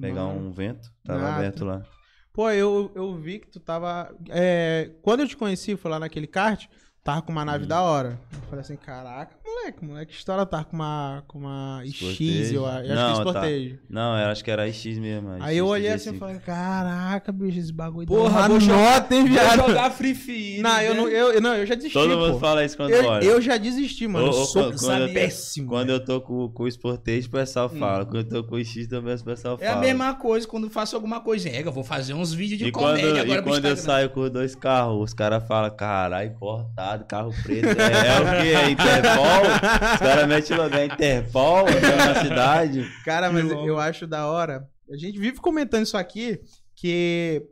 pegar 0.00 0.22
Mano. 0.24 0.40
um 0.48 0.50
vento, 0.52 0.88
tava 1.04 1.22
Ah, 1.26 1.36
aberto 1.36 1.66
lá. 1.66 1.82
Pô, 2.32 2.48
eu, 2.50 2.90
eu 2.94 3.14
vi 3.14 3.40
que 3.40 3.48
tu 3.50 3.60
tava. 3.60 4.10
é, 4.30 4.90
quando 5.02 5.20
eu 5.20 5.28
te 5.28 5.36
conheci, 5.36 5.76
fui 5.76 5.90
lá 5.90 5.98
naquele 5.98 6.26
kart, 6.26 6.66
tava 7.04 7.20
com 7.22 7.30
uma 7.32 7.44
nave 7.44 7.66
da 7.66 7.82
hora. 7.82 8.18
Eu 8.32 8.40
falei 8.48 8.60
assim, 8.62 8.76
caraca, 8.76 9.36
moleque, 9.44 9.84
moleque, 9.84 10.12
que 10.12 10.18
história 10.18 10.44
tá 10.46 10.64
com 10.64 10.74
uma, 10.76 11.22
com 11.28 11.38
uma 11.38 11.82
X, 11.84 11.96
Sportage. 11.96 12.54
eu, 12.54 12.66
acho 12.66 12.86
eu 12.88 12.94
Não, 12.94 13.02
acho 13.02 13.12
que 13.18 13.24
tá. 13.24 13.30
Sportage. 13.30 13.80
Não, 13.90 14.18
eu 14.18 14.26
acho 14.28 14.44
que 14.44 14.50
era 14.50 14.72
X 14.72 14.98
mesmo. 14.98 15.28
a 15.30 15.44
Aí 15.44 15.58
eu 15.58 15.66
olhei 15.66 15.88
assim 15.92 16.10
e 16.10 16.18
35. 16.18 16.18
falei, 16.18 16.40
caraca, 16.40 17.30
bicho, 17.32 17.58
esse 17.58 17.72
bagulho 17.72 18.06
Porra, 18.06 18.48
vou 18.48 18.56
uma 18.56 18.60
jogar- 18.60 18.76
nota, 19.00 19.14
hein, 19.14 19.20
Vou 19.24 19.30
viado? 19.32 19.56
jogar 19.68 19.90
Free 19.90 20.14
Fire. 20.14 20.62
Não, 20.62 20.80
eu 20.80 20.94
não, 20.94 21.08
eu, 21.08 21.40
não, 21.40 21.54
eu 21.54 21.66
já 21.66 21.74
desisti, 21.74 21.92
Todo 21.98 22.16
mundo 22.16 22.32
pô. 22.34 22.38
fala 22.38 22.64
isso 22.64 22.76
quando 22.76 22.90
Eu, 22.90 23.04
olha. 23.06 23.24
eu 23.24 23.40
já 23.40 23.56
desisti, 23.58 24.06
mano. 24.08 24.26
Ô, 24.26 24.28
eu 24.28 24.32
sou 24.32 24.62
quando- 24.64 24.78
quando 24.80 25.02
eu- 25.08 25.12
péssimo. 25.14 25.68
Quando 25.68 25.90
eu 25.90 26.04
tô 26.04 26.20
com, 26.20 26.48
com 26.48 26.62
o 26.62 26.68
Sportage, 26.70 27.26
o 27.26 27.30
pessoal 27.30 27.70
Hum. 27.72 27.78
fala. 27.78 28.04
Quando 28.06 28.16
eu 28.34 28.42
tô 28.42 28.44
com 28.48 28.54
o 28.56 28.64
X, 28.64 28.86
também 28.86 29.14
o 29.14 29.24
pessoal 29.24 29.58
É 29.60 29.66
fala. 29.66 29.78
a 29.78 29.80
mesma 29.80 30.14
coisa 30.14 30.46
quando 30.46 30.70
faço 30.70 30.94
alguma 30.96 31.20
coisa. 31.20 31.48
É, 31.48 31.60
eu 31.62 31.72
vou 31.72 31.84
fazer 31.84 32.14
uns 32.14 32.32
vídeos 32.32 32.58
de 32.58 32.66
E 32.66 32.72
quando, 32.72 32.96
comédia 33.00 33.22
agora 33.22 33.40
e 33.40 33.42
quando 33.42 33.64
eu 33.66 33.76
saio 33.76 34.10
com 34.10 34.28
dois 34.30 34.54
carros, 34.54 35.02
os 35.02 35.12
caras 35.14 35.46
falam, 35.46 35.70
caralho, 35.74 36.30
importado, 36.30 36.93
carro 37.02 37.34
preto. 37.42 37.66
É, 37.66 38.06
é 38.06 38.20
o 38.20 38.42
quê? 38.42 38.48
É 38.54 38.70
Interpol? 38.70 39.42
Os 39.94 39.98
caras 39.98 40.28
metem 40.28 40.56
logo, 40.56 40.74
é 40.76 40.84
Interpol 40.84 41.66
aqui 41.66 41.80
na 41.80 42.22
cidade. 42.22 42.88
Cara, 43.04 43.32
mas 43.32 43.50
eu 43.50 43.80
acho 43.80 44.06
da 44.06 44.26
hora. 44.26 44.68
A 44.88 44.96
gente 44.96 45.18
vive 45.18 45.38
comentando 45.40 45.82
isso 45.84 45.96
aqui, 45.96 46.38
que 46.76 47.42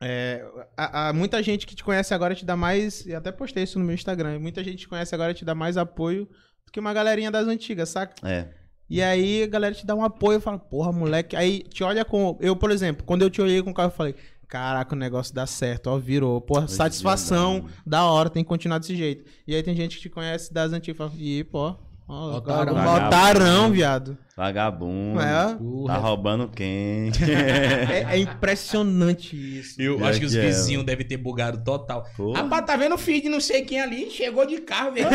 é, 0.00 0.44
a- 0.76 1.08
a- 1.08 1.12
muita 1.12 1.42
gente 1.42 1.66
que 1.66 1.74
te 1.74 1.82
conhece 1.82 2.12
agora 2.14 2.34
te 2.34 2.44
dá 2.44 2.54
mais. 2.56 3.04
E 3.06 3.14
até 3.14 3.32
postei 3.32 3.64
isso 3.64 3.78
no 3.78 3.84
meu 3.84 3.94
Instagram. 3.94 4.38
Muita 4.38 4.62
gente 4.62 4.74
que 4.76 4.82
te 4.82 4.88
conhece 4.88 5.14
agora 5.14 5.34
te 5.34 5.44
dá 5.44 5.54
mais 5.54 5.76
apoio 5.76 6.26
do 6.66 6.72
que 6.72 6.78
uma 6.80 6.92
galerinha 6.92 7.30
das 7.30 7.46
antigas, 7.48 7.88
saca? 7.88 8.14
É. 8.28 8.48
E 8.90 9.00
aí 9.00 9.44
a 9.44 9.46
galera 9.46 9.74
te 9.74 9.86
dá 9.86 9.94
um 9.94 10.04
apoio 10.04 10.38
e 10.38 10.40
fala, 10.40 10.58
porra, 10.58 10.92
moleque. 10.92 11.34
Aí 11.34 11.60
te 11.62 11.82
olha 11.82 12.04
com. 12.04 12.36
Eu, 12.40 12.54
por 12.54 12.70
exemplo, 12.70 13.04
quando 13.04 13.22
eu 13.22 13.30
te 13.30 13.40
olhei 13.40 13.62
com 13.62 13.70
o 13.70 13.74
carro, 13.74 13.88
eu 13.90 13.96
falei. 13.96 14.14
Caraca, 14.52 14.94
o 14.94 14.98
negócio 14.98 15.34
dá 15.34 15.46
certo, 15.46 15.86
ó, 15.86 15.96
virou. 15.96 16.38
Porra, 16.38 16.64
Hoje 16.64 16.74
satisfação, 16.74 17.60
dia, 17.60 17.70
da 17.86 18.04
hora, 18.04 18.28
tem 18.28 18.44
que 18.44 18.48
continuar 18.48 18.76
desse 18.76 18.94
jeito. 18.94 19.24
E 19.46 19.54
aí 19.54 19.62
tem 19.62 19.74
gente 19.74 19.96
que 19.96 20.02
te 20.02 20.10
conhece 20.10 20.52
das 20.52 20.74
antigas 20.74 21.10
e 21.16 21.42
pô, 21.44 21.74
ó, 22.06 22.36
Otarão. 22.36 22.74
otarão, 23.06 23.70
viado. 23.72 24.18
Vagabundo. 24.36 25.20
É? 25.20 25.56
Tá 25.86 25.96
roubando 25.98 26.48
quem? 26.48 27.10
É, 27.92 28.14
é 28.14 28.18
impressionante 28.18 29.36
isso. 29.36 29.80
Eu 29.80 30.04
acho 30.04 30.18
que 30.20 30.26
os 30.26 30.32
que 30.32 30.38
é, 30.38 30.42
vizinhos 30.46 30.84
devem 30.84 31.06
ter 31.06 31.16
bugado 31.16 31.62
total. 31.62 32.04
Porra. 32.16 32.42
Rapaz, 32.42 32.64
tá 32.64 32.76
vendo 32.76 32.94
o 32.94 32.98
de 32.98 33.28
não 33.28 33.40
sei 33.40 33.62
quem 33.62 33.80
ali? 33.80 34.10
Chegou 34.10 34.46
de 34.46 34.58
carro, 34.58 34.92
veio. 34.92 35.06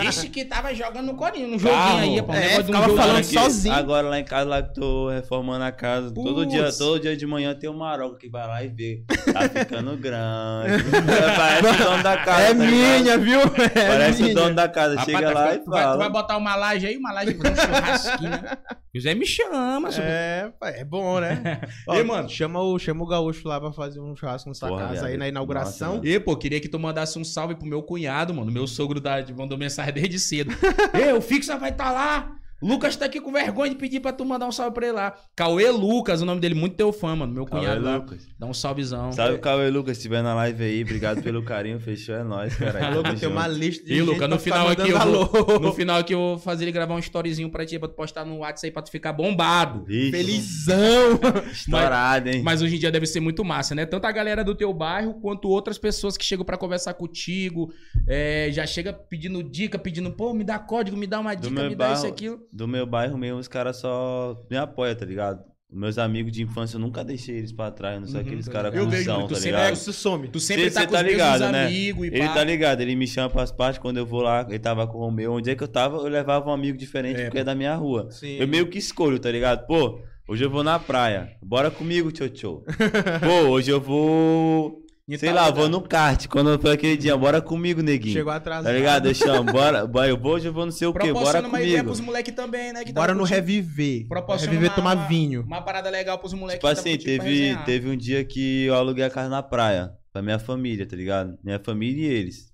Disse 0.00 0.28
que 0.30 0.44
tava 0.44 0.74
jogando 0.74 1.06
no 1.06 1.14
corinho, 1.14 1.48
no 1.48 1.58
joguinho 1.58 1.78
Carro. 1.80 1.98
aí, 1.98 2.16
rapaz. 2.18 2.40
É, 2.52 2.60
um 2.60 2.64
ficava 2.64 2.96
falando 2.96 3.16
aqui. 3.18 3.24
sozinho. 3.34 3.74
Agora 3.74 4.08
lá 4.08 4.18
em 4.18 4.24
casa, 4.24 4.48
lá 4.48 4.62
que 4.62 4.74
tô 4.74 5.10
reformando 5.10 5.64
a 5.64 5.72
casa, 5.72 6.10
todo 6.12 6.34
Putz. 6.34 6.48
dia, 6.52 6.72
todo 6.72 7.00
dia 7.00 7.16
de 7.16 7.26
manhã 7.26 7.54
tem 7.54 7.68
um 7.68 7.76
maroca 7.76 8.18
que 8.18 8.28
vai 8.30 8.46
lá 8.46 8.64
e 8.64 8.68
vê. 8.68 9.02
Tá 9.32 9.48
ficando 9.48 9.96
grande. 9.96 10.82
Parece 11.36 11.68
o 11.82 11.84
dono 11.84 12.02
da 12.02 12.16
casa. 12.16 12.42
É 12.42 12.48
tá 12.48 12.54
minha, 12.54 13.18
viu? 13.18 13.40
É 13.40 13.88
Parece 13.88 14.22
minha. 14.22 14.34
o 14.34 14.38
dono 14.38 14.54
da 14.54 14.68
casa. 14.68 14.94
Rapaz, 14.96 15.06
Chega 15.06 15.32
tá 15.32 15.38
lá 15.40 15.46
ficando- 15.50 15.60
e 15.60 15.64
tu 15.64 15.70
vai, 15.70 15.82
tu 15.82 15.88
vai 15.88 15.98
fala. 15.98 16.08
botar 16.10 16.36
uma 16.36 16.56
laje 16.56 16.86
aí, 16.86 16.96
uma 16.96 17.12
laje 17.12 17.34
pra 17.34 17.50
um 17.50 17.56
churrasquinho, 17.56 18.29
né? 18.30 18.56
O 18.94 19.00
Zé 19.00 19.14
me 19.14 19.26
chama, 19.26 19.80
É, 20.02 20.52
pai, 20.58 20.80
é 20.80 20.84
bom, 20.84 21.20
né? 21.20 21.60
Ó, 21.86 21.94
Ei, 21.94 22.02
mano. 22.02 22.28
Chama 22.28 22.60
o, 22.60 22.78
chama 22.78 23.04
o 23.04 23.06
gaúcho 23.06 23.46
lá 23.46 23.60
pra 23.60 23.72
fazer 23.72 24.00
um 24.00 24.16
churrasco 24.16 24.48
na 24.48 24.54
sua 24.54 24.68
Porra, 24.68 24.88
casa 24.88 25.06
aí 25.06 25.16
na 25.16 25.28
inauguração. 25.28 25.96
Nossa, 25.96 26.08
E, 26.08 26.18
pô, 26.18 26.36
queria 26.36 26.60
que 26.60 26.68
tu 26.68 26.78
mandasse 26.78 27.18
um 27.18 27.24
salve 27.24 27.54
pro 27.54 27.66
meu 27.66 27.82
cunhado, 27.82 28.34
mano. 28.34 28.50
Meu 28.50 28.66
sogro 28.66 29.00
da, 29.00 29.24
mandou 29.36 29.56
mensagem 29.58 29.92
desde 29.94 30.18
cedo. 30.18 30.52
Ei, 30.94 31.12
o 31.12 31.20
Fixa 31.20 31.56
vai 31.56 31.70
estar 31.70 31.92
lá. 31.92 32.39
Lucas 32.62 32.94
tá 32.96 33.06
aqui 33.06 33.20
com 33.20 33.32
vergonha 33.32 33.70
de 33.70 33.76
pedir 33.76 34.00
pra 34.00 34.12
tu 34.12 34.24
mandar 34.24 34.46
um 34.46 34.52
salve 34.52 34.74
pra 34.74 34.86
ele 34.86 34.94
lá. 34.94 35.14
Cauê 35.34 35.70
Lucas, 35.70 36.20
o 36.20 36.26
nome 36.26 36.40
dele, 36.40 36.54
muito 36.54 36.76
teu 36.76 36.92
fã, 36.92 37.16
mano. 37.16 37.32
Meu 37.32 37.46
Cauê 37.46 37.62
cunhado 37.62 37.84
lá. 37.84 37.96
Lucas. 37.96 38.28
Dá 38.38 38.46
um 38.46 38.54
salvezão. 38.54 39.12
Salve 39.12 39.34
o 39.34 39.38
Cauê 39.38 39.70
Lucas, 39.70 39.96
se 39.96 40.00
estiver 40.00 40.22
na 40.22 40.34
live 40.34 40.62
aí. 40.62 40.82
Obrigado 40.82 41.22
pelo 41.22 41.42
carinho, 41.42 41.80
fechou, 41.80 42.14
é 42.14 42.22
nóis, 42.22 42.54
cara. 42.56 42.86
Alô, 42.86 43.02
tem 43.14 43.28
uma 43.28 43.46
lista 43.46 43.84
de 43.84 43.92
E, 43.92 43.96
gente 43.96 44.06
Lucas, 44.06 44.28
no 44.28 44.38
final 44.38 44.68
aqui 44.68 44.90
eu 44.90 44.98
vou, 44.98 45.60
no 45.60 45.72
final 45.72 45.98
aqui 45.98 46.14
eu 46.14 46.18
vou 46.18 46.38
fazer 46.38 46.64
ele 46.64 46.72
gravar 46.72 46.94
um 46.94 46.98
storyzinho 46.98 47.50
pra 47.50 47.64
ti, 47.64 47.78
pra 47.78 47.88
tu 47.88 47.94
postar 47.94 48.24
no 48.24 48.38
WhatsApp 48.38 48.66
aí 48.66 48.72
pra 48.72 48.82
tu 48.82 48.90
ficar 48.90 49.12
bombado. 49.12 49.84
Felizão! 49.86 51.18
Estourado, 51.50 52.28
hein? 52.28 52.42
Mas 52.42 52.62
hoje 52.62 52.76
em 52.76 52.78
dia 52.78 52.90
deve 52.90 53.06
ser 53.06 53.20
muito 53.20 53.44
massa, 53.44 53.74
né? 53.74 53.86
Tanto 53.86 54.06
a 54.06 54.12
galera 54.12 54.44
do 54.44 54.54
teu 54.54 54.72
bairro, 54.72 55.14
quanto 55.14 55.48
outras 55.48 55.78
pessoas 55.78 56.16
que 56.16 56.24
chegam 56.24 56.44
pra 56.44 56.56
conversar 56.56 56.94
contigo, 56.94 57.72
é, 58.06 58.48
já 58.52 58.66
chega 58.66 58.92
pedindo 58.92 59.42
dica, 59.42 59.78
pedindo, 59.78 60.10
pô, 60.12 60.32
me 60.32 60.44
dá 60.44 60.58
código, 60.58 60.96
me 60.96 61.06
dá 61.06 61.20
uma 61.20 61.34
dica, 61.34 61.68
me 61.68 61.74
dá 61.74 61.92
isso 61.92 62.06
aquilo. 62.06 62.40
Do 62.52 62.66
meu 62.66 62.84
bairro 62.86 63.16
mesmo, 63.16 63.38
os 63.38 63.48
caras 63.48 63.76
só 63.76 64.42
me 64.50 64.56
apoiam, 64.56 64.94
tá 64.94 65.04
ligado? 65.04 65.42
Meus 65.72 65.98
amigos 65.98 66.32
de 66.32 66.42
infância, 66.42 66.74
eu 66.76 66.80
nunca 66.80 67.04
deixei 67.04 67.36
eles 67.38 67.52
pra 67.52 67.70
trás, 67.70 67.94
eu 67.94 68.00
não 68.00 68.08
sou 68.08 68.20
Uhum, 68.20 68.26
aqueles 68.26 68.48
caras 68.48 68.74
cuzão, 68.76 69.22
tu 69.22 69.28
tá 69.28 69.34
sempre 69.36 69.50
ligado? 69.52 69.68
é- 69.68 69.72
Isso 69.72 69.92
some. 69.92 70.26
Tu 70.28 70.40
sempre 70.40 70.64
Cê- 70.64 70.70
tá 70.72 70.80
cê 70.80 70.86
com 70.88 70.92
tá 70.94 71.00
os 71.00 71.06
ligado, 71.06 71.48
né? 71.52 71.66
amigos 71.66 72.04
e 72.04 72.08
Ele 72.08 72.18
pá. 72.26 72.34
tá 72.34 72.42
ligado, 72.44 72.80
ele 72.80 72.96
me 72.96 73.06
chama 73.06 73.30
pras 73.30 73.52
partes 73.52 73.78
quando 73.78 73.96
eu 73.98 74.04
vou 74.04 74.20
lá, 74.20 74.44
ele 74.48 74.58
tava 74.58 74.84
com 74.88 74.98
o 74.98 75.00
Romeu. 75.02 75.32
Onde 75.34 75.48
é 75.48 75.54
que 75.54 75.62
eu 75.62 75.68
tava, 75.68 75.98
eu 75.98 76.08
levava 76.08 76.50
um 76.50 76.52
amigo 76.52 76.76
diferente 76.76 77.20
É, 77.20 77.24
porque 77.26 77.38
é 77.38 77.44
da 77.44 77.54
minha 77.54 77.76
rua. 77.76 78.10
Sim. 78.10 78.36
Eu 78.40 78.48
meio 78.48 78.66
que 78.68 78.78
escolho, 78.78 79.20
tá 79.20 79.30
ligado? 79.30 79.64
Pô, 79.68 80.00
hoje 80.28 80.44
eu 80.44 80.50
vou 80.50 80.64
na 80.64 80.76
praia. 80.80 81.30
Bora 81.40 81.70
comigo, 81.70 82.10
tchau 82.10 82.28
tchau. 82.28 82.64
Pô, 83.22 83.50
hoje 83.50 83.70
eu 83.70 83.80
vou. 83.80 84.82
Sei 85.18 85.28
tá 85.28 85.34
lá, 85.34 85.50
vou 85.50 85.68
no 85.68 85.80
kart. 85.80 86.26
Quando 86.28 86.58
foi 86.60 86.72
aquele 86.72 86.96
dia, 86.96 87.16
bora 87.16 87.40
comigo, 87.42 87.82
neguinho. 87.82 88.12
Chegou 88.14 88.32
atrasado. 88.32 88.64
Tá 88.64 88.72
ligado? 88.72 89.06
Eu 89.08 89.14
chamo, 89.14 89.52
bora, 89.52 89.86
bora, 89.86 90.08
eu 90.08 90.16
vou, 90.16 90.32
hoje 90.34 90.46
eu 90.48 90.52
vou 90.52 90.64
não 90.64 90.72
sei 90.72 90.86
o 90.88 90.92
quê, 90.92 90.98
bora 90.98 91.12
Proporciona 91.14 91.48
uma 91.48 91.58
ideia 91.60 91.72
comigo. 91.78 91.88
pros 91.88 92.00
moleques 92.00 92.34
também, 92.34 92.72
né? 92.72 92.84
Que 92.84 92.92
Bora 92.92 93.08
tava 93.08 93.14
no 93.14 93.20
curtindo. 93.26 93.36
reviver. 93.40 94.06
Proporciona 94.08 94.52
reviver 94.52 94.70
uma- 94.70 94.76
tomar 94.76 95.08
vinho. 95.08 95.42
Uma 95.42 95.62
parada 95.62 95.90
legal 95.90 96.18
pros 96.18 96.32
moleques 96.32 96.60
Tipo 96.60 96.66
tá 96.74 96.80
assim, 96.80 96.96
teve, 96.98 97.56
teve 97.64 97.88
um 97.88 97.96
dia 97.96 98.24
que 98.24 98.64
eu 98.66 98.74
aluguei 98.74 99.04
a 99.04 99.10
casa 99.10 99.28
na 99.28 99.42
praia. 99.42 99.92
Pra 100.12 100.20
minha 100.22 100.38
família, 100.38 100.86
tá 100.86 100.96
ligado? 100.96 101.38
Minha 101.44 101.58
família 101.60 102.08
e 102.08 102.12
eles. 102.12 102.50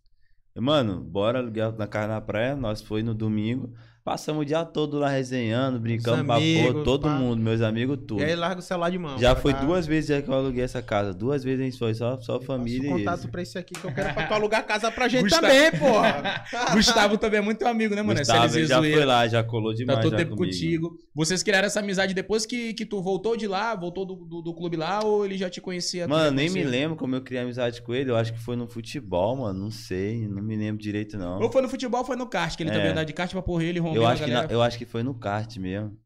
Mano, 0.59 1.00
bora 1.02 1.38
alugar 1.38 1.74
na 1.76 1.86
casa 1.86 2.09
na 2.09 2.20
praia. 2.20 2.54
Nós 2.57 2.80
foi 2.82 3.02
no 3.02 3.14
domingo. 3.14 3.72
Passamos 4.07 4.42
o 4.42 4.44
dia 4.44 4.64
todo 4.64 5.00
lá 5.00 5.09
resenhando, 5.09 5.80
brincando, 5.80 6.24
porra, 6.24 6.84
todo 6.84 7.02
pá. 7.09 7.11
mundo, 7.11 7.42
meus 7.42 7.61
amigos, 7.61 7.98
tudo. 8.07 8.20
E 8.20 8.24
aí 8.24 8.36
larga 8.36 8.61
o 8.61 8.62
celular 8.62 8.88
de 8.88 8.98
mão. 9.00 9.18
Já 9.18 9.34
foi 9.34 9.52
duas 9.52 9.84
vezes 9.84 10.11
já 10.11 10.22
que 10.22 10.28
eu 10.28 10.34
aluguei 10.34 10.62
essa 10.62 10.80
casa. 10.80 11.12
Duas 11.12 11.42
vezes 11.42 11.61
a 11.61 11.64
gente 11.64 11.76
foi, 11.76 11.92
só, 11.92 12.16
só 12.20 12.34
Passa 12.34 12.46
família 12.46 12.88
contato 12.88 13.26
pra 13.28 13.42
esse 13.42 13.59
aqui 13.59 13.74
que 13.74 13.84
eu 13.84 13.92
quero 13.92 14.14
pra 14.14 14.28
tu 14.28 14.32
alugar 14.34 14.64
casa 14.64 14.92
pra 14.92 15.09
gente 15.09 15.22
Gustavo- 15.22 15.42
também, 15.48 15.72
porra. 15.72 16.44
Gustavo 16.72 17.18
também 17.18 17.38
é 17.38 17.42
muito 17.42 17.59
teu 17.59 17.66
amigo, 17.66 17.96
né, 17.96 18.02
mano? 18.02 18.20
Gustavo, 18.20 18.64
já 18.64 18.78
foi 18.78 19.04
lá, 19.04 19.26
já 19.26 19.42
colou 19.42 19.74
demais 19.74 19.96
Tá 19.98 20.02
todo 20.04 20.12
já 20.12 20.18
tempo 20.18 20.36
comigo. 20.36 20.52
contigo. 20.54 20.98
Vocês 21.12 21.42
criaram 21.42 21.66
essa 21.66 21.80
amizade 21.80 22.14
depois 22.14 22.46
que, 22.46 22.74
que 22.74 22.86
tu 22.86 23.02
voltou 23.02 23.36
de 23.36 23.48
lá, 23.48 23.74
voltou 23.74 24.04
do, 24.07 24.14
do, 24.14 24.40
do 24.40 24.54
clube 24.54 24.76
lá, 24.76 25.00
ou 25.04 25.24
ele 25.24 25.36
já 25.36 25.50
te 25.50 25.61
conhecia? 25.61 26.07
Mano, 26.07 26.30
nem 26.30 26.48
me 26.48 26.62
lembro 26.62 26.96
como 26.96 27.16
eu 27.16 27.22
criei 27.22 27.42
amizade 27.42 27.82
com 27.82 27.92
ele. 27.92 28.09
Eu 28.12 28.16
acho 28.16 28.32
que 28.32 28.38
foi 28.38 28.54
no 28.54 28.68
futebol, 28.68 29.34
mano. 29.34 29.59
Não 29.64 29.70
sei, 29.72 30.28
não 30.28 30.40
me 30.44 30.54
lembro 30.54 30.80
direito, 30.80 31.18
não. 31.18 31.40
Ou 31.40 31.50
foi 31.50 31.61
no 31.61 31.68
futebol 31.68 32.02
ou 32.02 32.07
foi 32.07 32.14
no 32.14 32.26
kart, 32.28 32.57
que 32.57 32.62
ele 32.62 32.70
É. 32.70 32.72
também 32.72 32.90
andava 32.92 33.04
de 33.04 33.12
kart 33.12 33.32
pra 33.32 33.42
porra 33.42 33.64
ele 33.64 33.80
rompeu 33.80 33.95
Eu 33.97 34.07
acho, 34.07 34.24
que 34.24 34.30
na- 34.30 34.44
eu 34.47 34.62
acho 34.62 34.78
que 34.78 34.84
foi 34.86 35.03
no 35.03 35.14
kart 35.14 35.57
mesmo. 35.59 35.97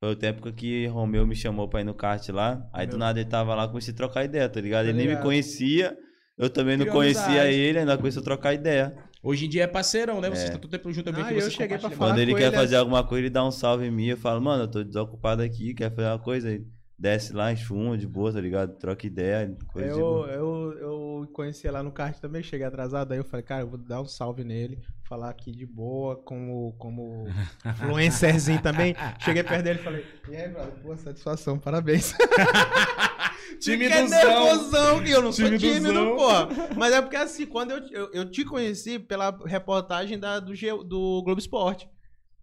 Foi 0.00 0.12
o 0.12 0.16
tempo 0.16 0.52
que 0.52 0.86
Romeu 0.86 1.26
me 1.26 1.34
chamou 1.34 1.68
pra 1.68 1.80
ir 1.80 1.84
no 1.84 1.94
kart 1.94 2.28
lá. 2.28 2.62
Aí 2.72 2.86
do 2.86 2.90
Meu. 2.90 2.98
nada 3.00 3.18
ele 3.20 3.28
tava 3.28 3.54
lá, 3.54 3.66
comecei 3.66 3.92
a 3.92 3.96
trocar 3.96 4.24
ideia, 4.24 4.48
tá 4.48 4.60
ligado? 4.60 4.84
Tá 4.84 4.88
ele 4.90 4.96
nem 4.98 5.06
me 5.06 5.12
ligado. 5.12 5.24
conhecia, 5.24 5.96
eu 6.36 6.48
também 6.48 6.76
não 6.76 6.86
conhecia 6.86 7.24
amizade. 7.24 7.54
ele, 7.54 7.78
ainda 7.80 7.96
começou 7.96 8.20
a 8.20 8.24
trocar 8.24 8.54
ideia. 8.54 8.94
Hoje 9.20 9.46
em 9.46 9.48
dia 9.48 9.64
é 9.64 9.66
parceirão, 9.66 10.20
né? 10.20 10.28
Vocês 10.28 10.42
É. 10.42 10.44
estão 10.44 10.60
todo 10.60 10.70
tempo 10.70 10.92
junto, 10.92 11.08
eu 11.08 11.12
vi 11.14 11.20
Ah, 11.22 11.24
que 11.24 11.34
eu 11.34 11.50
cheguei 11.50 11.76
pra 11.78 11.90
falar 11.90 12.12
Quando 12.12 12.18
ele 12.20 12.30
com 12.30 12.38
quer 12.38 12.46
ele, 12.46 12.56
fazer 12.56 12.76
alguma 12.76 13.02
coisa, 13.02 13.22
ele 13.22 13.30
dá 13.30 13.44
um 13.44 13.50
salve 13.50 13.86
em 13.86 13.90
mim. 13.90 14.06
Eu 14.06 14.16
falo, 14.16 14.40
mano, 14.40 14.62
eu 14.62 14.68
tô 14.68 14.84
desocupado 14.84 15.42
aqui, 15.42 15.74
quer 15.74 15.92
fazer 15.92 16.06
uma 16.08 16.18
coisa 16.20 16.48
aí. 16.50 16.62
Desce 16.98 17.32
lá, 17.32 17.52
enxuma 17.52 17.96
de 17.96 18.08
boa, 18.08 18.32
tá 18.32 18.40
ligado? 18.40 18.76
Troca 18.76 19.06
ideia, 19.06 19.56
coisa 19.68 19.88
de 19.94 20.00
Eu, 20.00 20.04
boa. 20.06 20.26
eu, 20.28 20.72
eu 20.80 21.28
conheci 21.32 21.70
lá 21.70 21.80
no 21.80 21.92
kart 21.92 22.18
também, 22.18 22.42
cheguei 22.42 22.66
atrasado, 22.66 23.12
aí 23.12 23.18
eu 23.18 23.24
falei, 23.24 23.44
cara, 23.46 23.62
eu 23.62 23.68
vou 23.68 23.78
dar 23.78 24.00
um 24.00 24.04
salve 24.06 24.42
nele, 24.42 24.80
falar 25.04 25.30
aqui 25.30 25.52
de 25.52 25.64
boa, 25.64 26.16
como, 26.16 26.72
como 26.76 27.28
influencerzinho 27.64 28.60
também. 28.60 28.96
Cheguei 29.20 29.44
perto 29.44 29.62
dele 29.62 29.78
e 29.78 29.82
falei, 29.82 30.04
e 30.28 30.36
aí, 30.36 30.48
brother, 30.48 30.74
boa 30.82 30.96
satisfação, 30.96 31.56
parabéns. 31.56 32.14
Time 33.60 33.88
do 33.88 34.08
nervosão, 34.08 35.02
que 35.02 35.10
eu 35.10 35.22
não 35.22 35.32
sou 35.32 35.44
Time 35.46 35.58
tímido, 35.58 35.92
duzão. 35.92 36.16
pô. 36.16 36.74
Mas 36.76 36.92
é 36.92 37.00
porque 37.00 37.16
assim, 37.16 37.46
quando 37.46 37.70
eu, 37.72 37.78
eu, 37.90 38.10
eu 38.12 38.30
te 38.30 38.44
conheci 38.44 38.98
pela 38.98 39.36
reportagem 39.46 40.18
da, 40.18 40.38
do, 40.38 40.54
G- 40.54 40.70
do 40.84 41.22
Globo 41.24 41.38
Esporte. 41.38 41.88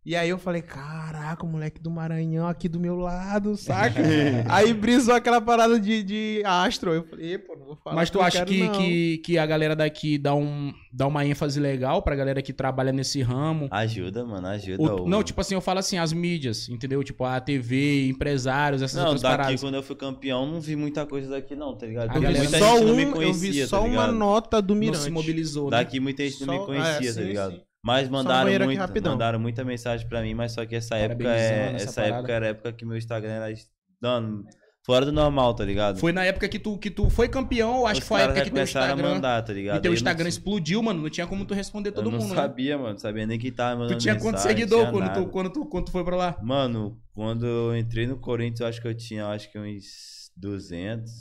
E 0.05 0.15
aí 0.15 0.29
eu 0.29 0.37
falei, 0.37 0.61
caraca, 0.61 1.43
o 1.43 1.49
moleque 1.49 1.81
do 1.81 1.89
Maranhão 1.89 2.47
aqui 2.47 2.69
do 2.69 2.79
meu 2.79 2.95
lado, 2.95 3.57
saca? 3.57 3.99
aí 4.47 4.71
brisou 4.71 5.15
aquela 5.15 5.41
parada 5.41 5.79
de, 5.79 6.03
de 6.03 6.43
astro. 6.45 6.93
Eu 6.93 7.03
falei, 7.05 7.33
"Ê, 7.33 7.37
pô, 7.39 7.55
não 7.55 7.65
vou 7.65 7.75
falar 7.75 7.95
Mas 7.95 8.11
tu 8.11 8.19
eu 8.19 8.21
acha 8.21 8.45
quero, 8.45 8.51
que, 8.51 8.63
não." 8.65 8.71
que, 8.73 9.17
que 9.25 9.37
a 9.39 9.45
galera 9.47 9.75
daqui 9.75 10.19
dá, 10.19 10.35
um, 10.35 10.71
dá 10.93 11.07
uma 11.07 11.25
ênfase 11.25 11.59
legal 11.59 12.03
pra 12.03 12.15
galera 12.15 12.39
que 12.43 12.53
trabalha 12.53 12.91
nesse 12.91 13.19
ramo? 13.23 13.67
Ajuda, 13.71 14.23
mano, 14.23 14.45
ajuda. 14.45 14.83
O- 14.83 15.03
o- 15.05 15.09
não, 15.09 15.23
tipo 15.23 15.41
assim, 15.41 15.55
eu 15.55 15.61
falo 15.61 15.79
assim, 15.79 15.97
as 15.97 16.13
mídias, 16.13 16.69
entendeu? 16.69 17.03
Tipo, 17.03 17.23
a 17.25 17.39
TV, 17.39 18.07
empresários, 18.07 18.83
essas 18.83 18.97
Não, 18.97 19.05
outras 19.05 19.23
daqui 19.23 19.37
paradas. 19.37 19.61
quando 19.61 19.73
eu 19.73 19.81
fui 19.81 19.95
campeão, 19.95 20.45
não 20.45 20.61
vi 20.61 20.75
muita 20.75 21.03
coisa 21.07 21.29
daqui 21.31 21.55
não, 21.55 21.75
tá 21.75 21.87
ligado? 21.87 22.11
A 22.11 22.15
Eu 22.15 22.21
vi 22.21 22.37
muita 22.37 22.59
só, 22.59 22.75
gente 22.77 22.85
não 22.85 22.93
um, 22.93 22.95
me 22.95 23.03
eu 23.05 23.11
conhecia, 23.11 23.51
vi 23.63 23.67
só 23.67 23.79
tá 23.79 23.85
uma 23.85 24.05
nota 24.11 24.61
do 24.61 24.75
Não 24.75 24.79
Mirante. 24.81 24.99
se 24.99 25.09
mobilizou, 25.09 25.71
né? 25.71 25.77
Daqui 25.77 25.99
muita 25.99 26.23
gente 26.23 26.45
não 26.45 26.53
Só- 26.53 26.59
me 26.59 26.65
conhecia, 26.67 27.09
é, 27.09 27.13
tá 27.13 27.19
sim, 27.21 27.27
ligado? 27.27 27.51
sim. 27.53 27.61
Mas 27.85 28.09
mandaram, 28.09 28.65
muito, 28.65 29.03
mandaram 29.03 29.39
muita 29.39 29.63
mensagem 29.63 30.09
pra 30.09 30.19
mim, 30.23 30.33
mas 30.33 30.53
só 30.53 30.65
que 30.65 30.75
essa 30.75 30.95
época 30.97 31.29
é, 31.29 31.75
essa 31.75 32.01
época 32.01 32.31
era 32.33 32.47
a 32.47 32.49
época 32.49 32.73
que 32.73 32.83
meu 32.83 32.97
Instagram 32.97 33.33
era 33.33 33.53
dando 34.01 34.43
fora 34.83 35.05
do 35.05 35.11
normal, 35.11 35.53
tá 35.53 35.63
ligado? 35.63 35.99
Foi 35.99 36.11
na 36.11 36.25
época 36.25 36.49
que 36.49 36.57
tu, 36.57 36.79
que 36.79 36.89
tu 36.89 37.11
foi 37.11 37.29
campeão, 37.29 37.85
acho 37.85 37.99
Os 37.99 37.99
que 37.99 38.07
foi 38.07 38.21
a 38.21 38.23
época 38.23 38.39
que 38.39 38.45
teu 38.45 38.53
começaram 38.53 38.85
a 38.85 38.89
Instagram. 38.89 39.13
mandar, 39.13 39.41
tá 39.43 39.53
ligado? 39.53 39.77
E 39.77 39.81
teu 39.81 39.91
eu 39.91 39.93
Instagram 39.93 40.27
explodiu, 40.27 40.81
mano. 40.81 40.99
Não 40.99 41.09
tinha 41.11 41.27
como 41.27 41.45
tu 41.45 41.53
responder 41.53 41.91
todo 41.91 42.07
eu 42.07 42.11
não 42.11 42.19
mundo, 42.19 42.29
né? 42.29 42.35
sabia, 42.35 42.75
mano. 42.75 42.97
Sabia 42.97 43.27
nem 43.27 43.37
quem 43.37 43.51
tava 43.51 43.75
mandando 43.75 43.99
Tu 43.99 44.01
tinha 44.01 44.15
quantos 44.15 44.43
mensagem, 44.43 44.57
seguidores 44.57 44.89
tinha 44.89 44.91
quando 44.91 45.13
tu, 45.13 45.31
quando, 45.31 45.49
tu, 45.51 45.65
quando 45.67 45.85
tu 45.85 45.91
foi 45.91 46.03
pra 46.03 46.15
lá? 46.15 46.39
Mano, 46.41 46.99
quando 47.13 47.45
eu 47.45 47.77
entrei 47.77 48.07
no 48.07 48.17
Corinthians, 48.17 48.61
eu 48.61 48.67
acho 48.67 48.81
que 48.81 48.87
eu 48.87 48.95
tinha, 48.95 49.27
acho 49.27 49.51
que 49.51 49.59
uns 49.59 50.31
200, 50.35 51.11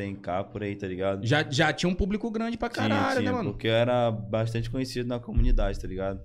100k 0.00 0.44
por 0.50 0.62
aí, 0.62 0.74
tá 0.76 0.86
ligado? 0.86 1.26
Já, 1.26 1.48
já 1.48 1.72
tinha 1.72 1.88
um 1.90 1.94
público 1.94 2.30
grande 2.30 2.56
pra 2.56 2.68
Tinha, 2.68 2.88
caralho, 2.88 3.18
tinha, 3.20 3.30
né, 3.30 3.36
mano? 3.36 3.50
Porque 3.52 3.68
eu 3.68 3.72
era 3.72 4.10
bastante 4.10 4.70
conhecido 4.70 5.08
na 5.08 5.18
comunidade, 5.18 5.78
tá 5.78 5.86
ligado? 5.86 6.20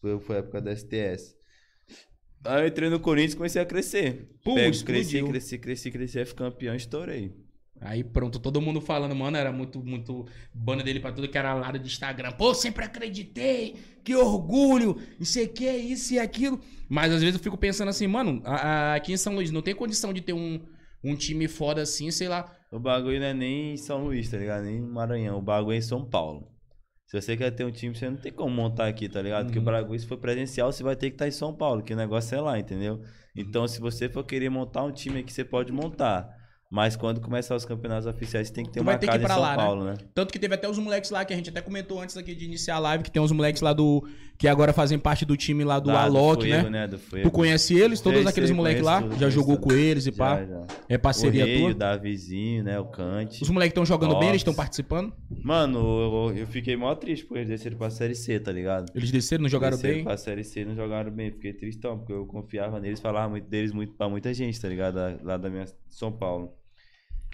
Foi, 0.00 0.18
foi 0.20 0.36
a 0.36 0.38
época 0.40 0.60
da 0.60 0.72
STS. 0.74 1.34
Aí 2.44 2.62
eu 2.62 2.66
entrei 2.66 2.88
no 2.90 2.98
Corinthians 2.98 3.34
e 3.34 3.36
comecei 3.36 3.62
a 3.62 3.66
crescer. 3.66 4.28
Pum, 4.44 4.54
Pego, 4.54 4.84
cresci, 4.84 5.22
cresci, 5.22 5.58
cresci, 5.58 5.90
cresci, 5.90 6.24
fui 6.24 6.34
campeão, 6.34 6.74
estourei. 6.74 7.32
Aí 7.80 8.04
pronto, 8.04 8.38
todo 8.38 8.60
mundo 8.60 8.80
falando, 8.80 9.14
mano, 9.14 9.36
era 9.36 9.50
muito, 9.50 9.82
muito 9.84 10.24
banda 10.54 10.84
dele 10.84 11.00
pra 11.00 11.10
tudo 11.12 11.28
que 11.28 11.36
era 11.36 11.52
lado 11.54 11.78
de 11.80 11.86
Instagram. 11.86 12.30
Pô, 12.32 12.54
sempre 12.54 12.84
acreditei, 12.84 13.74
que 14.04 14.14
orgulho, 14.14 14.96
não 15.18 15.24
sei 15.26 15.46
o 15.46 15.48
que, 15.48 15.68
isso 15.68 16.14
e 16.14 16.18
aquilo. 16.18 16.60
Mas 16.88 17.12
às 17.12 17.20
vezes 17.20 17.36
eu 17.36 17.42
fico 17.42 17.56
pensando 17.58 17.88
assim, 17.88 18.06
mano, 18.06 18.40
a- 18.44 18.54
a- 18.54 18.94
aqui 18.94 19.12
em 19.12 19.16
São 19.16 19.34
Luís 19.34 19.50
não 19.50 19.62
tem 19.62 19.74
condição 19.74 20.12
de 20.12 20.20
ter 20.20 20.32
um, 20.32 20.60
um 21.02 21.16
time 21.16 21.48
foda 21.48 21.82
assim, 21.82 22.10
sei 22.12 22.28
lá. 22.28 22.52
O 22.72 22.78
bagulho 22.80 23.20
não 23.20 23.26
é 23.26 23.34
nem 23.34 23.74
em 23.74 23.76
São 23.76 24.04
Luís, 24.04 24.30
tá 24.30 24.38
ligado? 24.38 24.64
Nem 24.64 24.76
em 24.78 24.80
Maranhão. 24.80 25.38
O 25.38 25.42
bagulho 25.42 25.74
é 25.74 25.78
em 25.78 25.82
São 25.82 26.04
Paulo. 26.04 26.48
Se 27.06 27.20
você 27.20 27.36
quer 27.36 27.50
ter 27.50 27.64
um 27.66 27.70
time, 27.70 27.94
você 27.94 28.08
não 28.08 28.16
tem 28.16 28.32
como 28.32 28.50
montar 28.50 28.86
aqui, 28.88 29.08
tá 29.08 29.20
ligado? 29.20 29.44
Porque 29.44 29.58
o 29.58 29.60
Uhum. 29.60 29.66
bagulho, 29.66 30.00
se 30.00 30.06
for 30.06 30.16
presencial, 30.16 30.72
você 30.72 30.82
vai 30.82 30.96
ter 30.96 31.10
que 31.10 31.16
estar 31.16 31.28
em 31.28 31.30
São 31.30 31.54
Paulo, 31.54 31.82
que 31.82 31.92
o 31.92 31.96
negócio 31.96 32.34
é 32.34 32.40
lá, 32.40 32.58
entendeu? 32.58 33.02
Então, 33.36 33.68
se 33.68 33.78
você 33.80 34.08
for 34.08 34.24
querer 34.24 34.48
montar 34.48 34.82
um 34.84 34.90
time 34.92 35.20
aqui, 35.20 35.30
você 35.32 35.44
pode 35.44 35.70
montar. 35.70 36.34
Mas 36.74 36.96
quando 36.96 37.20
começar 37.20 37.54
os 37.54 37.66
campeonatos 37.66 38.06
oficiais, 38.06 38.50
tem 38.50 38.64
que 38.64 38.70
ter 38.72 38.80
Tu 38.80 38.82
uma 38.82 38.92
vai 38.92 38.98
ter 38.98 39.04
que 39.04 39.12
casa 39.12 39.22
ir 39.22 39.26
pra 39.26 39.34
em 39.34 39.36
São 39.36 39.42
lá, 39.42 39.50
né? 39.50 39.56
Paulo, 39.62 39.84
né? 39.84 39.94
Tanto 40.14 40.32
que 40.32 40.38
teve 40.38 40.54
até 40.54 40.66
os 40.66 40.78
moleques 40.78 41.10
lá, 41.10 41.22
que 41.22 41.34
a 41.34 41.36
gente 41.36 41.50
até 41.50 41.60
comentou 41.60 42.00
antes 42.00 42.16
aqui 42.16 42.34
de 42.34 42.46
iniciar 42.46 42.76
a 42.76 42.78
live, 42.78 43.04
que 43.04 43.10
tem 43.10 43.20
uns 43.20 43.30
moleques 43.30 43.60
lá 43.60 43.74
do. 43.74 44.02
que 44.38 44.48
agora 44.48 44.72
fazem 44.72 44.98
parte 44.98 45.26
do 45.26 45.36
time 45.36 45.64
lá 45.64 45.78
do 45.78 45.90
Lá 45.90 46.04
Alok, 46.04 46.48
Fuego, 46.48 46.70
né? 46.70 46.88
Do 46.88 46.98
Fuego. 46.98 47.28
Tu 47.28 47.30
conhece 47.30 47.74
eles, 47.78 48.00
todos 48.00 48.20
Sei, 48.20 48.28
aqueles 48.30 48.50
moleques 48.52 48.82
lá? 48.82 49.02
conheço, 49.02 49.20
já 49.20 49.28
jogou 49.28 49.56
todos. 49.58 49.70
com 49.74 49.78
eles 49.78 50.06
e 50.06 50.12
pá? 50.12 50.38
Já, 50.38 50.46
já. 50.46 50.66
É 50.88 50.96
parceria 50.96 51.44
o 51.44 51.46
Rei, 51.46 51.58
tua? 51.58 51.70
o 51.72 51.74
Davizinho, 51.74 52.64
né? 52.64 52.78
O 52.80 52.86
Kant. 52.86 53.42
Os 53.42 53.50
moleques 53.50 53.72
estão 53.72 53.84
jogando 53.84 54.18
bem, 54.18 54.30
eles 54.30 54.40
estão 54.40 54.54
participando? 54.54 55.12
Mano, 55.44 55.78
eu, 55.78 56.38
eu 56.38 56.46
fiquei 56.46 56.74
mó 56.74 56.94
triste 56.94 57.26
por 57.26 57.36
eles 57.36 57.50
descerem 57.50 57.76
pra 57.76 57.90
Série 57.90 58.14
C, 58.14 58.40
tá 58.40 58.50
ligado? 58.50 58.90
Eles 58.94 59.10
desceram, 59.10 59.42
não 59.42 59.50
jogaram 59.50 59.76
Desceram 59.76 59.94
bem? 59.96 60.04
pra 60.04 60.16
Série 60.16 60.42
C 60.42 60.64
não 60.64 60.74
jogaram 60.74 61.10
bem. 61.10 61.30
Fiquei 61.32 61.52
tristão, 61.52 61.98
porque 61.98 62.14
eu 62.14 62.24
confiava 62.24 62.80
neles, 62.80 62.98
falava 62.98 63.28
muito 63.28 63.46
deles 63.46 63.72
muito, 63.72 63.92
pra 63.92 64.08
muita 64.08 64.32
gente, 64.32 64.58
tá 64.58 64.68
ligado? 64.70 64.96
Lá 65.22 65.36
da 65.36 65.50
minha 65.50 65.66
São 65.90 66.10
Paulo. 66.10 66.50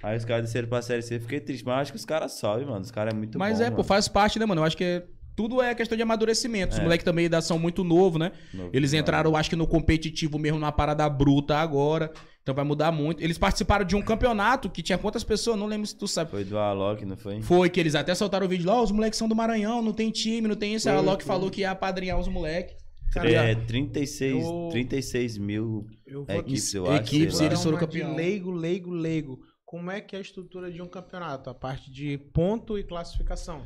Aí 0.03 0.16
os 0.16 0.24
caras 0.24 0.44
desceram 0.44 0.68
pra 0.68 0.80
Série 0.82 1.03
C, 1.03 1.18
fiquei 1.18 1.40
triste. 1.40 1.64
Mas 1.64 1.74
eu 1.74 1.80
acho 1.80 1.92
que 1.92 1.99
os 1.99 2.05
caras 2.05 2.32
sobem, 2.38 2.64
mano. 2.66 2.80
Os 2.80 2.90
caras 2.90 3.12
é 3.12 3.16
muito 3.16 3.38
Mas 3.38 3.59
bom, 3.59 3.64
é, 3.64 3.66
pô, 3.70 3.76
mano. 3.78 3.84
faz 3.84 4.07
parte, 4.09 4.38
né, 4.38 4.46
mano? 4.46 4.61
Eu 4.61 4.64
acho 4.64 4.76
que 4.76 4.84
é- 4.84 5.05
tudo 5.34 5.61
é 5.62 5.74
questão 5.74 5.96
de 5.96 6.03
amadurecimento. 6.03 6.72
Os 6.74 6.78
É. 6.78 6.82
moleques 6.82 7.05
também 7.05 7.24
ainda 7.24 7.40
são 7.40 7.59
muito 7.59 7.82
novos, 7.84 8.18
né? 8.18 8.32
Novo, 8.55 8.70
Eles 8.72 8.92
entraram, 8.92 9.34
acho 9.36 9.51
que 9.51 9.57
no 9.57 9.66
competitivo 9.66 10.38
mesmo, 10.38 10.59
numa 10.59 10.72
parada 10.72 11.09
bruta 11.09 11.57
agora. 11.57 12.12
Então 12.42 12.55
vai 12.55 12.64
mudar 12.64 12.90
muito. 12.90 13.22
Eles 13.22 13.36
participaram 13.38 13.84
de 13.84 13.94
um 13.94 14.01
campeonato 14.03 14.70
que 14.70 14.82
tinha 14.82 14.96
quantas 14.96 15.22
pessoas? 15.22 15.59
Não 15.59 15.66
lembro 15.66 15.86
se 15.86 15.94
tu 15.96 16.09
sabe. 16.09 16.30
Foi 16.30 16.44
do 16.44 16.57
Alok, 16.59 17.05
não 17.05 17.16
foi? 17.16 17.42
Foi 17.42 17.68
que 17.68 17.78
eles 17.78 17.94
até 17.94 18.14
soltaram 18.14 18.46
o 18.46 18.49
vídeo 18.49 18.66
lá, 18.66 18.80
"Ó, 18.80 18.82
os 18.84 18.90
moleques 18.90 19.18
são 19.18 19.28
do 19.28 19.34
Maranhão, 19.36 19.82
não 19.82 19.92
tem 19.92 20.11
time, 20.11 20.49
não 20.49 20.57
tem 20.57 20.74
isso. 20.74 20.88
Aí 20.88 20.94
a 20.94 20.99
Foi, 20.99 21.07
Loki 21.07 21.24
foi. 21.24 21.34
falou 21.34 21.51
que 21.51 21.61
ia 21.61 21.70
apadrinhar 21.72 22.18
os 22.18 22.26
moleques. 22.28 22.74
Cara, 23.12 23.30
é 23.30 23.55
36, 23.55 24.42
eu- 24.44 24.68
36 24.70 25.36
mil 25.38 25.86
eu 26.07 26.24
vou 26.24 26.36
equipes, 26.36 26.74
eu 26.74 26.94
Equipes, 26.94 27.34
acho. 27.34 27.40
lá. 27.42 27.46
eles 27.46 27.62
foram 27.62 27.78
campeão. 27.78 28.14
Leigo, 28.16 28.51
leigo, 28.51 28.90
leigo. 28.90 29.38
Como 29.68 29.90
é 29.90 30.00
que 30.00 30.16
é 30.16 30.18
a 30.18 30.22
estrutura 30.22 30.72
de 30.72 30.80
um 30.80 30.86
campeonato? 30.86 31.50
A 31.50 31.54
parte 31.54 31.90
de 31.90 32.16
ponto 32.16 32.78
e 32.78 32.82
classificação. 32.82 33.60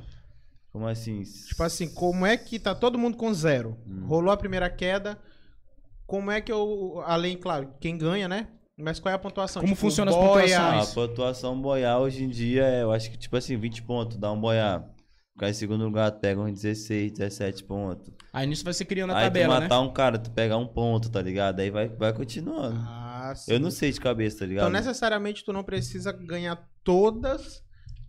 Como 0.72 0.84
assim? 0.88 1.22
Tipo 1.22 1.62
assim, 1.62 1.88
como 1.94 2.26
é 2.26 2.36
que 2.36 2.58
tá 2.58 2.74
todo 2.74 2.98
mundo 2.98 3.16
com 3.16 3.32
zero? 3.32 3.78
Hum. 3.86 4.04
Rolou 4.08 4.32
a 4.32 4.36
primeira 4.36 4.68
queda. 4.68 5.16
Como 6.04 6.28
é 6.28 6.40
que 6.40 6.50
eu. 6.50 7.00
Além, 7.06 7.36
claro, 7.36 7.72
quem 7.78 7.96
ganha, 7.96 8.26
né? 8.26 8.48
Mas 8.76 8.98
qual 8.98 9.12
é 9.12 9.14
a 9.14 9.18
pontuação? 9.18 9.62
Como 9.62 9.76
funciona 9.76 10.10
as 10.10 10.16
boia, 10.16 10.58
Ah, 10.58 10.66
a 10.66 10.70
pontuações? 10.72 10.94
pontuação 10.94 11.62
boiar 11.62 12.00
hoje 12.00 12.24
em 12.24 12.28
dia 12.28 12.64
é, 12.64 12.82
eu 12.82 12.90
acho 12.90 13.08
que 13.08 13.16
tipo 13.16 13.36
assim, 13.36 13.56
20 13.56 13.82
pontos, 13.84 14.16
dá 14.16 14.32
um 14.32 14.40
boiar. 14.40 14.84
Ficar 15.34 15.50
em 15.50 15.54
segundo 15.54 15.84
lugar, 15.84 16.10
pega 16.18 16.40
uns 16.40 16.60
16, 16.60 17.12
17 17.12 17.62
pontos. 17.62 18.12
Aí 18.32 18.44
nisso 18.46 18.64
vai 18.64 18.74
ser 18.74 18.86
criando 18.86 19.12
a 19.12 19.18
Aí 19.18 19.24
tabela, 19.24 19.54
tu 19.54 19.60
né? 19.60 19.68
matar 19.68 19.80
um 19.80 19.92
cara, 19.92 20.18
tu 20.18 20.30
pegar 20.32 20.56
um 20.56 20.66
ponto, 20.66 21.08
tá 21.08 21.22
ligado? 21.22 21.60
Aí 21.60 21.70
vai, 21.70 21.88
vai 21.88 22.12
continuando. 22.12 22.76
Ah, 22.76 23.01
sim. 23.34 23.52
Eu 23.52 23.60
não 23.60 23.70
sei 23.70 23.92
de 23.92 24.00
cabeça, 24.00 24.40
tá 24.40 24.46
ligado? 24.46 24.68
Então, 24.68 24.80
necessariamente, 24.80 25.44
tu 25.44 25.52
não 25.52 25.64
precisa 25.64 26.12
ganhar 26.12 26.68
todas 26.84 27.62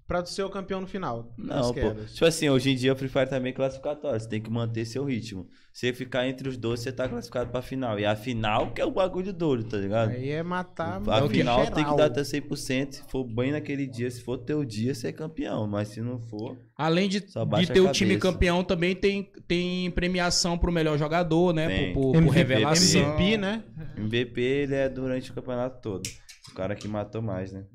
pra 0.07 0.21
tu 0.21 0.29
ser 0.29 0.43
o 0.43 0.49
campeão 0.49 0.81
no 0.81 0.87
final. 0.87 1.33
Não, 1.37 1.73
pô. 1.73 1.93
Tipo 2.05 2.25
assim, 2.25 2.49
hoje 2.49 2.71
em 2.71 2.75
dia 2.75 2.93
o 2.93 2.95
Free 2.95 3.07
Fire 3.09 3.29
também 3.29 3.51
é 3.51 3.55
classificatório. 3.55 4.19
Você 4.19 4.27
tem 4.29 4.41
que 4.41 4.49
manter 4.49 4.85
seu 4.85 5.03
ritmo. 5.05 5.47
Se 5.73 5.87
você 5.87 5.93
ficar 5.93 6.27
entre 6.27 6.47
os 6.47 6.55
dois, 6.55 6.81
você 6.81 6.91
tá 6.91 7.09
classificado 7.09 7.49
pra 7.49 7.61
final. 7.61 7.99
E 7.99 8.05
a 8.05 8.15
final 8.15 8.71
que 8.73 8.81
é 8.81 8.85
o 8.85 8.91
bagulho 8.91 9.33
doido, 9.33 9.63
tá 9.63 9.77
ligado? 9.77 10.11
Aí 10.11 10.29
é 10.29 10.43
matar. 10.43 11.01
A 11.09 11.25
é 11.25 11.29
final 11.29 11.65
tem 11.71 11.83
que 11.83 11.95
dar 11.95 12.09
teu 12.09 12.23
100%. 12.23 12.91
Se 12.91 13.03
for 13.09 13.23
bem 13.23 13.51
naquele 13.51 13.87
dia, 13.87 14.09
se 14.11 14.21
for 14.21 14.37
teu 14.37 14.63
dia, 14.63 14.93
você 14.93 15.07
é 15.07 15.11
campeão. 15.11 15.65
Mas 15.67 15.87
se 15.87 16.01
não 16.01 16.19
for, 16.19 16.57
Além 16.77 17.09
de, 17.09 17.21
de 17.21 17.67
ter 17.71 17.79
o 17.79 17.91
time 17.91 18.17
campeão, 18.17 18.63
também 18.63 18.95
tem, 18.95 19.31
tem 19.47 19.89
premiação 19.91 20.57
pro 20.57 20.71
melhor 20.71 20.97
jogador, 20.97 21.53
né? 21.53 21.67
Tem. 21.67 21.93
Por, 21.93 22.01
por, 22.01 22.11
por 22.11 22.19
MVP, 22.19 22.37
revelação. 22.37 23.01
MVP, 23.01 23.37
né? 23.37 23.63
MVP 23.97 24.41
ele 24.41 24.75
é 24.75 24.89
durante 24.89 25.31
o 25.31 25.33
campeonato 25.33 25.81
todo. 25.81 26.03
O 26.51 26.53
cara 26.53 26.75
que 26.75 26.87
matou 26.87 27.21
mais, 27.21 27.51
né? 27.51 27.65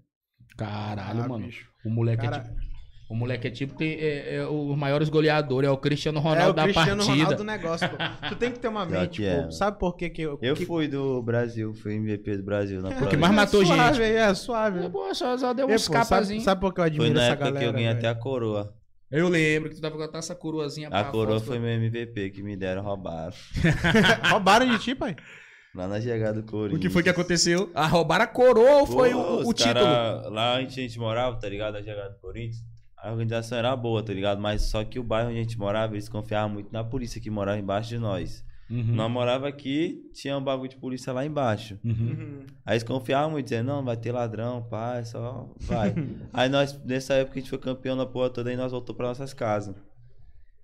Caralho, 0.56 1.22
Ah, 1.22 1.28
mano. 1.28 1.46
bicho. 1.46 1.68
O 1.84 1.90
moleque 1.90 2.26
é 2.26 2.30
Cara, 2.30 2.42
tipo. 2.44 2.68
O 3.10 3.14
moleque 3.14 3.48
é 3.48 3.50
tipo 3.50 3.74
tem, 3.74 3.92
é, 3.94 4.34
é 4.34 4.46
os 4.46 4.76
maiores 4.76 5.08
goleadores, 5.08 5.66
é 5.66 5.72
o 5.72 5.78
Cristiano 5.78 6.20
Ronaldo 6.20 6.42
é 6.42 6.50
o 6.50 6.52
da 6.52 6.62
Cristiano 6.64 6.96
partida. 6.98 7.12
Ronaldo 7.14 7.36
do 7.36 7.44
negócio, 7.44 7.88
pô. 7.88 7.96
Tu 8.28 8.36
tem 8.36 8.52
que 8.52 8.58
ter 8.58 8.68
uma 8.68 8.84
mente, 8.84 9.22
que 9.22 9.28
pô. 9.30 9.46
é. 9.46 9.50
Sabe 9.50 9.78
por 9.78 9.96
que 9.96 10.10
que 10.10 10.20
eu... 10.20 10.38
Eu 10.42 10.54
que... 10.54 10.66
fui 10.66 10.88
do 10.88 11.22
Brasil, 11.22 11.72
fui 11.72 11.94
MVP 11.94 12.36
do 12.36 12.42
Brasil 12.42 12.82
na 12.82 12.90
O 12.90 12.92
que 12.92 12.98
prova. 12.98 13.16
mais 13.16 13.34
matou 13.34 13.64
suave, 13.64 13.96
gente. 13.96 14.14
É, 14.14 14.34
suave. 14.34 14.84
É, 14.84 14.88
pô, 14.90 15.14
só, 15.14 15.38
só 15.38 15.54
deu 15.54 15.70
É, 15.70 15.74
uns 15.74 15.84
sabe, 15.84 15.98
capazinhos. 16.00 16.44
sabe 16.44 16.60
por 16.60 16.74
que 16.74 16.80
eu 16.80 16.84
Foi 16.84 16.90
admiro 16.90 17.14
na 17.14 17.22
essa 17.22 17.32
época 17.32 17.44
galera? 17.46 17.64
que 17.64 17.68
eu 17.70 17.72
ganhei 17.72 17.88
até 17.88 18.08
a 18.08 18.14
coroa. 18.14 18.74
Eu 19.10 19.26
lembro 19.30 19.70
que 19.70 19.76
tu 19.76 19.80
tava 19.80 19.96
com 20.06 20.18
essa 20.18 20.34
coroazinha 20.34 20.88
A 20.88 20.90
pra 20.90 21.04
coroa 21.04 21.38
foto, 21.40 21.46
foi 21.46 21.58
meu 21.58 21.70
MVP 21.70 22.28
que 22.28 22.42
me 22.42 22.58
deram, 22.58 22.82
roubaram. 22.82 23.32
Roubaram 24.30 24.66
de 24.66 24.78
ti, 24.80 24.94
pai? 24.94 25.16
Lá 25.78 25.86
na 25.86 26.00
chegada 26.00 26.42
do 26.42 26.50
Corinthians. 26.50 26.76
O 26.76 26.82
que 26.82 26.90
foi 26.90 27.04
que 27.04 27.08
aconteceu? 27.08 27.70
Ah, 27.72 27.86
roubaram 27.86 28.24
a 28.24 28.26
coroa 28.26 28.80
ou 28.80 28.86
foi 28.86 29.14
o, 29.14 29.46
o 29.46 29.54
título? 29.54 29.74
cara- 29.74 30.28
Lá 30.28 30.54
onde 30.56 30.66
a 30.66 30.82
gente 30.82 30.98
morava, 30.98 31.36
tá 31.36 31.48
ligado? 31.48 31.74
Na 31.74 31.82
chegada 31.84 32.10
do 32.10 32.18
Corinthians. 32.18 32.64
A 32.96 33.12
organização 33.12 33.56
era 33.56 33.76
boa, 33.76 34.02
tá 34.02 34.12
ligado? 34.12 34.40
Mas 34.40 34.62
só 34.62 34.82
que 34.82 34.98
o 34.98 35.04
bairro 35.04 35.28
onde 35.30 35.38
a 35.38 35.42
gente 35.42 35.56
morava, 35.56 35.94
eles 35.94 36.08
confiavam 36.08 36.50
muito 36.50 36.72
na 36.72 36.82
polícia 36.82 37.20
que 37.20 37.30
morava 37.30 37.56
embaixo 37.60 37.90
de 37.90 37.98
nós. 37.98 38.44
Uhum. 38.68 38.92
Nós 38.96 39.08
morava 39.10 39.46
aqui, 39.46 40.02
tinha 40.12 40.36
um 40.36 40.42
bagulho 40.42 40.68
de 40.68 40.76
polícia 40.76 41.12
lá 41.12 41.24
embaixo. 41.24 41.78
Uhum. 41.84 42.40
Aí 42.66 42.74
eles 42.74 42.82
confiavam 42.82 43.30
muito, 43.30 43.44
dizendo, 43.44 43.68
não, 43.68 43.84
vai 43.84 43.96
ter 43.96 44.10
ladrão, 44.10 44.62
pai, 44.68 45.04
só 45.04 45.48
vai. 45.60 45.94
aí 46.34 46.48
nós, 46.48 46.76
nessa 46.84 47.14
época, 47.14 47.38
a 47.38 47.40
gente 47.40 47.50
foi 47.50 47.58
campeão 47.60 47.94
na 47.94 48.04
porra 48.04 48.30
toda 48.30 48.52
e 48.52 48.56
nós 48.56 48.72
voltou 48.72 48.96
pra 48.96 49.06
nossas 49.06 49.32
casas. 49.32 49.76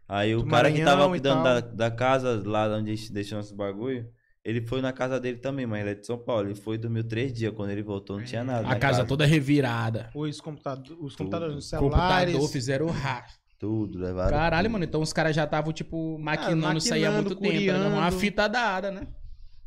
Aí 0.08 0.34
o 0.34 0.44
cara 0.44 0.72
que 0.72 0.82
tava 0.84 1.08
cuidando 1.08 1.44
da, 1.44 1.60
da 1.60 1.90
casa 1.90 2.42
lá 2.44 2.66
onde 2.76 2.90
a 2.90 2.94
gente 2.96 3.12
deixou 3.12 3.38
nossos 3.38 3.52
bagulho, 3.52 4.06
ele 4.45 4.61
foi 4.61 4.82
na 4.82 4.92
casa 4.92 5.18
dele 5.18 5.38
também, 5.38 5.66
mas 5.66 5.80
ele 5.80 5.90
é 5.90 5.95
de 5.95 6.07
São 6.07 6.18
Paulo. 6.18 6.49
Ele 6.49 6.55
foi 6.55 6.74
e 6.74 6.78
dormiu 6.78 7.03
três 7.03 7.32
dias. 7.32 7.53
Quando 7.55 7.70
ele 7.70 7.82
voltou, 7.82 8.18
não 8.18 8.24
tinha 8.24 8.45
nada. 8.45 8.66
A 8.66 8.70
na 8.70 8.76
casa 8.78 9.05
toda 9.05 9.24
revirada. 9.24 10.11
Os, 10.14 10.38
computado- 10.40 10.99
os 11.01 11.16
computadores, 11.16 11.57
os 11.57 11.68
celulares. 11.68 12.26
Computador 12.26 12.53
fizeram 12.53 12.86
ra. 12.88 13.24
Tudo, 13.59 13.99
levaram. 13.99 14.30
Caralho, 14.30 14.66
tudo. 14.66 14.72
mano, 14.72 14.84
então 14.84 15.01
os 15.01 15.12
caras 15.14 15.34
já 15.34 15.45
estavam, 15.45 15.72
tipo, 15.72 16.18
maquinando 16.18 16.76
isso 16.76 16.92
aí 16.92 17.07
há 17.07 17.11
maquinando, 17.11 17.30
muito 17.30 17.40
tempo. 17.40 17.55
Né? 17.55 17.72
curiando. 17.72 17.97
Uma 17.97 18.11
fita 18.11 18.47
dada, 18.47 18.90
né? 18.90 19.07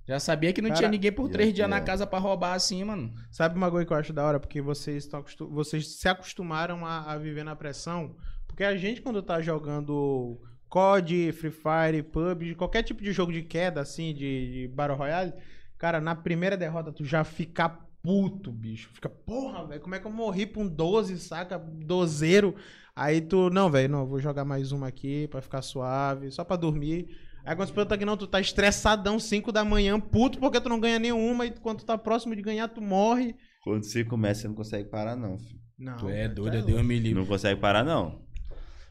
Já 0.08 0.20
sabia 0.20 0.54
que 0.54 0.62
não 0.62 0.70
Cara, 0.70 0.78
tinha 0.78 0.90
ninguém 0.90 1.12
por 1.12 1.28
três 1.28 1.50
aqui, 1.50 1.56
dias 1.56 1.70
na 1.70 1.82
casa 1.82 2.06
pra 2.06 2.20
roubar 2.20 2.54
assim, 2.54 2.84
mano. 2.84 3.12
Sabe 3.32 3.58
uma 3.58 3.72
coisa 3.72 3.86
que 3.86 3.92
eu 3.92 3.98
acho 3.98 4.14
da 4.14 4.24
hora? 4.24 4.40
Porque 4.40 4.62
vocês, 4.62 5.04
estão 5.06 5.26
vocês 5.50 5.98
se 5.98 6.08
acostumaram 6.08 6.86
a, 6.86 7.12
a 7.12 7.18
viver 7.18 7.44
na 7.44 7.56
pressão. 7.56 8.16
Porque 8.46 8.64
a 8.64 8.78
gente, 8.78 9.02
quando 9.02 9.22
tá 9.22 9.42
jogando 9.42 10.40
COD, 10.70 11.32
Free 11.32 11.52
Fire, 11.52 12.04
PUBG, 12.04 12.56
qualquer 12.56 12.84
tipo 12.84 13.02
de 13.02 13.12
jogo 13.12 13.32
de 13.32 13.42
queda, 13.42 13.82
assim, 13.82 14.14
de, 14.14 14.52
de 14.52 14.68
Battle 14.68 14.98
Royale, 14.98 15.34
cara, 15.78 16.02
na 16.02 16.16
primeira 16.16 16.58
derrota 16.58 16.92
tu 16.92 17.06
já 17.06 17.24
fica 17.24 17.70
puto, 18.02 18.52
bicho. 18.52 18.90
Fica, 18.94 19.10
porra, 19.10 19.66
velho, 19.66 19.82
como 19.82 19.96
é 19.96 20.00
que 20.00 20.08
eu 20.08 20.12
morri 20.12 20.46
pra 20.46 20.62
um 20.62 20.68
12, 20.68 21.18
saca? 21.20 21.58
Dozeiro. 21.58 22.56
Aí 22.96 23.22
tu, 23.22 23.50
não, 23.50 23.70
velho, 23.70 23.90
não, 23.90 24.06
vou 24.06 24.20
jogar 24.20 24.44
mais 24.44 24.72
uma 24.72 24.88
aqui 24.88 25.28
pra 25.28 25.42
ficar 25.42 25.62
suave, 25.62 26.32
só 26.32 26.44
pra 26.44 26.56
dormir. 26.56 27.08
Aí 27.46 27.56
quando 27.56 27.70
tu 27.70 27.74
pergunta 27.74 27.98
que 27.98 28.06
não, 28.06 28.18
tu 28.18 28.28
tá 28.28 28.42
estressadão, 28.42 29.20
5 29.20 29.52
da 29.52 29.64
manhã, 29.64 30.00
puto, 30.00 30.40
porque 30.40 30.60
tu 30.60 30.68
não 30.68 30.80
ganha 30.80 31.00
nenhuma, 31.00 31.46
e 31.46 31.52
quando 31.52 31.80
tu 31.80 31.86
tá 31.86 31.98
próximo 31.98 32.36
de 32.36 32.42
ganhar, 32.42 32.68
tu 32.68 32.82
morre. 32.82 33.36
Quando 33.64 33.84
você 33.84 34.04
começa, 34.04 34.42
você 34.42 34.48
não 34.48 34.56
consegue 34.56 34.90
parar, 34.90 35.16
não, 35.16 35.38
filho. 35.38 35.60
Não. 35.78 35.96
Tu 35.98 36.10
é 36.10 36.28
doido, 36.28 36.58
é 36.58 36.62
Deus 36.62 36.82
me 36.84 36.98
livre. 36.98 37.20
Não 37.20 37.26
consegue 37.26 37.60
parar, 37.62 37.84
não. 37.84 38.26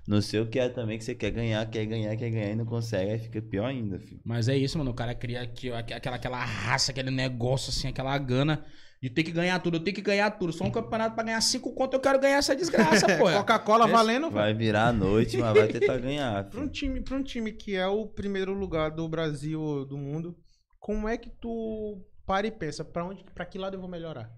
Não 0.06 0.22
sei 0.22 0.38
o 0.40 0.46
que 0.46 0.58
é 0.58 0.68
também 0.68 0.98
que 0.98 1.04
você 1.04 1.14
quer 1.14 1.30
ganhar, 1.30 1.68
quer 1.68 1.84
ganhar, 1.84 2.16
quer 2.16 2.30
ganhar 2.30 2.50
e 2.50 2.54
não 2.54 2.64
consegue, 2.64 3.10
aí 3.10 3.18
fica 3.18 3.42
pior 3.42 3.66
ainda, 3.66 3.98
filho. 3.98 4.20
Mas 4.24 4.48
é 4.48 4.56
isso, 4.56 4.78
mano. 4.78 4.92
O 4.92 4.94
cara 4.94 5.14
cria 5.14 5.42
aqui, 5.42 5.70
ó, 5.70 5.76
aquela, 5.76 6.16
aquela 6.16 6.44
raça, 6.44 6.92
aquele 6.92 7.10
negócio, 7.10 7.70
assim, 7.70 7.88
aquela 7.88 8.16
gana 8.16 8.64
de 9.02 9.10
ter 9.10 9.24
que 9.24 9.32
ganhar 9.32 9.58
tudo. 9.58 9.78
Eu 9.78 9.84
tenho 9.84 9.94
que 9.96 10.00
ganhar 10.02 10.30
tudo. 10.30 10.52
Só 10.52 10.64
um 10.64 10.70
campeonato 10.70 11.16
pra 11.16 11.24
ganhar 11.24 11.40
cinco 11.40 11.74
conto, 11.74 11.94
eu 11.94 12.00
quero 12.00 12.20
ganhar 12.20 12.36
essa 12.36 12.54
desgraça, 12.54 13.06
pô. 13.18 13.24
Coca-Cola 13.24 13.88
valendo. 13.88 14.30
Vai 14.30 14.54
virar 14.54 14.88
a 14.88 14.92
noite, 14.92 15.36
mas 15.38 15.52
vai 15.52 15.68
tentar 15.68 15.98
ganhar, 15.98 16.48
Pra 16.50 16.60
um, 16.60 16.68
time, 16.68 17.00
pra 17.00 17.16
um 17.16 17.22
time 17.22 17.50
que 17.52 17.74
é 17.74 17.86
o 17.88 18.06
primeiro 18.06 18.52
lugar 18.54 18.90
do 18.92 19.08
Brasil, 19.08 19.84
do 19.86 19.98
mundo, 19.98 20.36
como 20.78 21.08
é 21.08 21.16
que 21.16 21.30
tu 21.30 22.00
para 22.24 22.46
e 22.46 22.50
pensa, 22.50 22.84
pra, 22.84 23.04
onde, 23.04 23.24
pra 23.34 23.44
que 23.44 23.58
lado 23.58 23.74
eu 23.74 23.80
vou 23.80 23.88
melhorar? 23.88 24.30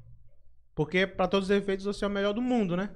Porque, 0.75 1.07
pra 1.07 1.29
todos 1.29 1.51
os 1.51 1.57
efeitos, 1.57 1.85
você 1.85 2.05
é 2.05 2.09
o 2.09 2.11
melhor 2.11 2.33
do 2.33 2.41
mundo, 2.41 2.77
né? 2.77 2.91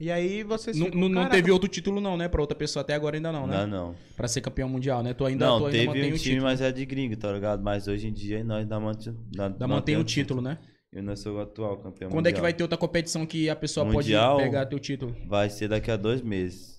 E 0.00 0.10
aí 0.10 0.42
você 0.42 0.72
Não, 0.72 0.88
não, 0.88 1.08
não 1.08 1.28
teve 1.28 1.50
outro 1.50 1.68
título, 1.68 2.00
não, 2.00 2.16
né? 2.16 2.28
Pra 2.28 2.40
outra 2.40 2.56
pessoa 2.56 2.80
até 2.80 2.94
agora 2.94 3.16
ainda 3.16 3.30
não, 3.30 3.46
né? 3.46 3.58
Não, 3.58 3.66
não. 3.88 3.94
Pra 4.16 4.26
ser 4.26 4.40
campeão 4.40 4.68
mundial, 4.68 5.02
né? 5.02 5.14
Tu 5.14 5.24
ainda, 5.24 5.44
tu 5.46 5.48
Não, 5.48 5.56
ainda 5.58 5.70
teve 5.70 5.86
mantém 5.86 6.02
um 6.12 6.14
o 6.14 6.18
time, 6.18 6.34
título. 6.34 6.42
mas 6.42 6.60
é 6.60 6.72
de 6.72 6.84
gringo, 6.86 7.16
tá 7.16 7.32
ligado? 7.32 7.62
Mas 7.62 7.86
hoje 7.86 8.08
em 8.08 8.12
dia 8.12 8.42
nós 8.42 8.62
ainda 8.62 8.80
mantém, 8.80 9.14
Ainda 9.38 9.68
mantém 9.68 9.96
o 9.96 10.04
título, 10.04 10.40
né? 10.42 10.58
Eu 10.92 11.02
não 11.02 11.16
sou 11.16 11.36
o 11.36 11.40
atual 11.40 11.78
campeão 11.78 12.10
Quando 12.10 12.26
é 12.26 12.30
que 12.30 12.34
mundial. 12.36 12.42
vai 12.42 12.52
ter 12.52 12.62
outra 12.64 12.76
competição 12.76 13.24
que 13.24 13.48
a 13.48 13.56
pessoa 13.56 13.86
Mundial? 13.86 14.36
pode 14.36 14.44
pegar 14.48 14.66
teu 14.66 14.78
título? 14.78 15.16
Vai 15.26 15.48
ser 15.48 15.68
daqui 15.68 15.90
a 15.90 15.96
dois 15.96 16.20
meses. 16.20 16.71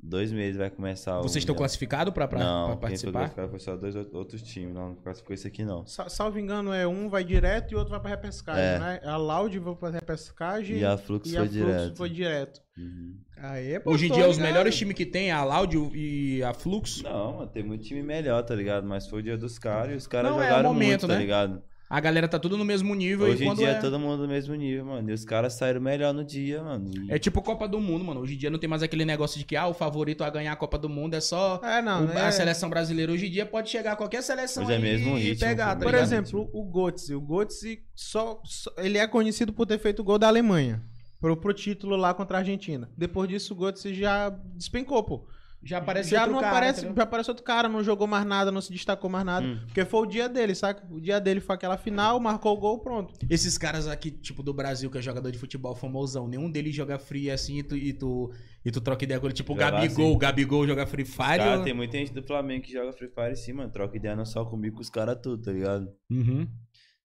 Dois 0.00 0.30
meses 0.30 0.56
vai 0.56 0.70
começar 0.70 1.18
o 1.18 1.22
Vocês 1.22 1.42
estão 1.42 1.56
classificados 1.56 2.14
pra, 2.14 2.28
pra, 2.28 2.38
não, 2.38 2.66
foi 2.68 2.76
participar? 2.76 3.32
só 3.58 3.76
dois 3.76 3.96
out- 3.96 4.14
outros 4.14 4.40
times. 4.42 4.72
Não, 4.72 4.90
não 4.90 4.94
classificou 4.94 5.34
esse 5.34 5.48
aqui, 5.48 5.64
não. 5.64 5.84
Sa- 5.86 6.08
Salvo 6.08 6.38
engano, 6.38 6.72
é 6.72 6.86
um 6.86 7.08
vai 7.08 7.24
direto 7.24 7.72
e 7.72 7.74
outro 7.74 7.90
vai 7.90 7.98
pra 8.00 8.10
repescagem, 8.10 8.62
É. 8.62 8.78
né? 8.78 9.00
A 9.02 9.16
Loud 9.16 9.58
vai 9.58 9.74
pra 9.74 9.90
repescagem 9.90 10.76
E 10.78 10.84
a 10.84 10.96
Flux 10.96 11.28
e 11.28 11.32
foi 11.32 11.38
a 11.38 11.42
Flux 11.42 11.52
direto. 11.52 11.96
foi 11.96 12.08
direto. 12.10 12.60
Uhum. 12.78 13.16
Aí, 13.38 13.80
pô, 13.80 13.90
Hoje 13.92 14.06
em 14.06 14.12
dia, 14.12 14.28
os 14.28 14.36
ligado. 14.36 14.46
melhores 14.52 14.76
times 14.76 14.94
que 14.94 15.04
tem, 15.04 15.32
a 15.32 15.42
Laudio 15.42 15.90
e 15.92 16.44
a 16.44 16.54
Flux. 16.54 17.02
Não, 17.02 17.38
mano, 17.38 17.50
tem 17.50 17.64
muito 17.64 17.84
time 17.84 18.00
melhor, 18.02 18.40
tá 18.44 18.54
ligado? 18.54 18.86
Mas 18.86 19.08
foi 19.08 19.18
o 19.18 19.22
dia 19.22 19.36
dos 19.36 19.58
caras 19.58 19.94
e 19.94 19.96
os 19.96 20.06
caras 20.06 20.30
é 20.30 20.34
o 20.34 20.38
jogaram 20.38 20.72
momento, 20.72 20.90
muito, 20.90 21.08
né? 21.08 21.14
tá 21.14 21.20
ligado? 21.20 21.62
A 21.90 22.00
galera 22.00 22.28
tá 22.28 22.38
tudo 22.38 22.56
no 22.58 22.64
mesmo 22.64 22.94
nível 22.94 23.26
Hoje 23.28 23.44
e 23.44 23.48
em 23.48 23.54
dia 23.54 23.68
é... 23.68 23.70
é 23.70 23.74
todo 23.80 23.98
mundo 23.98 24.22
no 24.22 24.28
mesmo 24.28 24.54
nível, 24.54 24.84
mano. 24.84 25.08
E 25.08 25.12
os 25.12 25.24
caras 25.24 25.54
saíram 25.54 25.80
melhor 25.80 26.12
no 26.12 26.24
dia, 26.24 26.62
mano. 26.62 26.90
E- 26.94 27.10
É 27.12 27.18
tipo 27.18 27.40
Copa 27.40 27.66
do 27.66 27.80
Mundo, 27.80 28.04
mano. 28.04 28.20
Hoje 28.20 28.34
em 28.34 28.36
dia 28.38 28.50
não 28.50 28.58
tem 28.58 28.68
mais 28.68 28.82
aquele 28.82 29.04
negócio 29.04 29.38
de 29.38 29.44
que 29.44 29.56
ah, 29.56 29.66
o 29.66 29.72
favorito 29.74 30.22
a 30.22 30.28
ganhar 30.30 30.52
a 30.52 30.56
Copa 30.56 30.76
do 30.76 30.88
Mundo 30.88 31.14
é 31.14 31.20
só 31.20 31.60
É, 31.64 31.80
não, 31.80 32.04
o- 32.04 32.06
né? 32.08 32.20
a 32.20 32.30
seleção 32.32 32.68
brasileira. 32.68 33.10
Hoje 33.12 33.26
em 33.26 33.30
dia 33.30 33.46
pode 33.46 33.70
chegar 33.70 33.96
qualquer 33.96 34.22
seleção 34.22 34.64
Hoje 34.64 34.72
é 34.74 34.78
mesmo 34.78 35.16
e 35.16 35.20
ritmo, 35.20 35.46
pegar, 35.48 35.74
tá. 35.74 35.76
Por 35.76 35.86
ligado? 35.86 36.02
exemplo, 36.02 36.50
o 36.52 36.64
Götze. 36.70 37.14
O 37.14 37.20
Götze 37.20 37.78
só, 37.94 38.40
só- 38.44 38.72
ele 38.78 38.98
é 38.98 39.06
conhecido 39.06 39.52
por 39.52 39.64
ter 39.66 39.78
feito 39.78 40.00
o 40.00 40.04
gol 40.04 40.18
da 40.18 40.28
Alemanha. 40.28 40.82
Pro, 41.20 41.36
pro 41.36 41.52
título 41.52 41.96
lá 41.96 42.14
contra 42.14 42.36
a 42.36 42.40
Argentina. 42.40 42.88
Depois 42.96 43.28
disso, 43.28 43.52
o 43.54 43.56
Götze 43.56 43.92
já 43.94 44.28
despencou, 44.54 45.02
pô. 45.02 45.26
Já 45.62 45.78
aparece 45.78 46.10
já 46.10 46.20
outro 46.20 46.32
não 46.34 46.40
cara, 46.40 46.52
aparece, 46.56 46.78
entendeu? 46.80 46.96
já 46.96 47.02
aparece 47.02 47.30
outro 47.30 47.44
cara, 47.44 47.68
não 47.68 47.82
jogou 47.82 48.06
mais 48.06 48.24
nada, 48.24 48.52
não 48.52 48.60
se 48.60 48.72
destacou 48.72 49.10
mais 49.10 49.24
nada. 49.24 49.46
Hum. 49.46 49.58
Porque 49.66 49.84
foi 49.84 50.00
o 50.00 50.06
dia 50.06 50.28
dele, 50.28 50.54
saca? 50.54 50.86
O 50.90 51.00
dia 51.00 51.20
dele 51.20 51.40
foi 51.40 51.54
aquela 51.56 51.76
final, 51.76 52.18
marcou 52.20 52.56
o 52.56 52.60
gol, 52.60 52.78
pronto. 52.78 53.14
Esses 53.28 53.58
caras 53.58 53.86
aqui, 53.88 54.10
tipo, 54.10 54.42
do 54.42 54.54
Brasil, 54.54 54.90
que 54.90 54.98
é 54.98 55.02
jogador 55.02 55.30
de 55.32 55.38
futebol 55.38 55.74
famosão, 55.74 56.28
nenhum 56.28 56.50
deles 56.50 56.74
joga 56.74 56.98
free 56.98 57.30
assim 57.30 57.58
e 57.58 57.62
tu, 57.62 57.76
e 57.76 57.92
tu, 57.92 58.30
e 58.64 58.70
tu 58.70 58.80
troca 58.80 59.04
ideia 59.04 59.18
com 59.18 59.26
ele. 59.26 59.34
Tipo, 59.34 59.52
o 59.52 59.56
Gabigol, 59.56 59.86
assim. 60.06 60.14
o 60.14 60.16
Gabigol 60.18 60.66
joga 60.66 60.86
Free 60.86 61.04
Fire. 61.04 61.38
Cara, 61.38 61.58
ou- 61.58 61.64
tem 61.64 61.74
muita 61.74 61.96
gente 61.98 62.12
do 62.12 62.22
Flamengo 62.22 62.62
que 62.64 62.72
joga 62.72 62.92
Free 62.92 63.08
Fire 63.08 63.36
sim, 63.36 63.52
mano. 63.52 63.70
Troca 63.70 63.96
ideia 63.96 64.14
não 64.14 64.24
só 64.24 64.44
comigo, 64.44 64.76
com 64.76 64.82
os 64.82 64.90
caras 64.90 65.18
tudo, 65.22 65.42
tá 65.42 65.52
ligado? 65.52 65.88
Uhum. 66.10 66.46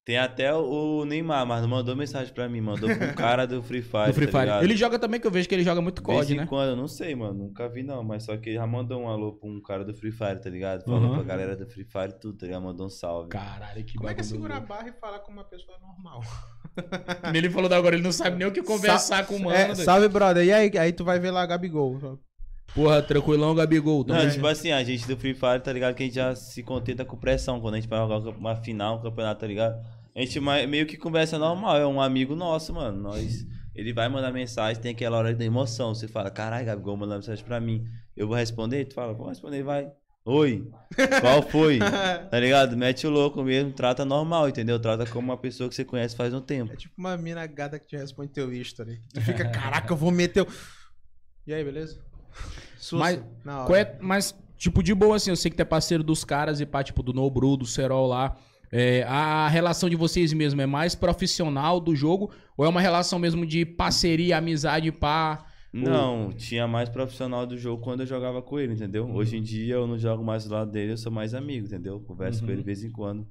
Tem 0.05 0.17
até 0.17 0.53
o 0.53 1.05
Neymar, 1.05 1.45
mas 1.45 1.61
não 1.61 1.69
mandou 1.69 1.95
mensagem 1.95 2.33
pra 2.33 2.49
mim, 2.49 2.59
mandou 2.59 2.89
pro 2.93 3.13
cara 3.15 3.47
do 3.47 3.63
Free 3.63 3.81
Fire. 3.81 4.07
Do 4.07 4.13
Free 4.13 4.25
tá 4.27 4.31
Fire. 4.33 4.43
ligado? 4.45 4.63
Ele 4.65 4.75
joga 4.75 4.99
também, 4.99 5.17
que 5.17 5.25
eu 5.25 5.31
vejo 5.31 5.47
que 5.47 5.55
ele 5.55 5.63
joga 5.63 5.79
muito 5.81 6.01
De 6.01 6.05
vez 6.07 6.19
COD, 6.19 6.33
em 6.33 6.37
né? 6.39 6.45
quando, 6.45 6.69
eu 6.71 6.75
não 6.75 6.89
sei, 6.89 7.15
mano. 7.15 7.33
Nunca 7.45 7.69
vi, 7.69 7.83
não. 7.83 8.03
Mas 8.03 8.23
só 8.23 8.35
que 8.35 8.49
ele 8.49 8.57
já 8.57 8.67
mandou 8.67 9.01
um 9.01 9.07
alô 9.07 9.31
pra 9.31 9.49
um 9.49 9.61
cara 9.61 9.85
do 9.85 9.93
Free 9.93 10.11
Fire, 10.11 10.41
tá 10.41 10.49
ligado? 10.49 10.83
Falou 10.83 10.99
Uhum. 10.99 11.13
pra 11.15 11.23
galera 11.23 11.55
do 11.55 11.65
Free 11.65 11.85
Fire 11.85 12.13
tudo, 12.19 12.37
tá 12.37 12.45
ligado? 12.45 12.63
Mandou 12.63 12.85
um 12.87 12.89
salve. 12.89 13.29
Caralho, 13.29 13.81
que 13.85 13.93
Como 13.95 14.09
é 14.09 14.13
que 14.13 14.19
é 14.19 14.23
segurar 14.25 14.57
a 14.57 14.59
barra 14.59 14.89
e 14.89 14.91
falar 14.99 15.19
com 15.19 15.31
uma 15.31 15.45
pessoa 15.45 15.77
normal? 15.79 16.21
Ele 17.33 17.49
falou 17.49 17.69
da 17.69 17.77
agora, 17.77 17.95
ele 17.95 18.03
não 18.03 18.11
sabe 18.11 18.35
nem 18.37 18.47
o 18.47 18.51
que 18.51 18.61
conversar 18.61 19.25
com 19.25 19.35
o 19.37 19.39
mano. 19.43 19.55
É, 19.55 19.73
salve, 19.75 20.09
brother. 20.09 20.43
E 20.45 20.51
aí, 20.51 20.71
aí 20.77 20.91
tu 20.91 21.05
vai 21.05 21.17
ver 21.17 21.31
lá 21.31 21.45
Gabigol. 21.45 22.19
Porra, 22.75 23.01
tranquilão, 23.03 23.53
Gabigol. 23.53 24.03
Não, 24.07 24.29
tipo 24.29 24.47
assim, 24.47 24.71
a 24.71 24.83
gente 24.83 25.07
do 25.07 25.15
Free 25.15 25.33
Fire, 25.35 25.59
tá 25.63 25.71
ligado? 25.71 25.93
Que 25.93 26.03
a 26.03 26.05
gente 26.07 26.15
já 26.15 26.35
se 26.35 26.63
contenta 26.63 27.05
com 27.05 27.15
pressão. 27.15 27.61
Quando 27.61 27.75
a 27.75 27.79
gente 27.79 27.87
vai 27.87 27.99
jogar 27.99 28.17
uma 28.31 28.55
final, 28.55 28.97
um 28.97 29.01
campeonato, 29.01 29.41
tá 29.41 29.47
ligado? 29.47 29.75
A 30.15 30.19
gente 30.19 30.39
meio 30.39 30.85
que 30.85 30.95
conversa 30.97 31.39
normal, 31.39 31.77
é 31.77 31.87
um 31.87 31.99
amigo 32.01 32.35
nosso, 32.35 32.73
mano. 32.73 33.01
Nós. 33.01 33.45
Ele 33.75 33.91
vai 33.91 34.07
mandar 34.07 34.31
mensagem, 34.31 34.79
tem 34.81 34.91
aquela 34.91 35.17
hora 35.17 35.33
da 35.33 35.43
emoção. 35.43 35.95
Você 35.95 36.07
fala, 36.07 36.29
caralho, 36.29 36.65
Gabigol 36.65 36.95
mandou 36.95 37.15
mensagem 37.15 37.43
pra 37.43 37.59
mim. 37.59 37.83
Eu 38.15 38.27
vou 38.27 38.35
responder? 38.35 38.85
Tu 38.85 38.93
fala, 38.93 39.13
vou 39.13 39.27
responder, 39.27 39.63
vai. 39.63 39.91
Oi, 40.25 40.71
qual 41.19 41.41
foi? 41.41 41.79
tá 42.31 42.39
ligado? 42.39 42.77
Mete 42.77 43.05
o 43.05 43.09
louco 43.09 43.43
mesmo, 43.43 43.73
trata 43.73 44.05
normal, 44.05 44.47
entendeu? 44.47 44.79
Trata 44.79 45.05
como 45.05 45.31
uma 45.31 45.37
pessoa 45.37 45.67
que 45.67 45.75
você 45.75 45.83
conhece 45.83 46.15
faz 46.15 46.33
um 46.33 46.39
tempo. 46.39 46.71
É 46.71 46.75
tipo 46.77 46.93
uma 46.97 47.17
mina 47.17 47.45
gata 47.45 47.77
que 47.77 47.87
te 47.87 47.97
responde 47.97 48.31
teu 48.31 48.53
history. 48.53 49.01
Tu 49.13 49.19
fica, 49.19 49.49
caraca, 49.49 49.91
eu 49.91 49.97
vou 49.97 50.11
meter 50.11 50.43
o... 50.43 50.47
E 51.45 51.53
aí, 51.53 51.61
beleza? 51.61 51.99
Sussa, 52.77 53.03
Mas-. 53.03 53.19
Qual 53.43 53.75
é- 53.75 53.97
mas, 53.99 54.33
tipo, 54.55 54.81
de 54.81 54.93
boa, 54.93 55.17
assim, 55.17 55.29
eu 55.31 55.35
sei 55.35 55.51
que 55.51 55.57
tu 55.57 55.61
é 55.61 55.65
parceiro 55.65 56.03
dos 56.03 56.23
caras 56.23 56.61
e 56.61 56.65
pá, 56.65 56.81
tipo, 56.83 57.03
do 57.03 57.11
Nobru, 57.11 57.57
do 57.57 57.65
Serol 57.65 58.07
lá. 58.07 58.37
É, 58.75 59.03
a 59.03 59.47
relação 59.49 59.87
de 59.87 59.95
vocês 59.95 60.33
mesmo 60.33 60.59
é 60.59 60.65
mais 60.65 60.95
profissional 60.95 61.79
do 61.79 61.95
jogo 61.95 62.31
ou 62.57 62.65
é 62.65 62.67
uma 62.69 62.81
relação 62.81 63.19
mesmo 63.19 63.45
de 63.45 63.63
parceria, 63.65 64.37
amizade, 64.37 64.91
pá? 64.91 65.45
Não, 65.71 66.31
tinha 66.33 66.67
mais 66.67 66.89
profissional 66.89 67.45
do 67.45 67.55
jogo 67.55 67.83
quando 67.83 67.99
eu 67.99 68.05
jogava 68.07 68.41
com 68.41 68.59
ele, 68.59 68.73
entendeu? 68.73 69.07
Hoje 69.13 69.37
em 69.37 69.43
dia 69.43 69.75
eu 69.75 69.85
não 69.85 69.97
jogo 69.97 70.23
mais 70.23 70.45
do 70.45 70.53
lado 70.53 70.71
dele, 70.71 70.93
eu 70.93 70.97
sou 70.97 71.11
mais 71.11 71.33
amigo, 71.35 71.67
entendeu? 71.67 71.99
Converso 71.99 72.39
Uhum. 72.41 72.45
com 72.47 72.51
ele 72.51 72.61
de 72.61 72.65
vez 72.65 72.83
em 72.83 72.91
quando. 72.91 73.27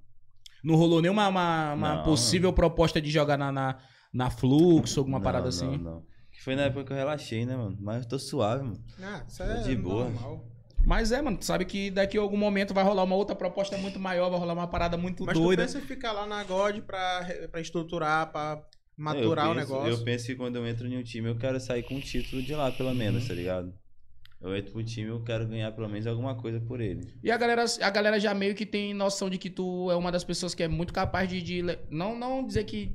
Não 0.63 0.77
rolou 0.77 1.03
nenhuma 1.03 1.27
uma, 1.29 1.73
uma 1.75 1.95
Não. 1.97 2.03
possível 2.05 2.53
proposta 2.53 3.01
de 3.01 3.11
jogar 3.11 3.37
na, 3.37 3.51
na, 3.51 3.79
na 4.13 4.31
Fluxo, 4.31 5.01
alguma 5.01 5.19
Não, 5.19 5.25
parada 5.25 5.43
não, 5.45 5.49
assim? 5.49 5.77
Não, 5.77 6.03
Que 6.31 6.41
foi 6.43 6.55
na 6.55 6.63
época 6.63 6.85
que 6.85 6.93
eu 6.93 6.97
relaxei, 6.97 7.45
né, 7.45 7.57
mano? 7.57 7.77
Mas 7.81 8.05
eu 8.05 8.09
tô 8.09 8.19
suave, 8.19 8.63
mano. 8.63 8.79
Ah, 9.03 9.25
isso 9.27 9.43
é 9.43 9.63
de 9.63 9.75
boa. 9.77 10.05
normal. 10.05 10.45
Mas 10.85 11.13
é, 11.13 11.23
mano, 11.23 11.37
tu 11.39 11.45
sabe 11.45 11.65
que 11.65 11.91
daqui 11.91 12.19
a 12.19 12.21
algum 12.21 12.37
momento 12.37 12.75
vai 12.75 12.83
rolar 12.85 13.05
uma 13.05 13.15
outra 13.15 13.37
proposta 13.37 13.77
muito 13.79 13.99
maior, 14.01 14.31
vai 14.31 14.39
rolar 14.39 14.55
uma 14.55 14.67
parada 14.67 14.97
muito 14.97 15.25
Mas 15.25 15.39
doida. 15.39 15.63
tu 15.63 15.67
pensa 15.73 15.79
em 15.85 15.87
ficar 15.87 16.13
lá 16.13 16.27
na 16.27 16.43
God 16.45 16.81
pra, 16.81 17.27
pra 17.51 17.61
estruturar, 17.61 18.31
pra 18.33 18.63
maturar 18.97 19.47
eu 19.47 19.53
o 19.53 19.55
penso, 19.55 19.73
negócio. 19.73 19.91
Eu 20.01 20.05
penso 20.05 20.27
que 20.27 20.35
quando 20.35 20.57
eu 20.57 20.67
entro 20.67 20.87
em 20.87 20.97
um 20.99 21.03
time, 21.03 21.29
eu 21.29 21.37
quero 21.37 21.59
sair 21.61 21.83
com 21.85 21.95
um 21.95 22.01
título 22.01 22.43
de 22.43 22.55
lá, 22.55 22.71
pelo 22.73 22.89
Uhum. 22.91 22.95
menos, 22.97 23.27
tá 23.29 23.35
ligado? 23.35 23.73
Eu 24.41 24.57
entro 24.57 24.73
pro 24.73 24.83
time, 24.83 25.09
eu 25.09 25.23
quero 25.23 25.47
ganhar 25.47 25.71
pelo 25.71 25.89
menos 25.89 26.05
alguma 26.07 26.35
coisa 26.35 26.61
por 26.61 26.81
ele. 26.81 27.07
E 27.23 27.31
a 27.31 27.37
galera, 27.37 27.65
a 27.81 27.91
galera 27.91 28.19
já 28.19 28.35
meio 28.35 28.57
que 28.57 28.67
tem 28.67 28.93
noção 28.93 29.31
de 29.31 29.39
que 29.39 29.49
tu 29.49 29.89
é 29.89 29.95
uma 29.95 30.11
das 30.11 30.25
pessoas 30.25 30.53
que 30.53 30.65
é 30.65 30.69
muito 30.69 30.93
capaz 30.93 31.29
de. 31.29 31.41
de 31.41 31.63
não, 31.89 32.19
não 32.19 32.45
dizer 32.45 32.65
que 32.65 32.91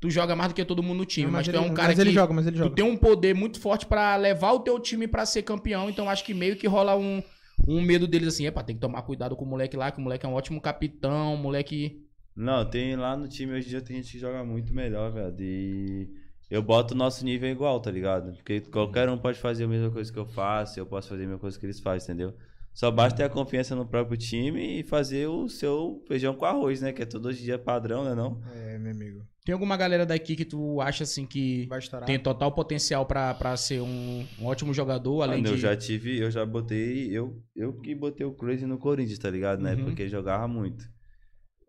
tu 0.00 0.08
joga 0.08 0.36
mais 0.36 0.52
do 0.52 0.54
que 0.54 0.64
todo 0.64 0.80
mundo 0.80 0.98
no 0.98 1.04
time, 1.04 1.26
Não, 1.26 1.32
mas, 1.32 1.46
tu 1.46 1.50
ele, 1.50 1.56
é 1.56 1.60
um 1.60 1.74
cara 1.74 1.88
mas 1.88 1.96
que. 1.96 2.00
ele 2.02 2.12
joga, 2.12 2.32
mas 2.32 2.46
ele 2.46 2.56
tu 2.56 2.62
joga. 2.62 2.74
tem 2.76 2.84
um 2.84 2.96
poder 2.96 3.34
muito 3.34 3.58
forte 3.60 3.84
pra 3.84 4.14
levar 4.14 4.52
o 4.52 4.60
teu 4.60 4.78
time 4.78 5.08
pra 5.08 5.26
ser 5.26 5.42
campeão, 5.42 5.90
então 5.90 6.08
acho 6.08 6.24
que 6.24 6.32
meio 6.32 6.54
que 6.54 6.68
rola 6.68 6.96
um, 6.96 7.20
um 7.66 7.80
medo 7.80 8.06
deles 8.06 8.28
assim, 8.28 8.46
epa, 8.46 8.62
tem 8.62 8.74
que 8.74 8.80
tomar 8.80 9.02
cuidado 9.02 9.36
com 9.36 9.44
o 9.44 9.48
moleque 9.48 9.76
lá, 9.76 9.90
que 9.90 9.98
o 9.98 10.02
moleque 10.02 10.26
é 10.26 10.28
um 10.28 10.34
ótimo 10.34 10.60
capitão, 10.60 11.34
o 11.34 11.38
moleque. 11.38 12.04
Não, 12.34 12.68
tem 12.68 12.96
lá 12.96 13.16
no 13.16 13.28
time 13.28 13.52
hoje 13.52 13.66
em 13.66 13.70
dia 13.70 13.80
tem 13.80 13.96
gente 13.96 14.12
que 14.12 14.18
joga 14.18 14.42
muito 14.44 14.74
melhor, 14.74 15.12
velho. 15.12 15.36
E 15.40 16.08
eu 16.50 16.62
boto 16.62 16.94
o 16.94 16.96
nosso 16.96 17.24
nível 17.24 17.48
igual, 17.48 17.80
tá 17.80 17.90
ligado? 17.90 18.34
Porque 18.34 18.60
qualquer 18.60 19.08
um 19.08 19.18
pode 19.18 19.38
fazer 19.38 19.64
a 19.64 19.68
mesma 19.68 19.90
coisa 19.90 20.12
que 20.12 20.18
eu 20.18 20.26
faço, 20.26 20.78
eu 20.78 20.86
posso 20.86 21.08
fazer 21.08 21.24
a 21.24 21.26
mesma 21.26 21.40
coisa 21.40 21.58
que 21.58 21.66
eles 21.66 21.80
fazem, 21.80 22.14
entendeu? 22.14 22.34
Só 22.72 22.90
basta 22.90 23.18
ter 23.18 23.24
a 23.24 23.28
confiança 23.28 23.76
no 23.76 23.86
próprio 23.86 24.16
time 24.16 24.80
e 24.80 24.82
fazer 24.82 25.26
o 25.26 25.48
seu 25.48 26.02
feijão 26.08 26.34
com 26.34 26.46
arroz, 26.46 26.80
né? 26.80 26.92
Que 26.92 27.02
é 27.02 27.06
todo 27.06 27.32
dia 27.32 27.58
padrão, 27.58 28.04
né 28.04 28.14
não? 28.14 28.40
É, 28.54 28.78
meu 28.78 28.92
amigo. 28.92 29.31
Tem 29.44 29.52
alguma 29.52 29.76
galera 29.76 30.06
daqui 30.06 30.36
que 30.36 30.44
tu 30.44 30.80
acha 30.80 31.02
assim 31.02 31.26
que 31.26 31.68
tem 32.06 32.16
total 32.18 32.52
potencial 32.52 33.04
pra, 33.04 33.34
pra 33.34 33.56
ser 33.56 33.80
um, 33.80 34.24
um 34.40 34.46
ótimo 34.46 34.72
jogador, 34.72 35.22
além 35.22 35.42
Mano, 35.42 35.54
eu 35.54 35.56
de. 35.56 35.62
já 35.62 35.76
tive, 35.76 36.18
eu 36.20 36.30
já 36.30 36.46
botei, 36.46 37.10
eu, 37.10 37.42
eu 37.56 37.72
que 37.72 37.92
botei 37.92 38.24
o 38.24 38.32
Crazy 38.32 38.66
no 38.66 38.78
Corinthians, 38.78 39.18
tá 39.18 39.28
ligado? 39.28 39.60
Na 39.60 39.70
Uhum. 39.70 39.78
época 39.78 39.96
que 39.96 40.02
ele 40.02 40.10
jogava 40.10 40.46
muito. 40.46 40.84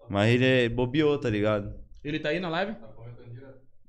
Mas 0.08 0.34
ele 0.36 0.46
é, 0.46 0.70
bobeou, 0.70 1.18
tá 1.18 1.30
ligado? 1.30 1.74
Ele 2.04 2.20
tá 2.20 2.30
aí 2.30 2.40
na 2.40 2.50
live? 2.50 2.76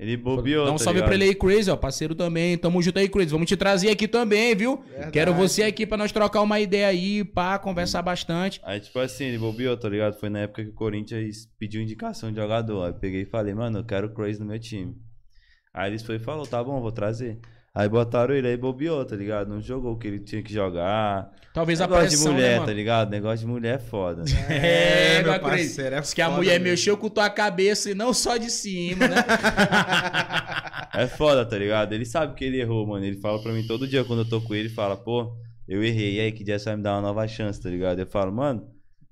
Ele 0.04 0.18
bobeou, 0.18 0.66
Dá 0.66 0.72
um 0.72 0.76
tá 0.76 0.84
salve 0.84 0.98
ligado? 0.98 1.08
pra 1.08 1.14
ele 1.14 1.24
aí, 1.24 1.34
Crazy, 1.34 1.70
ó. 1.70 1.76
Parceiro 1.76 2.14
também. 2.14 2.58
Tamo 2.58 2.82
junto 2.82 2.98
aí, 2.98 3.08
Crazy. 3.08 3.30
Vamos 3.30 3.48
te 3.48 3.56
trazer 3.56 3.88
aqui 3.90 4.06
também, 4.06 4.54
viu? 4.54 4.82
Verdade. 4.86 5.12
Quero 5.12 5.32
você 5.32 5.62
aqui 5.62 5.86
pra 5.86 5.96
nós 5.96 6.12
trocar 6.12 6.42
uma 6.42 6.60
ideia 6.60 6.88
aí, 6.88 7.24
pá, 7.24 7.58
conversar 7.58 8.02
bastante. 8.02 8.60
Aí, 8.62 8.80
tipo 8.80 8.98
assim, 8.98 9.24
ele 9.24 9.38
bobeou, 9.38 9.74
tá 9.78 9.88
ligado? 9.88 10.20
Foi 10.20 10.28
na 10.28 10.40
época 10.40 10.62
que 10.62 10.68
o 10.68 10.74
Corinthians 10.74 11.48
pediu 11.58 11.80
indicação 11.80 12.30
de 12.30 12.36
jogador. 12.36 12.82
Aí 12.82 12.90
eu 12.90 12.94
peguei 12.94 13.22
e 13.22 13.26
falei, 13.26 13.54
mano, 13.54 13.78
eu 13.78 13.84
quero 13.84 14.08
o 14.08 14.10
Crazy 14.14 14.38
no 14.40 14.46
meu 14.46 14.58
time. 14.60 14.94
Aí 15.72 15.90
eles 15.90 16.02
foi 16.02 16.16
e 16.16 16.18
falou, 16.18 16.46
tá 16.46 16.62
bom, 16.62 16.80
vou 16.82 16.92
trazer. 16.92 17.38
Aí 17.74 17.88
botaram 17.88 18.32
ele 18.34 18.46
aí 18.46 18.56
bobeou, 18.56 19.04
tá 19.04 19.16
ligado? 19.16 19.48
Não 19.48 19.60
jogou 19.60 19.94
o 19.94 19.98
que 19.98 20.06
ele 20.06 20.20
tinha 20.20 20.40
que 20.42 20.52
jogar. 20.52 21.28
Talvez 21.52 21.80
a 21.80 21.84
Negócio 21.88 22.06
pressão, 22.08 22.28
de 22.28 22.34
mulher, 22.34 22.60
né, 22.60 22.66
tá 22.66 22.72
ligado? 22.72 23.10
Negócio 23.10 23.38
de 23.38 23.46
mulher 23.46 23.74
é 23.74 23.78
foda. 23.78 24.22
É, 24.48 25.22
meu 25.22 25.32
meu 25.32 25.40
parceiro, 25.40 25.96
é 25.96 26.00
Diz 26.00 26.14
que 26.14 26.22
a 26.22 26.26
foda 26.26 26.36
mulher 26.36 26.60
mesmo. 26.60 26.70
mexeu 26.70 26.96
com 26.96 27.08
tua 27.08 27.28
cabeça 27.28 27.90
e 27.90 27.94
não 27.94 28.14
só 28.14 28.36
de 28.36 28.48
cima, 28.50 29.08
né? 29.08 29.16
É 30.94 31.08
foda, 31.08 31.44
tá 31.44 31.58
ligado? 31.58 31.92
Ele 31.92 32.04
sabe 32.04 32.34
que 32.34 32.44
ele 32.44 32.60
errou, 32.60 32.86
mano. 32.86 33.04
Ele 33.04 33.18
fala 33.20 33.42
pra 33.42 33.52
mim 33.52 33.66
todo 33.66 33.88
dia 33.88 34.04
quando 34.04 34.20
eu 34.20 34.28
tô 34.28 34.40
com 34.40 34.54
ele, 34.54 34.68
fala, 34.68 34.96
pô, 34.96 35.34
eu 35.66 35.82
errei. 35.82 36.14
E 36.16 36.20
aí, 36.20 36.30
que 36.32 36.44
dia 36.44 36.56
você 36.58 36.66
vai 36.66 36.76
me 36.76 36.82
dar 36.84 36.92
uma 36.94 37.00
nova 37.02 37.26
chance, 37.26 37.60
tá 37.60 37.68
ligado? 37.68 37.98
Eu 37.98 38.06
falo, 38.06 38.32
mano, 38.32 38.68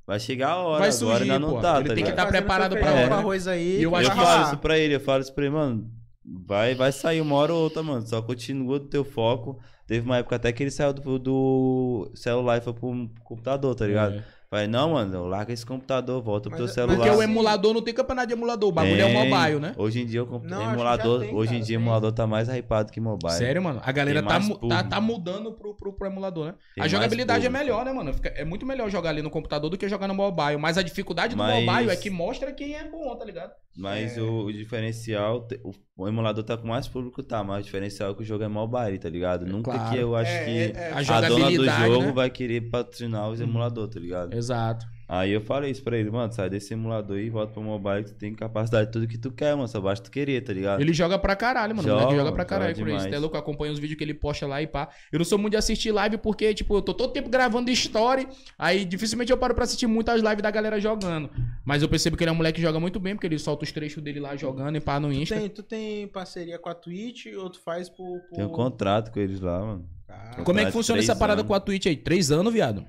vai 0.07 0.21
chegar 0.21 0.51
a 0.51 0.57
hora, 0.59 0.79
Vai 0.79 0.89
agora 0.91 0.93
surgir, 0.93 1.23
ainda 1.25 1.39
não 1.41 1.55
pô. 1.55 1.61
tá, 1.61 1.81
Ele 1.81 1.89
tá 1.89 1.95
tem 1.97 2.05
que 2.05 2.11
ligado? 2.11 2.17
tá 2.17 2.23
Fazendo 2.27 2.39
preparado 2.41 2.73
seu 2.75 2.81
pra 2.81 2.93
hora, 2.93 3.07
né? 3.09 3.13
arroz 3.17 3.49
aí. 3.49 3.81
E 3.81 3.83
eu 3.83 3.91
que 3.91 3.97
Eu 3.99 4.11
falo 4.13 4.45
isso 4.45 4.59
pra 4.59 4.79
ele, 4.79 4.95
eu 4.95 5.01
falo 5.01 5.23
isso 5.23 5.35
pra 5.35 5.45
ele, 5.45 5.53
mano. 5.55 5.91
Vai, 6.25 6.75
vai 6.75 6.93
sair 6.93 7.21
uma 7.21 7.35
hora 7.37 7.53
ou 7.53 7.63
outra, 7.63 7.83
mano. 7.83 8.07
Só 8.07 8.23
continua 8.23 8.79
do 8.79 8.87
teu 8.87 9.05
foco. 9.05 9.59
Teve 9.87 10.07
uma 10.07 10.19
época 10.19 10.37
até 10.37 10.53
que 10.53 10.63
ele 10.63 10.71
saiu 10.71 10.93
do, 10.93 11.19
do 11.19 12.11
celular 12.15 12.59
e 12.59 12.61
foi 12.61 12.73
pro 12.73 13.11
computador, 13.25 13.75
tá 13.75 13.87
ligado? 13.87 14.15
É. 14.17 14.25
Falei, 14.49 14.67
não, 14.67 14.91
mano, 14.93 15.25
larga 15.27 15.51
esse 15.51 15.65
computador, 15.65 16.21
volta 16.23 16.51
pro 16.51 16.59
Mas- 16.59 16.59
teu 16.59 16.67
mas 16.85 16.91
celular. 16.93 17.07
Porque 17.09 17.11
o 17.19 17.23
emulador 17.23 17.73
não 17.73 17.81
tem 17.81 17.95
campeonato 17.95 18.29
de 18.29 18.35
emulador. 18.35 18.69
O 18.69 18.73
bagulho 18.73 19.01
é 19.01 19.05
o 19.05 19.09
Tem. 19.09 19.31
mobile, 19.31 19.59
né? 19.59 19.75
Hoje 19.79 20.03
em 20.03 20.07
dia 20.07 20.23
o 20.23 20.27
comp- 20.27 20.45
Não, 20.45 20.73
emulador, 20.75 21.21
tem, 21.21 21.35
hoje 21.35 21.53
em 21.53 21.55
cara, 21.55 21.65
dia 21.67 21.77
o 21.77 21.81
tem. 21.81 21.87
emulador 21.87 22.13
tá 22.13 22.27
mais 22.27 22.49
hypado 22.51 22.93
que 22.93 23.01
mobile. 23.01 23.33
Sério, 23.33 23.63
mano. 23.63 23.81
A 23.83 23.91
galera 23.91 24.23
tá, 24.23 24.39
tá, 24.69 24.85
tá 24.85 25.01
mudando 25.01 25.53
pro, 25.55 25.75
pro, 25.75 25.95
pro 25.95 26.07
emulador, 26.07 26.47
né? 26.49 26.55
Tem 26.75 26.85
a 26.85 26.89
jogabilidade 26.89 27.47
é 27.47 27.49
melhor, 27.49 27.83
né, 27.87 27.93
mano? 27.95 28.13
Fica- 28.13 28.29
é 28.29 28.45
muito 28.45 28.67
melhor 28.67 28.91
jogar 28.91 29.09
ali 29.09 29.23
no 29.23 29.31
computador 29.31 29.71
do 29.71 29.79
que 29.79 29.89
jogar 29.89 30.07
no 30.07 30.15
mobile. 30.15 30.59
Mas 30.59 30.77
a 30.77 30.83
dificuldade 30.83 31.35
do 31.35 31.39
Mas- 31.39 31.65
mobile 31.65 31.91
é 31.91 31.97
que 31.97 32.11
mostra 32.11 32.53
quem 32.53 32.75
é 32.75 32.85
bom, 32.89 33.17
tá 33.17 33.25
ligado? 33.25 33.53
Mas 33.77 34.17
É. 34.19 34.21
o, 34.21 34.45
o 34.45 34.53
diferencial, 34.53 35.49
o, 35.65 35.73
o 35.97 36.09
emulador 36.09 36.45
tá 36.45 36.57
com 36.57 36.67
mais 36.69 36.87
público, 36.87 37.23
tá? 37.23 37.43
Mas 37.43 37.61
o 37.61 37.65
diferencial 37.65 38.11
é 38.13 38.15
que 38.15 38.23
o 38.23 38.25
jogo 38.25 38.45
é 38.45 38.49
mobile, 38.49 38.99
tá 38.99 39.09
ligado? 39.09 39.47
Nunca 39.47 39.73
claro. 39.73 39.91
que 39.91 39.99
eu 39.99 40.15
acho 40.15 40.31
É, 40.31 40.45
que 40.45 40.51
é, 40.51 40.73
é. 40.77 40.93
A 40.93 40.99
a 41.19 41.21
dona 41.29 41.51
do 41.51 41.65
jogo 41.65 42.07
né? 42.07 42.13
vai 42.13 42.31
querer 42.31 42.61
patrocinar 42.71 43.31
os 43.31 43.41
emuladores, 43.41 43.95
tá 43.95 44.01
ligado? 44.01 44.35
Exato. 44.35 44.85
Aí 45.09 45.31
eu 45.31 45.41
falei 45.41 45.71
isso 45.71 45.83
pra 45.83 45.97
ele, 45.97 46.11
mano, 46.11 46.33
sai 46.33 46.49
desse 46.49 46.69
simulador 46.69 47.17
aí, 47.19 47.29
volta 47.29 47.53
pro 47.53 47.63
mobile, 47.63 48.05
que 48.05 48.13
tu 48.13 48.17
tem 48.17 48.35
capacidade 48.35 48.87
de 48.87 48.93
tudo 48.93 49.07
que 49.07 49.19
tu 49.19 49.31
quer, 49.31 49.55
mano, 49.55 49.69
só 49.69 49.81
basta 49.81 50.05
tu 50.05 50.11
querer, 50.11 50.43
tá 50.43 50.53
ligado? 50.53 50.81
Ele 50.81 50.93
joga 50.93 51.19
pra 51.19 51.37
caralho, 51.37 51.77
mano. 51.77 51.87
o 51.87 51.91
Joga, 51.91 52.03
moleque 52.03 52.19
joga 52.19 52.33
pra 52.33 52.45
caralho, 52.45 52.75
demais. 52.75 53.07
Tu 53.07 53.15
é 53.15 53.19
louco, 53.19 53.37
eu 53.37 53.41
acompanho 53.41 53.73
os 53.73 53.79
vídeos 53.79 53.99
que 53.99 54.05
ele 54.05 54.15
posta 54.15 54.47
lá 54.47 54.63
e 54.63 54.67
pá. 54.67 54.89
Eu 55.13 55.19
não 55.19 55.25
sou 55.25 55.39
muito 55.39 55.53
de 55.53 55.57
assistir 55.59 55.93
live 55.93 56.19
porque, 56.19 56.55
tipo, 56.55 56.75
eu 56.77 56.83
tô 56.83 56.95
todo 56.95 57.13
tempo 57.13 57.29
gravando 57.29 57.71
story, 57.71 58.27
aí 58.59 58.85
dificilmente 58.85 59.31
eu 59.31 59.37
paro 59.37 59.55
pra 59.55 59.65
assistir 59.65 59.87
muitas 59.87 60.23
lives 60.23 60.43
da 60.43 60.51
galera 60.51 60.81
jogando. 60.81 61.29
Mas 61.65 61.83
eu 61.83 61.89
percebo 61.89 62.17
que 62.17 62.25
ele 62.25 62.31
é 62.31 62.33
um 62.33 62.37
moleque 62.37 62.57
que 62.57 62.63
joga 62.63 62.81
muito 62.81 62.99
bem, 62.99 63.15
porque 63.15 63.27
ele 63.27 63.39
solta 63.39 63.65
os 63.65 63.73
trechos 63.73 64.03
dele 64.03 64.21
lá 64.21 64.35
jogando 64.37 64.77
e 64.77 64.81
pá 64.81 64.99
no 64.99 65.13
Insta. 65.13 65.37
Tem, 65.37 65.49
tu 65.49 65.63
tem 65.63 66.09
parceria 66.09 66.59
com 66.59 66.69
a 66.69 66.75
Twitch 66.75 67.27
ou 67.37 67.51
tu 67.51 67.61
faz 67.61 67.89
por. 67.89 68.21
por... 68.29 68.37
Tem 68.37 68.45
um 68.45 68.49
contrato 68.49 69.11
com 69.13 69.21
eles 69.21 69.41
lá, 69.41 69.61
mano. 69.61 69.89
Cara, 70.07 70.43
Como 70.45 70.59
é 70.59 70.67
que 70.67 70.73
funciona 70.73 71.01
essa 71.01 71.17
parada 71.17 71.41
anos. 71.41 71.49
com 71.49 71.55
a 71.55 71.61
Twitch 71.61 71.87
aí? 71.87 71.97
Três 71.97 72.31
anos, 72.31 72.53
viado. 72.53 72.85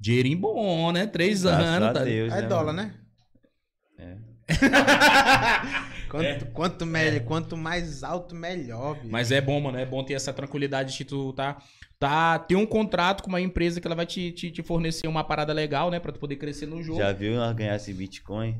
Dinheirinho 0.00 0.38
bom, 0.38 0.92
né? 0.92 1.06
Três 1.06 1.42
Graças 1.42 1.66
anos, 1.66 1.92
tá? 1.92 2.04
Deus, 2.04 2.32
é 2.32 2.42
né, 2.42 2.48
dólar, 2.48 2.72
mano? 2.72 2.82
né? 2.82 2.94
É. 3.98 4.16
Quanto, 6.08 6.46
quanto, 6.46 6.86
melhor, 6.86 7.20
quanto 7.20 7.56
mais 7.56 8.02
alto, 8.02 8.34
melhor, 8.34 8.94
bicho. 8.94 9.08
Mas 9.10 9.30
é 9.30 9.42
bom, 9.42 9.60
mano. 9.60 9.78
É 9.78 9.84
bom 9.84 10.02
ter 10.02 10.14
essa 10.14 10.32
tranquilidade 10.32 10.96
de 10.96 11.04
tu 11.04 11.34
tá, 11.34 11.58
tá. 11.98 12.38
Ter 12.38 12.56
um 12.56 12.64
contrato 12.64 13.22
com 13.22 13.28
uma 13.28 13.40
empresa 13.40 13.78
que 13.78 13.86
ela 13.86 13.94
vai 13.94 14.06
te, 14.06 14.32
te, 14.32 14.50
te 14.50 14.62
fornecer 14.62 15.06
uma 15.06 15.22
parada 15.22 15.52
legal, 15.52 15.90
né? 15.90 16.00
Pra 16.00 16.10
tu 16.10 16.18
poder 16.18 16.36
crescer 16.36 16.64
no 16.64 16.82
jogo. 16.82 16.98
Já 16.98 17.12
viu 17.12 17.34
nós 17.34 17.54
ganhar 17.54 17.76
esse 17.76 17.92
Bitcoin? 17.92 18.56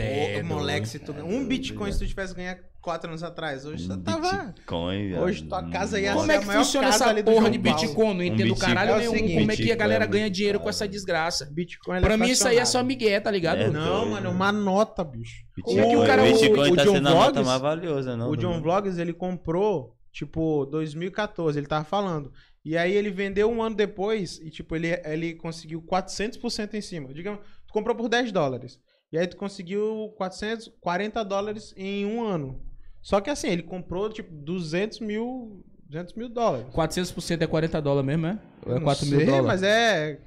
É, 0.00 0.42
moleque, 0.42 0.88
se 0.88 0.98
tu 0.98 1.12
É, 1.12 1.22
um 1.22 1.46
Bitcoin, 1.46 1.92
se 1.92 1.98
tu 1.98 2.06
tivesse 2.06 2.34
ganhar 2.34 2.58
quatro 2.80 3.10
anos 3.10 3.22
atrás, 3.22 3.64
hoje 3.66 3.86
tu 3.86 3.94
Um 3.94 4.02
tava. 4.02 4.44
Bitcoin. 4.46 5.14
Hoje 5.18 5.42
tua 5.44 5.62
casa 5.70 6.00
ia 6.00 6.14
Nossa. 6.14 6.20
Como 6.22 6.32
é 6.32 6.38
que 6.38 6.44
a 6.44 6.46
maior 6.46 6.64
funciona 6.64 6.88
essa 6.88 7.14
porra 7.22 7.36
João 7.40 7.50
de. 7.50 7.58
Bitcoin? 7.58 8.14
Não 8.14 8.22
entendo 8.24 8.54
Bitcoin 8.54 8.68
caralho 8.74 8.90
é 8.90 8.94
o 8.94 8.98
nenhum. 8.98 9.12
seguinte, 9.12 9.34
como 9.34 9.52
é 9.52 9.56
que 9.56 9.62
a 9.62 9.64
Bitcoin 9.64 9.78
galera 9.78 10.04
é 10.04 10.06
ganha 10.08 10.30
dinheiro 10.30 10.58
com 10.58 10.64
caro. 10.64 10.70
essa 10.70 10.88
desgraça? 10.88 11.50
Bitcoin 11.52 11.96
ele 11.98 12.06
Pra 12.06 12.16
mim 12.16 12.28
isso 12.30 12.48
aí 12.48 12.56
é 12.58 12.64
só 12.64 12.82
migué, 12.82 13.20
tá 13.20 13.30
ligado? 13.30 13.58
É, 13.60 13.70
Não, 13.70 14.00
doido. 14.00 14.10
mano, 14.12 14.30
uma 14.30 14.50
nota, 14.52 15.04
bicho. 15.04 15.44
Como 15.62 15.78
é 15.78 15.82
que 15.82 15.86
o 15.88 16.00
Bitcoin- 16.00 16.06
cara- 16.06 16.22
Bitcoin 16.22 16.70
o 16.72 16.76
tá 16.76 16.84
John 16.84 16.92
sendo 16.94 17.08
a 17.08 17.10
nota 17.10 17.32
Vlogs- 17.32 17.46
mais 17.46 17.60
valiosa, 17.60 18.16
não? 18.16 18.30
o 18.30 18.36
John 18.36 18.52
mundo. 18.54 18.62
Vlogs, 18.62 18.98
ele 18.98 19.12
comprou, 19.12 19.94
tipo, 20.12 20.64
2014, 20.66 21.58
ele 21.58 21.66
tava 21.66 21.84
falando. 21.84 22.32
E 22.64 22.76
aí 22.76 22.92
ele 22.92 23.10
vendeu 23.10 23.50
um 23.50 23.62
ano 23.62 23.74
depois 23.74 24.38
e, 24.38 24.50
tipo, 24.50 24.76
ele, 24.76 24.88
ele 25.04 25.34
conseguiu 25.34 25.80
400% 25.82 26.74
em 26.74 26.80
cima. 26.82 27.12
Digamos, 27.12 27.40
tu 27.66 27.72
comprou 27.72 27.94
por 27.96 28.08
10 28.08 28.30
dólares. 28.32 28.78
E 29.12 29.18
aí 29.18 29.26
tu 29.26 29.36
conseguiu 29.36 30.12
440 30.16 31.24
dólares 31.24 31.74
em 31.76 32.06
um 32.06 32.22
ano. 32.24 32.60
Só 33.02 33.20
que 33.20 33.30
assim, 33.30 33.48
ele 33.48 33.62
comprou, 33.62 34.08
tipo, 34.10 34.30
200 34.32 35.00
mil, 35.00 35.64
200 35.88 36.14
mil 36.14 36.28
dólares. 36.28 36.66
400% 36.72 37.42
é 37.42 37.46
40 37.46 37.80
dólares 37.82 38.06
mesmo, 38.06 38.26
é? 38.26 38.38
Ou 38.64 38.72
é 38.72 38.74
Não 38.76 38.82
4 38.84 39.06
mil 39.06 39.16
sei, 39.16 39.26
dólares? 39.26 39.46
mas 39.46 39.62
é... 39.62 40.20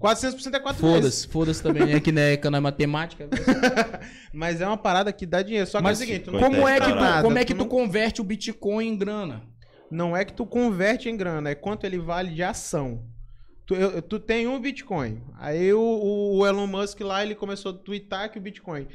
400% 0.00 0.54
é 0.54 0.60
4 0.60 0.80
vezes. 0.80 0.80
Foda-se, 0.80 1.28
foda-se 1.28 1.62
também. 1.62 1.82
É 1.92 2.00
que 2.00 2.12
né, 2.12 2.36
que 2.36 2.48
não 2.48 2.56
é 2.58 2.60
matemática. 2.60 3.28
Mas 4.32 4.60
é 4.60 4.66
uma 4.66 4.78
parada 4.78 5.12
que 5.12 5.26
dá 5.26 5.42
dinheiro. 5.42 5.66
Só 5.66 5.78
que 5.78 5.84
Mas 5.84 6.00
é 6.00 6.04
o 6.04 6.06
seguinte, 6.06 6.30
não 6.30 6.38
como 6.40 6.66
é 6.68 6.80
que, 6.80 6.88
tu, 6.88 6.94
nada, 6.94 7.22
como 7.22 7.38
é 7.38 7.44
que 7.44 7.54
tu 7.54 7.58
não- 7.58 7.68
converte 7.68 8.20
o 8.20 8.24
Bitcoin 8.24 8.86
em 8.88 8.96
grana? 8.96 9.42
Não 9.90 10.16
é 10.16 10.24
que 10.24 10.32
tu 10.32 10.46
converte 10.46 11.10
em 11.10 11.16
grana, 11.16 11.50
é 11.50 11.54
quanto 11.54 11.84
ele 11.84 11.98
vale 11.98 12.30
de 12.32 12.42
ação. 12.42 13.04
Tu, 13.72 13.76
eu- 13.76 14.02
tu 14.02 14.18
tem 14.18 14.46
um 14.46 14.60
Bitcoin. 14.60 15.20
Aí 15.38 15.72
o, 15.72 15.80
o 16.38 16.46
Elon 16.46 16.66
Musk 16.66 17.00
lá, 17.00 17.22
ele 17.22 17.34
começou 17.34 17.72
a 17.72 17.74
twittar 17.74 18.30
que 18.30 18.38
o 18.38 18.42
Bitcoin. 18.42 18.86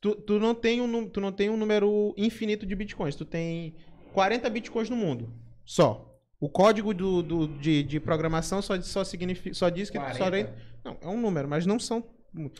Tu, 0.00 0.14
tu, 0.14 0.38
não 0.38 0.54
tem 0.54 0.80
um, 0.80 1.08
tu 1.08 1.20
não 1.20 1.32
tem 1.32 1.48
um 1.50 1.56
número 1.56 2.14
infinito 2.16 2.64
de 2.66 2.74
Bitcoins. 2.76 3.16
Tu 3.16 3.24
tem 3.24 3.74
40 4.12 4.48
Bitcoins 4.50 4.88
no 4.90 4.96
mundo. 4.96 5.32
Só. 5.64 6.08
O 6.38 6.48
código 6.48 6.92
do, 6.92 7.22
do- 7.22 7.48
de, 7.48 7.82
de 7.82 8.00
programação 8.00 8.60
só, 8.60 8.80
só, 8.80 9.04
significa, 9.04 9.54
só 9.54 9.68
diz 9.68 9.88
que 9.90 9.98
tu 9.98 10.18
só 10.18 10.30
tem. 10.30 10.44
Não, 10.84 10.96
é 11.00 11.08
um 11.08 11.20
número, 11.20 11.48
mas 11.48 11.64
não 11.66 11.78
são. 11.78 12.04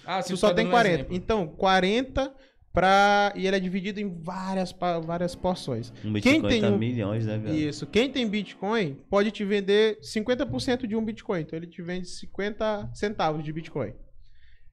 Ah, 0.05 0.23
Tu 0.23 0.37
só 0.37 0.49
tem 0.55 0.67
40. 0.71 1.15
Então, 1.15 1.47
40 1.49 2.35
pra. 2.73 3.33
E 3.37 3.47
ele 3.47 3.57
é 3.57 3.61
dividido 3.61 4.01
em 4.01 4.09
várias, 4.09 4.75
várias 5.05 5.35
porções. 5.35 5.93
Um 6.05 6.13
Quem 6.15 6.35
Bitcoin 6.35 6.49
tem 6.51 6.61
tá 6.63 6.69
um- 6.71 6.79
milhões, 6.79 7.27
né, 7.27 7.39
velho? 7.39 7.55
Isso. 7.55 7.87
Quem 7.87 8.11
tem 8.11 8.27
Bitcoin 8.29 8.97
pode 9.11 9.31
te 9.31 9.45
vender 9.45 9.99
50% 10.01 10.87
de 10.87 10.97
um 10.97 11.05
Bitcoin. 11.05 11.41
Então 11.43 11.57
ele 11.57 11.67
te 11.67 11.83
vende 11.83 12.09
50 12.09 12.91
centavos 12.95 13.45
de 13.45 13.53
Bitcoin. 13.53 13.93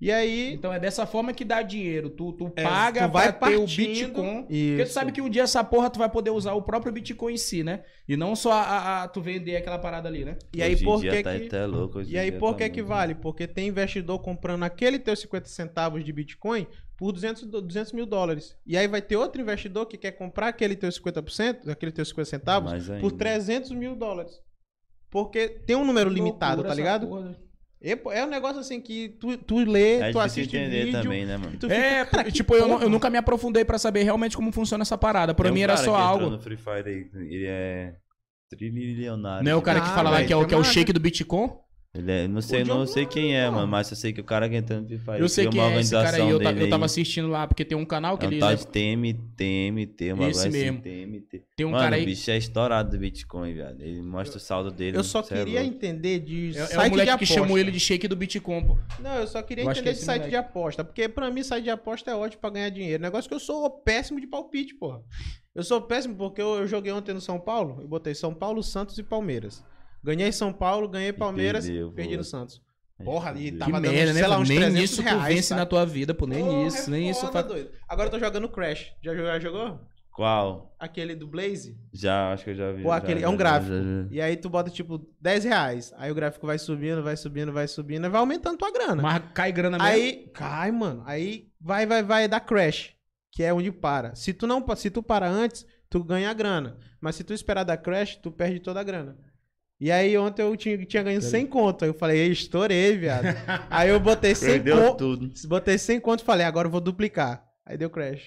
E 0.01 0.13
aí. 0.13 0.53
Então 0.53 0.71
é 0.71 0.79
dessa 0.79 1.05
forma 1.05 1.33
que 1.33 1.43
dá 1.43 1.61
dinheiro. 1.61 2.09
Tu, 2.09 2.31
tu 2.31 2.49
é, 2.55 2.63
paga 2.63 3.05
tu 3.09 3.11
vai 3.11 3.33
pra 3.33 3.49
ter 3.49 3.57
o 3.57 3.65
Bitcoin. 3.65 4.43
Porque 4.43 4.53
Isso. 4.53 4.85
tu 4.85 4.93
sabe 4.93 5.11
que 5.11 5.21
um 5.21 5.29
dia 5.29 5.43
essa 5.43 5.61
porra 5.61 5.89
tu 5.89 5.99
vai 5.99 6.09
poder 6.09 6.29
usar 6.29 6.53
o 6.53 6.61
próprio 6.61 6.93
Bitcoin 6.93 7.33
em 7.33 7.37
si, 7.37 7.63
né? 7.63 7.83
E 8.07 8.15
não 8.15 8.33
só 8.33 8.53
a, 8.53 8.61
a- 8.61 9.03
a- 9.03 9.07
tu 9.09 9.19
vender 9.21 9.57
aquela 9.57 9.77
parada 9.77 10.07
ali, 10.07 10.23
né? 10.23 10.37
E 10.55 10.63
aí 10.63 10.81
por 10.81 11.01
dia 11.01 11.11
que 11.17 11.23
tá 11.23 11.37
que. 11.37 11.47
até 11.47 11.65
louco, 11.65 11.99
hoje 11.99 12.13
E 12.13 12.17
aí 12.17 12.31
por 12.31 12.53
tá 12.53 12.59
que 12.59 12.69
que 12.69 12.81
vale? 12.81 13.13
Porque 13.13 13.45
tem 13.45 13.67
investidor 13.67 14.19
comprando 14.19 14.63
aquele 14.63 14.99
teu 14.99 15.13
50 15.13 15.49
centavos 15.49 16.01
de 16.05 16.13
Bitcoin 16.13 16.65
por 16.99 17.11
200, 17.13 17.45
do- 17.45 17.61
200 17.61 17.93
mil 17.93 18.05
dólares. 18.05 18.55
E 18.67 18.77
aí 18.77 18.85
vai 18.87 19.01
ter 19.01 19.15
outro 19.15 19.41
investidor 19.41 19.85
que 19.85 19.97
quer 19.97 20.11
comprar 20.11 20.49
aquele 20.49 20.75
teu 20.75 20.89
50%, 20.91 21.69
aquele 21.69 21.91
teu 21.93 22.03
50 22.05 22.25
centavos, 22.29 22.71
por 22.71 22.93
ainda. 22.93 23.17
300 23.17 23.71
mil 23.71 23.95
dólares. 23.95 24.33
Porque 25.09 25.47
tem 25.47 25.75
um 25.77 25.85
número 25.85 26.09
limitado, 26.09 26.61
tá 26.61 26.73
ligado? 26.73 27.07
porra, 27.07 27.29
né? 27.29 27.35
É, 27.81 27.97
é 28.19 28.25
um 28.25 28.29
negócio 28.29 28.59
assim 28.59 28.81
que 28.81 29.07
tu, 29.21 29.37
tu 29.37 29.59
lê, 29.59 29.99
É 29.99 30.11
tu 30.11 30.19
assiste 30.19 30.57
entender 30.57 30.83
vídeo 30.87 31.01
também, 31.01 31.25
né, 31.25 31.37
mano? 31.37 31.53
É, 31.71 31.99
fica, 32.03 32.05
cara, 32.07 32.23
que 32.25 32.31
tipo, 32.33 32.53
eu, 32.53 32.67
não- 32.67 32.81
eu 32.81 32.89
nunca 32.89 33.09
me 33.09 33.17
aprofundei 33.17 33.63
pra 33.63 33.77
saber 33.79 34.03
realmente 34.03 34.35
como 34.35 34.51
funciona 34.51 34.81
essa 34.81 34.97
parada. 34.97 35.33
Pra 35.33 35.43
Tem 35.45 35.51
um 35.51 35.55
mim 35.55 35.61
era 35.61 35.75
cara 35.75 35.85
só 35.85 35.95
algo. 35.95 36.29
no 36.29 36.39
Free 36.41 36.57
Fire 36.57 37.09
ele 37.15 37.45
é 37.47 37.95
trilionário. 38.49 39.45
Não 39.45 39.51
é 39.53 39.55
o 39.55 39.61
cara 39.61 39.79
que 39.79 39.87
Ah, 39.87 39.93
fala 39.95 40.09
lá 40.09 40.17
velho, 40.17 40.27
que 40.27 40.33
é, 40.33 40.35
o, 40.35 40.45
que 40.45 40.53
é 40.53 40.57
o 40.57 40.63
shake 40.63 40.91
do 40.91 40.99
Bitcoin? 40.99 41.51
Ele 41.91 42.11
é, 42.11 42.27
não 42.27 42.39
sei, 42.39 42.61
O 42.61 42.65
não 42.67 42.85
sei 42.85 43.03
quem 43.07 43.35
é, 43.35 43.49
mano, 43.49 43.65
mas 43.67 43.89
eu 43.89 43.97
sei 43.97 44.13
que 44.13 44.21
o 44.21 44.23
cara 44.23 44.47
que 44.47 44.55
entrou 44.55 44.79
no 44.79 44.85
Free 44.87 44.99
Fire 44.99 45.19
Eu 45.19 45.27
sei 45.27 45.47
quem 45.47 45.59
é 45.59 45.79
esse 45.79 45.89
cara 45.91 46.17
aí. 46.17 46.21
organização 46.21 46.29
Eu, 46.29 46.39
ta- 46.39 46.51
dele 46.51 46.65
eu 46.65 46.69
tava 46.69 46.85
assistindo 46.85 47.27
lá, 47.29 47.47
porque 47.47 47.65
tem 47.65 47.75
um 47.75 47.83
canal 47.83 48.15
que 48.15 48.25
É 48.25 48.27
um 48.27 48.31
eles. 48.31 48.39
tal 48.41 48.55
de 48.55 48.67
TM, 48.67 49.13
TMT, 49.35 50.13
uma 50.13 50.29
Esse 50.29 50.47
assim, 50.47 50.49
mesmo. 50.51 50.81
TMT. 50.81 51.41
Tem 51.55 51.65
um 51.65 51.71
Mano, 51.71 51.83
cara 51.83 51.95
aí- 51.95 52.03
o 52.03 52.05
bicho 52.05 52.29
é 52.29 52.37
estourado 52.37 52.91
do 52.91 52.97
Bitcoin, 52.99 53.53
viado. 53.55 53.81
Ele 53.81 54.03
mostra 54.03 54.37
o 54.37 54.39
saldo 54.39 54.69
dele. 54.69 54.97
Eu 54.97 55.03
só 55.03 55.21
é 55.21 55.23
queria 55.23 55.63
entender 55.63 56.19
de 56.19 56.55
É, 56.55 56.61
é 56.61 56.65
site 56.67 56.77
o 56.77 56.83
de 56.83 56.89
moleque 56.91 57.07
que 57.07 57.11
aposta. 57.23 57.33
chamou 57.33 57.57
ele 57.57 57.71
de 57.71 57.79
shake 57.79 58.07
do 58.07 58.15
Bitcoin, 58.15 58.63
pô. 58.67 58.77
Não, 58.99 59.15
eu 59.15 59.25
só 59.27 59.41
queria 59.41 59.63
Eu 59.63 59.71
entender 59.71 59.89
é 59.89 59.91
de 59.93 59.97
esse 59.97 60.05
site 60.05 60.19
moleque. 60.19 60.29
de 60.29 60.35
aposta. 60.35 60.83
Porque 60.83 61.09
pra 61.09 61.31
mim, 61.31 61.41
site 61.41 61.63
de 61.63 61.69
aposta 61.71 62.11
é 62.11 62.15
ótimo 62.15 62.39
pra 62.39 62.51
ganhar 62.51 62.69
dinheiro. 62.69 63.01
Negócio 63.01 63.27
que 63.27 63.33
eu 63.33 63.39
sou 63.39 63.67
péssimo 63.67 64.21
de 64.21 64.27
palpite, 64.27 64.75
porra. 64.75 65.01
Eu 65.55 65.63
sou 65.63 65.81
péssimo 65.81 66.15
porque 66.15 66.39
eu, 66.39 66.57
eu 66.57 66.67
joguei 66.67 66.91
ontem 66.91 67.13
no 67.15 67.19
São 67.21 67.39
Paulo. 67.39 67.79
Eu 67.81 67.87
botei 67.87 68.13
São 68.13 68.31
Paulo, 68.31 68.61
Santos 68.61 68.95
e 68.99 69.01
Palmeiras. 69.03 69.63
Ganhei 70.03 70.31
São 70.31 70.51
Paulo, 70.53 70.87
ganhei 70.87 71.11
Palmeiras, 71.13 71.65
perdeu, 71.65 71.91
perdi 71.91 72.17
no 72.17 72.23
Santos. 72.23 72.61
Aí 72.99 73.05
Porra, 73.05 73.29
ali 73.29 73.45
fudeu. 73.45 73.59
tava 73.59 73.71
que 73.71 73.81
dando, 73.81 73.93
merda, 73.93 74.13
né? 74.13 74.19
sei 74.19 74.27
lá, 74.27 74.39
uns 74.39 74.49
nem 74.49 74.57
300 74.57 74.81
nisso 74.81 74.95
tu 74.97 75.01
reais, 75.03 75.35
vence 75.35 75.47
sabe? 75.47 75.59
na 75.61 75.65
tua 75.65 75.85
vida, 75.85 76.13
pô. 76.13 76.25
Nem 76.27 76.43
Porra, 76.43 76.67
isso, 76.67 76.89
é 76.89 76.91
nem 76.91 77.09
isso. 77.09 77.21
foda, 77.21 77.31
Fa... 77.31 77.41
doido. 77.41 77.71
Agora 77.87 78.07
eu 78.07 78.11
tô 78.11 78.19
jogando 78.19 78.49
Crash. 78.49 78.93
Já 79.01 79.13
jogou? 79.15 79.27
Já 79.31 79.39
jogou? 79.39 79.79
Qual? 80.11 80.75
Aquele 80.77 81.15
do 81.15 81.25
Blaze. 81.25 81.77
Já, 81.93 82.33
acho 82.33 82.43
que 82.43 82.49
eu 82.49 82.55
já 82.55 82.73
vi. 82.73 82.83
Pô, 82.83 82.89
já, 82.89 82.95
aquele- 82.97 83.21
já, 83.21 83.25
é 83.27 83.29
um 83.29 83.37
gráfico. 83.37 83.73
já, 83.73 83.81
já. 83.81 84.07
E 84.11 84.19
aí 84.21 84.35
tu 84.35 84.49
bota 84.49 84.69
tipo 84.69 85.07
10 85.21 85.45
reais. 85.45 85.93
Aí 85.95 86.11
o 86.11 86.15
gráfico 86.15 86.45
vai 86.45 86.59
subindo, 86.59 87.01
vai 87.01 87.15
subindo, 87.15 87.53
vai 87.53 87.67
subindo, 87.69 88.05
e 88.05 88.09
vai 88.09 88.19
aumentando 88.19 88.57
tua 88.57 88.69
grana. 88.69 89.01
Mas 89.01 89.23
cai 89.33 89.51
grana 89.53 89.77
mesmo. 89.77 89.89
Aí 89.93 90.29
cai, 90.33 90.71
mano. 90.71 91.03
Aí 91.05 91.47
vai, 91.61 91.85
vai, 91.85 92.03
vai 92.03 92.27
dar 92.27 92.41
crash, 92.41 92.91
que 93.31 93.43
é 93.43 93.53
onde 93.53 93.71
para. 93.71 94.13
Se 94.13 94.33
tu 94.33 94.45
não, 94.45 94.65
se 94.75 94.89
tu 94.89 95.01
para 95.01 95.29
antes, 95.29 95.65
tu 95.89 96.03
ganha 96.03 96.29
a 96.29 96.33
grana. 96.33 96.77
Mas 96.99 97.15
se 97.15 97.23
tu 97.23 97.31
esperar 97.33 97.63
dar 97.63 97.77
crash, 97.77 98.17
tu 98.17 98.29
perde 98.29 98.59
toda 98.59 98.81
a 98.81 98.83
grana. 98.83 99.17
E 99.79 99.89
aí 99.91 100.17
ontem 100.17 100.41
eu 100.41 100.55
tinha, 100.57 100.77
tinha 100.85 101.01
ganho 101.03 101.21
100 101.21 101.45
conto. 101.47 101.83
Aí 101.85 101.89
eu 101.89 101.93
falei, 101.93 102.17
"Ei, 102.19 102.31
estourei, 102.31 102.97
viado. 102.97 103.23
aí 103.69 103.89
eu 103.89 103.99
botei 103.99 104.35
100 104.35 104.49
Perdeu 104.61 104.77
conto. 104.77 104.97
tudo. 104.97 105.31
Botei 105.47 105.77
100 105.77 105.99
conto 106.01 106.19
e 106.21 106.25
falei, 106.25 106.45
agora 106.45 106.67
eu 106.67 106.71
vou 106.71 106.81
duplicar. 106.81 107.41
Aí 107.65 107.77
deu 107.77 107.89
crash. 107.89 108.21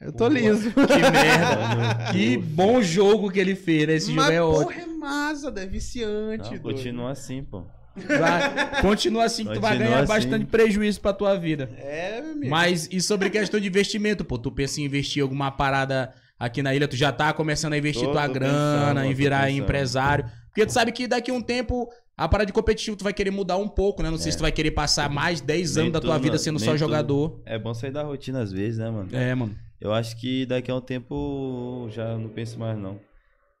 Eu 0.00 0.12
tô 0.12 0.28
Boa. 0.28 0.30
liso. 0.30 0.70
Que 0.72 1.10
merda. 1.10 2.10
que 2.12 2.36
bom 2.36 2.80
jogo 2.82 3.30
que 3.30 3.38
ele 3.38 3.54
fez, 3.54 3.86
né? 3.88 3.94
Esse 3.94 4.10
Mas 4.12 4.24
jogo 4.26 4.36
é 4.36 4.42
ótimo. 4.42 4.64
porra, 4.66 4.82
é 4.82 4.86
massa, 4.86 5.52
é 5.56 5.66
viciante. 5.66 6.50
Não, 6.54 6.58
continua 6.58 7.10
assim, 7.10 7.42
pô. 7.44 7.64
Vai- 7.96 8.80
continua 8.80 9.24
assim 9.24 9.44
que 9.44 9.52
tu 9.54 9.60
vai 9.60 9.72
Continua 9.72 9.88
ganhar 9.90 10.04
assim. 10.04 10.12
bastante 10.12 10.46
prejuízo 10.46 11.00
pra 11.00 11.12
tua 11.12 11.36
vida. 11.36 11.68
É, 11.76 12.20
meu 12.22 12.32
amigo. 12.32 12.48
Mas 12.50 12.88
e 12.90 13.00
sobre 13.00 13.28
questão 13.30 13.58
de 13.60 13.66
investimento, 13.66 14.24
pô? 14.24 14.38
Tu 14.38 14.50
pensa 14.52 14.80
em 14.80 14.84
investir 14.84 15.20
em 15.20 15.22
alguma 15.22 15.50
parada 15.50 16.12
aqui 16.38 16.62
na 16.62 16.74
ilha? 16.74 16.86
Tu 16.88 16.96
já 16.96 17.10
tá 17.12 17.32
começando 17.32 17.72
a 17.74 17.78
investir 17.78 18.04
Tô, 18.06 18.12
tua 18.12 18.26
tô 18.28 18.32
grana, 18.34 18.86
pensando, 18.90 19.04
em 19.04 19.10
tô 19.10 19.16
virar 19.16 19.46
pensando. 19.46 19.62
empresário? 19.62 20.24
Porque 20.50 20.66
tu 20.66 20.72
sabe 20.72 20.92
que 20.92 21.06
daqui 21.06 21.30
a 21.30 21.34
um 21.34 21.40
tempo 21.42 21.88
a 22.16 22.28
parada 22.28 22.46
de 22.46 22.52
competitivo 22.52 22.96
tu 22.96 23.04
vai 23.04 23.14
querer 23.14 23.30
mudar 23.30 23.56
um 23.56 23.68
pouco, 23.68 24.02
né? 24.02 24.10
Não 24.10 24.18
sei 24.18 24.28
É. 24.28 24.32
se 24.32 24.38
tu 24.38 24.42
vai 24.42 24.52
querer 24.52 24.72
passar 24.72 25.08
mais 25.08 25.40
10 25.40 25.76
Nem 25.76 25.82
anos 25.84 25.92
da 25.94 26.00
tua 26.00 26.14
tudo, 26.14 26.22
vida 26.24 26.38
sendo 26.38 26.58
só 26.58 26.66
tudo. 26.72 26.78
jogador. 26.78 27.40
É 27.46 27.58
bom 27.58 27.72
sair 27.72 27.90
da 27.92 28.02
rotina 28.02 28.42
às 28.42 28.52
vezes, 28.52 28.78
né, 28.78 28.90
mano? 28.90 29.08
É, 29.16 29.34
mano. 29.34 29.56
Eu 29.80 29.92
acho 29.92 30.16
que 30.20 30.44
daqui 30.44 30.70
a 30.70 30.74
um 30.76 30.80
tempo 30.80 31.86
já 31.90 32.16
não 32.18 32.28
penso 32.28 32.58
mais, 32.58 32.76
não. 32.78 33.00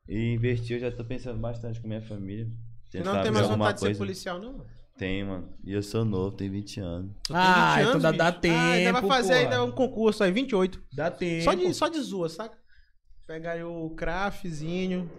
E 0.08 0.34
investir 0.34 0.76
eu 0.76 0.80
já 0.80 0.90
tô 0.94 1.04
pensando 1.04 1.38
bastante 1.38 1.80
com 1.80 1.88
minha 1.88 2.02
família. 2.02 2.46
Tentar 2.90 3.14
não 3.14 3.22
tem 3.22 3.30
mais 3.32 3.46
vontade 3.46 3.74
de 3.74 3.80
ser 3.80 3.86
coisa. 3.86 3.98
policial, 3.98 4.38
não? 4.40 4.60
Tem, 4.98 5.24
mano. 5.24 5.48
E 5.64 5.72
eu 5.72 5.82
sou 5.82 6.04
novo, 6.04 6.36
tenho 6.36 6.52
20 6.52 6.80
anos. 6.80 7.12
Ah, 7.30 7.76
20 7.76 7.80
então 7.80 7.90
anos, 7.92 8.02
dá, 8.02 8.10
dá 8.12 8.30
bicho. 8.32 8.40
tempo. 8.42 8.54
Ah, 8.58 8.70
ainda 8.72 8.92
vai 8.92 9.02
fazer 9.08 9.28
porra. 9.28 9.40
ainda 9.40 9.64
um 9.64 9.70
concurso 9.72 10.22
aí, 10.24 10.30
28. 10.32 10.82
Dá 10.92 11.10
tempo. 11.10 11.44
Só 11.44 11.54
de, 11.54 11.72
só 11.72 11.88
de 11.88 12.00
zoa, 12.02 12.28
saca? 12.28 12.58
Pega 13.26 13.52
aí 13.52 13.62
o 13.62 13.88
craftzinho. 13.96 15.10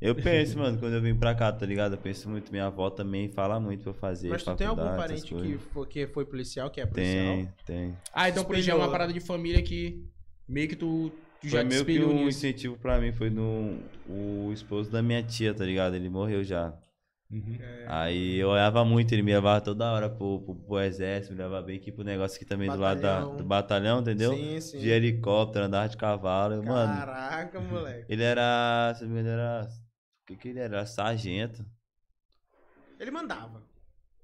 Eu 0.00 0.14
penso, 0.14 0.56
mano, 0.58 0.78
quando 0.78 0.94
eu 0.94 1.02
vim 1.02 1.14
pra 1.14 1.34
cá, 1.34 1.52
tá 1.52 1.66
ligado? 1.66 1.94
Eu 1.94 1.98
penso 1.98 2.28
muito. 2.28 2.52
Minha 2.52 2.66
avó 2.66 2.88
também 2.88 3.28
fala 3.28 3.58
muito 3.58 3.82
pra 3.82 3.90
eu 3.90 3.94
fazer. 3.94 4.28
Mas 4.28 4.44
tu 4.44 4.54
tem 4.54 4.66
algum 4.66 4.96
parente 4.96 5.34
que 5.34 5.58
foi, 5.58 5.86
que 5.86 6.06
foi 6.06 6.24
policial, 6.24 6.70
que 6.70 6.80
é 6.80 6.86
policial? 6.86 7.24
Tem, 7.34 7.48
tem. 7.66 7.96
Ah, 8.12 8.28
então 8.28 8.44
por 8.44 8.54
exemplo, 8.56 8.80
é 8.80 8.84
uma 8.84 8.92
parada 8.92 9.12
de 9.12 9.20
família 9.20 9.60
que 9.60 10.04
meio 10.48 10.68
que 10.68 10.76
tu, 10.76 11.10
tu 11.40 11.48
já 11.48 11.58
Foi 11.58 11.68
te 11.68 11.68
meio 11.68 11.84
que 11.84 12.04
um 12.04 12.28
incentivo 12.28 12.76
pra 12.78 13.00
mim. 13.00 13.12
Foi 13.12 13.28
no 13.28 13.76
o 14.08 14.52
esposo 14.52 14.88
da 14.88 15.02
minha 15.02 15.22
tia, 15.22 15.52
tá 15.52 15.64
ligado? 15.64 15.94
Ele 15.96 16.08
morreu 16.08 16.44
já. 16.44 16.72
Uhum. 17.30 17.58
É. 17.60 17.84
Aí 17.88 18.36
eu 18.36 18.48
olhava 18.48 18.82
muito, 18.86 19.12
ele 19.12 19.20
me 19.20 19.34
levava 19.34 19.60
toda 19.60 19.92
hora 19.92 20.08
pro, 20.08 20.40
pro, 20.40 20.54
pro 20.54 20.80
exército, 20.80 21.34
me 21.34 21.42
levava 21.42 21.60
bem 21.66 21.76
aqui 21.76 21.92
pro 21.92 22.02
negócio 22.02 22.36
aqui 22.36 22.46
também 22.46 22.70
do 22.70 22.78
lado 22.78 23.02
da, 23.02 23.16
Batalhão. 23.16 23.36
do 23.36 23.44
batalhão, 23.44 24.00
entendeu? 24.00 24.32
Sim, 24.34 24.60
sim. 24.60 24.78
De 24.78 24.88
helicóptero, 24.88 25.66
andar 25.66 25.88
de 25.88 25.96
cavalo. 25.98 26.54
eu, 26.54 26.62
Mano, 26.62 26.94
Caraca, 26.94 27.60
moleque. 27.60 28.06
ele 28.08 28.22
era. 28.22 28.94
Se 28.96 29.04
não 29.04 29.10
me 29.10 29.20
engano, 29.20 29.34
era. 29.40 29.68
O 30.28 30.32
que, 30.32 30.36
que 30.36 30.48
ele 30.48 30.58
era? 30.58 30.76
Era 30.76 30.86
sargento. 30.86 31.64
Ele 33.00 33.10
mandava. 33.10 33.62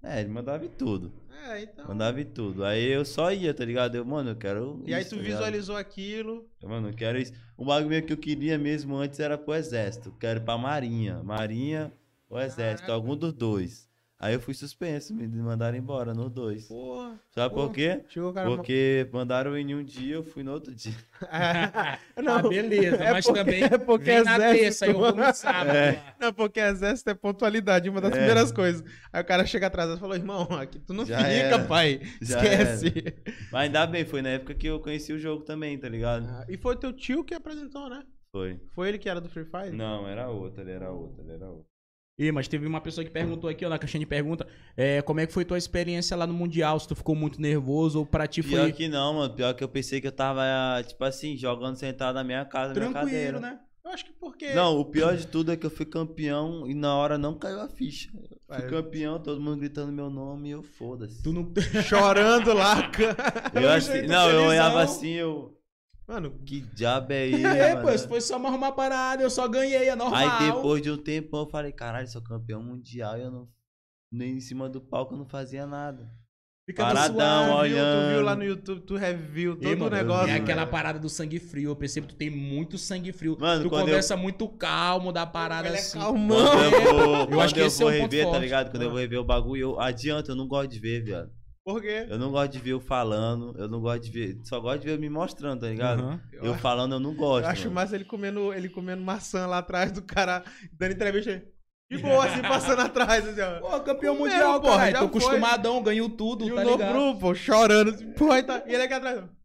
É, 0.02 0.20
ele 0.20 0.28
mandava 0.28 0.62
em 0.66 0.68
tudo. 0.68 1.10
É, 1.48 1.62
então. 1.62 1.88
Mandava 1.88 2.20
em 2.20 2.26
tudo. 2.26 2.62
Aí 2.62 2.84
eu 2.84 3.06
só 3.06 3.32
ia, 3.32 3.54
tá 3.54 3.64
ligado? 3.64 3.94
Eu, 3.94 4.04
mano, 4.04 4.30
eu 4.30 4.36
quero. 4.36 4.82
E 4.84 4.92
aí 4.92 5.00
isso, 5.00 5.16
tu 5.16 5.16
tá 5.16 5.22
visualizou 5.22 5.76
aquilo. 5.76 6.46
Eu, 6.60 6.68
Mano, 6.68 6.90
eu 6.90 6.94
quero 6.94 7.18
isso. 7.18 7.32
O 7.56 7.64
bagulho 7.64 8.04
que 8.04 8.12
eu 8.12 8.18
queria 8.18 8.58
mesmo 8.58 8.96
antes 8.96 9.18
era 9.18 9.38
pro 9.38 9.54
exército. 9.54 10.10
Eu 10.10 10.14
Quero 10.16 10.40
ir 10.40 10.44
pra 10.44 10.58
marinha. 10.58 11.22
Marinha 11.22 11.90
ou 12.28 12.38
exército, 12.38 12.86
Caraca. 12.86 12.92
algum 12.92 13.16
dos 13.16 13.32
dois. 13.32 13.88
Aí 14.24 14.32
eu 14.32 14.40
fui 14.40 14.54
suspenso, 14.54 15.12
me 15.14 15.26
mandaram 15.28 15.76
embora 15.76 16.14
nos 16.14 16.30
dois. 16.30 16.66
Porra. 16.66 17.20
Sabe 17.30 17.54
Pô, 17.54 17.66
por 17.66 17.74
quê? 17.74 18.02
Chegou 18.08 18.30
o 18.30 18.32
cara. 18.32 18.48
Porque 18.48 19.06
mandaram 19.12 19.54
em 19.54 19.74
um 19.74 19.84
dia, 19.84 20.14
eu 20.14 20.24
fui 20.24 20.42
no 20.42 20.50
outro 20.52 20.74
dia. 20.74 20.94
ah, 21.30 21.98
não. 22.16 22.48
beleza, 22.48 22.96
É 23.04 23.12
mas 23.12 23.26
porque- 23.26 23.38
também 23.38 23.64
é 23.64 23.76
porque 23.76 24.04
vem 24.04 24.24
na 24.24 24.36
exército, 24.36 24.60
terça, 24.62 24.86
eu 24.86 24.94
vou 24.94 25.14
no 25.14 25.22
sábado. 25.34 25.76
É. 25.76 26.14
Não, 26.18 26.32
porque 26.32 26.58
exército 26.58 27.10
é 27.10 27.14
pontualidade, 27.14 27.90
uma 27.90 28.00
das 28.00 28.12
É. 28.12 28.16
primeiras 28.16 28.50
coisas. 28.50 28.82
Aí 29.12 29.20
o 29.20 29.26
cara 29.26 29.44
chega 29.44 29.66
atrás 29.66 29.90
e 29.90 29.98
falou, 30.00 30.16
irmão, 30.16 30.44
aqui 30.52 30.78
tu 30.78 30.94
não 30.94 31.04
Já 31.04 31.18
fica, 31.18 31.28
era. 31.30 31.64
pai. 31.66 32.00
Já 32.22 32.38
Esquece. 32.42 33.14
Mas 33.52 33.62
ainda 33.64 33.86
bem, 33.86 34.06
foi 34.06 34.22
na 34.22 34.30
época 34.30 34.54
que 34.54 34.66
eu 34.66 34.80
conheci 34.80 35.12
o 35.12 35.18
jogo 35.18 35.44
também, 35.44 35.76
tá 35.76 35.88
ligado? 35.90 36.26
Ah, 36.30 36.46
e 36.48 36.56
foi 36.56 36.76
teu 36.76 36.94
tio 36.94 37.24
que 37.24 37.34
apresentou, 37.34 37.90
né? 37.90 38.02
Foi. 38.32 38.58
Foi 38.74 38.88
ele 38.88 38.98
que 38.98 39.08
era 39.08 39.20
do 39.20 39.28
Free 39.28 39.44
Fire? 39.44 39.76
Não, 39.76 40.08
era 40.08 40.28
outra, 40.30 40.62
ele 40.62 40.72
era 40.72 40.90
outra, 40.90 41.22
ele 41.22 41.32
era 41.34 41.46
outra. 41.50 41.73
Ih, 42.16 42.30
mas 42.30 42.46
teve 42.46 42.64
uma 42.66 42.80
pessoa 42.80 43.04
que 43.04 43.10
perguntou 43.10 43.50
aqui, 43.50 43.64
ó, 43.66 43.68
na 43.68 43.78
caixinha 43.78 43.98
de 44.00 44.06
pergunta, 44.06 44.46
é, 44.76 45.02
como 45.02 45.18
é 45.18 45.26
que 45.26 45.32
foi 45.32 45.44
tua 45.44 45.58
experiência 45.58 46.16
lá 46.16 46.26
no 46.26 46.32
Mundial? 46.32 46.78
Se 46.78 46.86
tu 46.86 46.94
ficou 46.94 47.16
muito 47.16 47.40
nervoso 47.40 47.98
ou 47.98 48.06
pra 48.06 48.26
ti 48.28 48.40
Pior 48.40 48.62
foi 48.62 48.72
que 48.72 48.86
não, 48.86 49.14
mano. 49.14 49.34
Pior 49.34 49.52
que 49.54 49.64
eu 49.64 49.68
pensei 49.68 50.00
que 50.00 50.06
eu 50.06 50.12
tava, 50.12 50.42
tipo 50.86 51.02
assim, 51.04 51.36
jogando 51.36 51.76
sentado 51.76 52.14
na 52.14 52.22
minha 52.22 52.44
casa, 52.44 52.72
na 52.72 52.80
minha 52.80 52.92
tranquilo, 52.92 53.10
cadeira. 53.10 53.40
né? 53.40 53.58
Eu 53.84 53.90
acho 53.90 54.04
que 54.04 54.12
porque... 54.12 54.54
Não, 54.54 54.78
o 54.78 54.84
pior 54.84 55.16
de 55.16 55.26
tudo 55.26 55.52
é 55.52 55.56
que 55.56 55.66
eu 55.66 55.70
fui 55.70 55.84
campeão 55.84 56.66
e 56.68 56.74
na 56.74 56.94
hora 56.94 57.18
não 57.18 57.34
caiu 57.36 57.60
a 57.60 57.68
ficha. 57.68 58.10
Fui 58.12 58.58
Vai. 58.60 58.68
campeão, 58.68 59.18
todo 59.18 59.40
mundo 59.40 59.58
gritando 59.58 59.92
meu 59.92 60.08
nome 60.08 60.48
e 60.48 60.52
eu 60.52 60.62
foda-se. 60.62 61.20
Tu 61.22 61.32
não... 61.32 61.52
Chorando 61.82 62.54
lá. 62.54 62.90
Eu 63.52 63.70
assim, 63.70 64.02
não, 64.02 64.30
eu 64.30 64.44
olhava 64.44 64.82
assim, 64.82 65.10
eu. 65.10 65.52
Mano, 66.06 66.38
Que 66.44 66.60
diabo 66.60 67.12
é 67.12 67.26
isso? 67.26 67.46
É, 67.46 67.74
mano? 67.74 67.86
pô, 67.88 67.94
isso 67.94 68.06
foi 68.08 68.20
só 68.20 68.38
mais 68.38 68.54
uma 68.54 68.72
parada, 68.72 69.22
eu 69.22 69.30
só 69.30 69.48
ganhei, 69.48 69.88
é 69.88 69.96
normal. 69.96 70.16
Aí 70.40 70.52
depois 70.52 70.82
de 70.82 70.90
um 70.90 70.96
tempo 70.98 71.36
eu 71.36 71.46
falei, 71.48 71.72
caralho, 71.72 72.06
sou 72.08 72.22
campeão 72.22 72.62
mundial 72.62 73.16
e 73.18 73.22
eu 73.22 73.30
não. 73.30 73.48
Nem 74.12 74.36
em 74.36 74.40
cima 74.40 74.68
do 74.68 74.80
palco 74.80 75.14
eu 75.14 75.18
não 75.18 75.26
fazia 75.26 75.66
nada. 75.66 76.08
Fica 76.66 76.82
paradão, 76.82 77.48
suave. 77.52 77.68
viu, 77.68 77.76
tu 77.78 77.82
olhando. 77.84 78.08
viu 78.10 78.22
lá 78.22 78.34
no 78.36 78.44
YouTube, 78.44 78.80
tu 78.86 78.96
review 78.96 79.54
todo 79.56 79.66
Ei, 79.68 79.74
o 79.74 79.78
mano, 79.78 79.96
negócio. 79.96 80.30
É 80.30 80.36
aquela 80.36 80.64
parada 80.66 80.98
do 80.98 81.10
sangue 81.10 81.38
frio. 81.38 81.70
Eu 81.70 81.76
percebo 81.76 82.06
que 82.06 82.14
tu 82.14 82.16
tem 82.16 82.30
muito 82.30 82.78
sangue 82.78 83.12
frio. 83.12 83.36
Mano, 83.38 83.64
tu 83.64 83.68
quando 83.68 83.82
conversa 83.84 84.16
muito 84.16 84.48
calmo 84.48 85.12
da 85.12 85.26
parada 85.26 85.68
Ele 85.68 85.76
é 85.76 85.80
assim. 85.80 85.98
calmão. 85.98 86.38
Quando 86.52 86.74
eu 86.74 86.94
vou, 86.94 87.30
Eu 87.32 87.40
acho 87.40 87.52
que 87.54 87.60
eu 87.60 87.66
esse 87.66 87.82
é 87.82 87.84
vou 87.84 87.92
um 87.94 87.98
ponto 88.00 88.12
rever, 88.12 88.30
tá 88.32 88.38
ligado? 88.38 88.70
Quando 88.70 88.82
eu 88.82 88.88
Ah. 88.88 88.92
vou 88.92 89.00
rever 89.00 89.18
o 89.20 89.24
bagulho, 89.24 89.60
eu 89.60 89.80
adianta, 89.80 90.32
eu 90.32 90.36
não 90.36 90.46
gosto 90.48 90.70
de 90.70 90.78
ver, 90.78 91.02
viado. 91.04 91.30
Por 91.64 91.80
quê? 91.80 92.06
Eu 92.10 92.18
não 92.18 92.30
gosto 92.30 92.52
de 92.52 92.58
ver 92.58 92.72
eu 92.72 92.80
falando, 92.80 93.54
eu 93.58 93.66
não 93.68 93.80
gosto 93.80 94.02
de 94.02 94.10
ver. 94.10 94.40
Só 94.44 94.60
gosto 94.60 94.80
de 94.80 94.86
ver 94.86 94.94
eu 94.96 95.00
me 95.00 95.08
mostrando, 95.08 95.60
tá 95.62 95.68
ligado? 95.68 96.00
Aham. 96.02 96.20
Eu, 96.32 96.44
Eu 96.44 96.54
falando, 96.58 96.92
eu 96.92 97.00
não 97.00 97.14
gosto. 97.14 97.44
eu 97.44 97.50
acho 97.50 97.62
mano. 97.64 97.74
massa 97.74 97.94
ele 97.94 98.04
comendo, 98.04 98.52
ele 98.52 98.68
comendo 98.68 99.02
maçã 99.02 99.46
lá 99.46 99.58
atrás 99.58 99.90
do 99.90 100.02
cara, 100.02 100.44
dando 100.72 100.92
entrevista. 100.92 101.42
De 101.90 101.96
boa, 102.02 102.26
assim, 102.26 102.42
passando 102.42 102.80
atrás, 102.82 103.26
assim, 103.26 103.40
ó. 103.40 103.60
Pô, 103.60 103.80
campeão 103.80 104.14
mundial, 104.16 104.60
porra, 104.60 104.76
cara. 104.78 104.90
já 104.90 104.98
Tô 105.00 105.08
foi. 105.08 105.18
acostumadão, 105.20 105.82
ganho 105.82 106.08
tudo, 106.10 106.46
E 106.46 106.52
o 106.52 106.54
tá 106.54 106.64
novo 106.64 106.76
ligado? 106.78 106.92
grupo, 106.92 107.34
chorando, 107.34 107.90
assim, 107.90 108.12
porra, 108.12 108.38
e, 108.38 108.42
tá... 108.42 108.62
e 108.66 108.74
ele 108.74 108.82
aqui 108.82 108.94
atrás. 108.94 109.18
ó. 109.22 109.43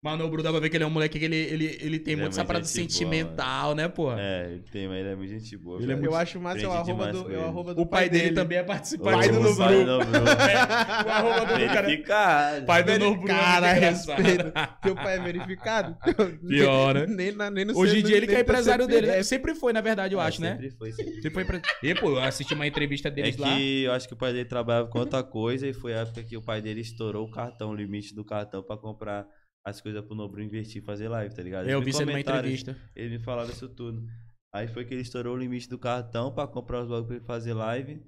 Mas 0.00 0.20
o 0.20 0.28
Bruno 0.28 0.44
dá 0.44 0.50
pra 0.52 0.60
ver 0.60 0.70
que 0.70 0.76
ele 0.76 0.84
é 0.84 0.86
um 0.86 0.90
moleque 0.90 1.18
que 1.18 1.24
ele, 1.24 1.34
ele, 1.36 1.64
ele 1.80 1.98
tem 1.98 2.12
Ele 2.12 2.20
é 2.20 2.24
muito 2.24 2.32
essa 2.34 2.40
muito 2.42 2.46
parada 2.46 2.64
gente 2.64 2.76
boa, 2.78 2.88
sentimental, 2.88 3.74
né, 3.74 3.88
porra? 3.88 4.16
É, 4.20 4.46
ele 4.52 4.62
tem, 4.70 4.86
mas 4.86 4.98
ele 4.98 5.08
é 5.08 5.16
muito 5.16 5.28
gente 5.30 5.56
boa. 5.56 5.82
Ele 5.82 5.90
é 5.92 5.96
muito- 5.96 6.06
Eu 6.08 6.14
acho 6.14 6.40
massa 6.40 6.60
é 6.64 6.68
o 6.68 6.70
arroba 6.72 7.12
do, 7.12 7.32
é 7.34 7.36
o 7.38 7.44
arroba 7.44 7.74
do 7.74 7.82
O 7.82 7.86
pai 7.86 8.08
dele 8.08 8.30
também 8.32 8.58
é 8.58 8.62
participante 8.62 9.18
pai 9.18 9.28
do 9.28 9.34
do 9.34 9.42
Novo 9.42 9.56
pai 9.58 9.74
do 9.74 9.84
Novo 9.86 10.06
Bruno. 10.06 10.24
O 10.24 11.10
arroba 11.10 11.40
do 11.40 11.66
cara. 11.66 11.82
Verificado. 11.82 12.66
Pai 12.66 12.82
do 12.84 12.92
Bruno. 12.94 13.24
é 13.24 13.26
Cara, 13.26 13.72
respeito. 13.72 14.52
Teu 14.82 14.94
pai 14.94 15.16
é 15.16 15.20
verificado? 15.20 15.96
Pior, 16.46 16.94
né? 16.94 17.06
Nem, 17.08 17.32
na, 17.32 17.50
nem 17.50 17.64
no 17.64 17.76
Hoje 17.76 17.98
em 17.98 18.02
dia 18.04 18.16
ele 18.18 18.28
que 18.28 18.36
é 18.36 18.40
empresário 18.40 18.86
dele? 18.86 19.06
CPF. 19.08 19.24
Sempre 19.24 19.54
foi, 19.56 19.72
na 19.72 19.80
verdade, 19.80 20.14
eu 20.14 20.20
É, 20.20 20.24
acho, 20.24 20.40
né? 20.40 20.52
Sempre 20.52 20.70
foi, 20.70 20.92
sempre. 20.92 21.14
Sempre 21.14 21.30
foi 21.32 21.42
empre... 21.42 21.62
E, 21.82 21.94
pô, 21.96 22.10
eu 22.10 22.20
assisti 22.20 22.54
uma 22.54 22.68
entrevista 22.68 23.08
É 23.08 23.10
deles 23.10 23.34
que 23.34 23.42
lá. 23.42 23.58
eu 23.60 23.92
acho 23.94 24.06
que 24.06 24.14
o 24.14 24.16
pai 24.16 24.32
dele 24.32 24.44
trabalhava 24.44 24.86
com 24.86 25.00
outra 25.00 25.24
coisa 25.24 25.66
e 25.66 25.72
foi 25.72 25.92
a 25.92 26.02
época 26.02 26.22
que 26.22 26.36
o 26.36 26.42
pai 26.42 26.62
dele 26.62 26.82
estourou 26.82 27.26
o 27.26 27.30
cartão, 27.32 27.70
o 27.70 27.74
limite 27.74 28.14
do 28.14 28.24
cartão 28.24 28.62
pra 28.62 28.76
comprar 28.76 29.26
as 29.68 29.80
coisas 29.80 30.04
pro 30.04 30.14
Nobru 30.14 30.42
investir 30.42 30.82
e 30.82 30.84
fazer 30.84 31.08
live, 31.08 31.34
tá 31.34 31.42
ligado? 31.42 31.68
Eu 31.68 31.80
vi 31.80 31.90
isso 31.90 32.04
numa 32.04 32.20
entrevista. 32.20 32.76
Ele 32.94 33.18
me 33.18 33.24
falava 33.24 33.50
isso 33.50 33.68
tudo. 33.68 34.06
Aí 34.52 34.66
foi 34.66 34.84
que 34.84 34.94
ele 34.94 35.02
estourou 35.02 35.34
o 35.34 35.38
limite 35.38 35.68
do 35.68 35.78
cartão 35.78 36.32
pra 36.32 36.46
comprar 36.46 36.80
os 36.82 36.88
bagulhos 36.88 37.06
pra 37.06 37.16
ele 37.16 37.24
fazer 37.24 37.52
live. 37.54 38.02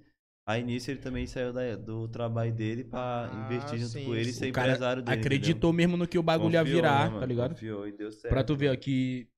Aí 0.47 0.65
nisso 0.65 0.91
ele 0.91 0.99
também 1.01 1.27
saiu 1.27 1.53
da- 1.53 1.77
do 1.77 2.09
trabalho 2.09 2.53
dele 2.53 2.83
pra 2.85 3.29
Ah, 3.31 3.47
investir 3.47 3.79
junto 3.79 3.93
sim, 3.93 4.05
com 4.07 4.15
ele 4.15 4.31
e 4.31 4.33
ser 4.33 4.49
empresário 4.49 5.03
dele. 5.03 5.21
Acreditou 5.21 5.73
mesmo 5.73 5.97
no 5.97 6.09
que 6.09 6.19
o 6.19 6.21
entendeu? 6.21 6.23
bagulho 6.23 6.55
ia 6.55 6.61
Confiou, 6.61 6.77
virar, 6.83 7.11
né, 7.13 7.21
tá 7.21 7.27
ligado? 7.27 7.51
Confiou 7.51 7.87
e 7.87 7.93
deu 7.93 8.11
certo. 8.11 8.33
Pra 8.33 8.43
tu 8.43 8.57
ver 8.57 8.73
ó, 8.73 8.77
que 8.77 9.29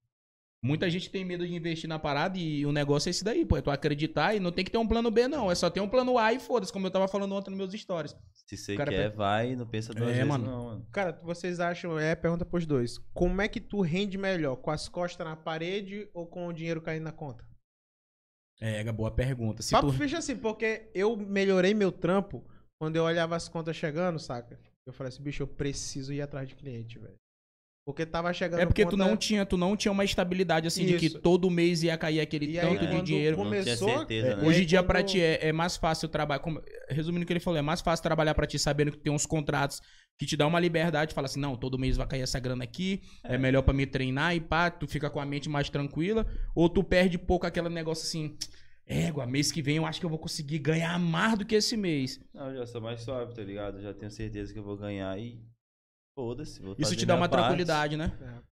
muita 0.62 0.89
gente 0.89 1.10
tem 1.10 1.24
medo 1.24 1.47
de 1.47 1.55
investir 1.55 1.89
na 1.89 1.98
parada 1.98 2.39
e 2.39 2.64
o 2.64 2.72
negócio 2.72 3.09
é 3.09 3.10
esse 3.10 3.24
daí, 3.24 3.44
pô. 3.44 3.56
É 3.56 3.62
tu 3.62 3.70
acreditar 3.70 4.34
e 4.34 4.40
não 4.40 4.52
tem 4.52 4.64
que 4.64 4.70
ter 4.70 4.78
um 4.78 4.86
plano 4.86 5.10
B, 5.10 5.26
não. 5.26 5.51
É 5.51 5.55
só 5.55 5.68
ter 5.68 5.80
um 5.80 5.89
plano 5.89 6.16
A 6.18 6.32
e 6.32 6.39
foda-se, 6.39 6.72
como 6.72 6.86
eu 6.86 6.90
tava 6.90 7.09
falando 7.09 7.34
ontem 7.34 7.51
nos 7.51 7.59
meus 7.59 7.72
stories. 7.72 8.14
Se 8.47 8.56
você 8.56 8.76
cara 8.76 8.90
quer, 8.90 9.10
vai, 9.10 9.56
não 9.56 9.66
pensa 9.66 9.93
duas 9.93 10.10
É, 10.10 10.12
vezes 10.12 10.28
mano. 10.28 10.44
não, 10.47 10.64
mano. 10.66 10.86
Cara, 10.93 11.18
vocês 11.22 11.59
acham, 11.59 11.98
é 11.98 12.14
pergunta 12.14 12.44
pros 12.44 12.64
dois. 12.66 12.98
Como 13.12 13.40
é 13.43 13.48
que 13.48 13.60
tu 13.60 13.80
rende 13.80 14.16
melhor? 14.16 14.56
Com 14.56 14.70
as 14.70 14.89
costas 14.89 15.26
na 15.26 15.34
parede 15.36 16.09
ou 16.14 16.26
com 16.26 16.47
o 16.47 16.52
dinheiro 16.52 16.80
caindo 16.80 17.05
na 17.05 17.12
conta? 17.12 17.44
É, 18.60 18.84
boa 18.93 19.10
pergunta. 19.10 19.62
Se 19.62 19.72
Papo 19.72 19.89
tu... 19.89 19.94
ficha 19.94 20.18
assim, 20.18 20.36
porque 20.36 20.89
eu 20.94 21.16
melhorei 21.16 21.74
meu 21.74 21.90
trampo 21.90 22.47
quando 22.78 22.94
eu 22.97 23.02
olhava 23.05 23.34
as 23.34 23.48
contas 23.48 23.74
chegando, 23.74 24.18
saca? 24.20 24.60
Eu 24.86 24.93
falei 24.93 25.09
assim, 25.09 25.22
bicho, 25.22 25.43
eu 25.43 25.47
preciso 25.47 26.12
ir 26.12 26.20
atrás 26.20 26.48
de 26.48 26.55
cliente, 26.55 26.98
velho. 26.98 27.16
Porque 27.84 28.06
tava 28.06 28.32
chegando 28.32 28.60
É 28.60 28.66
porque 28.66 28.86
tu 28.86 28.96
não 28.96 29.16
tinha, 29.16 29.44
tu 29.44 29.56
não 29.56 29.76
tinha 29.76 29.90
uma 29.90 30.04
estabilidade 30.04 30.68
assim 30.68 30.86
de 30.86 30.96
que 30.96 31.06
Isso. 31.06 31.18
todo 31.20 31.50
mês 31.50 31.82
ia 31.82 31.98
cair 31.98 32.20
aquele 32.20 32.46
E 32.52 32.59
aí, 32.60 32.66
tanto 32.68 32.80
de 32.80 32.86
quando 32.86 33.02
dinheiro. 33.04 33.36
Não 33.36 33.50
tinha 33.50 33.62
Começou, 33.64 33.88
certeza, 33.98 34.26
É, 34.28 34.36
né? 34.36 34.42
hoje 34.46 34.59
aí 34.59 34.64
em 34.64 34.66
dia, 34.66 34.78
quando- 34.78 34.86
pra 34.86 35.02
ti, 35.02 35.20
é, 35.20 35.48
é 35.48 35.52
mais 35.52 35.76
fácil 35.76 36.09
trabalhar. 36.09 36.38
como- 36.38 36.62
resumindo 36.88 37.24
o 37.24 37.26
que 37.26 37.32
ele 37.32 37.40
falou, 37.40 37.59
é 37.59 37.62
mais 37.62 37.80
fácil 37.80 38.02
trabalhar 38.04 38.34
pra 38.34 38.46
ti 38.46 38.56
sabendo 38.59 38.92
que 38.92 38.98
tem 38.98 39.12
uns 39.12 39.26
contratos 39.26 39.80
que 40.16 40.24
te 40.24 40.36
dá 40.36 40.46
uma 40.46 40.60
liberdade. 40.60 41.12
Fala 41.12 41.26
assim, 41.26 41.40
não, 41.40 41.56
todo 41.56 41.76
mês 41.76 41.96
vai 41.96 42.06
cair 42.06 42.22
essa 42.22 42.38
grana 42.38 42.62
aqui, 42.62 43.00
é, 43.24 43.36
melhor 43.36 43.62
pra 43.62 43.74
me 43.74 43.84
treinar 43.84 44.34
e 44.36 44.40
pá, 44.40 44.70
tu 44.70 44.86
fica 44.86 45.10
com 45.10 45.18
a 45.18 45.26
mente 45.26 45.48
mais 45.48 45.68
tranquila. 45.68 46.24
Ou 46.54 46.68
tu 46.68 46.84
perde 46.84 47.18
pouco 47.18 47.46
aquele 47.46 47.68
negócio 47.68 48.04
assim, 48.06 48.36
égua, 48.86 49.26
mês 49.26 49.50
que 49.50 49.60
vem 49.60 49.76
eu 49.78 49.86
acho 49.86 49.98
que 49.98 50.06
eu 50.06 50.10
vou 50.10 50.18
conseguir 50.20 50.60
ganhar 50.60 50.96
mais 51.00 51.36
do 51.36 51.44
que 51.44 51.56
esse 51.56 51.76
mês. 51.76 52.20
Não, 52.32 52.50
eu 52.50 52.59
já 52.59 52.66
sou 52.66 52.80
mais 52.80 53.00
suave, 53.02 53.34
tá 53.34 53.42
ligado? 53.42 53.82
Já 53.82 53.92
tenho 53.92 54.10
certeza 54.10 54.52
que 54.52 54.59
eu 54.60 54.64
vou 54.64 54.76
ganhar 54.76 55.18
e. 55.18 55.40
Foda-se. 56.14 56.60
vou 56.60 56.72
Isso 56.72 56.82
fazer 56.82 56.97
te 56.97 57.06
dá 57.06 57.14
uma 57.14 57.28
parte. 57.28 57.43
tranquilidade, 57.43 57.97
né? 57.97 58.12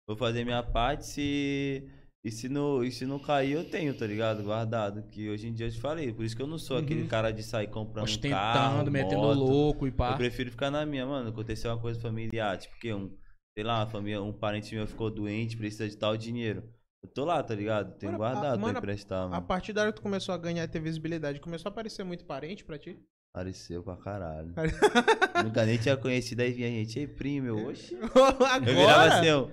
Vou 0.07 0.15
fazer 0.15 0.43
minha 0.43 0.63
parte 0.63 1.05
se. 1.05 1.89
E 2.23 2.31
se, 2.31 2.49
não, 2.49 2.83
e 2.83 2.91
se 2.91 3.05
não 3.05 3.19
cair, 3.19 3.53
eu 3.53 3.69
tenho, 3.69 3.93
tá 3.97 4.05
ligado? 4.05 4.43
Guardado. 4.43 5.03
Que 5.03 5.29
hoje 5.29 5.47
em 5.47 5.53
dia 5.53 5.67
eu 5.67 5.71
te 5.71 5.79
falei. 5.79 6.11
Por 6.11 6.25
isso 6.25 6.35
que 6.35 6.41
eu 6.41 6.47
não 6.47 6.57
sou 6.57 6.77
Uhum. 6.77 6.83
aquele 6.83 7.07
cara 7.07 7.31
de 7.31 7.41
sair 7.41 7.67
comprando 7.67 8.05
um 8.05 8.09
Ostentando, 8.09 8.33
carro, 8.35 8.91
metendo 8.91 9.21
moto. 9.21 9.37
louco 9.39 9.87
e 9.87 9.89
Eu 9.89 9.93
pá. 9.93 10.17
prefiro 10.17 10.51
ficar 10.51 10.69
na 10.69 10.85
minha, 10.85 11.05
mano. 11.05 11.29
Aconteceu 11.29 11.71
uma 11.71 11.79
coisa 11.79 11.99
familiar, 12.01 12.57
tipo 12.57 12.77
que 12.79 12.93
um, 12.93 13.15
sei 13.57 13.63
lá, 13.63 13.79
uma 13.79 13.87
família, 13.87 14.21
um 14.21 14.33
parente 14.33 14.75
meu 14.75 14.85
ficou 14.87 15.09
doente, 15.09 15.55
precisa 15.55 15.87
de 15.87 15.95
tal 15.95 16.17
dinheiro. 16.17 16.63
Eu 17.01 17.09
tô 17.09 17.23
lá, 17.23 17.41
tá 17.41 17.55
ligado? 17.55 17.97
Tenho 17.97 18.11
Mano, 18.13 18.23
a- 18.25 18.31
guardado 18.33 18.59
mano, 18.59 18.73
pra 18.73 18.79
emprestar, 18.81 19.23
A 19.25 19.29
mano. 19.29 19.45
partir 19.47 19.71
da 19.71 19.81
hora 19.83 19.91
que 19.93 19.99
tu 19.99 20.03
começou 20.03 20.33
a 20.35 20.37
ganhar 20.37 20.63
e 20.63 20.67
ter 20.67 20.81
visibilidade, 20.81 21.39
começou 21.39 21.69
a 21.69 21.71
aparecer 21.71 22.03
muito 22.03 22.25
parente 22.25 22.65
pra 22.65 22.77
ti? 22.77 22.99
Apareceu 23.37 23.83
pra 23.83 23.95
caralho. 23.95 24.51
Nunca 25.45 25.63
nem 25.63 25.77
tinha 25.77 25.95
conhecido, 25.95 26.41
aí 26.41 26.51
vinha 26.51 26.69
gente, 26.69 26.97
ei, 26.97 27.05
primo, 27.05 27.45
eu, 27.45 27.67
oxi. 27.67 27.95
Agora? 27.95 28.57
Eu 28.65 28.75
virava 28.75 29.13
assim, 29.13 29.27
eu. 29.27 29.51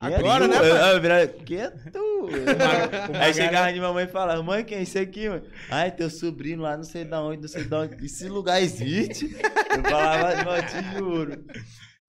"Quem 0.00 0.12
é 0.12 0.16
Agora, 0.16 0.48
tu?" 0.48 0.50
né, 0.50 0.58
Eu, 0.58 0.74
eu 0.76 1.00
virava, 1.00 1.26
quem 1.28 1.60
é 1.60 1.70
tu? 1.70 2.28
Aí 3.20 3.32
chegava 3.32 3.72
de 3.72 3.80
mamãe 3.80 4.06
e 4.06 4.08
falava, 4.08 4.42
mãe, 4.42 4.64
quem 4.64 4.78
é 4.78 4.82
isso 4.82 4.98
aqui, 4.98 5.28
mano? 5.28 5.46
Ai, 5.70 5.92
teu 5.92 6.10
sobrinho 6.10 6.60
lá, 6.60 6.76
não 6.76 6.82
sei 6.82 7.04
da 7.04 7.22
onde, 7.22 7.42
não 7.42 7.48
sei 7.48 7.62
da 7.62 7.78
onde. 7.80 8.04
Esse 8.04 8.28
lugar 8.28 8.60
existe? 8.60 9.36
Eu 9.76 9.82
falava, 9.88 10.42
não, 10.42 10.66
te 10.66 10.98
juro. 10.98 11.44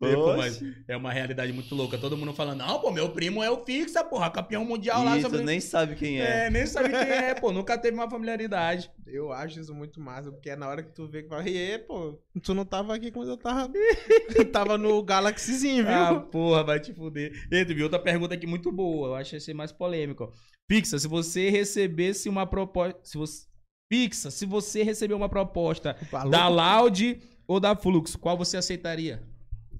É, 0.01 0.93
é 0.93 0.97
uma 0.97 1.11
realidade 1.11 1.51
muito 1.51 1.75
louca. 1.75 1.97
Todo 1.97 2.15
mundo 2.15 2.33
falando, 2.33 2.59
não, 2.59 2.79
pô, 2.79 2.89
meu 2.91 3.09
primo 3.09 3.43
é 3.43 3.49
o 3.51 3.65
Fixa, 3.65 4.03
porra, 4.03 4.29
campeão 4.29 4.63
mundial 4.63 5.03
lá. 5.03 5.17
E 5.17 5.21
sobre- 5.21 5.43
nem 5.43 5.59
sabe 5.59 5.95
quem 5.95 6.21
é. 6.21 6.45
É, 6.45 6.49
nem 6.49 6.65
sabe 6.65 6.89
quem 6.89 6.97
é, 6.97 7.35
pô, 7.35 7.51
nunca 7.51 7.77
teve 7.77 7.95
uma 7.95 8.09
familiaridade. 8.09 8.89
Eu 9.05 9.31
acho 9.33 9.59
isso 9.59 9.73
muito 9.73 9.99
massa, 9.99 10.31
porque 10.31 10.49
é 10.49 10.55
na 10.55 10.69
hora 10.69 10.81
que 10.81 10.93
tu 10.93 11.07
vê 11.07 11.23
que 11.23 11.29
fala, 11.29 11.47
e 11.49 11.79
pô, 11.79 12.17
tu 12.41 12.53
não 12.53 12.63
tava 12.63 12.95
aqui 12.95 13.11
quando 13.11 13.29
eu 13.29 13.37
tava. 13.37 13.71
tava 14.53 14.77
no 14.77 15.03
Galaxyzinho, 15.03 15.85
viu? 15.85 15.93
Ah, 15.93 16.19
porra, 16.19 16.63
vai 16.63 16.79
te 16.79 16.93
fuder. 16.93 17.33
E 17.51 17.65
tu 17.65 17.75
viu 17.75 17.83
outra 17.85 17.99
pergunta 17.99 18.33
aqui 18.33 18.47
muito 18.47 18.71
boa, 18.71 19.09
eu 19.09 19.15
acho 19.15 19.35
esse 19.35 19.53
mais 19.53 19.71
polêmico. 19.71 20.23
ó. 20.25 20.31
Fixa, 20.71 20.99
se 20.99 21.07
você 21.07 21.49
recebesse 21.49 22.29
uma 22.29 22.45
proposta. 22.45 22.99
Se 23.03 23.17
você... 23.17 23.49
Fixa, 23.91 24.29
se 24.29 24.45
você 24.45 24.83
receber 24.83 25.15
uma 25.15 25.27
proposta 25.27 25.95
Falou? 26.11 26.29
da 26.29 26.47
Loud 26.47 27.19
ou 27.47 27.59
da 27.59 27.75
Fluxo, 27.75 28.19
qual 28.19 28.37
você 28.37 28.55
aceitaria? 28.55 29.27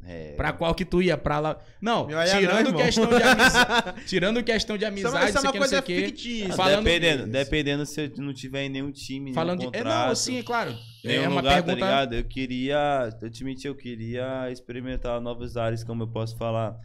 É. 0.05 0.33
Pra 0.35 0.51
qual 0.53 0.73
que 0.73 0.83
tu 0.85 1.01
ia? 1.01 1.15
Pra 1.17 1.39
lá. 1.39 1.61
Não, 1.81 2.07
não, 2.07 2.25
tirando 2.25 2.67
irmão. 2.67 2.81
questão 2.83 3.05
de 3.07 3.21
amizade. 3.23 4.05
tirando 4.07 4.43
questão 4.43 4.77
de 4.77 4.85
Isso 4.85 5.05
é 5.07 5.09
uma- 5.09 5.19
amizade, 5.19 5.29
isso 5.29 5.37
é 5.37 5.41
uma 5.41 5.45
não 5.45 5.51
sei 5.51 5.59
coisa 5.59 5.79
o 5.79 5.83
quê. 5.83 6.05
fictícia. 6.07 6.53
Falando- 6.53 6.83
dependendo, 6.83 7.27
dependendo 7.27 7.85
se 7.85 8.01
eu 8.05 8.11
não 8.17 8.33
tiver 8.33 8.63
em 8.63 8.69
nenhum 8.69 8.91
time, 8.91 9.33
Falando 9.33 9.59
nenhum 9.59 9.71
de. 9.71 9.77
É, 9.77 9.81
contrato, 9.83 10.07
não, 10.07 10.15
sim, 10.15 10.37
é 10.39 10.43
claro. 10.43 10.75
nenhum 11.03 11.23
É 11.23 11.27
uma 11.27 11.41
lugar, 11.41 11.57
tá 11.57 11.63
pergunta. 11.63 11.85
ligado? 11.85 12.13
Eu 12.15 12.23
queria, 12.23 13.09
eu 13.21 13.29
te 13.29 13.43
menti, 13.43 13.67
eu 13.67 13.75
queria 13.75 14.49
experimentar 14.51 15.19
novos 15.21 15.55
ares, 15.57 15.83
como 15.83 16.03
eu 16.03 16.07
posso 16.07 16.35
falar. 16.37 16.75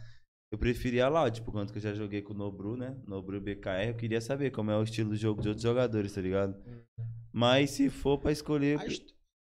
Eu 0.51 0.59
preferia 0.59 1.09
lá, 1.09 1.29
tipo, 1.31 1.51
quanto 1.51 1.73
que 1.73 1.79
eu 1.79 1.83
já 1.83 1.93
joguei 1.93 2.21
com 2.21 2.33
o 2.33 2.37
Nobru, 2.37 2.77
né? 2.77 2.95
Nobru 3.07 3.41
BKR, 3.41 3.87
eu 3.87 3.95
queria 3.95 4.21
saber 4.21 4.51
como 4.51 4.69
é 4.71 4.77
o 4.77 4.83
estilo 4.83 5.11
de 5.15 5.19
jogo 5.19 5.41
de 5.41 5.47
outros 5.47 5.63
jogadores, 5.63 6.13
tá 6.13 6.21
ligado? 6.21 6.55
Mas 7.33 7.71
se 7.71 7.89
for 7.89 8.17
pra 8.19 8.31
escolher. 8.31 8.79
A, 8.79 8.85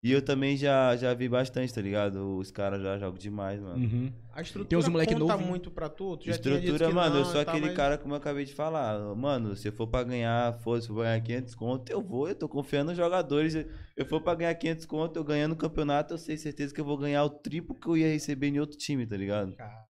E 0.05 0.13
eu 0.13 0.23
também 0.23 0.57
já, 0.57 0.95
já 0.95 1.13
vi 1.15 1.29
bastante, 1.29 1.75
tá 1.75 1.81
ligado? 1.81 2.37
Os 2.37 2.51
caras 2.53 2.81
já 2.81 2.97
jogam 2.99 3.19
demais, 3.19 3.59
mano. 3.61 3.77
Uhum. 3.83 4.13
a 4.33 4.41
estrutura 4.43 4.69
Tem 4.69 4.79
uns 4.79 4.87
moleque 4.87 5.15
conta 5.15 5.33
novo, 5.37 5.45
muito 5.47 5.71
pra 5.71 5.89
tu? 5.89 6.17
tu 6.19 6.27
já 6.27 6.39
tinha 6.39 6.61
dito 6.61 6.73
Estrutura, 6.75 6.95
mano, 6.95 7.17
eu 7.17 7.25
sou 7.25 7.43
tal, 7.45 7.55
aquele 7.55 7.67
mas- 7.69 7.77
cara 7.77 7.99
como 7.99 8.13
eu 8.15 8.19
acabei 8.19 8.45
de 8.45 8.53
falar. 8.55 8.99
Mano, 9.17 9.57
se 9.57 9.67
eu 9.67 9.73
for 9.73 9.87
pra 9.89 10.05
ganhar, 10.05 10.53
for, 10.61 10.81
se 10.81 10.89
eu 10.91 10.95
for 10.95 11.03
ganhar 11.03 11.21
500 11.21 11.55
conto, 11.57 11.91
eu 11.91 12.01
vou. 12.03 12.29
Eu 12.29 12.35
tô 12.37 12.49
confiando 12.49 12.91
nos 12.91 12.97
jogadores. 12.97 13.55
Se 13.55 13.67
eu 13.97 14.05
for 14.07 14.21
pra 14.21 14.35
ganhar 14.35 14.55
500 14.55 14.85
conto, 14.87 15.17
eu 15.17 15.25
ganhando 15.25 15.53
o 15.53 15.57
campeonato, 15.57 16.15
eu 16.15 16.19
sei 16.19 16.37
certeza 16.37 16.73
que 16.73 16.81
eu 16.81 16.85
vou 16.85 16.99
ganhar 16.99 17.25
o 17.25 17.31
triplo 17.31 17.75
que 17.75 17.89
eu 17.89 17.97
ia 17.97 18.09
receber 18.09 18.49
em 18.49 18.61
outro 18.61 18.77
time, 18.79 19.07
tá 19.07 19.17
ligado? 19.17 19.55
Cara, 19.57 19.87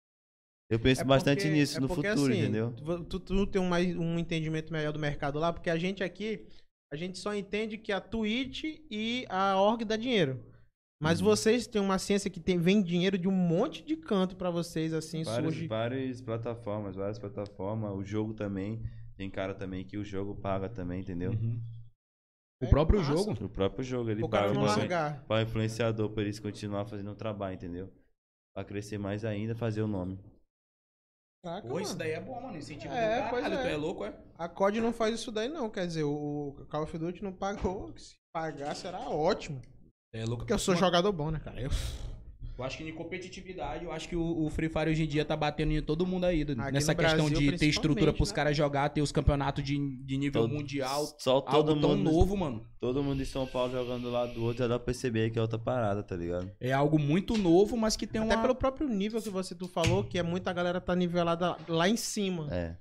Eu 0.69 0.79
penso 0.79 1.01
é 1.01 1.05
bastante 1.05 1.43
porque- 1.43 1.53
nisso 1.55 1.77
é 1.77 1.81
no 1.81 1.87
porque, 1.87 2.09
futuro, 2.09 2.31
assim, 2.33 2.41
entendeu? 2.41 2.71
Tu, 2.73 3.03
tu, 3.05 3.19
tu 3.19 3.47
tem 3.47 3.61
um, 3.61 3.67
mais, 3.69 3.95
um 3.95 4.19
entendimento 4.19 4.71
melhor 4.71 4.91
do 4.93 4.99
mercado 4.99 5.39
lá, 5.39 5.51
porque 5.51 5.69
a 5.71 5.77
gente 5.77 6.03
aqui, 6.03 6.45
a 6.93 6.95
gente 6.95 7.17
só 7.17 7.33
entende 7.33 7.75
que 7.77 7.91
a 7.91 7.99
Twitch 7.99 8.63
e 8.89 9.25
a 9.27 9.57
org 9.59 9.83
dá 9.83 9.97
dinheiro. 9.97 10.39
Mas 11.01 11.19
Uhum. 11.19 11.25
vocês 11.25 11.65
têm 11.65 11.81
uma 11.81 11.97
ciência 11.97 12.29
que 12.29 12.39
tem, 12.39 12.57
vem 12.59 12.81
dinheiro 12.83 13.17
de 13.17 13.27
um 13.27 13.31
monte 13.31 13.83
de 13.83 13.97
canto 13.97 14.35
pra 14.35 14.51
vocês, 14.51 14.93
assim, 14.93 15.23
Várias, 15.23 15.53
surge. 15.53 15.67
várias 15.67 16.21
plataformas, 16.21 16.95
várias 16.95 17.17
plataformas. 17.17 17.91
O 17.95 18.03
jogo 18.03 18.33
também. 18.33 18.81
Tem 19.17 19.29
cara 19.29 19.53
também 19.53 19.83
que 19.83 19.97
o 19.97 20.03
jogo 20.03 20.35
paga 20.35 20.69
também, 20.69 21.01
entendeu? 21.01 21.31
Uhum. 21.31 21.59
O 22.61 22.65
É 22.65 22.69
próprio 22.69 22.99
massa. 22.99 23.11
jogo. 23.11 23.45
O 23.45 23.49
próprio 23.49 23.83
jogo, 23.83 24.09
ele 24.11 24.23
O 24.23 24.29
paga 24.29 24.57
largar. 24.59 25.23
pra 25.25 25.41
influenciador, 25.41 26.09
pra 26.11 26.23
eles 26.23 26.39
continuar 26.39 26.85
fazendo 26.85 27.11
o 27.11 27.15
trabalho, 27.15 27.55
entendeu? 27.55 27.91
Pra 28.55 28.63
crescer 28.63 28.97
mais 28.99 29.25
ainda, 29.25 29.55
fazer 29.55 29.81
o 29.81 29.87
nome. 29.87 30.19
Caraca, 31.43 31.67
Pô, 31.67 31.77
isso 31.79 31.95
daí 31.97 32.11
é 32.11 32.21
bom, 32.21 32.39
mano. 32.39 32.57
Incentivo 32.57 32.93
É, 32.93 33.21
do 33.23 33.29
caralho. 33.29 33.53
é. 33.55 33.61
Tu 33.63 33.67
é 33.67 33.75
louco, 33.75 34.05
é? 34.05 34.13
A 34.37 34.47
COD 34.47 34.79
não 34.79 34.93
faz 34.93 35.15
isso 35.15 35.29
daí, 35.29 35.49
não. 35.49 35.69
Quer 35.69 35.85
dizer, 35.85 36.03
o 36.03 36.55
Call 36.69 36.83
of 36.83 36.97
Duty 36.97 37.21
não 37.21 37.33
pagou. 37.33 37.93
Se 37.97 38.15
pagar, 38.33 38.73
será 38.75 39.09
ótimo. 39.09 39.61
É 40.13 40.23
louco. 40.23 40.37
Porque 40.37 40.53
eu 40.53 40.59
sou 40.59 40.73
Mano, 40.73 40.85
jogador 40.85 41.11
bom, 41.11 41.29
né, 41.31 41.39
cara? 41.43 41.59
Eu... 41.61 41.69
Eu 42.55 42.63
acho 42.63 42.77
que 42.77 42.83
em 42.83 42.93
competitividade, 42.93 43.83
eu 43.83 43.91
acho 43.91 44.07
que 44.07 44.15
o, 44.15 44.45
o 44.45 44.49
Free 44.49 44.69
Fire 44.69 44.89
hoje 44.91 45.03
em 45.03 45.07
dia 45.07 45.25
tá 45.25 45.35
batendo 45.35 45.71
em 45.71 45.81
todo 45.81 46.05
mundo 46.05 46.25
aí. 46.25 46.43
Aqui 46.43 46.55
nessa 46.71 46.93
questão 46.93 47.25
Brasil, 47.27 47.51
de 47.51 47.57
ter 47.57 47.65
estrutura 47.65 48.13
pros 48.13 48.29
né? 48.29 48.35
caras 48.35 48.55
jogar, 48.55 48.89
ter 48.89 49.01
os 49.01 49.11
campeonatos 49.11 49.63
de, 49.63 49.75
de 50.03 50.17
nível 50.17 50.43
Todo- 50.43 50.53
mundial. 50.53 51.03
Só 51.17 51.41
todo 51.41 51.71
algo 51.71 51.81
tão 51.81 51.97
mundo, 51.97 52.11
novo, 52.11 52.37
mano. 52.37 52.63
todo 52.79 53.01
mundo 53.03 53.19
em 53.21 53.25
São 53.25 53.47
Paulo 53.47 53.71
jogando 53.71 54.03
do 54.03 54.11
lado 54.11 54.33
do 54.35 54.43
outro, 54.43 54.59
já 54.59 54.67
dá 54.67 54.77
pra 54.77 54.85
perceber 54.85 55.31
que 55.31 55.39
é 55.39 55.41
outra 55.41 55.57
parada, 55.57 56.03
tá 56.03 56.15
ligado? 56.15 56.51
É 56.59 56.71
algo 56.71 56.99
muito 56.99 57.37
novo, 57.37 57.75
mas 57.75 57.95
que 57.95 58.05
tem 58.05 58.21
Até 58.21 58.35
uma. 58.35 58.41
pelo 58.43 58.55
próprio 58.55 58.87
nível 58.87 59.19
que 59.19 59.29
você 59.31 59.55
tu 59.55 59.67
falou, 59.67 60.03
que 60.03 60.19
é 60.19 60.23
muita 60.23 60.53
galera 60.53 60.79
tá 60.79 60.95
nivelada 60.95 61.57
lá 61.67 61.89
em 61.89 61.97
cima. 61.97 62.47
É. 62.53 62.77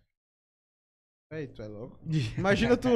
Ei, 1.33 1.47
tu 1.47 1.63
é 1.63 1.67
louco? 1.67 1.99
Imagina 2.37 2.77
tu, 2.77 2.89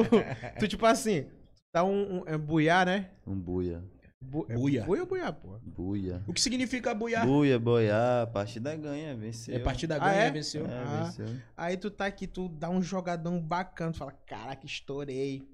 tu 0.59 0.69
tipo 0.69 0.85
assim, 0.85 1.27
dá 1.75 1.83
um, 1.83 2.19
um 2.21 2.23
é 2.27 2.37
buiar, 2.37 2.85
né? 2.85 3.13
Um 3.27 3.35
buia. 3.35 3.83
Bu, 4.23 4.47
é 4.49 4.55
Buia. 4.55 4.85
Buia 4.85 5.03
ou 5.03 5.07
buiar, 5.09 5.33
pô? 5.33 5.59
Buia. 5.63 6.23
O 6.27 6.33
que 6.33 6.41
significa 6.41 6.95
buiar? 6.95 7.27
Buia, 7.27 7.59
boiar, 7.59 8.27
partida 8.33 8.75
ganha, 8.75 9.15
venceu. 9.15 9.55
É 9.55 9.59
partida 9.59 9.97
Ah, 9.97 9.99
ganha, 9.99 10.23
é? 10.23 10.31
venceu. 10.31 10.67
É, 10.67 10.71
Ah. 10.71 11.03
venceu. 11.05 11.27
Aí 11.57 11.77
tu 11.77 11.91
tá 11.91 12.07
aqui, 12.07 12.27
tu 12.27 12.49
dá 12.49 12.71
um 12.71 12.83
jogadão 12.83 13.39
bacana, 13.41 13.93
tu 13.93 13.99
fala, 13.99 14.13
caraca, 14.27 14.65
estourei. 14.65 15.47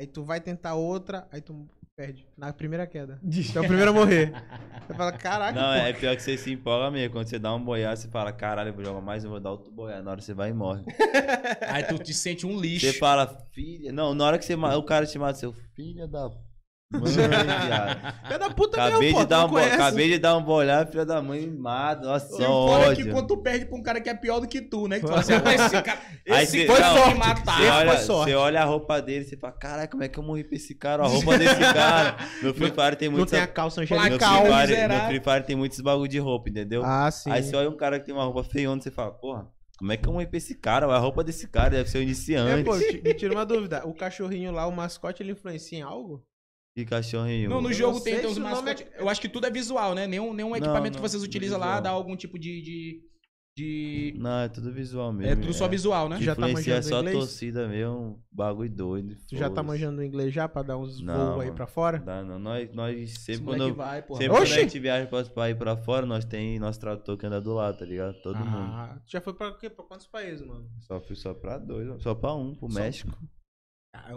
Aí 0.00 0.06
tu 0.06 0.22
vai 0.24 0.40
tentar 0.40 0.74
outra, 0.74 1.26
aí 1.32 1.40
tu 1.40 1.68
perde. 1.96 2.26
Na 2.36 2.52
primeira 2.52 2.86
queda. 2.86 3.18
Tu 3.22 3.58
é 3.58 3.60
o 3.60 3.66
primeiro 3.66 3.90
a 3.90 3.94
morrer. 3.94 4.30
Você 4.86 4.94
fala, 4.94 5.12
caraca, 5.12 5.58
Não, 5.60 5.68
pô. 5.68 5.86
é 5.86 5.92
pior 5.92 6.14
que 6.14 6.22
você 6.22 6.38
se 6.38 6.52
empolga 6.52 6.90
mesmo. 6.92 7.12
Quando 7.14 7.26
você 7.26 7.38
dá 7.40 7.52
um 7.54 7.62
boiar, 7.64 7.96
você 7.96 8.06
fala, 8.06 8.30
caralho, 8.32 8.68
eu 8.68 8.74
vou 8.74 8.84
jogar 8.84 9.00
mais, 9.00 9.24
eu 9.24 9.30
vou 9.30 9.40
dar 9.40 9.50
outro 9.50 9.72
boiar. 9.72 10.00
Na 10.02 10.12
hora 10.12 10.20
você 10.20 10.32
vai 10.32 10.50
e 10.50 10.52
morre. 10.52 10.84
Aí 11.68 11.82
tu 11.82 11.98
te 11.98 12.14
sente 12.14 12.46
um 12.46 12.60
lixo. 12.60 12.86
Você 12.86 12.92
fala, 12.92 13.26
filha. 13.50 13.90
Não, 13.90 14.14
na 14.14 14.24
hora 14.24 14.38
que 14.38 14.44
você 14.44 14.54
o 14.54 14.82
cara 14.84 15.06
te 15.06 15.18
mata, 15.18 15.38
seu 15.38 15.52
filho 15.52 16.06
da 16.06 16.30
mãe. 16.92 17.02
Filha 18.26 18.38
da 18.38 18.50
puta 18.50 18.82
Acabei 18.82 19.12
pô. 19.12 19.20
de, 19.20 19.26
dar 19.26 19.44
um 19.44 19.48
bo... 19.48 19.56
Acabei 19.58 20.08
de 20.10 20.18
dar 20.18 20.36
um 20.36 20.42
boiar, 20.42 20.86
filha 20.88 21.04
da 21.04 21.20
mãe, 21.20 21.46
mata. 21.50 22.02
Nossa, 22.06 22.26
E 22.42 22.44
o 22.44 22.68
foda 22.68 22.84
é 22.92 22.94
que 22.94 23.02
ódio. 23.02 23.12
quando 23.12 23.26
tu 23.26 23.36
perde 23.38 23.66
pra 23.66 23.76
um 23.78 23.82
cara 23.82 24.00
que 24.00 24.08
é 24.08 24.14
pior 24.14 24.40
do 24.40 24.46
que 24.48 24.60
tu, 24.60 24.86
né? 24.86 24.96
Que 25.00 25.02
tu 25.02 25.08
fala 25.08 25.20
assim, 25.20 25.32
"Ah, 25.44 25.54
esse 25.54 25.82
cara, 25.82 26.00
esse 26.42 26.52
cê- 26.60 26.66
cara 26.66 26.94
não, 26.94 27.08
me 27.08 27.14
matar. 27.18 27.58
Você 27.60 27.68
olha, 27.68 27.90
foi 27.92 27.98
sorte. 28.04 28.30
você 28.30 28.36
olha 28.36 28.62
a 28.62 28.64
roupa 28.64 29.02
dele 29.02 29.24
e 29.24 29.28
você 29.28 29.36
fala, 29.36 29.52
caralho, 29.52 29.88
como 29.90 30.02
é 30.04 30.08
que 30.08 30.18
eu 30.18 30.22
morri 30.22 30.44
pra 30.44 30.56
esse 30.56 30.74
cara? 30.74 31.02
A 31.02 31.06
roupa 31.06 31.36
desse 31.38 31.54
cara. 31.60 32.16
No 32.42 32.54
Free 32.54 32.70
Fire 32.70 32.96
tem 32.96 33.08
Não 33.08 33.16
muito. 33.18 33.30
tem 33.30 33.40
a 33.40 33.46
calça 33.46 33.80
angelical. 33.80 34.08
Placal, 34.18 34.44
Free 34.46 34.76
Fire, 34.76 35.06
Free 35.06 35.20
Fire 35.20 35.44
tem 35.46 35.56
muitos 35.56 35.80
bagulho 35.80 36.08
de 36.08 36.18
roupa, 36.18 36.48
entendeu? 36.50 36.82
Ah, 36.84 37.10
sim. 37.10 37.30
Aí 37.30 37.42
você 37.42 37.54
olha 37.56 37.68
um 37.68 37.76
cara 37.76 37.98
que 37.98 38.06
tem 38.06 38.14
uma 38.14 38.24
roupa 38.24 38.44
feiona, 38.44 38.80
você 38.80 38.90
fala, 38.90 39.10
porra, 39.12 39.48
como 39.78 39.92
é 39.92 39.96
que 39.96 40.08
eu 40.08 40.12
morri 40.12 40.26
pra 40.26 40.38
esse 40.38 40.54
cara? 40.54 40.86
A 40.86 40.98
roupa 40.98 41.22
desse 41.24 41.46
cara 41.48 41.68
deve 41.70 41.90
ser 41.90 41.98
o 41.98 42.00
É, 42.00 42.04
iniciante. 42.04 42.64
pô, 42.64 42.78
te- 42.78 43.02
me 43.04 43.12
tira 43.14 43.32
uma 43.34 43.44
dúvida. 43.44 43.82
O 43.86 43.92
cachorrinho 43.92 44.52
lá, 44.52 44.66
o 44.66 44.72
mascote, 44.72 45.22
ele 45.22 45.32
influencia 45.32 45.78
em 45.78 45.82
algo? 45.82 46.24
Que 46.76 46.84
cachorrinho. 46.84 47.48
Não, 47.48 47.62
no 47.62 47.72
jogo 47.72 47.94
não 47.94 48.04
tem, 48.04 48.22
mascotes. 48.38 48.86
é- 48.92 49.00
Eu 49.00 49.08
acho 49.08 49.18
que 49.18 49.30
tudo 49.30 49.46
é 49.46 49.50
visual, 49.50 49.94
né? 49.94 50.06
Nenhum, 50.06 50.34
nenhum 50.34 50.54
equipamento 50.54 50.98
não, 50.98 51.02
que 51.02 51.08
vocês 51.08 51.22
tudo 51.22 51.26
utilizam 51.30 51.58
lá 51.58 51.80
dá 51.80 51.88
algum 51.88 52.14
tipo 52.14 52.38
de. 52.38 52.60
de, 52.60 53.00
de- 53.56 54.14
Não, 54.18 54.40
é 54.40 54.48
tudo 54.50 54.70
visual 54.70 55.10
mesmo. 55.10 55.32
É 55.32 55.36
tudo 55.36 55.54
só 55.54 55.66
visual, 55.66 56.06
né? 56.06 56.18
Tu 56.18 56.24
já 56.24 56.34
tá 56.36 56.46
manjando 56.46 56.82
só 56.84 56.96
a 56.96 57.00
inglês? 57.00 57.16
torcida 57.18 57.66
mesmo, 57.66 57.94
um 57.94 58.18
bagulho 58.30 58.68
doido. 58.68 59.16
Tu 59.26 59.36
já 59.38 59.48
tá 59.48 59.62
manjando 59.62 60.04
inglês 60.04 60.34
já 60.34 60.46
pra 60.46 60.60
dar 60.60 60.76
uns 60.76 61.00
Não, 61.00 61.32
voos 61.32 61.44
aí 61.46 61.50
pra 61.52 61.66
fora? 61.66 61.98
Dá, 61.98 62.22
não. 62.22 62.38
Nós, 62.38 62.70
nós 62.74 63.10
sempre 63.20 63.44
quando, 63.46 63.74
vai, 63.74 64.02
porra. 64.02 64.20
sempre 64.20 64.34
quando 64.36 64.42
Oxi! 64.42 64.52
a 64.52 64.60
gente 64.60 64.78
viaja 64.78 65.06
pra, 65.06 65.24
pra 65.24 65.48
ir 65.48 65.56
pra 65.56 65.78
fora, 65.78 66.04
nós 66.04 66.26
tem 66.26 66.58
nosso 66.58 66.78
tradutor 66.78 67.16
que 67.16 67.24
anda 67.24 67.40
do 67.40 67.54
lado, 67.54 67.78
tá 67.78 67.86
ligado? 67.86 68.20
Todo 68.20 68.36
mundo. 68.36 68.50
ah, 68.54 69.00
tu 69.06 69.10
já 69.12 69.22
foi 69.22 69.32
pra 69.32 69.50
quê? 69.54 69.70
Pra 69.70 69.82
quantos 69.82 70.06
países, 70.06 70.46
mano? 70.46 70.68
Só 70.82 71.00
fui 71.00 71.16
só 71.16 71.32
pra 71.32 71.56
dois, 71.56 72.02
só 72.02 72.14
pra 72.14 72.34
um, 72.34 72.54
pro 72.54 72.70
Só- 72.70 72.78
México. 72.78 73.16
Ah, 74.04 74.12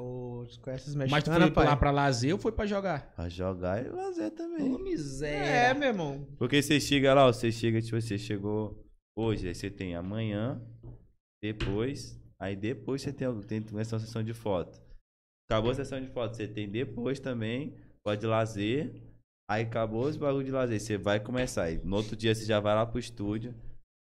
conhece 0.62 0.90
os 0.90 0.96
Mas 0.96 1.24
tu 1.24 1.32
foi 1.32 1.52
pai? 1.52 1.66
lá 1.66 1.76
pra 1.76 1.92
lazer 1.92 2.34
ou 2.34 2.40
foi 2.40 2.52
pra 2.52 2.66
jogar? 2.66 3.14
Pra 3.16 3.30
jogar 3.30 3.86
e 3.86 3.90
fazer 3.90 4.32
também. 4.32 4.74
Ô, 4.74 4.78
miséria. 4.78 5.38
É, 5.38 5.74
meu 5.74 5.90
irmão. 5.90 6.28
Porque 6.38 6.62
você 6.62 6.80
chega 6.80 7.14
lá, 7.14 7.28
ó, 7.28 7.34
você 7.34 7.52
chega, 7.52 7.82
tipo, 7.82 8.00
você 8.00 8.18
chegou 8.18 8.86
hoje, 9.18 9.48
aí 9.48 9.56
você 9.56 9.70
tem 9.70 9.96
amanhã, 9.96 10.62
depois, 11.42 12.20
aí 12.40 12.56
depois 12.56 13.02
você 13.02 13.14
tem, 13.14 13.42
tem 13.42 13.62
começa 13.62 13.96
uma 13.96 14.00
sessão 14.00 14.24
de 14.24 14.34
foto. 14.34 14.82
Acabou 15.50 15.72
a 15.72 15.76
sessão 15.76 16.00
de 16.00 16.08
foto, 16.08 16.36
você 16.36 16.48
tem 16.48 16.70
depois 16.70 17.20
também, 17.20 17.76
pode 18.04 18.26
lazer, 18.26 18.94
aí 19.50 19.64
acabou 19.64 20.04
os 20.06 20.16
bagulho 20.16 20.46
de 20.46 20.52
lazer, 20.52 20.80
você 20.80 20.98
vai 20.98 21.20
começar, 21.20 21.64
aí 21.64 21.80
no 21.84 21.96
outro 21.96 22.16
dia 22.16 22.36
você 22.36 22.46
já 22.46 22.60
vai 22.60 22.76
lá 22.76 22.86
pro 22.86 23.00
estúdio, 23.00 23.56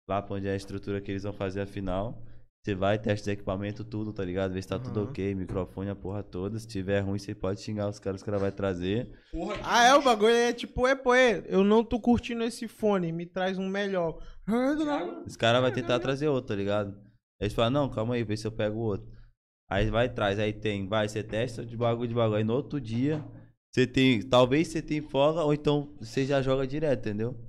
lá 0.09 0.21
pra 0.21 0.35
onde 0.35 0.47
é 0.47 0.51
a 0.53 0.55
estrutura 0.55 0.99
que 0.99 1.11
eles 1.11 1.23
vão 1.23 1.33
fazer 1.33 1.61
a 1.61 1.67
final, 1.67 2.23
você 2.67 2.75
vai, 2.75 2.99
testa 2.99 3.29
os 3.29 3.33
equipamentos, 3.33 3.85
tudo, 3.89 4.11
tá 4.11 4.25
ligado? 4.25 4.53
Vê 4.53 4.61
se 4.61 4.67
tá 4.67 4.77
tudo 4.77 4.99
Aham. 4.99 5.09
ok, 5.09 5.35
microfone, 5.35 5.89
a 5.89 5.95
porra 5.95 6.21
toda, 6.21 6.59
se 6.59 6.67
tiver 6.67 6.99
ruim 6.99 7.17
você 7.17 7.33
pode 7.33 7.61
xingar 7.61 7.87
os 7.87 7.97
caras, 7.97 8.19
os 8.19 8.25
caras 8.25 8.41
vai 8.41 8.51
trazer. 8.51 9.09
Porra, 9.31 9.55
que 9.55 9.61
Ah, 9.63 9.85
é, 9.85 9.95
o 9.95 10.01
bagulho 10.01 10.33
é 10.33 10.51
tipo, 10.51 10.85
é, 10.85 10.93
pô, 10.93 11.13
é, 11.13 11.45
eu 11.47 11.63
não 11.63 11.81
tô 11.81 11.97
curtindo 11.97 12.43
esse 12.43 12.67
fone, 12.67 13.13
me 13.13 13.25
traz 13.25 13.57
um 13.57 13.69
melhor. 13.69 14.19
Os 15.25 15.37
caras 15.37 15.61
vão 15.61 15.71
tentar 15.71 15.99
trazer 15.99 16.27
outro, 16.27 16.49
tá 16.49 16.55
ligado? 16.55 16.89
Aí 17.39 17.45
eles 17.45 17.53
falam, 17.53 17.71
não, 17.71 17.89
calma 17.89 18.15
aí, 18.15 18.23
vê 18.25 18.35
se 18.35 18.45
eu 18.45 18.51
pego 18.51 18.79
outro. 18.79 19.07
Aí 19.69 19.89
vai 19.89 20.09
traz, 20.09 20.37
aí 20.37 20.51
tem, 20.51 20.87
vai, 20.89 21.07
você 21.07 21.23
testa 21.23 21.65
de 21.65 21.77
bagulho 21.77 22.09
de 22.09 22.15
bagulho. 22.15 22.37
Aí 22.37 22.43
no 22.43 22.53
outro 22.53 22.81
dia, 22.81 23.23
você 23.73 23.87
tem, 23.87 24.21
talvez 24.21 24.67
você 24.67 24.81
tem 24.81 25.01
folga, 25.01 25.41
ou 25.41 25.53
então 25.53 25.95
você 26.01 26.25
já 26.25 26.41
joga 26.41 26.67
direto, 26.67 26.99
entendeu? 27.07 27.46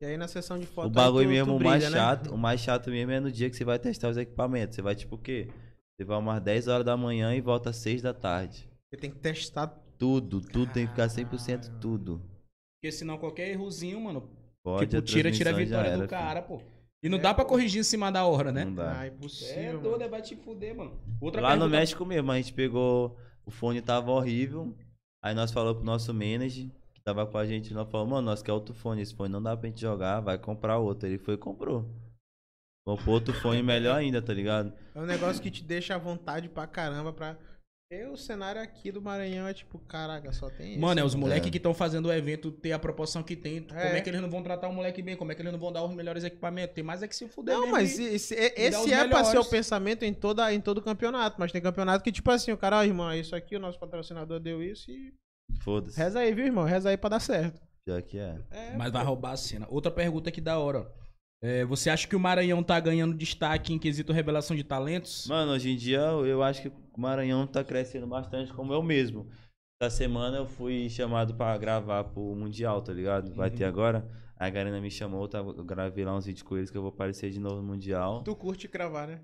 E 0.00 0.06
aí 0.06 0.16
na 0.16 0.26
sessão 0.26 0.58
de 0.58 0.66
foto 0.66 0.86
o 0.86 0.88
aí 0.88 0.94
bagulho 0.94 1.26
tu- 1.26 1.30
mesmo, 1.30 1.52
tu 1.52 1.56
o 1.56 1.64
mais 1.64 1.82
brilha, 1.84 1.90
né? 1.90 1.96
chato, 1.96 2.34
o 2.34 2.38
mais 2.38 2.60
chato 2.60 2.90
mesmo 2.90 3.12
é 3.12 3.20
no 3.20 3.30
dia 3.30 3.50
que 3.50 3.56
você 3.56 3.64
vai 3.64 3.78
testar 3.78 4.08
os 4.08 4.16
equipamentos. 4.16 4.74
Você 4.74 4.80
vai 4.82 4.94
tipo 4.94 5.16
o 5.16 5.18
quê? 5.18 5.48
Você 5.96 6.04
vai 6.06 6.18
umas 6.18 6.40
10 6.40 6.68
horas 6.68 6.86
da 6.86 6.96
manhã 6.96 7.34
e 7.34 7.40
volta 7.42 7.68
às 7.70 7.76
6 7.76 8.00
da 8.00 8.14
tarde. 8.14 8.66
Você 8.90 8.96
tem 8.98 9.10
que 9.10 9.18
testar. 9.18 9.66
Tudo, 9.98 10.40
tudo 10.40 10.72
tem 10.72 10.86
que 10.86 10.92
ficar 10.92 11.08
100% 11.10 11.60
Caralho. 11.60 11.80
tudo. 11.80 12.22
Porque 12.80 12.90
senão 12.90 13.18
qualquer 13.18 13.50
errozinho, 13.50 14.00
mano, 14.00 14.30
Pode, 14.64 14.86
tipo, 14.88 15.02
tira, 15.02 15.30
tira 15.30 15.50
a 15.50 15.52
vitória 15.52 15.90
do 15.90 15.94
era, 15.94 15.96
filho. 15.96 16.08
cara, 16.08 16.40
pô. 16.40 16.62
E 17.02 17.08
não 17.10 17.18
É, 17.18 17.20
dá 17.20 17.34
pra 17.34 17.44
corrigir 17.44 17.80
em 17.80 17.84
cima 17.84 18.10
da 18.10 18.24
hora, 18.24 18.50
né? 18.50 18.64
Não 18.64 18.74
dá. 18.74 19.00
Ah, 19.00 19.04
É 19.04 19.08
impossível. 19.08 19.80
doido, 19.80 19.98
mano. 19.98 20.10
vai 20.10 20.22
te 20.22 20.34
fuder, 20.36 20.74
mano. 20.74 20.98
Outra 21.20 21.42
Lá 21.42 21.54
no 21.56 21.68
México 21.68 22.06
mesmo, 22.06 22.32
a 22.32 22.36
gente 22.36 22.54
pegou. 22.54 23.18
O 23.44 23.50
fone 23.50 23.82
tava 23.82 24.10
horrível. 24.10 24.74
Aí 25.22 25.34
nós 25.34 25.50
falamos 25.50 25.76
pro 25.76 25.84
nosso 25.84 26.14
manager, 26.14 26.70
tava 27.14 27.26
com 27.30 27.38
a 27.38 27.46
gente, 27.46 27.72
nós 27.74 27.90
falamos, 27.90 28.12
mano, 28.12 28.26
nós 28.26 28.42
quer 28.42 28.52
outro 28.52 28.74
fone. 28.74 29.02
Esse 29.02 29.14
fone 29.14 29.32
não 29.32 29.42
dá 29.42 29.56
pra 29.56 29.68
gente 29.68 29.80
jogar, 29.80 30.20
vai 30.20 30.38
comprar 30.38 30.78
outro. 30.78 31.06
Ele 31.08 31.18
foi 31.18 31.34
e 31.34 31.38
comprou. 31.38 31.84
Comprou 32.86 33.14
outro 33.14 33.34
fone 33.34 33.62
melhor 33.62 33.96
ainda, 33.98 34.22
tá 34.22 34.32
ligado? 34.32 34.72
É 34.94 34.98
um 35.00 35.06
negócio 35.06 35.42
que 35.42 35.50
te 35.50 35.62
deixa 35.62 35.94
à 35.94 35.98
vontade 35.98 36.48
pra 36.48 36.66
caramba 36.66 37.12
pra. 37.12 37.36
E 37.92 38.04
o 38.06 38.16
cenário 38.16 38.62
aqui 38.62 38.92
do 38.92 39.02
Maranhão 39.02 39.48
é 39.48 39.52
tipo, 39.52 39.76
caraca, 39.80 40.32
só 40.32 40.48
tem 40.48 40.70
esse. 40.72 40.78
Mano, 40.80 41.00
é 41.00 41.04
os 41.04 41.14
moleques 41.16 41.48
É. 41.48 41.50
que 41.50 41.56
estão 41.56 41.74
fazendo 41.74 42.06
o 42.06 42.12
evento 42.12 42.52
ter 42.52 42.70
a 42.70 42.78
proporção 42.78 43.20
que 43.20 43.34
tem. 43.34 43.62
Como 43.64 43.78
É. 43.80 43.98
é 43.98 44.00
que 44.00 44.08
eles 44.08 44.20
não 44.20 44.30
vão 44.30 44.44
tratar 44.44 44.68
o 44.68 44.72
moleque 44.72 45.02
bem? 45.02 45.16
Como 45.16 45.32
é 45.32 45.34
que 45.34 45.42
eles 45.42 45.50
não 45.52 45.58
vão 45.58 45.72
dar 45.72 45.82
os 45.84 45.92
melhores 45.92 46.22
equipamentos? 46.22 46.72
Tem 46.74 46.84
mais 46.84 47.02
é 47.02 47.08
que 47.08 47.16
se 47.16 47.26
fuder 47.28 47.52
Não, 47.52 47.62
mesmo 47.62 47.72
mas 47.72 47.98
e- 47.98 48.04
esse, 48.04 48.32
e 48.34 48.38
esse 48.56 48.92
é 48.92 49.08
pra 49.08 49.24
ser 49.24 49.38
o 49.38 49.44
pensamento 49.44 50.04
em, 50.04 50.14
toda, 50.14 50.52
em 50.54 50.60
todo 50.60 50.80
campeonato. 50.80 51.34
Mas 51.40 51.50
tem 51.50 51.60
campeonato 51.60 52.04
que, 52.04 52.12
tipo 52.12 52.30
assim, 52.30 52.52
o 52.52 52.56
cara, 52.56 52.78
ó, 52.78 52.84
irmão, 52.84 53.12
isso 53.12 53.34
aqui, 53.34 53.56
o 53.56 53.60
nosso 53.60 53.78
patrocinador 53.78 54.38
deu 54.38 54.62
isso 54.62 54.88
e. 54.90 55.12
Foda-se. 55.60 55.98
Reza 55.98 56.20
aí, 56.20 56.32
viu, 56.34 56.46
irmão? 56.46 56.64
Reza 56.64 56.88
aí 56.90 56.96
pra 56.96 57.10
dar 57.10 57.20
certo. 57.20 57.60
Pior 57.84 58.02
que 58.02 58.18
é. 58.18 58.38
É, 58.50 58.76
Mas 58.76 58.92
vai 58.92 59.04
roubar 59.04 59.32
a 59.32 59.36
cena. 59.36 59.66
Outra 59.70 59.90
pergunta 59.90 60.30
que 60.30 60.40
da 60.40 60.58
hora. 60.58 60.80
ó. 60.80 61.00
É, 61.42 61.64
você 61.64 61.88
acha 61.88 62.06
que 62.06 62.14
o 62.14 62.20
Maranhão 62.20 62.62
tá 62.62 62.78
ganhando 62.78 63.14
destaque 63.16 63.72
em 63.72 63.78
quesito 63.78 64.12
revelação 64.12 64.54
de 64.54 64.62
talentos? 64.62 65.26
Mano, 65.26 65.52
hoje 65.52 65.70
em 65.70 65.76
dia 65.76 66.00
eu 66.00 66.42
acho 66.42 66.60
que 66.62 66.68
o 66.68 67.00
Maranhão 67.00 67.46
tá 67.46 67.64
crescendo 67.64 68.06
bastante 68.06 68.52
como 68.52 68.72
eu 68.74 68.82
mesmo. 68.82 69.26
Essa 69.82 69.96
semana 69.96 70.36
eu 70.36 70.46
fui 70.46 70.90
chamado 70.90 71.34
pra 71.34 71.56
gravar 71.56 72.04
pro 72.04 72.34
Mundial, 72.36 72.82
tá 72.82 72.92
ligado? 72.92 73.32
Vai 73.34 73.48
Uhum. 73.48 73.56
ter 73.56 73.64
agora. 73.64 74.06
A 74.40 74.48
Garena 74.48 74.80
me 74.80 74.90
chamou, 74.90 75.28
tá? 75.28 75.36
eu 75.36 75.62
gravei 75.62 76.02
lá 76.02 76.16
uns 76.16 76.24
vídeos 76.24 76.42
com 76.42 76.56
eles 76.56 76.70
que 76.70 76.78
eu 76.78 76.80
vou 76.80 76.88
aparecer 76.88 77.30
de 77.30 77.38
novo 77.38 77.56
no 77.56 77.62
Mundial. 77.62 78.22
Tu 78.22 78.34
curte 78.34 78.68
cravar, 78.68 79.06
né? 79.06 79.20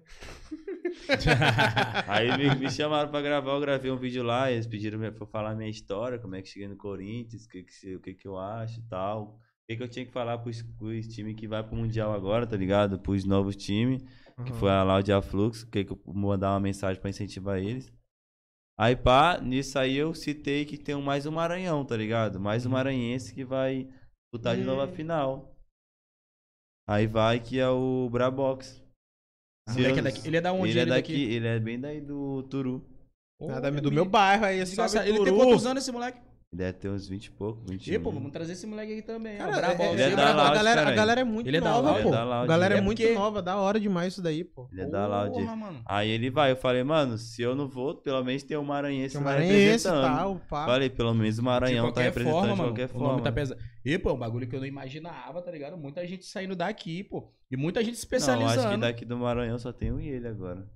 Aí 2.07 2.37
me, 2.37 2.55
me 2.57 2.71
chamaram 2.71 3.11
pra 3.11 3.23
gravar, 3.23 3.53
eu 3.53 3.61
gravei 3.61 3.91
um 3.91 3.97
vídeo 3.97 4.23
lá, 4.23 4.53
eles 4.53 4.67
pediram 4.67 4.99
pra 4.99 5.09
eu 5.09 5.27
falar 5.27 5.55
minha 5.55 5.71
história, 5.71 6.19
como 6.19 6.35
é 6.35 6.43
que 6.43 6.51
cheguei 6.51 6.69
no 6.69 6.77
Corinthians, 6.77 7.47
o 7.47 7.49
que, 7.49 7.63
que, 7.63 7.97
o 7.97 8.01
que, 8.01 8.13
que 8.13 8.29
eu 8.29 8.37
acho 8.37 8.79
e 8.79 8.83
tal. 8.83 9.23
O 9.23 9.67
que, 9.67 9.79
que 9.79 9.83
eu 9.83 9.89
tinha 9.89 10.05
que 10.05 10.13
falar 10.13 10.37
pros, 10.37 10.61
pros 10.61 11.09
times 11.09 11.35
que 11.35 11.49
vai 11.49 11.63
pro 11.63 11.75
Mundial 11.75 12.13
agora, 12.13 12.47
tá 12.47 12.55
ligado? 12.55 12.99
Pros 12.99 13.25
novos 13.25 13.57
times, 13.57 14.05
que 14.45 14.53
foi 14.53 14.71
a 14.71 14.83
Laudia 14.83 15.23
Flux, 15.23 15.63
o 15.63 15.71
que, 15.71 15.83
que 15.83 15.93
eu 15.93 16.01
vou 16.05 16.15
mandar 16.15 16.53
uma 16.53 16.61
mensagem 16.61 17.01
pra 17.01 17.09
incentivar 17.09 17.59
eles. 17.59 17.91
Aí 18.79 18.95
pá, 18.95 19.41
nisso 19.41 19.79
aí 19.79 19.97
eu 19.97 20.13
citei 20.13 20.67
que 20.67 20.77
tem 20.77 20.95
mais 21.01 21.25
um 21.25 21.31
Maranhão, 21.31 21.87
tá 21.87 21.97
ligado? 21.97 22.39
Mais 22.39 22.67
um 22.67 22.71
maranhense 22.71 23.33
que 23.33 23.43
vai 23.43 23.89
lutar 24.37 24.57
de 24.57 24.63
novo 24.63 24.81
a 24.81 24.85
Hum. 24.85 24.93
final. 24.93 25.57
Aí 26.89 27.07
vai 27.07 27.41
que 27.41 27.59
é 27.59 27.69
o 27.69 28.09
Brabox. 28.11 28.83
Moleque 29.69 29.93
eu- 29.95 29.99
é 29.99 30.03
daqui. 30.03 30.27
Ele 30.29 30.37
é 30.37 30.41
da 30.41 30.53
onde? 30.53 30.71
ele 30.71 30.81
é 30.81 30.87
daqui, 30.87 31.23
ele 31.35 31.47
é 31.49 31.59
bem 31.59 31.81
daí 31.81 32.01
do 32.01 32.45
Turu. 32.45 32.87
Pô, 33.39 33.49
Nada 33.49 33.69
é 33.69 33.71
do 33.73 33.91
meu 33.93 34.05
bairro 34.05 34.45
aí, 34.45 34.59
Desgraçado. 34.59 35.07
Ele 35.09 35.23
tem 35.25 35.35
quantos 35.37 35.67
anos 35.67 35.83
esse 35.83 35.93
moleque? 35.93 36.21
Ele 36.57 36.65
deve 36.65 36.79
ter 36.79 36.89
uns 36.89 37.07
20 37.07 37.27
e 37.27 37.31
pouco, 37.33 37.61
21. 37.69 37.95
E, 37.95 37.99
pô, 37.99 38.11
vamos 38.11 38.33
trazer 38.33 38.53
esse 38.53 38.67
moleque 38.67 38.91
aí 38.93 39.03
também. 39.03 39.37
Cara, 39.37 39.51
ó, 39.53 39.57
Brabo, 39.57 39.83
é- 39.83 39.93
Ele 39.93 40.03
é 40.03 40.07
é- 40.13 40.17
da 40.17 40.31
a, 40.31 40.35
Loud, 40.35 40.55
galera, 40.55 40.89
a 40.89 40.91
galera 40.93 41.21
é 41.21 41.25
muito 41.25 41.47
Ele 41.47 41.57
é 41.59 41.61
nova, 41.61 41.81
Loud? 41.91 42.03
pô. 42.03 42.09
Ele 42.09 42.17
é. 42.17 42.21
A 42.21 42.47
galera 42.47 42.75
é 42.75 42.79
É 42.79 42.81
muito 42.81 43.03
porque- 43.03 43.15
nova, 43.15 43.43
da 43.43 43.57
hora 43.59 43.79
demais 43.79 44.15
isso 44.15 44.23
daí, 44.23 44.43
pô. 44.43 44.67
Ele 44.73 44.81
é 44.81 44.87
da 44.87 45.07
Loud. 45.07 45.33
Porra, 45.39 45.55
mano. 45.55 45.83
Aí 45.85 46.09
ele 46.11 46.31
vai, 46.31 46.53
eu 46.53 46.57
falei, 46.57 46.83
mano, 46.83 47.19
se 47.19 47.43
eu 47.43 47.55
não 47.55 47.69
vou, 47.69 47.95
pelo 47.97 48.25
menos 48.25 48.43
tem 48.43 48.57
um 48.57 48.65
maranhense 48.65 49.13
Tem 49.17 49.21
um 49.21 49.25
maranhense 49.25 49.55
e 49.55 49.65
representando. 49.67 50.03
tal, 50.17 50.41
pá. 50.49 50.65
Falei, 50.65 50.89
pelo 50.89 51.13
menos 51.15 51.39
o 51.39 51.43
Maranhão 51.43 51.93
tá 51.93 52.01
representando 52.01 52.33
forma, 52.41 52.53
de 52.55 52.59
mano. 52.59 52.71
qualquer 52.71 52.91
o 52.91 52.99
nome 52.99 53.09
forma. 53.11 53.23
tá 53.23 53.33
pesado. 53.33 53.61
E, 53.85 53.99
pô, 53.99 54.09
é 54.11 54.13
um 54.15 54.19
bagulho 54.19 54.49
que 54.49 54.57
eu 54.57 54.61
não 54.61 54.67
imaginava, 54.67 55.43
tá 55.43 55.51
ligado? 55.51 55.77
Muita 55.77 56.07
gente 56.07 56.25
saindo 56.25 56.57
daqui, 56.57 57.05
pô. 57.05 57.31
E 57.51 57.57
muita 57.57 57.85
gente 57.85 57.97
se 57.99 58.05
Não, 58.11 58.17
especializando. 58.17 58.61
acho 58.61 58.71
que 58.77 58.81
daqui 58.81 59.05
do 59.05 59.19
Maranhão 59.19 59.59
só 59.59 59.73
tem 59.75 59.91
eu 59.91 60.01
e 60.01 60.09
ele 60.09 60.27
agora. 60.27 60.67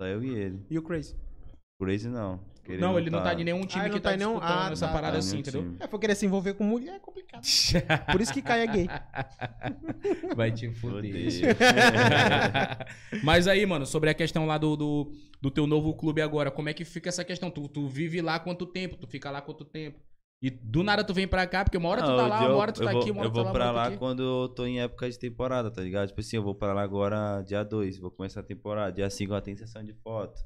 Só 0.00 0.06
eu 0.06 0.22
e 0.22 0.30
ele. 0.32 0.64
E 0.70 0.78
o 0.78 0.82
Crazy? 0.82 1.16
Crazy 1.80 2.08
não. 2.08 2.40
Não, 2.76 2.98
ele 2.98 3.08
não 3.10 3.22
tá 3.22 3.32
em 3.34 3.44
nenhum 3.44 3.64
time 3.64 3.82
Ah, 3.82 3.86
ele 3.86 3.90
que 3.90 3.94
não 3.96 4.02
tá 4.02 4.08
tá 4.10 4.14
em 4.14 4.18
nenhum- 4.18 4.32
disputando 4.34 4.68
ah, 4.68 4.72
essa 4.72 4.86
tá, 4.86 4.92
parada 4.92 5.12
tá, 5.14 5.18
assim, 5.20 5.38
entendeu? 5.38 5.62
time. 5.62 5.76
É, 5.80 5.88
for 5.88 5.98
querer 5.98 6.14
se 6.14 6.26
envolver 6.26 6.54
com 6.54 6.64
mulher 6.64 6.96
é 6.96 6.98
complicado. 6.98 7.42
Por 8.12 8.20
isso 8.20 8.32
que 8.32 8.42
cai 8.42 8.60
é 8.62 8.66
gay. 8.66 8.88
Vai 10.36 10.52
te 10.52 10.68
fuder. 10.70 11.12
Mas 13.22 13.46
aí, 13.48 13.64
mano, 13.66 13.86
sobre 13.86 14.10
a 14.10 14.14
questão 14.14 14.46
lá 14.46 14.58
do, 14.58 14.76
do, 14.76 15.12
do 15.40 15.50
teu 15.50 15.66
novo 15.66 15.94
clube 15.94 16.20
agora, 16.20 16.50
como 16.50 16.68
é 16.68 16.74
que 16.74 16.84
fica 16.84 17.08
essa 17.08 17.24
questão? 17.24 17.50
Tu, 17.50 17.68
tu 17.68 17.88
vive 17.88 18.20
lá 18.20 18.38
quanto 18.38 18.66
tempo? 18.66 18.96
Tu 18.96 19.06
fica 19.06 19.30
lá 19.30 19.40
quanto 19.40 19.64
tempo? 19.64 19.98
E 20.40 20.50
do 20.50 20.84
nada 20.84 21.02
tu 21.02 21.12
vem 21.12 21.26
pra 21.26 21.46
cá, 21.48 21.64
porque 21.64 21.76
uma 21.76 21.88
hora 21.88 22.00
tu 22.00 22.06
tá 22.06 22.12
eu- 22.22 22.28
lá, 22.28 22.42
eu- 22.44 22.50
uma 22.50 22.56
hora 22.58 22.70
tu 22.72 22.80
eu 22.82 22.86
tá 22.86 22.92
vou, 22.92 23.02
aqui, 23.02 23.10
uma 23.10 23.20
hora 23.20 23.28
Eu 23.28 23.32
tu 23.32 23.34
tá 23.34 23.42
vou 23.42 23.46
lá, 23.46 23.52
pra 23.52 23.64
uma 23.72 23.80
hora 23.80 23.90
lá 23.90 23.96
quando 23.96 24.22
eu 24.22 24.48
tô 24.48 24.66
em 24.66 24.80
época 24.80 25.10
de 25.10 25.18
temporada, 25.18 25.68
tá 25.68 25.82
ligado? 25.82 26.08
Tipo 26.08 26.20
assim, 26.20 26.36
eu 26.36 26.42
vou 26.44 26.54
pra 26.54 26.72
lá 26.72 26.82
agora 26.82 27.42
dia 27.42 27.64
2, 27.64 27.98
vou 27.98 28.10
começar 28.10 28.40
a 28.40 28.44
temporada. 28.44 28.92
Dia 28.92 29.10
5 29.10 29.32
já 29.34 29.40
tem 29.40 29.56
sessão 29.56 29.82
de 29.82 29.92
foto. 29.94 30.38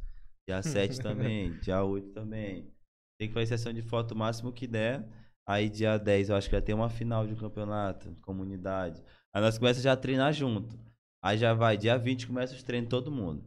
Dia 0.48 0.62
7 0.62 1.01
também, 1.01 1.59
dia 1.60 1.82
8 1.82 2.12
também. 2.12 2.73
Tem 3.19 3.28
que 3.28 3.35
fazer 3.35 3.47
sessão 3.47 3.73
de 3.73 3.82
foto 3.82 4.12
o 4.12 4.16
máximo 4.16 4.52
que 4.52 4.66
der. 4.66 5.06
Aí 5.47 5.69
dia 5.69 5.98
10 5.98 6.31
eu 6.31 6.36
acho 6.36 6.48
que 6.48 6.56
já 6.56 6.62
tem 6.62 6.74
uma 6.74 6.89
final 6.89 7.27
de 7.27 7.32
um 7.32 7.36
campeonato, 7.36 8.14
comunidade. 8.23 9.02
Aí 9.35 9.40
nós 9.40 9.59
começamos 9.59 9.85
já 9.85 9.93
a 9.93 9.97
treinar 9.97 10.32
junto. 10.32 10.78
Aí 11.23 11.39
já 11.39 11.55
vai, 11.55 11.77
dia 11.77 11.97
20 11.97 12.27
começa 12.27 12.55
os 12.55 12.62
treinos 12.62 12.90
todo 12.90 13.10
mundo. 13.10 13.44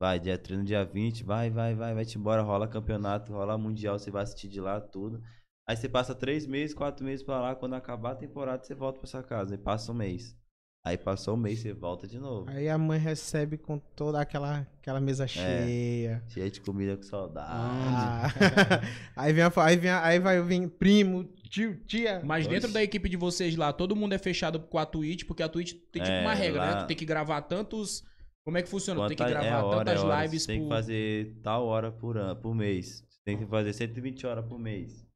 Vai, 0.00 0.18
dia 0.18 0.36
treino 0.36 0.64
dia 0.64 0.84
20, 0.84 1.22
vai, 1.22 1.48
vai, 1.48 1.74
vai, 1.74 1.94
vai-te 1.94 2.18
embora, 2.18 2.42
rola 2.42 2.66
campeonato, 2.66 3.32
rola 3.32 3.56
mundial, 3.56 3.98
você 3.98 4.10
vai 4.10 4.24
assistir 4.24 4.48
de 4.48 4.60
lá 4.60 4.80
tudo. 4.80 5.22
Aí 5.66 5.76
você 5.76 5.88
passa 5.88 6.14
três 6.14 6.44
meses, 6.44 6.74
quatro 6.74 7.04
meses 7.04 7.24
pra 7.24 7.40
lá, 7.40 7.54
quando 7.54 7.74
acabar 7.74 8.12
a 8.12 8.16
temporada, 8.16 8.64
você 8.64 8.74
volta 8.74 8.98
pra 8.98 9.06
sua 9.06 9.22
casa. 9.22 9.54
Aí 9.54 9.58
passa 9.58 9.92
um 9.92 9.94
mês. 9.94 10.36
Aí 10.84 10.98
passou 10.98 11.34
um 11.34 11.36
mês, 11.36 11.60
você 11.60 11.72
volta 11.72 12.08
de 12.08 12.18
novo. 12.18 12.50
Aí 12.50 12.68
a 12.68 12.76
mãe 12.76 12.98
recebe 12.98 13.56
com 13.56 13.78
toda 13.78 14.20
aquela, 14.20 14.66
aquela 14.80 15.00
mesa 15.00 15.28
cheia. 15.28 16.24
Cheio 16.28 16.50
de 16.50 16.60
comida 16.60 16.96
com 16.96 17.04
saudade. 17.04 17.48
Ah. 17.52 18.28
aí, 19.14 19.32
vem 19.32 19.44
a, 19.44 19.52
aí, 19.58 19.76
vem 19.76 19.90
a- 19.92 20.04
aí 20.04 20.18
vai 20.18 20.42
vir 20.42 20.68
primo, 20.68 21.22
tio, 21.48 21.76
tia. 21.86 22.20
Mas 22.24 22.46
Oxe. 22.46 22.54
dentro 22.54 22.72
da 22.72 22.82
equipe 22.82 23.08
de 23.08 23.16
vocês 23.16 23.54
lá, 23.54 23.72
todo 23.72 23.94
mundo 23.94 24.12
é 24.14 24.18
fechado 24.18 24.58
com 24.58 24.76
a 24.76 24.84
Twitch, 24.84 25.24
porque 25.24 25.44
a 25.44 25.48
Twitch 25.48 25.74
tem 25.92 26.02
tipo 26.02 26.14
É, 26.16 26.20
uma 26.22 26.34
regra, 26.34 26.60
né? 26.66 26.70
lá- 26.72 26.82
Tu 26.82 26.88
tem 26.88 26.96
que 26.96 27.04
gravar 27.04 27.42
tantos. 27.42 28.02
Como 28.44 28.58
é 28.58 28.62
que 28.62 28.68
funciona? 28.68 29.00
Tu 29.02 29.08
tem 29.08 29.16
que 29.18 29.22
Quanta- 29.22 29.32
gravar 29.40 29.46
é 29.46 29.62
hora, 29.62 29.76
é 29.76 29.84
tantas 29.84 30.02
hora. 30.02 30.22
lives 30.24 30.42
Você 30.42 30.46
tem 30.48 30.58
por. 30.58 30.64
que 30.68 30.74
fazer 30.74 31.36
tal 31.44 31.64
hora 31.64 31.92
por, 31.92 32.16
ano, 32.18 32.34
por 32.40 32.56
mês. 32.56 33.04
Você 33.08 33.20
tem 33.24 33.38
que 33.38 33.46
fazer 33.46 33.72
120 33.72 34.26
horas 34.26 34.44
por 34.44 34.58
mês. 34.58 35.06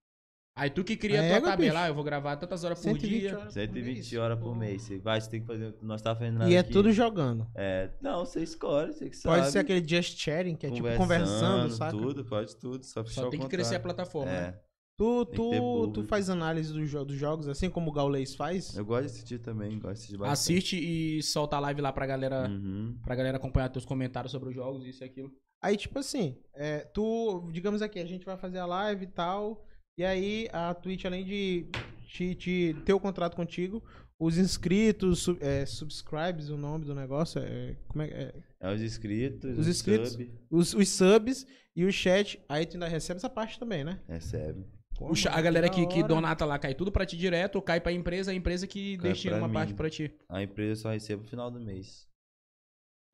Aí 0.58 0.70
tu 0.70 0.82
que 0.82 0.96
cria 0.96 1.20
a 1.20 1.24
É, 1.24 1.28
tua 1.38 1.50
tabela, 1.50 1.56
bicho. 1.72 1.76
ah, 1.84 1.88
eu 1.88 1.94
vou 1.94 2.02
gravar 2.02 2.34
tantas 2.36 2.64
horas 2.64 2.78
por 2.78 2.84
120 2.84 3.20
dia. 3.20 3.32
horas 3.32 3.44
por 3.44 3.52
120 3.52 3.94
mês. 3.94 4.12
horas 4.14 4.38
por 4.40 4.56
mês. 4.56 4.82
Você 4.82 4.98
vai, 4.98 5.20
você 5.20 5.30
tem 5.30 5.40
que 5.40 5.46
fazer. 5.46 5.74
Nós 5.82 6.00
tá 6.00 6.16
fazendo 6.16 6.38
nada 6.38 6.50
E 6.50 6.54
é 6.54 6.60
aqui. 6.60 6.72
tudo 6.72 6.90
jogando. 6.92 7.46
É, 7.54 7.90
não, 8.00 8.24
você 8.24 8.42
escolhe, 8.42 8.92
você 8.94 9.10
que 9.10 9.16
sabe. 9.16 9.36
Pode 9.40 9.52
ser 9.52 9.58
aquele 9.58 9.86
just 9.86 10.18
chatting, 10.18 10.56
que 10.56 10.66
é 10.66 10.70
tipo 10.70 10.88
conversando, 10.96 11.70
saca? 11.72 11.92
Tudo, 11.92 12.24
pode 12.24 12.56
tudo. 12.56 12.84
Só, 12.86 13.04
fechar 13.04 13.22
Só 13.22 13.28
tem 13.28 13.38
que 13.38 13.48
crescer 13.48 13.74
a 13.76 13.80
plataforma. 13.80 14.32
né? 14.32 14.38
É. 14.62 14.66
Tu, 14.98 15.26
ter 15.26 15.36
tu, 15.36 15.50
público. 15.50 15.92
tu 15.92 16.04
faz 16.04 16.30
análise 16.30 16.72
dos, 16.72 16.88
jo- 16.88 17.04
dos 17.04 17.18
jogos, 17.18 17.48
assim 17.48 17.68
como 17.68 17.90
o 17.90 17.92
Gaules 17.92 18.34
faz? 18.34 18.74
Eu 18.74 18.82
gosto 18.86 19.02
de 19.02 19.06
assistir 19.10 19.38
também, 19.40 19.72
gosto 19.72 19.82
de 19.82 19.92
assistir 19.92 20.16
bastante. 20.16 20.32
Assiste 20.32 20.76
e 20.78 21.22
solta 21.22 21.56
a 21.56 21.60
live 21.60 21.82
lá 21.82 21.92
pra 21.92 22.06
galera, 22.06 22.48
Uhum. 22.48 22.96
pra 23.04 23.14
galera 23.14 23.36
acompanhar 23.36 23.68
teus 23.68 23.84
comentários 23.84 24.32
sobre 24.32 24.48
os 24.48 24.54
jogos, 24.54 24.86
isso 24.86 25.04
e 25.04 25.06
aquilo. 25.06 25.30
Aí, 25.60 25.76
tipo 25.76 25.98
assim, 25.98 26.38
é, 26.54 26.78
tu, 26.78 27.46
digamos 27.52 27.82
aqui, 27.82 27.98
a 27.98 28.06
gente 28.06 28.24
vai 28.24 28.38
fazer 28.38 28.58
a 28.58 28.64
live 28.64 29.04
e 29.04 29.08
tal, 29.08 29.66
e 29.96 30.04
aí 30.04 30.48
a 30.52 30.74
Twitch, 30.74 31.04
além 31.04 31.24
de 31.24 31.66
te, 32.06 32.34
te- 32.34 32.76
ter 32.84 32.92
o 32.92 33.00
contrato 33.00 33.34
contigo, 33.34 33.82
os 34.18 34.38
inscritos, 34.38 35.20
sub, 35.20 35.38
é, 35.42 35.66
subscribes, 35.66 36.48
o 36.48 36.56
nome 36.56 36.84
do 36.84 36.94
negócio, 36.94 37.40
é, 37.40 37.76
como 37.88 38.02
é, 38.02 38.06
é, 38.08 38.34
É 38.60 38.72
os 38.74 38.80
inscritos, 38.80 39.58
Os 39.58 39.68
inscritos. 39.68 40.12
sub, 40.12 40.30
os, 40.50 40.74
os 40.74 40.88
subs 40.88 41.46
e 41.74 41.84
o 41.84 41.92
chat, 41.92 42.40
aí 42.48 42.64
tu 42.64 42.74
ainda 42.74 42.88
recebe 42.88 43.18
essa 43.18 43.28
parte 43.28 43.58
também, 43.58 43.84
né? 43.84 44.00
recebe. 44.08 44.64
Pô, 44.98 45.08
mano, 45.08 45.16
a 45.30 45.40
galera 45.42 45.68
que, 45.68 45.86
que 45.88 46.02
donata 46.02 46.46
lá 46.46 46.58
cai 46.58 46.74
tudo 46.74 46.90
pra 46.90 47.04
ti 47.04 47.18
direto, 47.18 47.56
ou 47.56 47.62
cai 47.62 47.78
pra 47.78 47.92
empresa, 47.92 48.30
a 48.30 48.34
empresa 48.34 48.66
que 48.66 48.96
Cai 48.96 49.10
destina 49.10 49.36
uma 49.36 49.46
mim. 49.46 49.52
parte 49.52 49.74
pra 49.74 49.90
ti. 49.90 50.10
A 50.26 50.42
empresa 50.42 50.80
só 50.82 50.90
recebe 50.90 51.22
no 51.22 51.28
final 51.28 51.50
do 51.50 51.60
mês. 51.60 52.06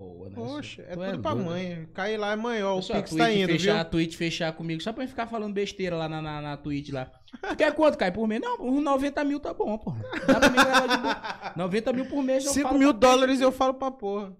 Boa, 0.02 0.28
né? 0.28 0.34
Poxa, 0.34 0.82
é 0.82 0.94
Tu 0.96 1.00
tudo 1.00 1.22
pra 1.22 1.34
doido. 1.34 1.46
mãe. 1.46 1.88
Cai 1.94 2.16
lá, 2.16 2.36
mãe, 2.36 2.62
ó, 2.62 2.76
o 2.78 2.82
Só 2.82 2.94
a 2.94 2.96
Pix 2.96 3.14
tá 3.14 3.32
indo, 3.32 3.48
fechar, 3.52 3.72
viu? 3.72 3.80
A 3.80 3.84
Twitch 3.84 4.14
fechar 4.16 4.52
comigo, 4.52 4.82
só 4.82 4.92
pra 4.92 5.04
eu 5.04 5.08
ficar 5.08 5.26
falando 5.26 5.52
besteira 5.54 5.96
lá 5.96 6.08
na, 6.08 6.20
na, 6.20 6.40
na 6.42 6.56
Twitch 6.56 6.90
lá. 6.90 7.10
Quer 7.56 7.72
quanto, 7.74 7.96
cai 7.96 8.10
por 8.12 8.26
mês? 8.28 8.40
Não, 8.40 8.56
uns 8.60 8.82
90 8.82 9.24
mil 9.24 9.40
tá 9.40 9.54
bom, 9.54 9.78
porra. 9.78 10.02
Dá 10.26 10.38
pra 10.40 10.50
mim 10.50 10.56
gravar 10.56 10.86
de 10.86 10.96
boa. 11.02 11.52
90 11.56 11.92
mil 11.92 12.04
por 12.06 12.22
mês 12.22 12.44
eu 12.44 12.52
5 12.52 12.68
falo 12.68 12.78
mil 12.78 12.92
dólares 12.92 13.40
eu 13.40 13.50
falo 13.52 13.74
pra 13.74 13.90
porra. 13.90 14.36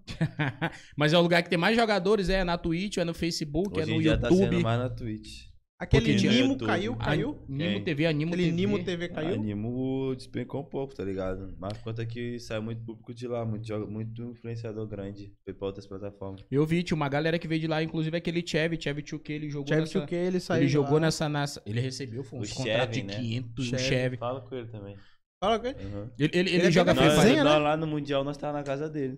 Mas 0.95 1.11
é 1.13 1.17
o 1.17 1.21
lugar 1.21 1.41
que 1.43 1.49
tem 1.49 1.57
mais 1.57 1.75
jogadores, 1.75 2.29
é 2.29 2.43
na 2.43 2.57
Twitch, 2.57 2.97
é 2.97 3.03
no 3.05 3.13
Facebook, 3.13 3.79
Hoje 3.79 3.89
é 3.89 3.93
em 3.93 3.95
no 3.97 4.01
dia 4.01 4.17
tá 4.17 4.29
sendo 4.29 4.41
YouTube. 4.43 4.63
mais 4.63 4.79
na 4.79 4.89
Twitch. 4.89 5.52
Aquele 5.83 6.05
Porque 6.05 6.17
tinha 6.19 6.31
Nimo 6.31 6.57
caiu, 6.57 6.93
A- 6.93 7.05
caiu. 7.05 7.39
Nimo 7.47 7.71
Quem? 7.71 7.83
TV, 7.83 8.05
Animo 8.05 8.33
Aquele 8.33 8.43
TV. 8.49 8.55
Nimo 8.55 8.83
TV 8.83 9.09
caiu. 9.09 9.33
Animo 9.35 10.13
despencou 10.15 10.61
um 10.61 10.65
pouco, 10.65 10.95
tá 10.95 11.03
ligado? 11.03 11.55
Mas 11.59 11.73
por 11.73 11.83
conta 11.85 12.05
que 12.05 12.39
sai 12.39 12.59
muito 12.59 12.83
público 12.83 13.13
de 13.13 13.27
lá, 13.27 13.45
muito, 13.45 13.67
joga- 13.67 13.85
muito 13.85 14.21
influenciador 14.23 14.87
grande. 14.87 15.33
Foi 15.43 15.53
pra 15.53 15.67
outras 15.67 15.85
plataformas. 15.87 16.43
Eu 16.51 16.65
vi, 16.65 16.83
tinha 16.83 16.95
uma 16.95 17.07
galera 17.09 17.37
que 17.39 17.47
veio 17.47 17.61
de 17.61 17.67
lá, 17.67 17.81
inclusive 17.83 18.15
aquele 18.17 18.45
Chevy, 18.45 18.77
Chevy 18.81 19.01
2K, 19.03 19.29
ele 19.33 19.49
jogou 19.49 19.67
Chevy 19.67 19.81
nessa... 19.81 19.99
2K, 20.05 20.13
ele 20.13 20.39
saiu 20.39 20.57
Ele 20.59 20.65
de 20.67 20.71
jogou 20.73 20.93
lá. 20.95 20.99
nessa, 21.01 21.29
nessa... 21.29 21.61
Ele 21.65 21.79
recebeu, 21.79 22.23
foi 22.23 22.39
O 22.39 22.41
contratos 22.53 22.89
de 22.89 23.01
Chevy, 23.01 23.03
né? 23.03 23.15
500, 23.15 23.65
o 23.65 23.69
Chevy. 23.69 23.83
Chevy. 23.83 24.17
Fala 24.17 24.41
com 24.41 24.55
ele 24.55 24.67
também. 24.67 24.95
Fala 25.43 25.59
com 25.59 25.67
ele. 25.67 25.77
Aham. 25.79 26.11
Ele, 26.17 26.31
ele, 26.33 26.49
ele 26.49 26.57
Ele 26.57 26.67
é 26.67 26.71
joga 26.71 26.95
Free 26.95 27.05
Nós, 27.05 27.13
Fire. 27.15 27.25
resenha, 27.27 27.43
nós 27.43 27.53
né? 27.53 27.59
lá 27.59 27.77
no 27.77 27.85
Mundial, 27.87 28.23
nós 28.23 28.37
tava 28.37 28.57
na 28.57 28.63
casa 28.63 28.89
dele. 28.89 29.17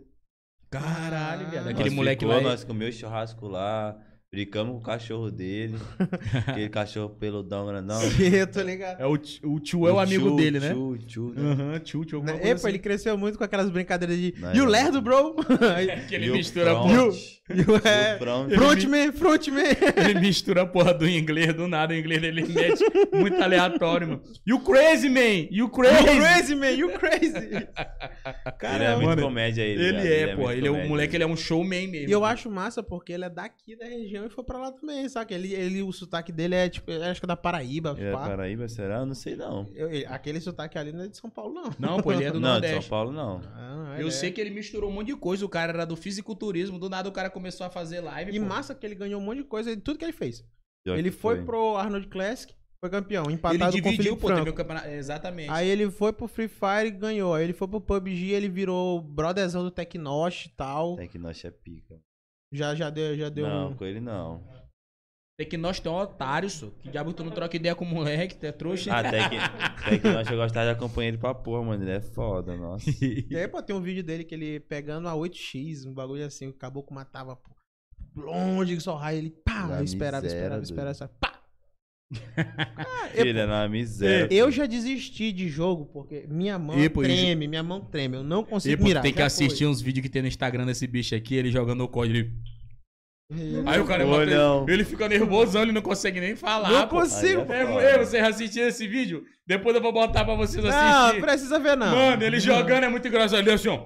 Caralho, 0.69 1.49
viado. 1.49 1.67
Ah. 1.67 1.69
Aquele 1.71 1.89
nós 1.89 1.93
moleque 1.95 2.19
ficou, 2.25 2.35
lá. 2.35 2.41
é- 2.41 2.43
Nós 2.43 2.63
comemos 2.63 2.95
churrasco 2.95 3.47
lá, 3.47 3.97
brincamos 4.35 4.73
com 4.73 4.79
o 4.79 4.81
cachorro 4.83 5.31
dele. 5.31 5.75
aquele 6.45 6.67
cachorro 6.69 7.09
peludão 7.09 7.65
grandão. 7.65 7.99
Eu 8.19 8.45
tô 8.47 8.61
ligado. 8.63 8.99
É 9.01 9.05
o, 9.05 9.17
tio- 9.17 9.49
o 9.49 9.59
tio 9.61 9.87
é 9.87 9.91
o 9.93 9.99
amigo 9.99 10.27
Tchu, 10.29 10.35
dele, 10.35 10.59
né? 10.59 10.73
Tchu, 10.73 10.97
tchu, 11.07 11.33
né? 11.35 11.51
Aham, 11.51 11.79
tio, 11.79 12.03
tio. 12.05 12.17
alguma 12.17 12.33
coisa 12.33 12.47
Epa, 12.49 12.55
assim. 12.57 12.67
ele 12.67 12.79
cresceu 12.79 13.17
muito 13.17 13.37
com 13.37 13.43
aquelas 13.45 13.69
brincadeiras 13.69 14.17
de. 14.17 14.33
Não, 14.37 14.53
E 14.55 14.59
o 14.61 14.65
lerdo, 14.65 15.01
bro? 15.01 15.35
Que 16.09 16.15
ele 16.15 16.31
o 16.31 16.33
mistura 16.33 16.71
a 16.71 16.75
E 17.55 17.87
é. 17.87 18.17
Frontman, 18.55 19.11
frontman. 19.11 19.63
Ele 20.09 20.19
mistura 20.19 20.63
a 20.63 20.65
porra 20.65 20.93
do 20.95 21.07
inglês 21.07 21.53
do 21.53 21.67
nada. 21.67 21.93
O 21.93 21.97
inglês 21.97 22.19
dele 22.19 22.41
mete 22.43 22.83
muito 23.13 23.39
aleatório, 23.41 24.07
mano. 24.07 24.23
E 24.45 24.51
o 24.51 24.59
Crazy 24.61 25.09
Man! 25.09 25.47
E 25.51 25.61
o 25.61 25.65
You 25.65 25.69
Crazy! 25.69 26.03
crazy, 26.19 26.55
man, 26.55 26.69
you 26.71 26.89
crazy. 26.93 27.35
Ele 28.75 28.83
é 28.83 28.95
muito 28.95 29.05
mano, 29.09 29.21
comédia 29.21 29.61
ele. 29.61 29.83
Ele 29.83 30.07
é, 30.13 30.27
pô. 30.35 30.41
muito 30.43 30.51
Ele 30.53 30.67
é 30.67 30.69
o 30.69 30.73
comédia. 30.73 30.89
moleque, 30.89 31.15
ele 31.15 31.23
é 31.23 31.27
um 31.27 31.35
showman 31.37 31.87
mesmo. 31.87 32.09
E 32.09 32.11
eu 32.11 32.25
acho 32.25 32.49
massa 32.49 32.81
porque 32.81 33.13
ele 33.13 33.25
é 33.25 33.29
daqui 33.29 33.75
da 33.75 33.85
região 33.85 34.25
e 34.25 34.29
foi 34.29 34.43
pra 34.43 34.57
lá 34.57 34.71
também, 34.71 35.07
saca? 35.07 35.33
Ele, 35.33 35.53
ele, 35.53 35.83
o 35.83 35.91
sotaque 35.91 36.31
dele 36.31 36.55
é, 36.55 36.67
tipo, 36.69 36.89
eu 36.91 37.03
acho 37.03 37.19
que 37.21 37.25
é 37.25 37.27
da 37.27 37.35
Paraíba, 37.37 37.95
é 37.99 38.11
pá. 38.11 38.27
Paraíba, 38.29 38.67
será? 38.67 38.99
Eu 38.99 39.05
não 39.05 39.13
sei 39.13 39.35
não. 39.35 39.69
Eu- 39.75 39.91
ele- 39.91 40.05
aquele 40.07 40.39
sotaque 40.39 40.77
ali 40.79 40.91
não 40.91 41.03
é 41.03 41.07
de 41.07 41.17
São 41.17 41.29
Paulo, 41.29 41.53
não. 41.53 41.69
Não, 41.77 42.01
pô, 42.01 42.11
ele 42.11 42.23
é 42.23 42.31
do 42.31 42.39
não, 42.39 42.47
de 42.47 42.53
Nordeste. 42.53 42.81
São 42.81 42.89
Paulo 42.89 43.11
não. 43.11 43.41
Ah, 43.55 43.95
Eu 43.97 44.03
ele 44.07 44.11
sei 44.11 44.29
é. 44.29 44.31
que 44.31 44.41
ele 44.41 44.49
misturou 44.49 44.89
um 44.89 44.93
monte 44.93 45.07
de 45.07 45.15
coisa. 45.15 45.45
O 45.45 45.49
cara 45.49 45.71
era 45.71 45.85
do 45.85 45.95
fisiculturismo. 45.95 46.79
Do 46.79 46.89
nada 46.89 47.07
o 47.07 47.11
cara 47.11 47.29
começou 47.35 47.67
a 47.67 47.69
fazer 47.69 47.99
live. 47.99 48.31
E 48.31 48.39
pô. 48.39 48.45
massa 48.45 48.73
que 48.73 48.85
ele 48.85 48.95
ganhou 48.95 49.21
um 49.21 49.23
monte 49.23 49.39
de 49.39 49.43
coisa 49.43 49.71
em 49.71 49.79
tudo 49.79 49.99
que 49.99 50.05
ele 50.05 50.13
fez. 50.13 50.43
Pior 50.83 50.97
ele 50.97 51.11
que 51.11 51.17
foi, 51.17 51.43
pro 51.43 51.75
Arnold 51.75 52.07
Classic, 52.07 52.53
foi 52.79 52.89
campeão, 52.89 53.25
Ele 53.25 53.33
empatado 53.33 53.59
com 53.59 53.67
o 53.67 53.91
dividiu, 53.91 54.15
Felipe 54.15 54.45
pô, 54.45 54.53
campeonato. 54.53 54.87
Exatamente. 54.87 55.49
Aí 55.49 55.67
ele 55.67 55.91
foi 55.91 56.13
pro 56.13 56.27
Free 56.27 56.47
Fire 56.47 56.87
e 56.87 56.91
ganhou. 56.91 57.33
Aí 57.33 57.43
ele 57.43 57.53
foi 57.53 57.67
pro 57.67 57.81
PUBG, 57.81 58.31
ele 58.31 58.47
virou 58.47 59.01
brotherzão 59.01 59.63
do 59.63 59.71
Tecnosh 59.71 60.45
e 60.45 60.49
tal. 60.49 60.95
Nós 61.19 61.43
é 61.43 61.51
pica. 61.51 61.99
Já, 62.53 62.73
já 62.73 62.89
deu, 62.89 63.17
já 63.17 63.27
deu 63.27 63.47
não, 63.47 63.71
um... 63.71 63.75
com 63.75 63.83
ele 63.83 63.99
não. 63.99 64.43
Tem 65.37 65.45
que 65.47 65.57
nós 65.57 65.81
tem 65.81 65.91
um 65.91 65.95
otário, 65.95 66.49
só. 66.49 66.67
Que 66.79 66.89
diabo 66.89 67.11
tu 67.11 67.21
não 67.23 67.31
troca 67.31 67.57
ideia 67.57 67.75
com 67.75 67.83
o 67.83 67.87
moleque, 67.87 68.35
tu 68.35 68.45
é 68.45 68.53
trouxa. 68.53 68.93
Até 68.93 69.27
que, 69.27 69.35
até 69.35 69.97
que 69.99 70.07
nós 70.07 70.29
eu 70.29 70.37
gostava 70.37 70.67
de 70.67 70.71
acompanhar 70.71 71.09
ele 71.09 71.17
pra 71.17 71.33
porra, 71.33 71.61
mano. 71.61 71.83
Ele 71.83 71.91
é 71.91 71.99
foda, 71.99 72.55
nossa. 72.55 72.89
E 73.29 73.35
aí, 73.35 73.47
pô, 73.47 73.61
tem 73.61 73.75
um 73.75 73.81
vídeo 73.81 74.01
dele 74.01 74.23
que 74.23 74.33
ele 74.33 74.61
pegando 74.61 75.09
a 75.09 75.13
8x, 75.13 75.85
um 75.85 75.93
bagulho 75.93 76.25
assim, 76.25 76.47
o 76.47 76.53
caboclo 76.53 76.95
matava, 76.95 77.35
pô. 77.35 77.51
Longe 78.15 78.75
que 78.75 78.81
só 78.81 78.95
raio, 78.95 79.17
ele 79.17 79.29
pá, 79.29 79.67
Na 79.67 79.83
esperava, 79.83 80.23
miséria, 80.23 80.27
esperava, 80.27 80.63
esperava, 80.63 80.91
esperava, 80.91 81.13
pá. 81.19 81.35
Ele 83.13 83.39
é 83.39 83.45
na 83.45 83.67
miséria. 83.67 84.27
Eu 84.31 84.51
já 84.51 84.65
desisti 84.65 85.31
de 85.31 85.49
jogo 85.49 85.85
porque 85.87 86.25
minha 86.29 86.57
mão 86.57 86.79
E, 86.79 86.87
pô, 86.87 87.03
e 87.03 87.07
treme, 87.07 87.47
minha 87.47 87.63
mão 87.63 87.81
treme, 87.81 88.17
eu 88.17 88.23
não 88.23 88.41
E, 88.41 88.45
consigo 88.45 88.77
pô, 88.77 88.87
mirar. 88.87 89.01
tem 89.01 89.11
que 89.11 89.21
assistir 89.21 89.65
uns 89.65 89.81
vídeos 89.81 90.03
que 90.03 90.09
tem 90.09 90.21
no 90.21 90.27
Instagram 90.27 90.65
desse 90.65 90.87
bicho 90.87 91.15
aqui, 91.15 91.35
ele 91.35 91.51
jogando 91.51 91.83
o 91.83 91.87
código. 91.89 92.17
Ele... 92.19 92.31
foi. 93.27 93.63
Aí 93.65 93.79
o 93.79 93.85
cara 93.85 94.05
bota- 94.05 94.25
não. 94.25 94.65
ele 94.69 94.83
fica 94.83 95.07
nervosão, 95.09 95.63
ele 95.63 95.71
não 95.71 95.81
consegue 95.81 96.19
nem 96.19 96.35
falar. 96.35 96.69
Não 96.71 96.87
pô. 96.87 96.97
consigo. 96.99 97.51
É 97.51 97.61
É, 97.61 97.65
foda. 97.65 97.81
é, 97.83 97.97
você 97.97 98.19
já 98.19 98.27
assistiu 98.29 98.67
esse 98.67 98.87
vídeo? 98.87 99.23
Depois 99.47 99.75
eu 99.75 99.81
vou 99.81 99.91
botar 99.93 100.23
pra 100.25 100.35
vocês 100.35 100.63
Não, 100.63 100.71
assistirem. 100.71 101.21
precisa 101.21 101.59
ver 101.59 101.75
não. 101.77 101.95
Mano, 101.95 102.23
ele 102.23 102.39
jogando 102.39 102.83
é 102.83 102.87
muito 102.89 103.07
engraçado. 103.07 103.39
Ele 103.39 103.51
assim, 103.51 103.67
ó. 103.69 103.85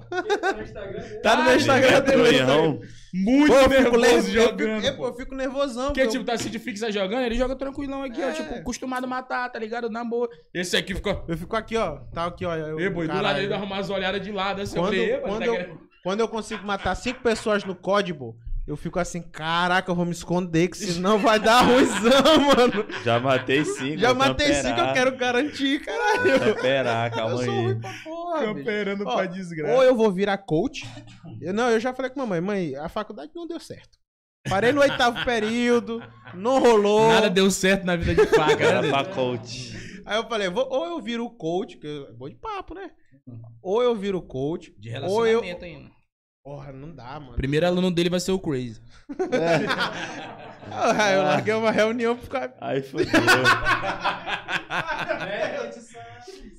Tá 1.22 1.36
no 1.36 1.42
meu 1.44 1.52
Ah, 1.52 1.56
Instagram 1.56 1.88
é 1.88 2.00
também. 2.00 2.32
Doidão. 2.32 2.80
Muito 3.12 3.48
Pô, 3.52 3.58
eu 3.58 3.70
fico, 3.70 3.96
nervoso 3.98 4.30
jogando. 4.30 4.84
eu, 4.84 4.90
eu, 4.90 4.96
pô. 4.96 5.06
eu 5.08 5.14
fico 5.14 5.34
nervosão. 5.34 5.86
Porque, 5.86 6.00
porque 6.02 6.12
tipo, 6.12 6.24
tá 6.24 6.32
assim 6.34 6.48
de 6.48 6.58
fixa 6.60 6.92
jogando, 6.92 7.24
ele 7.24 7.34
joga 7.34 7.56
tranquilão 7.56 8.02
aqui, 8.04 8.22
ó. 8.22 8.28
É. 8.28 8.32
Tipo, 8.32 8.54
acostumado 8.54 9.04
a 9.04 9.06
matar, 9.08 9.48
tá 9.50 9.58
ligado? 9.58 9.90
Na 9.90 10.04
boa. 10.04 10.28
Esse 10.54 10.76
aqui 10.76 10.94
fica. 10.94 11.10
eu, 11.10 11.24
eu 11.28 11.36
fico 11.38 11.56
aqui, 11.56 11.76
ó. 11.76 11.96
Tá 12.14 12.26
aqui, 12.26 12.44
ó. 12.46 12.54
Eu, 12.54 12.78
Ei, 12.78 12.88
boi, 12.88 13.08
do 13.08 13.20
lado 13.20 13.38
ele 13.38 13.48
dá 13.48 13.58
umas 13.58 13.90
olhadas 13.90 14.22
de 14.22 14.30
lado, 14.30 14.62
assim. 14.62 14.76
eu 14.76 14.82
quando, 14.82 14.92
falei, 14.94 15.04
"Ei, 15.10 15.12
mano, 15.20 15.26
quando, 15.26 15.38
tá 15.40 15.46
eu, 15.46 15.52
querendo-" 15.56 15.80
quando 16.04 16.20
eu 16.20 16.28
consigo 16.28 16.64
matar 16.66 16.94
cinco 16.94 17.20
pessoas 17.20 17.64
no 17.64 17.74
código, 17.74 18.36
eu 18.66 18.76
fico 18.76 18.98
assim, 18.98 19.20
caraca, 19.22 19.90
eu 19.90 19.94
vou 19.94 20.04
me 20.04 20.12
esconder, 20.12 20.68
que 20.68 20.76
senão 20.76 21.18
vai 21.18 21.40
dar 21.40 21.62
ruizão, 21.62 22.40
mano. 22.56 22.86
Já 23.04 23.18
matei 23.18 23.64
cinco. 23.64 23.98
Já 23.98 24.14
matei 24.14 24.54
cinco, 24.54 24.78
eu 24.80 24.92
quero 24.92 25.16
garantir, 25.16 25.80
caralho. 25.80 26.30
Eu 26.30 26.54
calma 27.10 27.30
sou 27.36 27.40
aí. 27.40 27.48
ruim 27.48 27.80
pra 27.80 27.92
porra. 28.04 28.40
Camperando 28.44 29.04
pra 29.04 29.26
desgraça. 29.26 29.74
Ou 29.74 29.82
eu 29.82 29.94
vou 29.96 30.12
virar 30.12 30.38
coach. 30.38 30.86
Eu, 31.40 31.52
não, 31.52 31.68
eu 31.70 31.80
já 31.80 31.92
falei 31.92 32.10
com 32.10 32.20
mamãe, 32.20 32.40
mãe, 32.40 32.76
a 32.76 32.88
faculdade 32.88 33.32
não 33.34 33.46
deu 33.46 33.58
certo. 33.58 33.98
Parei 34.48 34.72
no 34.72 34.80
oitavo 34.80 35.22
período, 35.24 36.02
não 36.34 36.60
rolou. 36.60 37.08
Nada 37.12 37.28
deu 37.28 37.50
certo 37.50 37.84
na 37.84 37.96
vida 37.96 38.14
de 38.14 38.26
faca, 38.30 38.62
Era 38.62 38.82
né? 38.82 38.88
pra 38.88 39.04
coach. 39.04 39.78
Aí 40.06 40.16
eu 40.16 40.26
falei, 40.28 40.48
vou- 40.48 40.66
ou 40.70 40.86
eu 40.86 41.00
viro 41.00 41.28
coach, 41.30 41.76
que 41.76 41.86
eu 41.86 42.16
vou 42.16 42.28
de 42.28 42.36
papo, 42.36 42.74
né? 42.74 42.90
Ou 43.62 43.82
eu 43.82 43.94
viro 43.94 44.20
coach, 44.22 44.74
De 44.78 44.88
ou 44.96 45.26
eu... 45.26 45.40
relacionamento 45.40 45.64
ainda. 45.64 45.90
Porra, 46.42 46.72
não 46.72 46.94
dá, 46.94 47.20
mano. 47.20 47.34
Primeiro 47.36 47.66
aluno 47.66 47.90
dele 47.90 48.08
vai 48.10 48.20
ser 48.20 48.32
o 48.32 48.38
Crazy. 48.38 48.80
Ah, 50.72 51.10
eu 51.12 51.22
larguei 51.22 51.54
uma 51.54 51.70
reunião 51.72 52.16
por 52.16 52.28
causa... 52.28 52.54
Aí 52.60 52.80
fodeu. 52.82 53.06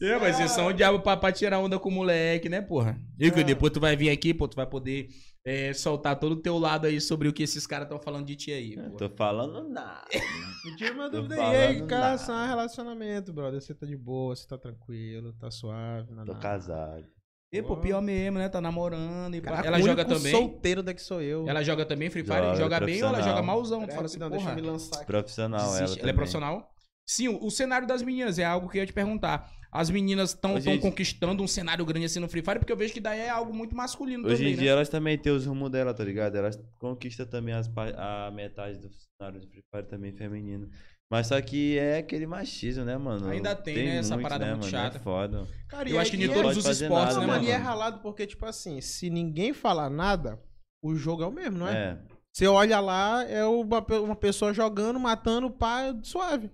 É, 0.02 0.18
mas 0.18 0.36
vocês 0.36 0.52
são 0.52 0.66
o 0.68 0.74
diabo 0.74 1.00
pra, 1.02 1.16
pra 1.16 1.32
tirar 1.32 1.60
onda 1.60 1.78
com 1.78 1.88
o 1.88 1.92
moleque, 1.92 2.50
né, 2.50 2.60
porra? 2.60 3.00
E 3.20 3.30
que 3.30 3.42
É. 3.42 3.44
depois 3.44 3.72
tu 3.72 3.80
vai 3.80 3.96
vir 3.96 4.10
aqui, 4.10 4.34
pô, 4.34 4.48
tu 4.48 4.56
vai 4.56 4.66
poder 4.66 5.10
é, 5.46 5.72
soltar 5.74 6.20
todo 6.20 6.32
o 6.34 6.42
teu 6.42 6.58
lado 6.58 6.88
aí 6.88 7.00
sobre 7.00 7.28
o 7.28 7.34
que 7.34 7.44
esses 7.44 7.68
caras 7.68 7.86
estão 7.86 8.00
falando 8.00 8.26
de 8.26 8.36
ti 8.36 8.52
aí, 8.52 8.76
pô. 8.76 8.98
Tô 8.98 9.10
falando 9.10 9.70
nada. 9.70 10.08
Me 10.66 10.76
tira 10.76 10.94
uma 10.94 11.08
dúvida 11.10 11.36
aí, 11.36 11.42
aí, 11.42 11.74
falando 11.76 11.88
com 11.88 11.96
relação 11.96 12.36
nada. 12.36 12.46
a 12.46 12.50
relacionamento, 12.50 13.32
brother. 13.32 13.62
Você 13.62 13.76
tá 13.76 13.86
de 13.86 13.96
boa, 13.96 14.36
você 14.36 14.48
tá 14.48 14.58
tranquilo, 14.58 15.34
tá 15.34 15.52
suave, 15.52 16.12
nada. 16.14 16.34
Tô 16.34 16.40
casado. 16.40 17.06
E, 17.52 17.62
pô, 17.62 17.76
pior 17.76 18.02
mesmo, 18.02 18.40
né? 18.40 18.48
Tá 18.48 18.62
namorando 18.62 19.36
e. 19.36 19.42
Caraca, 19.42 19.68
Ela 19.68 19.78
o 19.78 19.82
joga 19.82 20.06
também. 20.06 20.32
solteiro 20.32 20.82
daqui 20.82 21.02
sou 21.02 21.22
eu. 21.22 21.48
Ela 21.50 21.62
joga 21.64 21.86
também 21.86 22.10
Free 22.10 22.24
Fire? 22.24 22.38
Joga, 22.38 22.56
Joga, 22.56 22.80
bem 22.86 23.04
ou 23.04 23.10
ela 23.10 23.22
joga 23.22 23.42
malzão? 23.42 23.86
Tu 23.86 23.94
fala 23.94 24.06
assim, 24.06 24.18
rapidão, 24.20 24.30
deixa 24.30 24.50
eu 24.52 24.56
me 24.56 24.62
lançar 24.62 24.96
aqui. 24.98 25.06
Profissional, 25.06 25.76
ela. 25.76 26.00
Ela 26.00 26.10
é 26.10 26.14
profissional? 26.14 26.72
Sim, 27.06 27.28
o, 27.28 27.46
o 27.46 27.52
cenário 27.52 27.86
das 27.86 28.02
meninas 28.02 28.40
é 28.40 28.46
algo 28.46 28.70
que 28.70 28.78
eu 28.78 28.82
ia 28.82 28.86
te 28.86 28.94
perguntar. 28.94 29.52
As 29.70 29.90
meninas 29.90 30.30
estão 30.32 30.60
gente. 30.60 30.82
conquistando 30.82 31.42
um 31.44 31.48
cenário 31.48 31.86
grande 31.86 32.06
assim 32.06 32.20
no 32.20 32.28
Free 32.30 32.42
Fire, 32.42 32.60
porque 32.60 32.72
eu 32.72 32.78
vejo 32.78 32.94
que 32.94 33.00
daí 33.00 33.20
é 33.20 33.30
algo 33.30 33.54
muito 33.54 33.76
masculino 33.76 34.26
Hoje 34.26 34.36
também, 34.38 34.52
em 34.52 34.56
né? 34.56 34.62
dia 34.62 34.72
elas 34.72 34.90
também 34.90 35.18
têm 35.18 35.32
os 35.32 35.46
rumos 35.46 35.70
dela, 35.70 35.94
tá 35.94 36.04
ligado? 36.04 36.36
Elas 36.36 36.58
conquistam 36.78 37.26
também 37.26 37.54
as, 37.54 37.70
a 37.98 38.32
metade 38.32 38.80
do 38.80 38.90
cenário 38.90 39.40
do 39.42 39.48
Free 39.48 39.64
Fire 39.74 39.88
também 39.88 40.12
feminino. 40.14 40.70
Mas 41.12 41.28
só 41.28 41.42
que 41.42 41.78
é 41.78 41.98
aquele 41.98 42.26
machismo, 42.26 42.86
né, 42.86 42.98
mano? 42.98 43.28
Ainda 43.30 43.54
tem, 43.54 43.76
né, 43.76 43.98
essa 43.98 44.18
parada 44.18 44.46
muito 44.46 44.60
mano? 44.62 44.72
chata. 44.72 44.98
É 44.98 45.00
foda. 45.02 45.46
Cara, 45.68 45.90
Eu 45.90 45.96
e 45.96 46.00
acho 46.00 46.08
é- 46.14 46.18
que 46.18 46.24
e 46.24 46.26
em 46.26 46.32
é- 46.32 46.34
todos 46.34 46.56
os 46.58 46.66
esportes, 46.66 47.16
nada, 47.16 47.20
né, 47.20 47.28
Não, 47.28 47.34
mano? 47.34 47.44
e 47.46 47.52
é 47.52 47.56
ralado 47.58 48.00
porque, 48.00 48.26
tipo 48.26 48.46
assim, 48.46 48.80
se 48.80 49.10
ninguém 49.10 49.52
falar 49.54 49.90
nada, 49.90 50.40
o 50.82 50.96
jogo 50.96 51.22
é 51.22 51.28
o 51.28 51.32
mesmo, 51.32 51.58
não 51.58 51.68
é? 51.68 51.74
É. 51.78 51.98
Você 52.34 52.48
olha 52.48 52.80
lá, 52.80 53.26
é 53.30 53.44
uma, 53.44 53.86
uma 54.00 54.16
pessoa 54.16 54.54
jogando, 54.54 54.98
matando, 54.98 55.52
pá, 55.52 55.94
suave. 56.02 56.50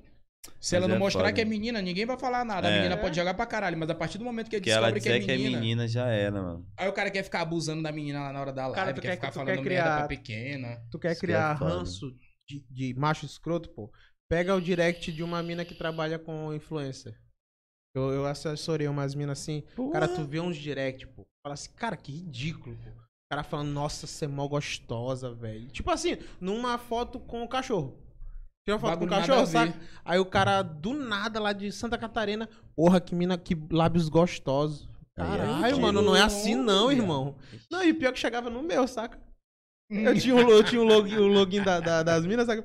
Se 0.59 0.75
ela 0.75 0.85
Mas 0.87 0.89
não 0.89 0.95
é 0.95 0.99
mostrar 0.99 1.21
foda. 1.21 1.33
que 1.33 1.41
é 1.41 1.45
menina, 1.45 1.79
ninguém 1.79 2.05
vai 2.07 2.17
falar 2.17 2.43
nada. 2.43 2.67
A 2.67 2.71
É. 2.71 2.77
menina 2.77 2.97
pode 2.97 3.15
jogar 3.15 3.35
pra 3.35 3.45
caralho, 3.45 3.77
mas 3.77 3.89
a 3.91 3.93
partir 3.93 4.17
do 4.17 4.23
momento 4.23 4.49
que 4.49 4.55
ele 4.55 4.63
Que 4.63 4.71
ela 4.71 4.91
descobre 4.91 5.01
que 5.01 5.09
é 5.09 5.19
disser 5.19 5.35
que 5.35 5.37
menina, 5.43 5.57
é 5.57 5.59
menina 5.61 5.87
já 5.87 6.07
era, 6.07 6.41
mano. 6.41 6.65
aí 6.77 6.87
o 6.87 6.93
cara 6.93 7.11
quer 7.11 7.21
ficar 7.21 7.41
abusando 7.41 7.83
da 7.83 7.91
menina 7.91 8.21
lá 8.21 8.33
na 8.33 8.41
hora 8.41 8.51
da 8.53 8.63
live, 8.63 8.75
Cara, 8.75 8.91
tu 8.93 9.01
quer, 9.01 9.09
quer- 9.09 9.15
ficar 9.17 9.29
tu 9.29 9.33
falando 9.35 9.47
quer 9.49 9.55
merda 9.55 9.69
criar- 9.69 9.97
pra 9.99 10.07
pequena. 10.07 10.77
Tu 10.89 10.97
quer 10.99 11.15
criar 11.15 11.53
é 11.55 11.57
foda. 11.59 11.71
ranço 11.75 12.11
de, 12.47 12.65
de 12.71 12.93
macho 12.97 13.25
escroto, 13.25 13.69
pô? 13.69 13.91
Pega 14.29 14.55
o 14.55 14.61
direct 14.61 15.11
de 15.11 15.23
uma 15.23 15.41
mina 15.41 15.63
que 15.63 15.73
trabalha 15.73 16.19
com 16.19 16.53
influencer. 16.53 17.17
Eu, 17.95 18.11
eu 18.11 18.25
assessorei 18.25 18.87
umas 18.87 19.15
minas 19.15 19.39
assim. 19.39 19.63
Cara, 19.91 20.07
tu 20.07 20.25
vê 20.25 20.39
uns 20.39 20.57
direct, 20.57 21.07
pô. 21.07 21.25
Fala 21.41 21.53
assim, 21.53 21.71
cara, 21.71 21.95
que 21.95 22.11
ridículo, 22.11 22.75
pô. 22.83 22.89
O 22.89 23.29
cara 23.29 23.43
falando, 23.43 23.69
nossa, 23.71 24.05
você 24.07 24.25
é 24.25 24.27
mó 24.27 24.47
gostosa, 24.47 25.33
velho. 25.33 25.67
Tipo 25.69 25.91
assim, 25.91 26.17
numa 26.39 26.77
foto 26.77 27.19
com 27.19 27.43
o 27.43 27.47
cachorro. 27.47 27.97
Tem 28.65 28.73
uma 28.75 28.79
foto 28.79 28.91
Bagulho 28.91 29.09
com 29.09 29.15
o 29.15 29.19
cachorro, 29.19 29.45
saca? 29.47 29.79
Aí 30.03 30.19
o 30.19 30.25
cara, 30.25 30.61
do 30.61 30.93
nada, 30.93 31.39
lá 31.39 31.53
de 31.53 31.71
Santa 31.71 31.97
Catarina, 31.97 32.49
porra, 32.75 32.99
que 32.99 33.15
mina, 33.15 33.37
que 33.37 33.55
lábios 33.71 34.09
gostosos. 34.09 34.89
Caralho, 35.15 35.79
mano, 35.81 36.01
não 36.01 36.15
é 36.15 36.21
assim 36.21 36.55
não, 36.55 36.91
irmão. 36.91 37.35
Não, 37.71 37.81
e 37.83 37.93
pior 37.93 38.11
que 38.13 38.19
chegava 38.19 38.49
no 38.49 38.61
meu, 38.61 38.87
saca? 38.87 39.19
Eu 39.89 40.13
tinha 40.19 40.35
o, 40.35 40.51
eu 40.51 40.63
tinha 40.63 40.81
o 40.81 40.85
login, 40.85 41.15
o 41.15 41.27
login 41.27 41.63
da, 41.63 41.79
da- 41.79 42.03
das 42.03 42.25
minas, 42.25 42.45
saca? 42.45 42.63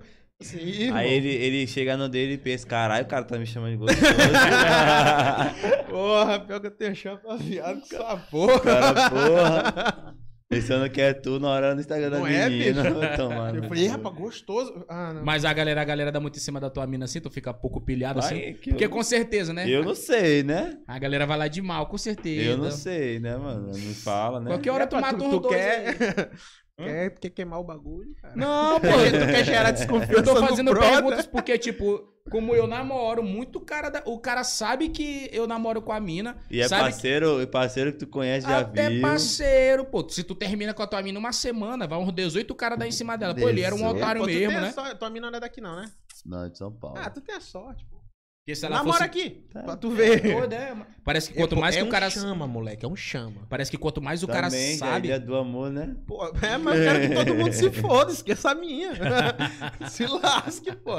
Irmão, 0.55 0.99
Aí 0.99 1.13
ele, 1.13 1.29
ele 1.29 1.67
chega 1.67 1.97
no 1.97 2.09
dele 2.09 2.35
e 2.35 2.39
pensa, 2.39 2.67
caralho, 2.67 3.05
o 3.05 3.09
cara 3.09 3.25
tá 3.25 3.39
me 3.39 3.47
chamando 3.47 3.73
de 3.73 3.77
gostoso. 3.79 4.03
porra, 5.91 6.41
pior 6.41 6.61
que 6.61 6.67
eu 6.67 6.71
tenho 6.71 6.95
chão 6.97 7.17
pra 7.17 7.37
viado 7.37 7.81
com 7.89 7.97
essa 7.97 8.17
porra. 8.31 8.61
cara, 8.61 9.11
porra. 9.11 10.15
Pensando 10.49 10.89
que 10.91 11.01
é 11.01 11.15
tu 11.15 11.41
na 11.41 11.49
hora 11.49 11.75
no 11.75 11.81
Instagram 11.81 12.11
da 12.11 12.19
Não 12.19 12.27
é, 12.27 12.47
menina. 12.47 12.83
tomar 13.17 13.55
Eu 13.57 13.63
falei, 13.63 13.85
"Ih, 13.85 13.87
cu. 13.89 13.93
rapaz, 13.93 14.15
gostoso. 14.17 14.85
Ah, 14.87 15.15
não. 15.15 15.25
Mas 15.25 15.47
a 15.47 15.53
galera, 15.55 15.81
a 15.81 15.85
galera 15.85 16.13
dá 16.13 16.21
muito 16.21 16.37
em 16.37 16.41
cima 16.43 16.61
da 16.61 16.69
tua 16.69 16.87
mina 16.87 17.07
assim, 17.07 17.21
tu 17.21 17.31
fica 17.31 17.55
pouco 17.55 17.81
pilhado 17.81 18.21
Vai, 18.21 18.29
assim. 18.31 18.53
que 18.61 18.69
Porque 18.69 18.85
eu- 18.85 18.91
com 18.91 19.03
certeza, 19.03 19.55
né? 19.55 19.67
Eu 19.67 19.83
não 19.83 19.95
sei, 19.95 20.43
né? 20.43 20.77
A 20.87 20.99
galera 20.99 21.25
vai 21.25 21.39
lá 21.39 21.49
de 21.49 21.63
mal, 21.63 21.87
com 21.87 21.97
certeza. 21.97 22.51
Eu 22.51 22.59
não 22.59 22.71
sei, 22.71 23.19
né, 23.19 23.35
mano? 23.35 23.69
Não 23.73 23.79
me 23.79 23.95
fala, 23.95 24.41
né? 24.41 24.51
Qualquer 24.51 24.73
hora 24.73 24.87
tu 24.87 24.97
Rapaz, 24.97 25.13
mata 25.15 25.25
tu, 25.25 25.31
tu 25.31 25.41
dois 25.41 25.57
quer... 25.57 26.31
aí. 26.79 26.85
quer, 26.85 27.11
quer 27.19 27.31
queimar 27.31 27.61
o 27.61 27.65
bagulho, 27.65 28.15
cara? 28.21 28.35
Não, 28.37 28.81
pô, 28.81 28.87
tu 28.89 29.27
quer 29.27 29.45
gerar 29.45 29.71
desconfiança 29.71 30.13
eu 30.15 30.23
tô 30.25 30.37
fazendo 30.37 30.75
perguntas 30.79 31.27
porque, 31.27 31.57
tipo, 31.59 32.13
como 32.31 32.55
eu 32.55 32.67
namoro, 32.67 33.23
muito 33.23 33.61
cara. 33.61 33.91
Da, 33.91 34.03
o 34.07 34.19
cara 34.19 34.45
sabe 34.45 34.89
que 34.89 35.29
eu 35.33 35.47
namoro 35.47 35.83
com 35.83 35.93
a 35.93 36.01
mina. 36.01 36.37
E 36.51 36.61
é 36.61 36.69
parceiro, 36.69 37.47
parceiro 37.49 37.93
que 37.93 37.99
tu 37.99 38.07
conhece, 38.07 38.47
já 38.47 38.61
Até 38.61 38.89
viu. 38.91 39.03
parceiro, 39.03 39.85
pô. 39.85 40.09
Se 40.09 40.23
tu 40.23 40.35
termina 40.35 40.73
com 40.73 40.83
a 40.83 40.87
tua 40.87 41.03
mina 41.03 41.19
uma 41.19 41.33
semana, 41.33 41.87
vai 41.87 41.99
uns 41.99 42.13
18 42.13 42.55
caras 42.55 42.79
dar 42.79 42.87
em 42.87 42.93
cima 42.93 43.17
dela. 43.17 43.35
Pô, 43.35 43.49
ele 43.49 43.61
era 43.63 43.75
um 43.75 43.79
18. 43.79 43.97
otário 43.97 44.21
Pô, 44.23 44.27
mesmo, 44.27 44.61
né? 44.61 44.73
sorte- 44.73 44.97
tua 44.97 45.11
mina 45.11 45.31
não 45.31 45.37
é 45.37 45.41
daqui 45.41 45.61
não, 45.61 45.77
né? 45.77 45.91
Não, 46.25 46.45
é 46.45 46.49
de 46.49 46.57
São 46.59 46.71
Paulo. 46.73 46.99
Ah, 46.99 47.11
tu 47.11 47.21
tem 47.21 47.35
a 47.35 47.41
sorte, 47.41 47.85
pô. 47.87 47.92
Porque 48.45 48.57
se 48.57 48.67
ela 48.67 48.79
Namora 48.79 48.93
fosse... 48.95 49.05
aqui, 49.05 49.31
Tá. 49.53 49.63
pra 49.63 49.77
tu 49.77 49.91
ver. 49.91 50.21
Doido, 50.21 50.53
é, 50.53 50.71
mano. 50.75 50.87
Parece 51.05 51.31
que 51.33 51.37
quanto 51.39 51.57
mais 51.57 51.75
é 51.77 51.79
que 51.79 51.85
um 51.85 51.89
o 51.89 51.91
cara. 51.91 52.11
chama, 52.11 52.47
moleque, 52.47 52.85
é 52.85 52.89
um 52.89 52.95
chama. 52.97 53.43
Parece 53.49 53.71
que 53.71 53.77
quanto 53.77 54.01
mais 54.01 54.23
o 54.23 54.27
cara 54.27 54.49
Também, 54.49 54.69
que 54.69 54.75
é 54.75 54.77
sabe. 54.89 55.09
dia 55.09 55.21
do 55.21 55.37
amor, 55.37 55.71
né? 55.71 55.95
Pô, 56.07 56.25
é, 56.43 56.57
mas 56.59 56.77
eu 56.79 56.85
quero 56.85 57.01
que 57.09 57.15
todo 57.15 57.35
mundo 57.35 57.53
se 57.53 57.71
foda, 57.71 58.13
esqueça 58.13 58.51
a 58.51 58.55
minha. 58.55 58.93
se 59.91 60.07
lasque, 60.07 60.73
pô. 60.77 60.93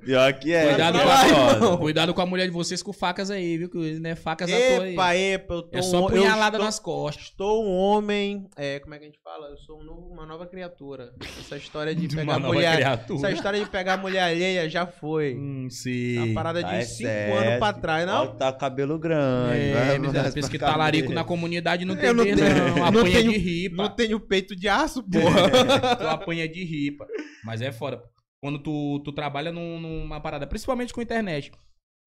Pior 0.00 0.32
que 0.34 0.52
é. 0.52 0.68
Cuidado 0.68 0.98
com, 0.98 1.08
é 1.08 1.12
a, 1.12 1.18
foda. 1.58 1.76
cuidado 1.78 2.14
com 2.14 2.20
a 2.22 2.26
mulher 2.26 2.46
de 2.46 2.52
vocês 2.52 2.82
com 2.82 2.92
facas 2.92 3.30
aí, 3.30 3.56
viu? 3.58 3.68
Que 3.70 3.98
não 4.00 4.10
é 4.10 4.14
facas 4.14 4.50
à 4.50 4.56
toa 4.56 4.84
aí. 4.84 4.92
Epa, 4.94 5.16
epa, 5.16 5.54
eu 5.54 5.62
tô 5.62 5.78
É 5.78 5.82
só 5.82 6.00
um- 6.00 6.02
eu 6.04 6.08
punhalada 6.22 6.56
estou- 6.56 6.64
nas 6.64 6.78
costas. 6.78 7.24
Estou 7.26 7.64
um 7.64 7.70
homem. 7.76 8.46
É, 8.56 8.78
como 8.80 8.94
é 8.94 8.98
que 8.98 9.04
a 9.04 9.08
gente 9.08 9.20
fala? 9.22 9.46
Eu 9.48 9.56
sou 9.58 9.80
um 9.80 9.84
novo- 9.84 10.08
uma 10.08 10.24
nova 10.26 10.46
criatura. 10.46 11.12
Essa 11.38 11.56
história 11.56 11.94
de 11.94 12.08
pegar 12.16 12.22
Uma 12.24 12.38
nova 12.38 12.54
mulher. 12.54 12.76
criatura. 12.76 13.18
Essa 13.18 13.30
história 13.32 13.62
de 13.62 13.70
pegar 13.70 13.96
mulher 13.98 14.22
alheia 14.22 14.68
já 14.70 14.86
foi. 14.86 15.34
Hum, 15.34 15.66
A 15.66 15.70
sim. 15.70 16.32
parada 16.34 16.62
Tá, 16.62 16.78
de 16.78 16.89
é 16.90 16.96
5 16.96 17.08
certo. 17.08 17.38
anos 17.38 17.58
pra 17.58 17.72
trás, 17.72 18.06
não? 18.06 18.26
Tá 18.36 18.52
cabelo 18.52 18.98
grande. 18.98 19.58
É, 19.58 19.98
mais 19.98 20.34
pensa 20.34 20.50
que 20.50 20.58
talarico 20.58 21.12
na 21.12 21.24
comunidade 21.24 21.84
não 21.84 21.96
tem 21.96 22.12
não 22.12 22.24
tenho- 22.24 22.36
não. 22.36 22.76
não 22.76 22.84
Apanha 22.86 23.12
tenho- 23.18 23.32
de 23.32 23.38
ripa. 23.38 23.76
Não 23.82 23.88
tenho 23.88 24.20
peito 24.20 24.54
de 24.56 24.68
aço, 24.68 25.02
porra. 25.10 25.96
tu 25.96 26.06
apanha 26.08 26.48
de 26.48 26.64
ripa. 26.64 27.06
Mas 27.44 27.60
é 27.60 27.70
foda. 27.72 28.02
Quando 28.42 28.58
tu, 28.62 29.00
tu 29.04 29.12
trabalha 29.12 29.52
num- 29.52 29.78
numa 29.80 30.20
parada, 30.20 30.46
principalmente 30.46 30.92
com 30.94 31.02
internet, 31.02 31.52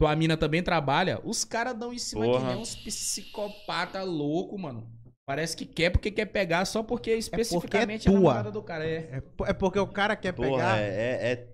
tua 0.02 0.16
mina 0.16 0.36
também 0.36 0.64
trabalha, 0.64 1.20
os 1.24 1.44
caras 1.46 1.78
dão 1.78 1.94
em 1.94 1.98
cima 2.00 2.26
Porra. 2.26 2.40
que 2.40 2.46
nem 2.48 2.58
uns 2.58 2.76
psicopata 2.76 4.04
louco, 4.04 4.58
mano. 4.58 4.88
Parece 5.26 5.56
que 5.56 5.66
quer 5.66 5.90
porque 5.90 6.12
quer 6.12 6.26
pegar 6.26 6.66
só 6.66 6.84
porque 6.84 7.12
especificamente 7.16 8.10
é, 8.10 8.12
tua. 8.12 8.18
a 8.20 8.22
namorada 8.22 8.52
do 8.52 8.62
cara. 8.62 8.86
É. 8.86 8.98
É, 9.10 9.24
é 9.48 9.54
porque 9.54 9.80
o 9.80 9.88
cara 9.88 10.16
quer 10.18 10.34
Porra, 10.34 10.50
pegar. 10.50 10.80
é, 10.80 10.84
é, 10.90 11.32
é. 11.32 11.53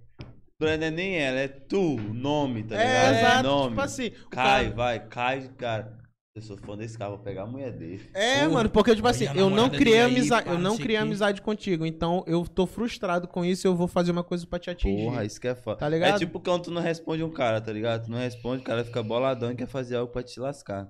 Não 0.59 0.67
é 0.67 0.91
nem 0.91 1.15
ela, 1.17 1.39
é 1.39 1.47
tu, 1.47 1.95
o 1.95 2.13
nome, 2.13 2.63
tá 2.63 2.75
É, 2.75 2.85
ligado? 2.85 3.15
exato. 3.15 3.43
Nome. 3.43 3.69
Tipo 3.69 3.81
assim. 3.81 4.09
Cai, 4.29 4.63
cara- 4.65 4.75
vai, 4.75 5.07
cai, 5.07 5.49
cara. 5.57 5.99
Eu 6.35 6.41
sou 6.41 6.57
fã 6.57 6.77
desse 6.77 6.97
cara, 6.97 7.09
vou 7.11 7.19
pegar 7.19 7.43
a 7.43 7.45
mulher 7.47 7.71
dele. 7.71 8.09
É, 8.13 8.47
mano, 8.47 8.69
porque, 8.69 8.95
tipo 8.95 9.07
assim, 9.07 9.27
a 9.27 9.33
eu 9.35 9.49
não 9.49 9.69
criei 9.69 9.99
amizade, 10.01 10.47
eu 10.47 10.59
não 10.59 10.77
criei 10.77 10.97
amizade 10.97 11.41
contigo, 11.41 11.85
então 11.85 12.23
eu 12.27 12.45
tô 12.47 12.65
frustrado 12.65 13.27
com 13.27 13.43
isso 13.43 13.65
e 13.65 13.67
eu 13.67 13.75
vou 13.75 13.87
fazer 13.87 14.11
uma 14.11 14.23
coisa 14.23 14.45
pra 14.45 14.59
te 14.59 14.69
atingir. 14.69 15.05
Porra, 15.05 15.25
isso 15.25 15.39
que 15.41 15.47
é 15.47 15.55
foda. 15.55 15.77
Tá 15.79 15.89
ligado? 15.89 16.15
É 16.15 16.19
tipo 16.19 16.39
quando 16.39 16.63
tu 16.65 16.71
não 16.71 16.81
responde 16.81 17.23
um 17.23 17.31
cara, 17.31 17.59
tá 17.59 17.73
ligado? 17.73 18.05
Tu 18.05 18.11
não 18.11 18.19
responde, 18.19 18.61
o 18.61 18.65
cara 18.65 18.85
fica 18.85 19.01
boladão 19.01 19.51
e 19.51 19.55
quer 19.55 19.67
fazer 19.67 19.95
algo 19.97 20.11
pra 20.13 20.23
te 20.23 20.39
lascar. 20.39 20.87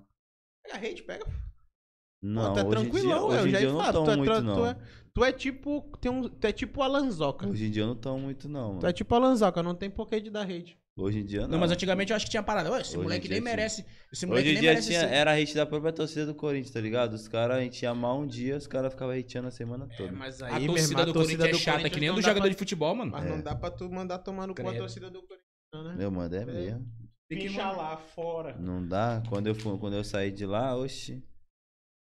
Pega 0.63 0.87
hate, 0.87 1.03
pega. 1.03 1.25
Não, 2.21 2.53
tu 2.53 2.59
é 2.59 2.63
hoje 2.65 2.67
em 2.67 2.81
dia, 2.81 2.81
tranquilão, 2.91 3.27
hoje 3.27 3.37
eu 3.47 3.49
já 3.61 3.67
não 3.71 3.79
falo. 3.79 3.93
tomo 3.93 4.05
Tu 4.05 4.11
é, 4.11 4.15
muito, 4.41 4.53
tu, 4.55 4.65
é, 4.65 4.77
tu 5.19 5.25
é 5.25 5.31
tipo. 5.31 5.81
Tem 5.99 6.11
um, 6.11 6.27
tu 6.29 6.47
é 6.47 6.51
tipo 6.51 6.81
Alanzoca. 6.81 7.47
Hoje 7.47 7.65
em 7.65 7.71
dia 7.71 7.83
eu 7.83 7.87
não 7.87 7.95
tomo 7.95 8.19
muito, 8.23 8.47
não. 8.47 8.69
Tu 8.71 8.75
Mano. 8.75 8.87
é 8.87 8.93
tipo 8.93 9.13
Alanzoca, 9.15 9.61
não 9.61 9.75
tem 9.75 9.89
porquê 9.89 10.19
de 10.21 10.29
dar 10.29 10.43
hate. 10.43 10.77
Hoje 10.97 11.19
em 11.19 11.25
dia 11.25 11.41
não. 11.41 11.49
Não, 11.49 11.59
mas 11.59 11.71
antigamente 11.71 12.11
eu 12.11 12.15
acho 12.15 12.25
que 12.25 12.31
tinha 12.31 12.43
parada. 12.43 12.69
Esse 12.81 12.89
Hoje 12.95 12.97
moleque 13.03 13.29
nem 13.29 13.39
tinha. 13.39 13.49
merece. 13.55 13.85
Esse 14.11 14.25
moleque 14.25 14.47
Hoje 14.47 14.49
em 14.49 14.53
nem 14.55 14.61
dia 14.61 14.69
merece 14.71 14.87
tinha, 14.89 14.99
ser- 15.01 15.13
era 15.13 15.33
hate 15.33 15.55
da 15.55 15.65
própria 15.65 15.93
torcida 15.93 16.25
do 16.25 16.33
Corinthians, 16.35 16.71
tá 16.73 16.81
ligado? 16.81 17.13
Os 17.13 17.27
caras, 17.27 17.57
a 17.57 17.61
gente 17.61 17.81
ia 17.81 17.93
mal 17.93 18.19
um 18.19 18.27
dia, 18.27 18.57
os 18.57 18.67
caras 18.67 18.91
ficavam 18.93 19.17
hateando 19.17 19.47
a 19.47 19.51
semana 19.51 19.87
toda. 19.95 20.11
mas 20.11 20.41
A 20.41 20.59
torcida 20.59 21.05
do 21.05 21.13
Corinthians 21.13 21.49
é 21.49 21.53
chata, 21.53 21.89
que 21.89 21.99
nem 21.99 22.09
a 22.09 22.13
do 22.13 22.21
jogador 22.21 22.49
de 22.49 22.55
futebol, 22.55 22.93
mano. 22.95 23.11
Mas 23.11 23.25
É. 23.25 23.29
não 23.29 23.41
dá 23.41 23.55
pra 23.55 23.71
tu 23.71 23.89
mandar 23.89 24.19
tomar 24.19 24.47
no 24.47 24.53
cu 24.55 24.67
a 24.67 24.73
torcida 24.73 25.09
do 25.09 25.19
Corinthians, 25.21 25.47
não, 25.73 25.83
né? 25.83 25.95
Meu 25.97 26.11
mano, 26.11 26.35
é 26.35 26.45
mesmo. 26.45 26.85
Tem 27.29 27.37
que 27.39 27.47
Pincha 27.47 27.71
lá 27.71 27.95
fora. 27.95 28.57
Não 28.57 28.85
dá. 28.85 29.21
Quando 29.29 29.45
eu, 29.47 29.53
fui, 29.55 29.77
quando 29.77 29.93
eu 29.95 30.03
saí 30.03 30.31
de 30.31 30.45
lá, 30.45 30.75
oxi. 30.75 31.23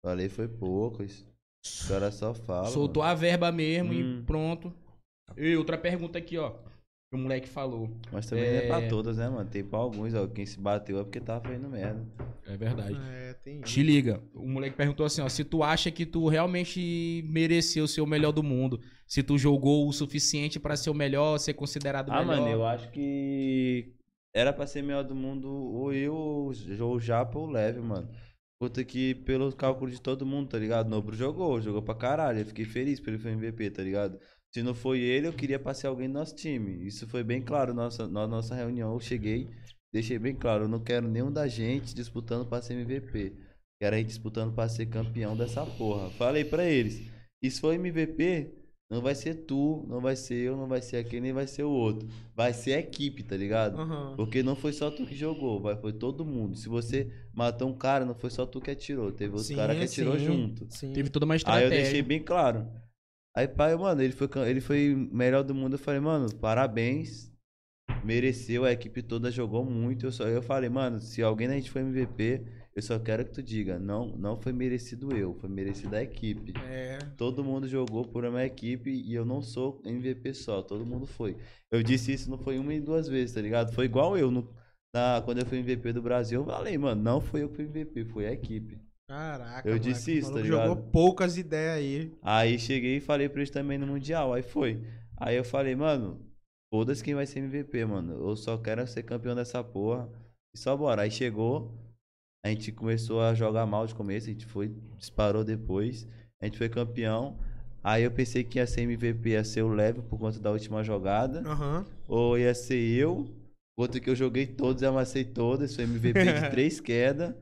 Falei, 0.05 0.29
foi 0.29 0.47
pouco. 0.47 1.01
isso. 1.03 1.25
Os 1.65 1.87
caras 1.87 2.13
só 2.15 2.33
falam. 2.33 2.69
Soltou 2.71 3.01
a 3.01 3.13
verba 3.15 3.51
mesmo 3.51 3.91
Hum. 3.91 4.19
e 4.19 4.23
pronto. 4.23 4.71
E 5.35 5.55
outra 5.55 5.77
pergunta 5.77 6.17
aqui, 6.19 6.37
ó. 6.37 6.51
Que 7.11 7.15
o 7.15 7.17
moleque 7.17 7.47
falou. 7.47 7.89
Mas 8.11 8.25
também 8.27 8.49
não 8.51 8.57
é 8.57 8.67
pra 8.67 8.81
É. 8.81 8.87
todas, 8.87 9.17
né, 9.17 9.29
mano? 9.29 9.49
Tem 9.49 9.63
pra 9.63 9.79
alguns, 9.79 10.13
ó. 10.13 10.27
Quem 10.27 10.45
se 10.45 10.59
bateu 10.59 10.99
é 10.99 11.03
porque 11.03 11.19
tava 11.19 11.41
fazendo 11.47 11.67
merda. 11.69 12.05
É 12.47 12.55
verdade. 12.57 12.97
É, 13.11 13.33
tem 13.33 13.61
Te 13.61 13.81
liga. 13.83 14.21
O 14.33 14.47
moleque 14.47 14.75
perguntou 14.75 15.05
assim, 15.05 15.21
ó. 15.21 15.29
Se 15.29 15.43
tu 15.43 15.63
acha 15.63 15.89
que 15.91 16.05
tu 16.05 16.27
realmente 16.27 17.23
mereceu 17.27 17.87
ser 17.87 18.01
o 18.01 18.07
melhor 18.07 18.31
do 18.31 18.43
mundo. 18.43 18.79
Se 19.07 19.21
tu 19.23 19.37
jogou 19.37 19.87
o 19.87 19.93
suficiente 19.93 20.59
pra 20.59 20.75
ser 20.75 20.89
o 20.89 20.93
melhor, 20.95 21.37
ser 21.39 21.53
considerado 21.53 22.09
o 22.09 22.11
Ah, 22.13 22.23
melhor. 22.23 22.37
mano, 22.41 22.47
eu 22.51 22.65
acho 22.65 22.89
que 22.91 23.93
era 24.33 24.51
pra 24.51 24.65
ser 24.67 24.81
melhor 24.81 25.03
do 25.03 25.15
mundo 25.15 25.47
ou 25.47 25.93
eu, 25.93 26.13
ou 26.15 26.49
o 26.95 26.99
Japa 26.99 27.37
ou 27.37 27.47
o 27.47 27.51
Leve, 27.51 27.79
mano. 27.79 28.07
Puta 28.65 28.83
que 28.83 29.13
pelo 29.13 29.53
cálculo 29.53 29.91
de 29.91 30.01
todo 30.01 30.25
mundo, 30.25 30.49
tá 30.49 30.57
ligado? 30.57 30.89
Nobro 30.89 31.15
jogou, 31.15 31.61
jogou 31.61 31.83
pra 31.83 31.93
caralho. 31.93 32.39
Eu 32.39 32.45
fiquei 32.47 32.65
feliz 32.65 32.99
pelo 32.99 33.19
foi 33.19 33.33
MVP, 33.33 33.69
tá 33.69 33.83
ligado? 33.83 34.19
Se 34.51 34.63
não 34.63 34.73
foi 34.73 35.01
ele, 35.01 35.27
eu 35.27 35.33
queria 35.33 35.59
passar 35.59 35.89
alguém 35.89 36.07
do 36.07 36.15
nosso 36.15 36.35
time. 36.35 36.83
Isso 36.83 37.07
foi 37.07 37.23
bem 37.23 37.43
claro 37.43 37.75
nossa, 37.75 38.07
na 38.07 38.25
nossa 38.25 38.55
reunião. 38.55 38.91
Eu 38.91 38.99
cheguei, 38.99 39.51
deixei 39.93 40.17
bem 40.17 40.33
claro, 40.33 40.63
eu 40.63 40.67
não 40.67 40.79
quero 40.79 41.07
nenhum 41.07 41.31
da 41.31 41.47
gente 41.47 41.93
disputando 41.93 42.47
pra 42.49 42.59
ser 42.59 42.73
MVP. 42.73 43.33
Quero 43.79 43.95
a 43.95 43.99
gente 43.99 44.07
disputando 44.07 44.51
pra 44.51 44.67
ser 44.67 44.87
campeão 44.87 45.37
dessa 45.37 45.63
porra. 45.63 46.09
Falei 46.17 46.43
pra 46.43 46.65
eles. 46.65 47.07
Se 47.43 47.61
for 47.61 47.71
MVP, 47.71 48.51
não 48.90 49.02
vai 49.02 49.16
ser 49.16 49.34
tu, 49.45 49.84
não 49.88 49.99
vai 49.99 50.16
ser 50.16 50.36
eu, 50.36 50.56
não 50.56 50.68
vai 50.68 50.82
ser 50.82 50.98
aquele, 50.98 51.22
nem 51.22 51.34
vai 51.34 51.48
ser 51.48 51.64
o 51.64 51.70
outro. 51.72 52.07
Vai 52.36 52.53
ser 52.53 52.74
a 52.74 52.80
equipe, 52.80 53.24
tá 53.24 53.36
ligado? 53.36 53.80
Aham. 53.80 54.14
Porque 54.16 54.44
não 54.44 54.56
foi 54.56 54.74
só 54.74 54.91
tu 54.91 55.06
que 55.06 55.16
jogou, 55.16 55.60
vai, 55.60 55.76
foi 55.76 55.91
todo 55.91 56.24
mundo. 56.24 56.56
Se 56.56 56.70
você 56.70 57.12
matou 57.34 57.68
um 57.70 57.74
cara, 57.76 58.06
não 58.06 58.14
foi 58.14 58.30
só 58.30 58.45
tu 58.45 58.62
que 58.62 58.70
atirou, 58.70 59.12
teve 59.12 59.32
outro 59.32 59.48
Sim, 59.48 59.56
cara 59.56 59.76
que 59.76 59.84
atirou 59.84 60.18
sim, 60.20 60.26
junto. 60.26 60.68
Sim. 60.70 60.94
Teve 60.94 61.10
toda 61.10 61.26
uma 61.26 61.34
Aí 61.34 61.38
estratégia. 61.38 61.66
eu 61.66 61.70
deixei 61.72 62.02
bem 62.03 62.22
claro. 62.22 62.68
Aí, 63.36 63.48
pai, 63.48 63.76
mano, 63.76 64.02
ele 64.02 64.14
foi, 64.14 64.30
ele 64.48 64.62
foi 64.62 65.10
melhor 65.12 65.44
do 65.44 65.53
mundo. 65.53 65.74
Eu 65.74 65.80
falei, 65.80 65.99
mano, 65.99 66.34
parabéns. 66.36 67.34
Mereceu, 68.03 68.64
a 68.66 68.72
equipe 68.72 69.02
toda 69.02 69.32
jogou 69.32 69.66
muito. 69.66 70.06
Eu, 70.06 70.12
só, 70.12 70.26
eu 70.26 70.41
falei, 70.41 70.70
mano, 70.70 71.02
se 71.02 71.22
alguém 71.24 71.48
da 71.48 71.56
gente 71.56 71.72
foi 71.72 71.82
MVP, 71.82 72.45
eu 72.76 72.81
só 72.81 72.99
quero 72.99 73.23
que 73.23 73.31
tu 73.31 73.41
diga, 73.41 73.80
não, 73.80 74.10
não 74.18 74.35
foi 74.35 74.52
merecido 74.52 75.15
eu, 75.15 75.34
foi 75.35 75.49
merecido 75.49 75.95
a 75.95 76.03
equipe. 76.03 76.53
É. 76.68 76.99
Todo 77.15 77.41
mundo 77.41 77.69
jogou 77.69 78.03
por 78.03 78.26
uma 78.26 78.43
equipe 78.43 78.89
e 78.89 79.14
eu 79.14 79.23
não 79.23 79.41
sou 79.41 79.81
MVP 79.85 80.34
só, 80.34 80.61
todo 80.61 80.85
mundo 80.85 81.06
foi. 81.06 81.38
Eu 81.72 81.81
disse 81.81 82.11
isso 82.11 82.30
não 82.30 82.38
foi 82.38 82.60
uma 82.60 82.73
e 82.73 82.81
duas 82.81 83.07
vezes, 83.07 83.34
tá 83.34 83.41
ligado? 83.41 83.73
Foi 83.73 83.85
igual 83.85 84.18
eu, 84.18 84.30
no, 84.30 84.53
na, 84.93 85.22
quando 85.23 85.39
eu 85.39 85.45
fui 85.45 85.60
MVP 85.60 85.93
do 85.93 86.02
Brasil, 86.02 86.41
eu 86.41 86.45
falei, 86.45 86.77
mano, 86.77 87.02
não 87.02 87.22
foi 87.22 87.43
eu 87.43 87.49
que 87.49 87.56
fui 87.56 87.65
MVP, 87.65 88.06
foi 88.06 88.26
a 88.26 88.34
equipe. 88.34 88.77
Caraca. 89.07 89.65
Eu 89.65 89.76
moleque, 89.76 89.93
disse 89.93 90.11
o 90.11 90.14
isso, 90.14 90.34
tá 90.34 90.41
ligado? 90.41 90.68
Jogou 90.68 90.91
poucas 90.91 91.38
ideias 91.38 91.77
aí. 91.77 92.14
Aí 92.22 92.60
cheguei 92.60 92.97
e 92.97 93.02
falei 93.02 93.30
pra 93.30 93.39
eles 93.39 93.52
também 93.52 93.77
no 93.77 93.88
Mundial, 93.88 94.34
aí 94.34 94.43
foi. 94.43 94.85
Aí 95.15 95.38
eu 95.38 95.45
falei, 95.45 95.77
mano, 95.77 96.19
foda-se 96.73 97.02
quem 97.02 97.15
vai 97.15 97.26
ser 97.26 97.39
MVP, 97.39 97.85
mano. 97.85 98.14
Eu 98.27 98.35
só 98.35 98.57
quero 98.57 98.85
ser 98.85 99.03
campeão 99.03 99.34
dessa 99.34 99.64
porra. 99.64 100.10
E 100.53 100.57
só 100.57 100.76
bora. 100.76 101.03
Aí 101.03 101.11
chegou, 101.11 101.72
a 102.45 102.49
gente 102.49 102.72
começou 102.72 103.23
a 103.23 103.34
jogar 103.34 103.65
mal 103.65 103.88
de 103.88 103.95
começo, 103.95 104.30
a 104.30 104.31
gente 104.31 104.45
foi, 104.45 104.72
disparou 104.99 105.43
depois. 105.43 106.07
A 106.39 106.45
gente 106.45 106.59
foi 106.59 106.69
campeão. 106.69 107.39
Aí 107.84 108.03
eu 108.03 108.11
pensei 108.11 108.43
que 108.43 108.59
ia 108.59 108.67
ser 108.67 108.81
MVP, 108.81 109.30
ia 109.30 109.43
ser 109.43 109.63
o 109.63 109.73
Leve 109.73 110.03
por 110.03 110.19
conta 110.19 110.39
da 110.39 110.51
última 110.51 110.84
jogada. 110.84 111.39
Aham. 111.39 111.84
Ou 112.07 112.38
ia 112.38 112.53
ser 112.53 112.77
eu. 112.77 113.27
Outro 113.76 113.99
que 113.99 114.11
eu 114.11 114.15
joguei 114.15 114.45
todos 114.45 114.84
e 114.84 114.85
amassei 114.85 115.26
todas. 115.26 115.76
Foi 115.76 115.85
MVP 115.85 116.13
de 116.22 116.49
três 116.51 116.80
quedas. 116.80 117.34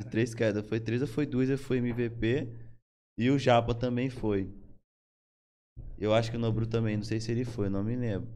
De 0.00 0.08
três 0.08 0.32
quedas. 0.32 0.66
Foi 0.66 0.80
três 0.80 1.02
ou 1.02 1.08
foi 1.08 1.26
duas, 1.26 1.50
eu 1.50 1.58
fui 1.58 1.76
MVP. 1.76 2.48
E 3.18 3.28
o 3.28 3.38
Japa 3.38 3.74
também 3.74 4.08
foi. 4.08 4.48
Eu 5.98 6.14
acho 6.14 6.30
que 6.30 6.38
o 6.38 6.40
Nobru 6.40 6.66
também, 6.66 6.96
não 6.96 7.04
sei 7.04 7.20
se 7.20 7.30
ele 7.30 7.44
foi, 7.44 7.68
não 7.68 7.84
me 7.84 7.96
lembro. 7.96 8.30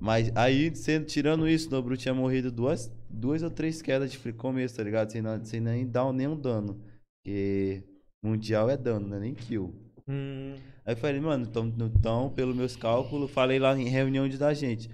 Mas 0.00 0.34
aí, 0.34 0.74
sendo, 0.74 1.04
tirando 1.04 1.46
isso, 1.46 1.68
o 1.68 1.72
Nobru 1.72 1.94
tinha 1.94 2.14
morrido 2.14 2.50
duas, 2.50 2.90
duas 3.08 3.42
ou 3.42 3.50
três 3.50 3.82
quedas 3.82 4.10
de 4.10 4.16
free 4.16 4.32
começo, 4.32 4.76
tá 4.76 4.82
ligado? 4.82 5.10
Sem, 5.10 5.22
sem 5.44 5.60
nem 5.60 5.86
dar 5.86 6.10
nenhum 6.10 6.34
dano. 6.34 6.80
Porque 7.22 7.84
mundial 8.24 8.70
é 8.70 8.78
dano, 8.78 9.06
não 9.08 9.18
é 9.18 9.20
nem 9.20 9.34
kill. 9.34 9.74
Hum. 10.08 10.54
Aí 10.86 10.94
eu 10.94 10.96
falei, 10.96 11.20
mano, 11.20 11.46
então, 11.46 11.66
então, 11.78 12.30
pelos 12.30 12.56
meus 12.56 12.76
cálculos, 12.76 13.30
falei 13.30 13.58
lá 13.58 13.76
em 13.76 13.88
reunião 13.88 14.26
de 14.26 14.38
da 14.38 14.54
gente. 14.54 14.88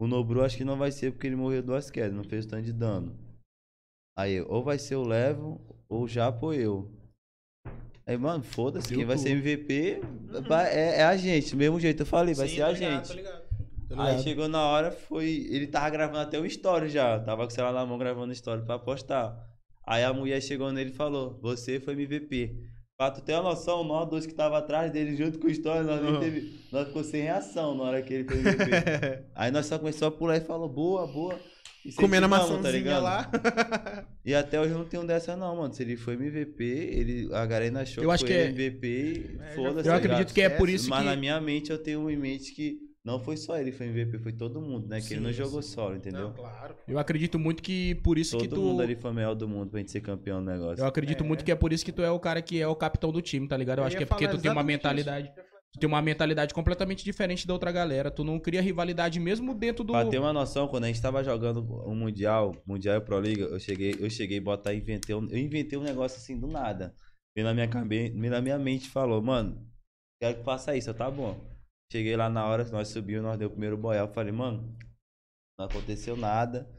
O 0.00 0.08
Nobru 0.08 0.42
acho 0.42 0.56
que 0.56 0.64
não 0.64 0.76
vai 0.76 0.90
ser 0.90 1.12
porque 1.12 1.28
ele 1.28 1.36
morreu 1.36 1.62
duas 1.62 1.88
quedas, 1.88 2.16
não 2.16 2.24
fez 2.24 2.44
tanto 2.44 2.64
de 2.64 2.72
dano. 2.72 3.16
Aí, 4.18 4.40
ou 4.40 4.64
vai 4.64 4.78
ser 4.78 4.96
o 4.96 5.04
Levo, 5.04 5.60
ou 5.88 6.08
Japo 6.08 6.46
ou 6.46 6.54
eu. 6.54 6.90
Aí, 8.04 8.16
mano, 8.16 8.42
foda-se, 8.42 8.92
quem 8.92 9.04
vai 9.04 9.16
ser 9.16 9.30
MVP 9.30 10.00
vai- 10.48 10.74
é, 10.74 10.96
é 10.96 11.02
a 11.04 11.16
gente, 11.16 11.52
do 11.52 11.56
mesmo 11.56 11.78
jeito. 11.78 12.02
Eu 12.02 12.06
falei, 12.06 12.34
vai 12.34 12.48
Sim, 12.48 12.56
ser 12.56 12.62
a 12.62 12.72
ligado, 12.72 12.92
gente. 12.92 13.08
tô 13.08 13.14
ligado. 13.14 13.39
Tô 13.90 14.00
Aí 14.00 14.10
ligado. 14.10 14.22
chegou 14.22 14.48
na 14.48 14.62
hora, 14.66 14.90
foi. 14.92 15.48
Ele 15.50 15.66
tava 15.66 15.90
gravando 15.90 16.20
até 16.20 16.38
o 16.38 16.46
story 16.46 16.88
já. 16.88 17.18
Tava 17.18 17.42
com 17.46 17.52
o 17.52 17.54
celular 17.54 17.72
na 17.72 17.84
mão 17.86 17.98
gravando 17.98 18.32
story 18.32 18.64
pra 18.64 18.78
postar. 18.78 19.36
Aí 19.86 20.04
a 20.04 20.12
mulher 20.12 20.40
chegou 20.40 20.70
nele 20.72 20.90
e 20.90 20.94
falou: 20.94 21.38
Você 21.42 21.80
foi 21.80 21.94
MVP. 21.94 22.54
Pra 22.96 23.10
tu 23.10 23.20
ter 23.22 23.32
uma 23.32 23.42
noção, 23.44 23.82
nós 23.82 24.08
dois 24.08 24.26
que 24.26 24.34
tava 24.34 24.58
atrás 24.58 24.92
dele 24.92 25.16
junto 25.16 25.38
com 25.38 25.46
o 25.46 25.50
story, 25.50 25.84
nós 25.86 26.02
nem 26.02 26.12
Uhum. 26.12 26.20
teve. 26.20 26.60
Nós 26.70 26.86
ficou 26.86 27.02
sem 27.02 27.22
reação 27.22 27.74
na 27.74 27.84
hora 27.84 28.02
que 28.02 28.12
ele 28.14 28.24
foi 28.24 28.38
MVP. 28.38 29.24
Aí 29.34 29.50
nós 29.50 29.66
só 29.66 29.78
começou 29.78 30.06
a 30.08 30.10
pular 30.10 30.36
e 30.36 30.40
falou: 30.40 30.68
Boa, 30.68 31.06
boa. 31.06 31.38
Comendo 31.96 32.26
a 32.26 32.28
maçãzinha 32.28 32.98
lá. 32.98 33.28
E 34.22 34.34
até 34.34 34.60
hoje 34.60 34.74
não 34.74 34.84
tenho 34.84 35.04
dessa 35.06 35.34
não, 35.34 35.56
mano. 35.56 35.72
Se 35.72 35.82
ele 35.82 35.96
foi 35.96 36.12
MVP, 36.12 36.62
ele, 36.62 37.28
a 37.34 37.46
galera 37.46 37.80
achou 37.80 38.04
Eu 38.04 38.10
acho 38.10 38.22
foi 38.24 38.34
que 38.34 38.38
é- 38.38 38.46
MVP 38.50 38.86
e 38.86 39.38
É, 39.40 39.54
foda-se. 39.54 39.88
Eu 39.88 39.92
tá 39.92 39.96
acredito 39.96 40.18
ligado? 40.18 40.34
que 40.34 40.42
é 40.42 40.50
por 40.50 40.68
isso 40.68 40.90
Mas 40.90 40.98
que. 41.00 41.04
na 41.06 41.16
minha 41.16 41.40
mente 41.40 41.70
eu 41.72 41.78
tenho 41.82 42.08
em 42.10 42.18
mente 42.18 42.52
que 42.54 42.76
não 43.04 43.18
foi 43.18 43.36
só 43.36 43.56
ele 43.58 43.70
que 43.72 43.78
foi 43.78 43.86
MVP, 43.86 44.18
foi 44.18 44.32
todo 44.32 44.60
mundo, 44.60 44.86
né? 44.88 45.00
Que 45.00 45.14
ele 45.14 45.20
não 45.20 45.30
Sim, 45.30 45.36
jogou 45.36 45.62
sim. 45.62 45.72
solo, 45.74 45.96
entendeu? 45.96 46.28
Não, 46.28 46.32
claro. 46.34 46.74
Eu 46.86 46.98
acredito 46.98 47.38
muito 47.38 47.62
que 47.62 47.94
por 47.96 48.18
isso 48.18 48.32
Todo 48.36 48.42
que 48.42 48.48
tu. 48.54 48.60
mundo 48.60 48.82
ali 48.82 48.94
foi 48.94 49.10
o 49.10 49.14
melhor 49.14 49.34
do 49.34 49.48
mundo 49.48 49.70
pra 49.70 49.78
gente 49.80 49.90
ser 49.90 50.00
campeão 50.00 50.44
do 50.44 50.50
negócio. 50.50 50.82
Eu 50.82 50.86
acredito 50.86 51.24
É. 51.24 51.26
muito 51.26 51.44
que 51.44 51.50
é 51.50 51.54
por 51.54 51.72
isso 51.72 51.84
que 51.84 51.92
tu 51.92 52.02
é 52.02 52.10
o 52.10 52.20
cara 52.20 52.42
que 52.42 52.60
é 52.60 52.66
o 52.66 52.76
capitão 52.76 53.10
do 53.10 53.22
time, 53.22 53.48
tá 53.48 53.56
ligado? 53.56 53.78
Eu, 53.78 53.84
acho 53.84 53.94
ia 53.94 53.98
que 53.98 54.04
é 54.04 54.06
porque 54.06 54.28
tu 54.28 54.38
tem 54.38 54.50
uma 54.50 54.62
mentalidade. 54.62 55.32
Tu 55.72 55.78
tem 55.78 55.86
uma 55.88 56.02
mentalidade 56.02 56.52
completamente 56.52 57.04
diferente 57.04 57.46
da 57.46 57.52
outra 57.52 57.70
galera. 57.70 58.10
Tu 58.10 58.24
não 58.24 58.40
cria 58.40 58.60
rivalidade 58.60 59.20
mesmo 59.20 59.54
dentro 59.54 59.84
do. 59.84 59.92
Pra 59.92 60.04
ter 60.04 60.18
uma 60.18 60.32
noção, 60.32 60.66
quando 60.66 60.82
a 60.84 60.86
gente 60.88 61.00
tava 61.00 61.22
jogando 61.22 61.58
o 61.62 61.94
Mundial, 61.94 62.56
Mundial 62.66 62.96
e 62.96 63.00
Pro 63.00 63.20
Liga, 63.20 63.44
eu 63.44 63.60
cheguei, 63.60 63.94
eu 63.98 64.10
cheguei 64.10 64.38
a 64.38 64.42
botar, 64.42 64.74
inventei 64.74 65.14
um, 65.14 65.28
eu 65.30 65.38
inventei 65.38 65.78
um 65.78 65.82
negócio 65.82 66.18
assim 66.18 66.36
do 66.38 66.48
nada. 66.48 66.92
Veio 67.36 67.46
na 67.46 67.54
minha 67.54 67.68
cabeça, 67.68 68.12
na 68.14 68.40
minha 68.40 68.58
mente 68.58 68.86
e 68.86 68.90
falou, 68.90 69.22
mano, 69.22 69.64
quero 70.20 70.38
que 70.38 70.44
faça 70.44 70.76
isso, 70.76 70.90
eu, 70.90 70.94
tá 70.94 71.08
bom. 71.08 71.38
Cheguei 71.90 72.16
lá 72.16 72.30
na 72.30 72.46
hora, 72.46 72.64
nós 72.70 72.88
subimos, 72.88 73.22
nós 73.22 73.38
deu 73.38 73.48
o 73.48 73.50
primeiro 73.50 73.76
boial, 73.76 74.08
falei, 74.12 74.32
mano, 74.32 74.76
não 75.58 75.66
aconteceu 75.66 76.16
nada, 76.16 76.70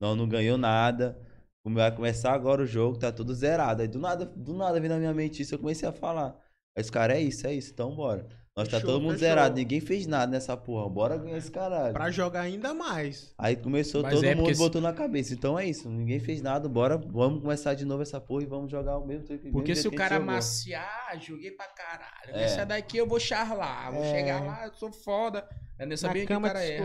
nós 0.00 0.16
não 0.16 0.28
ganhou 0.28 0.56
nada. 0.56 1.20
Vai 1.64 1.94
começar 1.94 2.32
agora 2.32 2.62
o 2.62 2.66
jogo, 2.66 2.98
tá 2.98 3.12
tudo 3.12 3.34
zerado. 3.34 3.82
Aí 3.82 3.88
do 3.88 3.98
nada, 3.98 4.24
do 4.24 4.54
nada 4.54 4.80
veio 4.80 4.92
na 4.92 4.98
minha 4.98 5.12
mente 5.12 5.42
isso, 5.42 5.54
eu 5.54 5.58
comecei 5.58 5.88
a 5.88 5.92
falar. 5.92 6.40
Os 6.78 6.88
caras, 6.88 7.18
é 7.18 7.20
isso, 7.20 7.46
é 7.46 7.52
isso, 7.52 7.72
então 7.72 7.94
bora. 7.94 8.26
Nós 8.60 8.68
tá 8.68 8.80
todo 8.80 9.00
mundo 9.00 9.12
fechou. 9.12 9.28
zerado, 9.28 9.54
ninguém 9.56 9.80
fez 9.80 10.06
nada 10.06 10.30
nessa 10.30 10.56
porra, 10.56 10.88
bora 10.88 11.16
ganhar 11.16 11.36
esse 11.38 11.50
caralho. 11.50 11.92
Pra 11.92 12.10
jogar 12.10 12.42
ainda 12.42 12.72
mais. 12.74 13.32
Aí 13.38 13.56
começou, 13.56 14.02
Mas 14.02 14.14
todo 14.14 14.24
é 14.24 14.34
mundo 14.34 14.44
porque 14.44 14.54
se- 14.54 14.60
botou 14.60 14.80
na 14.80 14.92
cabeça. 14.92 15.32
Então 15.34 15.58
é 15.58 15.66
isso, 15.66 15.88
ninguém 15.88 16.20
fez 16.20 16.40
nada, 16.42 16.68
bora, 16.68 16.96
vamos 16.96 17.40
começar 17.42 17.74
de 17.74 17.84
novo 17.84 18.02
essa 18.02 18.20
porra 18.20 18.42
e 18.42 18.46
vamos 18.46 18.70
jogar 18.70 18.98
o 18.98 19.06
mesmo 19.06 19.26
tempo. 19.26 19.50
Porque 19.50 19.70
mesmo 19.72 19.82
se 19.82 19.88
o 19.88 19.92
cara 19.92 20.16
amaciar, 20.16 21.18
joguei 21.20 21.50
pra 21.50 21.66
caralho. 21.68 22.10
É. 22.28 22.44
Essa 22.44 22.64
daqui 22.64 22.96
eu 22.98 23.06
vou 23.06 23.18
charlar. 23.20 23.92
Vou 23.92 24.04
É. 24.04 24.10
chegar 24.10 24.40
lá, 24.44 24.66
eu 24.66 24.74
sou 24.74 24.92
foda. 24.92 25.48
Eu 25.78 25.86
nem 25.86 25.96
sabia 25.96 26.22
Na 26.22 26.26
que 26.26 26.32
o 26.34 26.40
cara 26.40 26.64
é. 26.64 26.80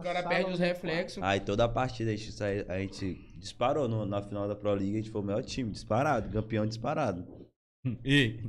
O 0.00 0.04
cara 0.04 0.22
perde 0.28 0.52
os 0.52 0.60
reflexos. 0.60 1.20
Aí 1.22 1.40
toda 1.40 1.64
a 1.64 1.68
partida 1.68 2.12
a 2.12 2.14
gente, 2.16 2.42
a 2.68 2.78
gente 2.78 3.14
disparou 3.38 3.88
no- 3.88 4.06
na 4.06 4.22
final 4.22 4.46
da 4.46 4.54
Pro 4.54 4.72
League, 4.72 4.92
a 4.94 4.96
gente 4.98 5.10
foi 5.10 5.20
o 5.20 5.24
melhor 5.24 5.42
time, 5.42 5.70
disparado, 5.70 6.30
campeão 6.30 6.66
disparado. 6.66 7.26
E, 8.04 8.40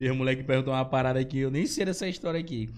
e 0.00 0.10
o 0.10 0.14
moleque 0.14 0.42
perguntou 0.44 0.72
uma 0.72 0.84
parada 0.84 1.18
aqui, 1.18 1.38
eu 1.38 1.50
nem 1.50 1.66
sei 1.66 1.84
dessa 1.84 2.08
história 2.08 2.38
aqui. 2.40 2.68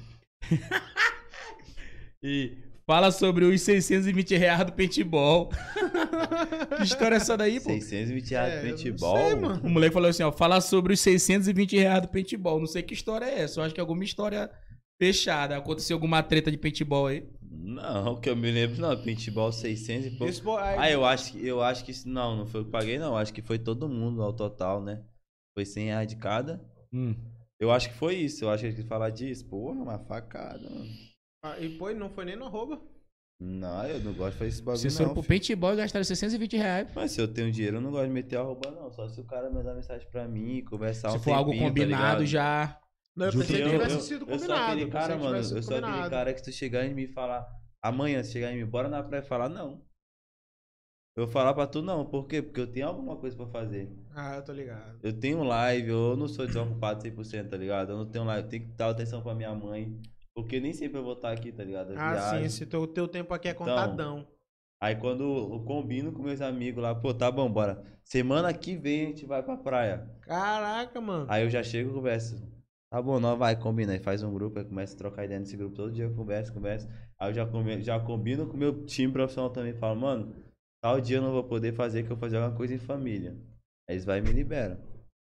e 2.23 2.57
fala 2.87 3.11
sobre 3.11 3.45
os 3.45 3.61
620 3.63 4.37
reais 4.37 4.65
do 4.67 4.73
paintball. 4.73 5.51
que 6.79 6.83
história 6.85 7.15
é 7.15 7.19
essa 7.19 7.37
daí, 7.37 7.61
pô? 7.61 7.71
620 7.71 8.31
reais 8.31 8.53
É, 8.53 8.57
não 8.57 8.63
paintball. 8.77 9.17
sei, 9.17 9.35
mano. 9.37 9.61
O 9.67 9.71
moleque 9.71 9.95
falou 9.95 10.09
assim, 10.11 10.23
ó, 10.23 10.33
fala 10.33 10.61
sobre 10.61 10.93
os 10.95 11.01
620 11.01 11.77
reais 11.77 12.03
do 12.03 12.09
paintball. 12.09 12.59
Não 12.59 12.67
sei 12.67 12.83
que 12.83 12.95
história 12.95 13.25
é 13.27 13.41
essa, 13.41 13.61
eu 13.61 13.65
acho 13.65 13.75
que 13.75 13.81
é 13.81 13.83
alguma 13.83 14.05
história 14.05 14.51
fechada. 15.01 15.57
Aconteceu 15.57 15.97
alguma 15.97 16.23
treta 16.23 16.51
de 16.51 16.59
paintball 16.59 17.07
aí. 17.07 17.25
Não, 17.53 18.21
que 18.21 18.29
eu 18.31 18.37
me 18.37 18.51
lembro, 18.51 18.81
não, 18.81 18.97
paintball 19.03 19.53
600 19.53 20.07
e 20.07 20.11
pouco. 20.17 20.41
Bo- 20.43 20.57
aí- 20.57 20.77
Ah, 20.79 20.91
eu 20.91 21.05
acho, 21.05 21.33
que- 21.33 21.47
eu 21.47 21.63
acho 21.63 21.85
que, 21.85 21.93
não, 22.09 22.37
não 22.37 22.47
foi 22.47 22.63
o 22.63 22.65
que 22.65 22.71
paguei 22.71 22.99
não, 22.99 23.17
acho 23.17 23.33
que 23.33 23.43
foi 23.43 23.59
todo 23.59 23.89
mundo 23.89 24.23
ao 24.23 24.33
total, 24.33 24.83
né? 24.83 25.03
Foi 25.57 25.65
100 25.65 25.87
reais 25.87 26.09
de 26.09 26.17
cada. 26.17 26.61
Hum. 26.93 27.15
Eu 27.59 27.71
acho 27.71 27.91
que 27.91 27.95
foi 27.97 28.15
isso, 28.17 28.45
eu 28.45 28.51
acho 28.51 28.63
que 28.63 28.69
ele 28.69 28.77
quis 28.77 28.87
falar 28.87 29.11
disso. 29.11 29.45
Porra, 29.47 29.81
uma 29.81 29.99
facada, 29.99 30.69
mano. 30.69 30.89
Ah, 31.45 31.59
E 31.59 31.77
pô, 31.79 31.91
não 31.93 32.11
foi 32.11 32.25
nem 32.25 32.37
no 32.37 32.47
arroba. 32.47 32.81
Não, 33.43 33.87
eu 33.87 34.01
não 34.01 34.13
gosto 34.13 34.33
de 34.33 34.39
fazer 34.39 34.49
esse 34.51 34.63
bagulho 34.63 34.81
Vocês 34.83 34.97
foram 34.99 35.15
pro 35.15 35.23
paintball 35.23 35.73
e 35.73 35.77
gastaram 35.77 36.05
620 36.05 36.57
reais. 36.59 36.89
Mas 36.95 37.13
se 37.13 37.21
eu 37.21 37.27
tenho 37.33 37.51
dinheiro, 37.51 37.79
eu 37.79 37.81
não 37.81 37.91
gosto 37.91 38.07
de 38.07 38.13
meter 38.13 38.37
arroba, 38.37 38.71
não. 38.71 38.91
Só 38.91 39.09
se 39.09 39.19
o 39.21 39.25
cara 39.25 39.51
mandar 39.51 39.75
mensagem 39.75 40.07
pra 40.11 40.29
mim, 40.29 40.63
conversar 40.65 41.11
Se 41.11 41.17
um 41.17 41.21
for 41.21 41.33
algo 41.33 41.51
tempinho, 41.51 41.69
tá 41.69 41.81
combinado 41.81 42.23
ligado? 42.23 42.27
já. 42.27 42.79
Não, 43.17 43.27
eu 43.27 43.33
pensei 43.33 43.63
que 43.63 43.71
tivesse 43.71 43.95
eu, 43.95 44.01
sido 44.01 44.25
eu 44.31 44.39
sou 44.39 44.49
combinado. 44.49 44.73
aquele 44.73 44.91
cara, 44.91 45.17
mano. 45.17 45.37
Eu 45.39 45.45
sou 45.45 45.59
aquele 45.59 45.81
combinado. 45.81 46.11
cara 46.11 46.35
que 46.35 46.43
tu 46.43 46.53
chegar 46.53 46.85
em 46.87 46.95
mim 46.95 47.03
e 47.03 47.09
falar, 47.09 47.47
amanhã, 47.83 48.23
se 48.23 48.33
chegar 48.33 48.53
em 48.53 48.59
mim, 48.59 48.67
bora 48.67 48.89
na 48.89 49.03
praia 49.03 49.23
e 49.23 49.27
falar, 49.27 49.49
não. 49.49 49.83
Eu 51.21 51.27
vou 51.27 51.33
falar 51.33 51.53
pra 51.53 51.67
tu 51.67 51.83
não, 51.83 52.07
por 52.07 52.27
quê? 52.27 52.41
Porque 52.41 52.61
eu 52.61 52.67
tenho 52.67 52.87
alguma 52.89 53.15
coisa 53.15 53.37
pra 53.37 53.47
fazer. 53.47 53.91
Ah, 54.15 54.37
eu 54.37 54.43
tô 54.43 54.53
ligado. 54.53 54.99
Eu 55.03 55.13
tenho 55.13 55.43
live, 55.45 55.91
eu 55.91 56.17
não 56.17 56.27
sou 56.27 56.47
desocupado 56.47 57.03
100%, 57.03 57.51
tá 57.51 57.59
ligado? 57.59 57.93
Eu 57.93 57.99
não 57.99 58.07
tenho 58.07 58.25
live, 58.25 58.45
eu 58.45 58.49
tenho 58.49 58.63
que 58.65 58.71
dar 58.71 58.89
atenção 58.89 59.21
pra 59.21 59.35
minha 59.35 59.55
mãe. 59.55 60.01
Porque 60.35 60.59
nem 60.59 60.73
sempre 60.73 60.99
eu 60.99 61.05
vou 61.05 61.13
estar 61.13 61.31
aqui, 61.31 61.53
tá 61.53 61.63
ligado? 61.63 61.93
Eu 61.93 61.99
Ah, 62.01 62.17
sim, 62.17 62.45
esse 62.45 62.65
teu, 62.65 62.87
teu 62.87 63.07
tempo 63.07 63.35
aqui 63.35 63.49
é 63.49 63.51
Então, 63.51 63.67
contadão. 63.67 64.27
Aí 64.83 64.97
quando 64.97 65.23
eu 65.53 65.61
combino 65.67 66.11
com 66.11 66.23
meus 66.23 66.41
amigos 66.41 66.83
lá, 66.83 66.95
pô, 66.95 67.13
tá 67.13 67.31
bom, 67.31 67.53
bora. 67.53 67.85
Semana 68.03 68.51
que 68.55 68.75
vem 68.75 69.03
a 69.03 69.07
gente 69.09 69.27
vai 69.27 69.43
pra 69.43 69.59
praia. 69.59 70.09
Caraca, 70.23 71.03
mano. 71.03 71.27
Aí 71.29 71.43
eu 71.45 71.51
já 71.51 71.63
chego 71.63 71.91
e 71.91 71.93
converso. 71.93 72.41
Tá 72.91 73.03
bom, 73.03 73.21
nós 73.21 73.39
vai, 73.39 73.55
combina. 73.57 73.93
Aí 73.93 73.99
faz 73.99 74.23
um 74.23 74.33
grupo, 74.33 74.59
aí 74.59 74.65
começa 74.65 74.95
a 74.95 74.99
trocar 74.99 75.27
ideia 75.27 75.39
nesse 75.39 75.55
grupo. 75.55 75.77
Todo 75.77 75.93
dia 75.93 76.05
eu 76.07 76.15
converso, 76.15 76.51
converso. 76.55 76.89
Aí 77.19 77.29
eu 77.29 77.35
já, 77.35 77.45
come- 77.47 77.83
já 77.83 78.01
combino 78.01 78.47
com 78.47 78.55
o 78.55 78.59
meu 78.59 78.87
time 78.87 79.13
profissional 79.13 79.51
também. 79.51 79.75
Falo, 79.75 80.01
mano, 80.01 80.35
tal 80.83 81.01
dia 81.01 81.19
eu 81.19 81.23
não 81.23 81.33
vou 81.33 81.45
poder 81.45 81.73
fazer, 81.75 82.03
que 82.03 82.07
eu 82.11 82.17
vou 82.17 82.19
fazer 82.19 82.37
alguma 82.39 82.57
coisa 82.57 82.75
em 82.75 82.79
família. 82.79 83.33
Aí 83.89 83.95
eles 83.97 84.05
vão 84.05 84.17
e 84.17 84.23
me 84.23 84.33
liberam. 84.33 84.79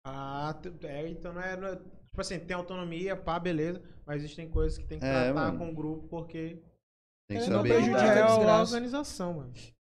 Ah, 0.06 0.60
é, 0.84 1.08
então 1.10 1.34
não 1.34 1.42
é, 1.42 1.56
não 1.58 1.68
é- 1.68 1.76
Tipo 2.14 2.22
assim, 2.22 2.40
tem 2.40 2.56
autonomia, 2.56 3.16
pá, 3.16 3.40
beleza. 3.40 3.82
Mas 4.06 4.18
existem 4.24 4.48
coisas 4.48 4.78
que 4.78 4.86
tem 4.86 5.00
que 5.00 5.06
É, 5.06 5.10
tratar 5.32 5.34
mano. 5.34 5.58
com 5.58 5.72
o 5.72 5.74
grupo, 5.74 6.08
porque. 6.10 6.62
Tem 7.28 7.40
que 7.40 7.46
É, 7.46 7.50
não 7.50 7.58
saber 7.58 7.70
prejudica 7.70 8.02
lidar. 8.02 8.18
é 8.18 8.22
a 8.52 8.62
organização, 8.62 9.34
mano. 9.34 9.54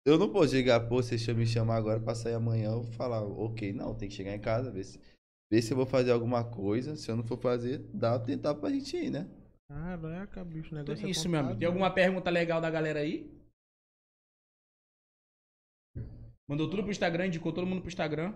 Eu 0.06 0.16
não 0.18 0.28
posso 0.30 0.50
chegar, 0.52 0.78
pô, 0.80 1.02
você 1.02 1.32
me 1.34 1.46
chamar 1.46 1.76
agora 1.76 1.98
pra 1.98 2.14
sair 2.14 2.34
amanhã, 2.34 2.70
eu 2.70 2.82
vou 2.82 2.92
falar, 2.92 3.22
ok, 3.24 3.72
não, 3.72 3.94
tem 3.94 4.08
que 4.08 4.14
chegar 4.14 4.32
em 4.34 4.38
casa, 4.40 4.70
ver 4.70 4.84
se, 4.84 5.00
ver 5.50 5.62
se 5.62 5.72
eu 5.72 5.76
vou 5.76 5.86
fazer 5.86 6.12
alguma 6.12 6.44
coisa. 6.44 6.94
Se 6.94 7.10
eu 7.10 7.16
não 7.16 7.24
for 7.24 7.38
fazer, 7.38 7.78
dá 7.92 8.16
pra 8.16 8.26
tentar 8.26 8.54
pra 8.54 8.70
gente 8.70 8.96
ir, 8.96 9.10
né? 9.10 9.26
Caraca, 9.68 10.44
bicho, 10.44 10.72
o 10.72 10.78
negócio 10.78 11.06
é 11.06 11.10
Isso, 11.10 11.28
meu 11.28 11.40
amigo. 11.40 11.54
contado, 11.54 11.58
Tem 11.58 11.68
mano. 11.68 11.78
alguma 11.84 11.90
pergunta 11.94 12.30
legal 12.30 12.60
da 12.60 12.70
galera 12.70 13.00
aí? 13.00 13.28
Mandou 16.48 16.68
tudo 16.68 16.82
pro 16.82 16.90
Instagram, 16.92 17.26
indicou 17.26 17.52
todo 17.52 17.66
mundo 17.66 17.80
pro 17.80 17.88
Instagram. 17.88 18.34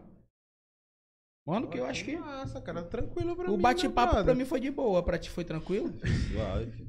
Mano, 1.47 1.69
que 1.69 1.79
eu 1.79 1.87
acho 1.87 2.05
que 2.05 2.17
Nossa, 2.17 2.61
cara, 2.61 2.83
tranquilo 2.83 3.35
pra 3.35 3.51
o 3.51 3.57
mim. 3.57 3.63
bate-papo 3.63 4.15
meu 4.15 4.15
pra 4.17 4.23
brother. 4.25 4.37
mim 4.37 4.45
foi 4.45 4.61
de 4.61 4.71
boa. 4.71 5.03
Pra 5.03 5.19
ti 5.19 5.31
foi 5.31 5.45
tranquilo? 5.45 5.95
Suave. 6.31 6.89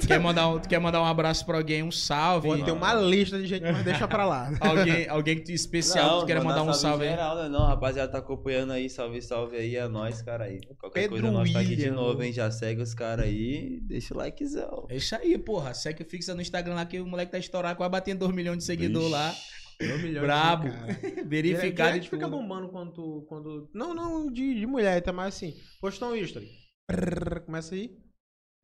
Tu 0.00 0.06
quer 0.06 0.18
mandar 0.20 0.48
um, 0.48 0.60
quer 0.60 0.78
mandar 0.78 1.02
um 1.02 1.04
abraço 1.04 1.44
pra 1.44 1.56
alguém, 1.58 1.82
um 1.82 1.90
salve? 1.90 2.48
Pô, 2.48 2.56
tem 2.56 2.72
uma 2.72 2.94
lista 2.94 3.36
de 3.38 3.46
gente, 3.46 3.62
mas 3.62 3.84
deixa 3.84 4.06
pra 4.08 4.24
lá. 4.24 4.50
Alguém, 4.60 5.08
alguém 5.08 5.42
que- 5.42 5.52
especial 5.52 6.20
que 6.20 6.24
tu 6.24 6.26
quer 6.28 6.42
mandar 6.42 6.62
um 6.62 6.72
salve 6.72 7.04
aí? 7.04 7.10
geral, 7.10 7.36
né? 7.36 7.48
Não, 7.48 7.66
rapaziada, 7.66 8.10
tá 8.10 8.18
acompanhando 8.18 8.72
aí, 8.72 8.88
salve, 8.88 9.20
salve 9.20 9.56
aí, 9.56 9.76
é 9.76 9.86
nóis, 9.86 10.22
cara 10.22 10.44
aí. 10.44 10.60
Qualquer 10.78 11.00
Pedro 11.08 11.20
coisa 11.20 11.30
nós 11.30 11.52
tá 11.52 11.58
aqui 11.60 11.76
de 11.76 11.82
William. 11.82 11.94
novo, 11.94 12.22
hein? 12.22 12.32
Já 12.32 12.50
segue 12.50 12.80
os 12.80 12.94
caras 12.94 13.26
aí, 13.26 13.80
deixa 13.82 14.14
o 14.14 14.16
likezão. 14.16 14.86
É 14.88 14.96
isso 14.96 15.14
aí, 15.14 15.36
porra. 15.36 15.74
Segue 15.74 16.02
o 16.02 16.06
fixa 16.06 16.34
no 16.34 16.40
Instagram 16.40 16.74
lá 16.74 16.86
que 16.86 16.98
o 17.00 17.06
moleque 17.06 17.32
tá 17.32 17.38
estourado, 17.38 17.76
quase 17.76 17.90
batendo 17.90 18.20
2 18.20 18.32
milhões 18.34 18.58
de 18.58 18.64
seguidores 18.64 19.10
lá. 19.10 19.34
Um 19.80 20.20
Brabo. 20.20 20.70
cara. 20.70 20.86
Verificado 21.26 21.90
Direct 21.92 22.06
e 22.06 22.10
fica 22.10 22.24
tudo. 22.26 22.36
bombando 22.38 22.68
quando, 22.68 22.92
tu- 22.92 23.24
quando. 23.28 23.68
Não, 23.74 23.94
não, 23.94 24.30
de, 24.32 24.54
de 24.54 24.66
mulher, 24.66 25.00
tá 25.02 25.12
mais 25.12 25.34
assim. 25.34 25.54
Postou 25.80 26.10
um 26.12 26.16
history. 26.16 26.48
Prrr, 26.90 27.40
Começa 27.44 27.74
aí. 27.74 27.98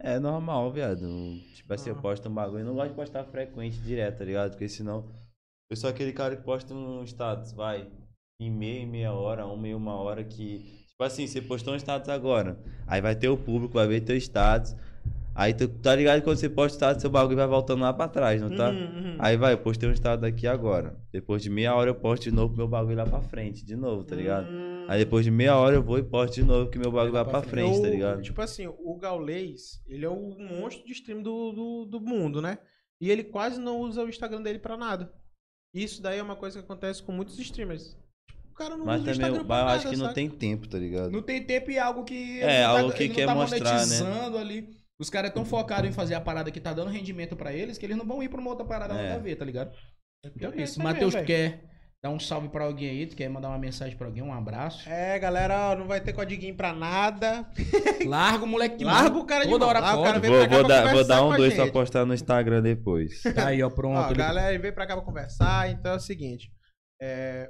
É 0.01 0.19
normal, 0.19 0.73
viado. 0.73 1.01
Tipo 1.55 1.75
assim, 1.75 1.91
eu 1.91 1.97
Ah. 1.97 2.01
posto 2.03 2.29
um 2.29 2.35
bagulho. 2.35 2.61
Eu 2.61 2.67
não 2.67 2.75
gosto 2.75 2.91
de 2.91 2.97
postar 2.97 3.25
frequente, 3.25 3.79
direto, 3.81 4.19
tá 4.19 4.25
ligado? 4.25 4.51
Porque 4.53 4.69
senão. 4.69 5.09
Eu 5.71 5.77
sou 5.77 5.89
aquele 5.89 6.13
cara 6.13 6.37
que 6.37 6.43
posta 6.43 6.75
um 6.75 7.03
status, 7.05 7.53
vai. 7.53 7.89
Em 8.41 8.51
meia, 8.51 8.87
meia 8.87 9.13
hora, 9.13 9.47
uma 9.47 9.69
e 9.69 9.75
uma 9.75 9.95
hora 9.95 10.25
que. 10.25 10.83
Tipo 10.89 11.05
assim, 11.05 11.27
você 11.27 11.41
postou 11.41 11.75
um 11.75 11.77
status 11.77 12.09
agora. 12.09 12.59
Aí 12.87 13.01
vai 13.01 13.15
ter 13.17 13.29
o 13.29 13.37
público, 13.37 13.75
vai 13.75 13.87
ver 13.87 14.01
teu 14.03 14.17
status. 14.17 14.75
Aí 15.35 15.55
tu 15.55 15.67
tá 15.67 15.95
ligado 15.97 16.19
que 16.19 16.25
quando 16.25 16.37
você 16.37 16.49
posta 16.49 16.75
o 16.75 16.79
status, 16.79 17.01
seu 17.01 17.11
bagulho 17.11 17.37
vai 17.37 17.47
voltando 17.47 17.81
lá 17.81 17.93
pra 17.93 18.07
trás, 18.07 18.43
não 18.43 18.55
tá? 18.55 18.69
Uhum, 18.71 18.77
uhum. 18.79 19.17
Aí 19.19 19.37
vai, 19.37 19.55
eu 19.55 19.59
postei 19.59 19.89
um 19.89 19.93
status 19.93 20.25
aqui 20.25 20.47
agora. 20.47 20.95
Depois 21.11 21.43
de 21.43 21.49
meia 21.49 21.75
hora 21.75 21.89
eu 21.91 21.95
posto 21.95 22.25
de 22.25 22.31
novo 22.31 22.55
meu 22.55 22.69
bagulho 22.69 22.97
lá 22.97 23.07
pra 23.07 23.23
frente, 23.23 23.65
de 23.65 23.75
novo, 23.75 24.05
tá 24.05 24.15
ligado? 24.15 24.47
Hum. 24.51 24.85
Aí 24.89 24.99
depois 24.99 25.25
de 25.25 25.31
meia 25.31 25.57
hora 25.57 25.75
eu 25.77 25.83
vou 25.83 25.99
e 25.99 26.03
posto 26.03 26.35
de 26.35 26.43
novo 26.43 26.69
que 26.71 26.79
meu 26.79 26.91
bagulho 26.93 27.13
vai 27.13 27.23
pra 27.25 27.41
pra 27.41 27.43
frente. 27.43 27.65
frente, 27.71 27.81
tá 27.81 27.89
Eu- 27.89 27.93
ligado? 27.95 28.23
Tipo 28.23 28.43
assim, 28.43 28.67
o 28.67 28.99
Gaulês, 28.99 29.81
ele 29.87 30.05
é 30.05 30.09
o 30.09 30.37
monstro 30.39 30.85
de 30.85 30.93
stream 30.93 31.23
do, 31.23 31.53
do, 31.53 31.85
do 31.87 32.01
mundo, 32.01 32.43
né? 32.43 32.59
E 33.01 33.11
ele 33.11 33.25
quase 33.25 33.59
não 33.59 33.81
usa 33.81 34.05
o 34.05 34.09
Instagram 34.11 34.43
dele 34.43 34.59
pra 34.59 34.77
nada. 34.77 35.13
Isso 35.75 36.03
daí 36.03 36.19
é 36.19 36.23
uma 36.23 36.37
coisa 36.37 36.59
que 36.59 36.65
acontece 36.65 37.03
com 37.03 37.11
muitos 37.13 37.39
streamers. 37.39 37.97
Tipo, 38.29 38.43
o 38.51 38.55
cara 38.55 38.77
não 38.77 38.85
Mas 38.85 39.01
usa 39.01 39.11
o 39.11 39.15
também 39.15 39.27
Instagram 39.29 39.41
eu 39.43 39.47
pra 39.47 39.57
eu 39.57 39.65
nada, 39.65 39.77
acho 39.79 39.89
que 39.89 39.97
não 39.97 40.05
saca? 40.05 40.15
tem 40.15 40.29
tempo, 40.29 40.69
tá 40.69 40.79
ligado? 40.79 41.11
Não 41.11 41.23
tem 41.23 41.43
tempo 41.43 41.71
e 41.71 41.79
algo 41.79 42.05
que. 42.05 42.41
É, 42.43 42.59
ele 42.59 42.63
não 42.67 42.77
algo 42.77 42.93
que 42.93 43.03
ele 43.05 43.09
não 43.09 43.15
quer 43.17 43.27
tá 43.27 43.35
mostrar, 43.35 43.59
né? 43.65 43.71
monetizando 43.73 44.37
ali. 44.39 44.82
Os 45.01 45.11
caras 45.11 45.31
é 45.31 45.35
tão 45.35 45.45
focados 45.45 45.89
em 45.89 45.93
fazer 45.93 46.15
a 46.15 46.21
parada 46.21 46.51
que 46.51 46.61
tá 46.61 46.73
dando 46.73 46.91
rendimento 46.91 47.35
pra 47.37 47.53
eles 47.53 47.77
que 47.79 47.87
eles 47.87 47.97
não 47.97 48.07
vão 48.07 48.23
ir 48.23 48.29
pra 48.29 48.41
uma 48.41 48.51
outra 48.51 48.65
parada 48.65 48.95
É. 48.95 49.03
nada 49.03 49.15
a 49.17 49.19
ver, 49.19 49.37
tá 49.37 49.45
ligado? 49.45 49.73
Então 50.25 50.53
é 50.53 50.61
É 50.61 50.63
isso. 50.63 50.81
Matheus, 50.83 51.15
quer 51.15 51.71
Dá 52.05 52.11
um 52.11 52.19
salve 52.19 52.49
pra 52.49 52.65
alguém 52.65 52.89
aí, 52.91 53.07
tu 53.07 53.15
quer 53.15 53.29
mandar 53.29 53.49
uma 53.49 53.59
mensagem 53.59 53.97
pra 53.97 54.09
alguém, 54.09 54.25
um 54.25 54.35
abraço. 54.35 54.89
É, 54.91 55.17
galera, 55.21 55.71
ó, 55.71 55.77
não 55.77 55.87
vai 55.87 56.01
ter 56.01 56.13
codiguinho 56.13 56.53
pra 56.57 56.73
nada. 56.73 57.49
Larga 58.05 58.45
o 58.45 58.49
moleque 58.49 58.77
de 58.79 58.85
Larga 58.85 59.17
o 59.17 59.25
cara 59.25 59.45
de 59.45 59.51
Toda 59.51 59.67
hora 59.67 59.79
Larga 59.79 60.03
cara 60.03 60.19
vem 60.19 60.29
Vou, 60.29 60.41
pra 60.41 60.49
cá 60.49 60.57
vou 60.57 60.67
dar, 60.67 60.93
vou 60.93 61.07
dar 61.07 61.19
com 61.21 61.27
um 61.29 61.33
a 61.33 61.37
dois 61.37 61.55
pra 61.55 61.71
postar 61.71 62.05
no 62.05 62.13
Instagram 62.13 62.61
depois. 62.61 63.23
Tá 63.23 63.47
aí, 63.47 63.63
ó, 63.63 63.71
pronto. 63.71 63.97
Ó, 64.01 64.07
ele- 64.09 64.15
galera, 64.17 64.59
veio 64.59 64.75
pra 64.75 64.85
cá 64.85 64.97
pra 64.97 65.05
conversar, 65.05 65.71
então 65.71 65.93
é 65.93 65.97
o 65.97 66.01
seguinte. 66.01 66.51
é, 67.01 67.49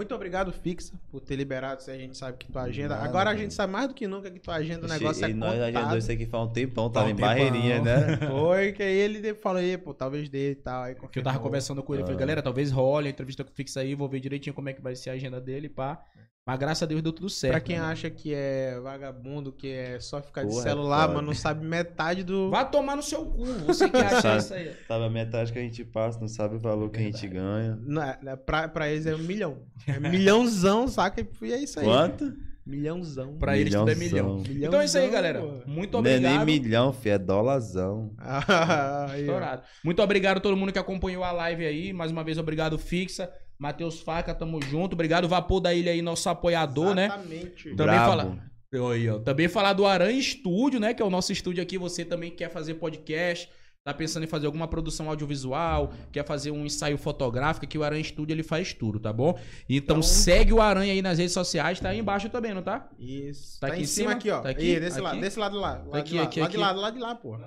Muito 0.00 0.14
obrigado, 0.14 0.50
Fixa, 0.50 0.94
por 1.10 1.20
ter 1.20 1.36
liberado 1.36 1.82
se 1.82 1.90
a 1.90 1.94
gente 1.94 2.16
sabe 2.16 2.38
que 2.38 2.50
tua 2.50 2.62
agenda. 2.62 2.94
Nada, 2.94 3.06
Agora 3.06 3.28
a 3.28 3.36
gente 3.36 3.52
sabe 3.52 3.70
mais 3.70 3.86
do 3.86 3.92
que 3.92 4.06
nunca 4.06 4.30
que 4.30 4.38
tua 4.40 4.54
agenda, 4.54 4.86
o 4.86 4.88
negócio 4.88 5.28
e 5.28 5.30
é 5.30 5.34
nós 5.34 5.60
agendou 5.60 5.82
contado. 5.82 5.98
isso 5.98 6.10
aqui 6.12 6.24
faz 6.24 6.42
um 6.44 6.52
tempão, 6.54 6.88
tava 6.90 7.06
um 7.06 7.10
em 7.10 7.14
tempão. 7.16 7.28
barreirinha, 7.28 7.82
né? 7.82 8.16
Foi 8.26 8.72
que 8.72 8.82
aí 8.82 8.96
ele 8.96 9.34
falou 9.34 9.58
aí, 9.60 9.76
pô, 9.76 9.92
talvez 9.92 10.30
dê 10.30 10.52
e 10.52 10.54
tal. 10.54 10.84
Aí 10.84 10.94
Que 10.94 11.18
eu 11.18 11.22
tava 11.22 11.38
conversando 11.38 11.82
com 11.82 11.92
ele, 11.92 12.00
eu 12.02 12.06
falei, 12.06 12.16
Ah. 12.16 12.20
galera, 12.20 12.42
talvez 12.42 12.70
role 12.72 13.08
a 13.08 13.10
entrevista 13.10 13.44
com 13.44 13.50
o 13.50 13.54
Fix 13.54 13.76
aí, 13.76 13.94
vou 13.94 14.08
ver 14.08 14.20
direitinho 14.20 14.54
como 14.54 14.70
é 14.70 14.72
que 14.72 14.80
vai 14.80 14.96
ser 14.96 15.10
a 15.10 15.12
agenda 15.12 15.38
dele, 15.38 15.68
pá. 15.68 16.02
Mas 16.46 16.58
graças 16.58 16.82
a 16.82 16.86
Deus 16.86 17.02
deu 17.02 17.12
tudo 17.12 17.28
certo. 17.28 17.52
Pra 17.52 17.60
quem 17.60 17.78
né? 17.78 17.84
acha 17.84 18.08
que 18.10 18.32
é 18.34 18.80
vagabundo, 18.80 19.52
que 19.52 19.68
é 19.68 20.00
só 20.00 20.20
ficar 20.22 20.42
de 20.42 20.48
Porra, 20.48 20.62
celular, 20.62 21.02
foda. 21.02 21.14
mas 21.14 21.24
não 21.26 21.34
sabe 21.34 21.64
metade 21.64 22.24
do. 22.24 22.50
Vai 22.50 22.68
tomar 22.68 22.96
no 22.96 23.02
seu 23.02 23.24
cu, 23.26 23.44
você 23.66 23.88
que 23.88 23.96
acha 23.98 24.20
Sabe. 24.22 24.38
isso 24.38 24.54
aí. 24.54 24.72
Sabe 24.88 25.04
a 25.04 25.10
metade 25.10 25.52
que 25.52 25.58
a 25.58 25.62
gente 25.62 25.84
passa, 25.84 26.18
não 26.18 26.28
sabe 26.28 26.56
o 26.56 26.58
valor 26.58 26.90
que 26.90 26.98
a 26.98 27.02
gente 27.02 27.28
ganha. 27.28 27.78
Não, 27.82 28.02
é- 28.02 28.36
pra, 28.36 28.66
pra 28.68 28.90
eles 28.90 29.06
é 29.06 29.14
um 29.14 29.18
milhão. 29.18 29.58
É 29.86 30.00
milhãozão, 30.00 30.88
saca? 30.88 31.20
E 31.42 31.52
é 31.52 31.58
isso 31.58 31.78
aí. 31.78 31.84
Quanto? 31.86 32.32
Milhãozão. 32.66 33.36
Pra 33.36 33.56
eles 33.58 33.74
tudo 33.74 33.90
é 33.90 33.94
Milhãozão. 33.94 34.38
milhão. 34.38 34.68
Então 34.68 34.80
é 34.80 34.84
isso 34.84 34.96
aí, 34.98 35.10
galera. 35.10 35.40
Muito 35.66 35.92
Não 36.00 36.10
é 36.10 36.14
obrigado. 36.16 36.44
nem 36.46 36.60
milhão, 36.60 36.92
fi, 36.92 37.10
é 37.10 37.18
ó. 37.76 39.14
Estourado. 39.16 39.62
Muito 39.84 40.02
obrigado 40.02 40.38
a 40.38 40.40
todo 40.40 40.56
mundo 40.56 40.72
que 40.72 40.78
acompanhou 40.78 41.22
a 41.24 41.32
live 41.32 41.64
aí. 41.66 41.92
Mais 41.92 42.10
uma 42.10 42.22
vez, 42.24 42.38
obrigado, 42.38 42.78
Fixa. 42.78 43.30
Matheus 43.60 44.00
Faca, 44.00 44.34
tamo 44.34 44.58
junto. 44.62 44.94
Obrigado, 44.94 45.28
Vapor 45.28 45.60
da 45.60 45.74
Ilha 45.74 45.92
aí, 45.92 46.00
nosso 46.00 46.30
apoiador, 46.30 46.94
né? 46.94 47.04
Exatamente. 47.04 47.64
Também 47.64 47.94
Brabo. 47.94 48.10
fala. 48.10 48.50
Aí, 48.90 49.10
ó. 49.10 49.18
Também 49.18 49.48
falar 49.48 49.74
do 49.74 49.84
Aranha 49.84 50.18
Estúdio, 50.18 50.80
né? 50.80 50.94
Que 50.94 51.02
é 51.02 51.04
o 51.04 51.10
nosso 51.10 51.30
estúdio 51.30 51.62
aqui. 51.62 51.76
Você 51.76 52.02
também 52.02 52.30
quer 52.30 52.50
fazer 52.50 52.74
podcast, 52.74 53.50
tá 53.82 53.94
pensando 53.94 54.24
em 54.24 54.26
fazer 54.26 54.44
alguma 54.44 54.68
produção 54.68 55.08
audiovisual, 55.08 55.90
quer 56.12 56.22
fazer 56.22 56.50
um 56.50 56.66
ensaio 56.66 56.98
fotográfico, 56.98 57.66
que 57.66 57.78
o 57.78 57.82
Aranha 57.82 58.02
Estúdio 58.02 58.34
ele 58.34 58.42
faz 58.42 58.74
tudo, 58.74 59.00
tá 59.00 59.10
bom? 59.10 59.38
Então, 59.68 59.96
Então- 59.96 60.02
segue 60.02 60.52
o 60.52 60.60
Aranha 60.60 60.92
aí 60.92 61.00
nas 61.00 61.16
redes 61.16 61.32
sociais, 61.32 61.80
tá 61.80 61.88
aí 61.88 61.98
embaixo 61.98 62.28
também, 62.28 62.52
não 62.52 62.60
tá? 62.62 62.86
Isso. 62.98 63.58
Tá 63.58 63.68
Tá, 63.68 63.72
aqui 63.72 63.82
em 63.82 63.86
cima 63.86 64.10
cima? 64.10 64.18
aqui, 64.18 64.30
ó. 64.30 64.40
Tá 64.40 64.50
aqui? 64.50 64.74
Ih, 64.74 64.80
desse 64.80 64.96
Aqui? 64.98 65.00
lado, 65.00 65.20
desse 65.20 65.38
lado 65.38 65.56
lá. 65.58 65.82
Lá 65.86 65.98
Aqui, 65.98 66.16
lá, 66.16 66.22
aqui, 66.24 66.40
lá 66.40 66.46
aqui. 66.46 66.56
de 66.56 66.60
lado, 66.62 66.80
lá 66.80 66.90
de 66.90 66.98
lá, 66.98 67.14
pô. 67.14 67.38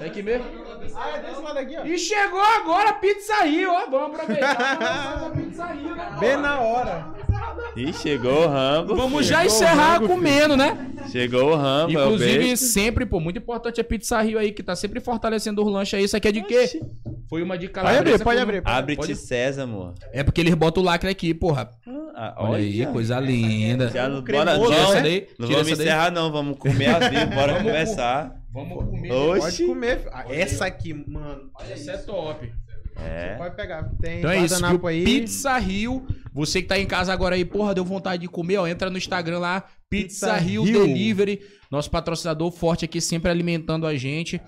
É 0.00 0.06
aqui 0.06 0.22
mesmo? 0.22 0.46
Ah, 0.96 1.10
é 1.10 1.22
desse 1.28 1.42
lado 1.42 1.58
aqui, 1.58 1.76
ó. 1.76 1.84
E 1.84 1.98
chegou 1.98 2.40
agora 2.40 2.88
a 2.90 2.92
Pizza 2.94 3.44
Rio, 3.44 3.70
ó. 3.70 3.86
Vamos 3.90 4.18
aproveitar. 4.18 4.56
a 5.26 5.30
Pizza 5.30 5.66
Rio, 5.66 5.94
né? 5.94 6.16
Bem 6.18 6.36
na 6.38 6.58
hora. 6.60 7.06
Ih, 7.76 7.92
chegou 7.92 8.44
o 8.44 8.48
Rambo. 8.48 8.96
Vamos 8.96 9.26
já 9.26 9.44
encerrar 9.44 9.94
rango, 9.98 10.08
comendo, 10.08 10.56
né? 10.56 10.86
Chegou 11.10 11.50
o 11.52 11.56
Rambo, 11.56 11.92
é 11.98 12.02
o 12.02 12.04
Inclusive, 12.06 12.56
sempre, 12.56 13.06
pô, 13.06 13.18
muito 13.20 13.38
importante 13.38 13.80
a 13.80 13.84
Pizza 13.84 14.20
Rio 14.20 14.38
aí, 14.38 14.52
que 14.52 14.62
tá 14.62 14.69
sempre 14.74 15.00
fortalecendo 15.00 15.64
os 15.64 15.72
lanches 15.72 15.94
aí. 15.98 16.04
Isso 16.04 16.16
aqui 16.16 16.28
é 16.28 16.32
de 16.32 16.42
quê? 16.42 16.80
Foi 17.28 17.42
uma 17.42 17.56
de 17.56 17.68
Pode 17.68 17.74
calabresa. 17.74 18.14
abrir, 18.14 18.24
pode 18.24 18.40
abrir. 18.40 18.62
Abre-te 18.64 18.98
Pode- 18.98 19.16
César, 19.16 19.62
amor. 19.62 19.94
É 20.12 20.22
porque 20.22 20.40
eles 20.40 20.54
botam 20.54 20.82
o 20.82 20.86
lacre 20.86 21.08
aqui, 21.10 21.32
porra. 21.32 21.70
Ah, 22.14 22.34
Olha 22.38 22.56
aí, 22.58 22.84
coisa 22.86 23.18
linda. 23.20 23.88
Já 23.90 24.08
não, 24.08 24.22
Cremoso, 24.22 24.58
bora, 24.58 24.76
não, 24.76 24.92
essa 24.92 25.00
daí. 25.00 25.26
não 25.38 25.48
vamos 25.48 25.68
encerrar 25.68 26.10
não, 26.10 26.30
vamos 26.32 26.58
comer 26.58 26.86
a 26.88 26.98
vivo, 27.08 27.26
bora 27.34 27.52
Vamos 27.52 27.62
conversar. 27.62 28.36
Vamos 28.52 28.84
comer. 28.84 29.12
Oxi. 29.12 29.40
Pode 29.40 29.66
comer. 29.66 30.08
Ah, 30.12 30.24
essa 30.28 30.66
aqui, 30.66 30.92
mano. 30.92 31.50
Olha 31.54 31.72
Essa 31.72 31.92
é 31.92 31.96
top. 31.98 32.52
É. 32.96 33.36
Pode 33.36 33.54
pegar. 33.56 33.88
Tem 34.02 34.18
Então 34.18 34.30
é 34.30 34.40
isso, 34.44 34.66
viu? 34.66 34.86
aí. 34.86 35.04
Pizza 35.04 35.56
Rio. 35.56 36.04
Você 36.34 36.60
que 36.60 36.68
tá 36.68 36.78
em 36.78 36.86
casa 36.86 37.12
agora 37.12 37.34
aí, 37.36 37.44
porra, 37.44 37.74
deu 37.74 37.84
vontade 37.84 38.22
de 38.22 38.28
comer, 38.28 38.58
ó. 38.58 38.66
Entra 38.66 38.90
no 38.90 38.98
Instagram 38.98 39.38
lá, 39.38 39.64
Pizza, 39.88 40.26
Pizza 40.32 40.36
Rio, 40.36 40.64
Rio. 40.64 40.84
Delivery. 40.86 41.40
Nosso 41.70 41.90
patrocinador 41.90 42.50
forte 42.50 42.84
aqui, 42.84 43.00
sempre 43.00 43.30
alimentando 43.30 43.86
a 43.86 43.96
gente. 43.96 44.40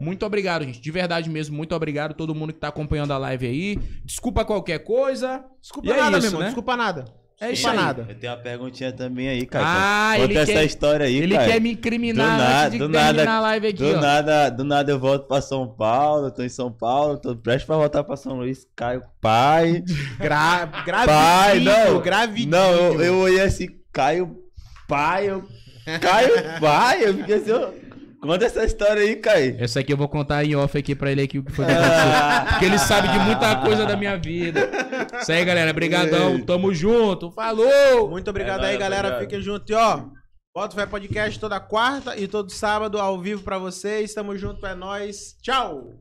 Muito 0.00 0.24
obrigado, 0.24 0.64
gente. 0.64 0.80
De 0.80 0.90
verdade 0.90 1.28
mesmo, 1.28 1.56
muito 1.56 1.74
obrigado 1.74 2.12
a 2.12 2.14
todo 2.14 2.34
mundo 2.34 2.52
que 2.52 2.58
tá 2.58 2.68
acompanhando 2.68 3.12
a 3.12 3.18
live 3.18 3.46
aí. 3.46 3.78
Desculpa 4.04 4.44
qualquer 4.44 4.78
coisa. 4.80 5.44
Desculpa 5.60 5.88
E 5.88 5.92
é 5.92 5.96
nada, 5.96 6.18
isso, 6.18 6.20
meu 6.22 6.28
irmão. 6.30 6.40
né? 6.40 6.46
Desculpa 6.46 6.76
nada. 6.76 7.04
É 7.42 7.52
isso 7.52 7.66
aí. 7.68 7.74
nada. 7.76 8.04
Eu 8.06 8.14
tenho 8.14 8.32
uma 8.34 8.38
perguntinha 8.38 8.92
também 8.92 9.26
aí, 9.28 9.46
cara. 9.46 9.64
Ah, 9.66 10.12
Conta 10.16 10.24
ele 10.30 10.38
essa 10.38 10.52
quer- 10.52 10.64
história 10.66 11.06
aí, 11.06 11.16
Ele 11.16 11.34
cara. 11.34 11.50
quer 11.52 11.58
me 11.60 11.72
incriminar 11.72 12.26
Do 12.26 12.36
nada, 12.44 12.58
antes 12.66 12.72
de 12.72 12.78
do 12.78 12.84
terminar 12.90 13.12
nada, 13.14 13.30
a 13.32 13.40
live 13.40 13.66
aqui, 13.68 13.76
do 13.78 13.96
ó. 13.96 14.00
nada, 14.00 14.50
do 14.50 14.64
nada 14.64 14.92
eu 14.92 14.98
volto 14.98 15.26
pra 15.26 15.40
São 15.40 15.66
Paulo, 15.66 16.30
tô 16.30 16.42
em 16.42 16.50
São 16.50 16.70
Paulo, 16.70 17.16
tô 17.16 17.34
prestes 17.34 17.64
pra 17.66 17.76
voltar 17.76 18.04
pra 18.04 18.14
São 18.16 18.34
Luís, 18.36 18.66
Caio 18.76 19.02
Pai. 19.22 19.82
Gra 20.20 20.66
gravidinho, 20.84 21.06
Pai, 21.06 21.60
não. 21.60 22.00
gravidinho. 22.02 22.50
Não, 22.50 22.72
eu, 22.74 23.02
eu 23.02 23.18
olhei 23.20 23.40
assim, 23.40 23.68
Caio 23.90 24.36
Pai, 24.86 25.30
eu. 25.30 25.42
Caio 25.98 26.60
Pai, 26.60 27.04
eu 27.08 27.14
fiquei 27.14 27.36
assim, 27.36 27.52
ó, 27.52 27.70
conta 28.20 28.44
essa 28.44 28.64
história 28.64 29.02
aí, 29.02 29.16
Caio. 29.16 29.56
Essa 29.58 29.80
aqui 29.80 29.92
eu 29.92 29.96
vou 29.96 30.08
contar 30.08 30.44
em 30.44 30.54
off 30.54 30.76
aqui 30.76 30.94
pra 30.94 31.10
ele 31.10 31.22
aqui 31.22 31.38
o 31.38 31.44
que 31.44 31.52
foi 31.52 31.64
que 31.64 31.72
aconteceu. 31.72 32.48
Porque 32.50 32.64
ele 32.66 32.78
sabe 32.78 33.08
de 33.08 33.18
muita 33.20 33.56
coisa 33.56 33.86
da 33.86 33.96
minha 33.96 34.16
vida. 34.16 34.68
Isso 35.20 35.32
aí, 35.32 35.44
galera. 35.44 35.72
Brigadão. 35.72 36.40
Tamo 36.42 36.72
junto. 36.74 37.30
Falou! 37.32 38.08
Muito 38.10 38.28
obrigado 38.30 38.60
É 38.64 38.68
aí, 38.68 38.72
nóis, 38.72 38.78
galera. 38.78 39.08
obrigado. 39.08 39.28
Fiquem 39.28 39.40
juntos. 39.42 39.70
E 39.70 39.74
ó, 39.74 40.04
Bota 40.54 40.74
Fé 40.74 40.84
Podcast 40.86 41.38
toda 41.38 41.60
quarta 41.60 42.16
e 42.16 42.26
todo 42.26 42.50
sábado 42.50 42.98
ao 42.98 43.20
vivo 43.20 43.42
pra 43.42 43.56
vocês. 43.58 44.12
Tamo 44.12 44.36
junto, 44.36 44.66
é 44.66 44.74
nóis. 44.74 45.36
Tchau! 45.42 46.00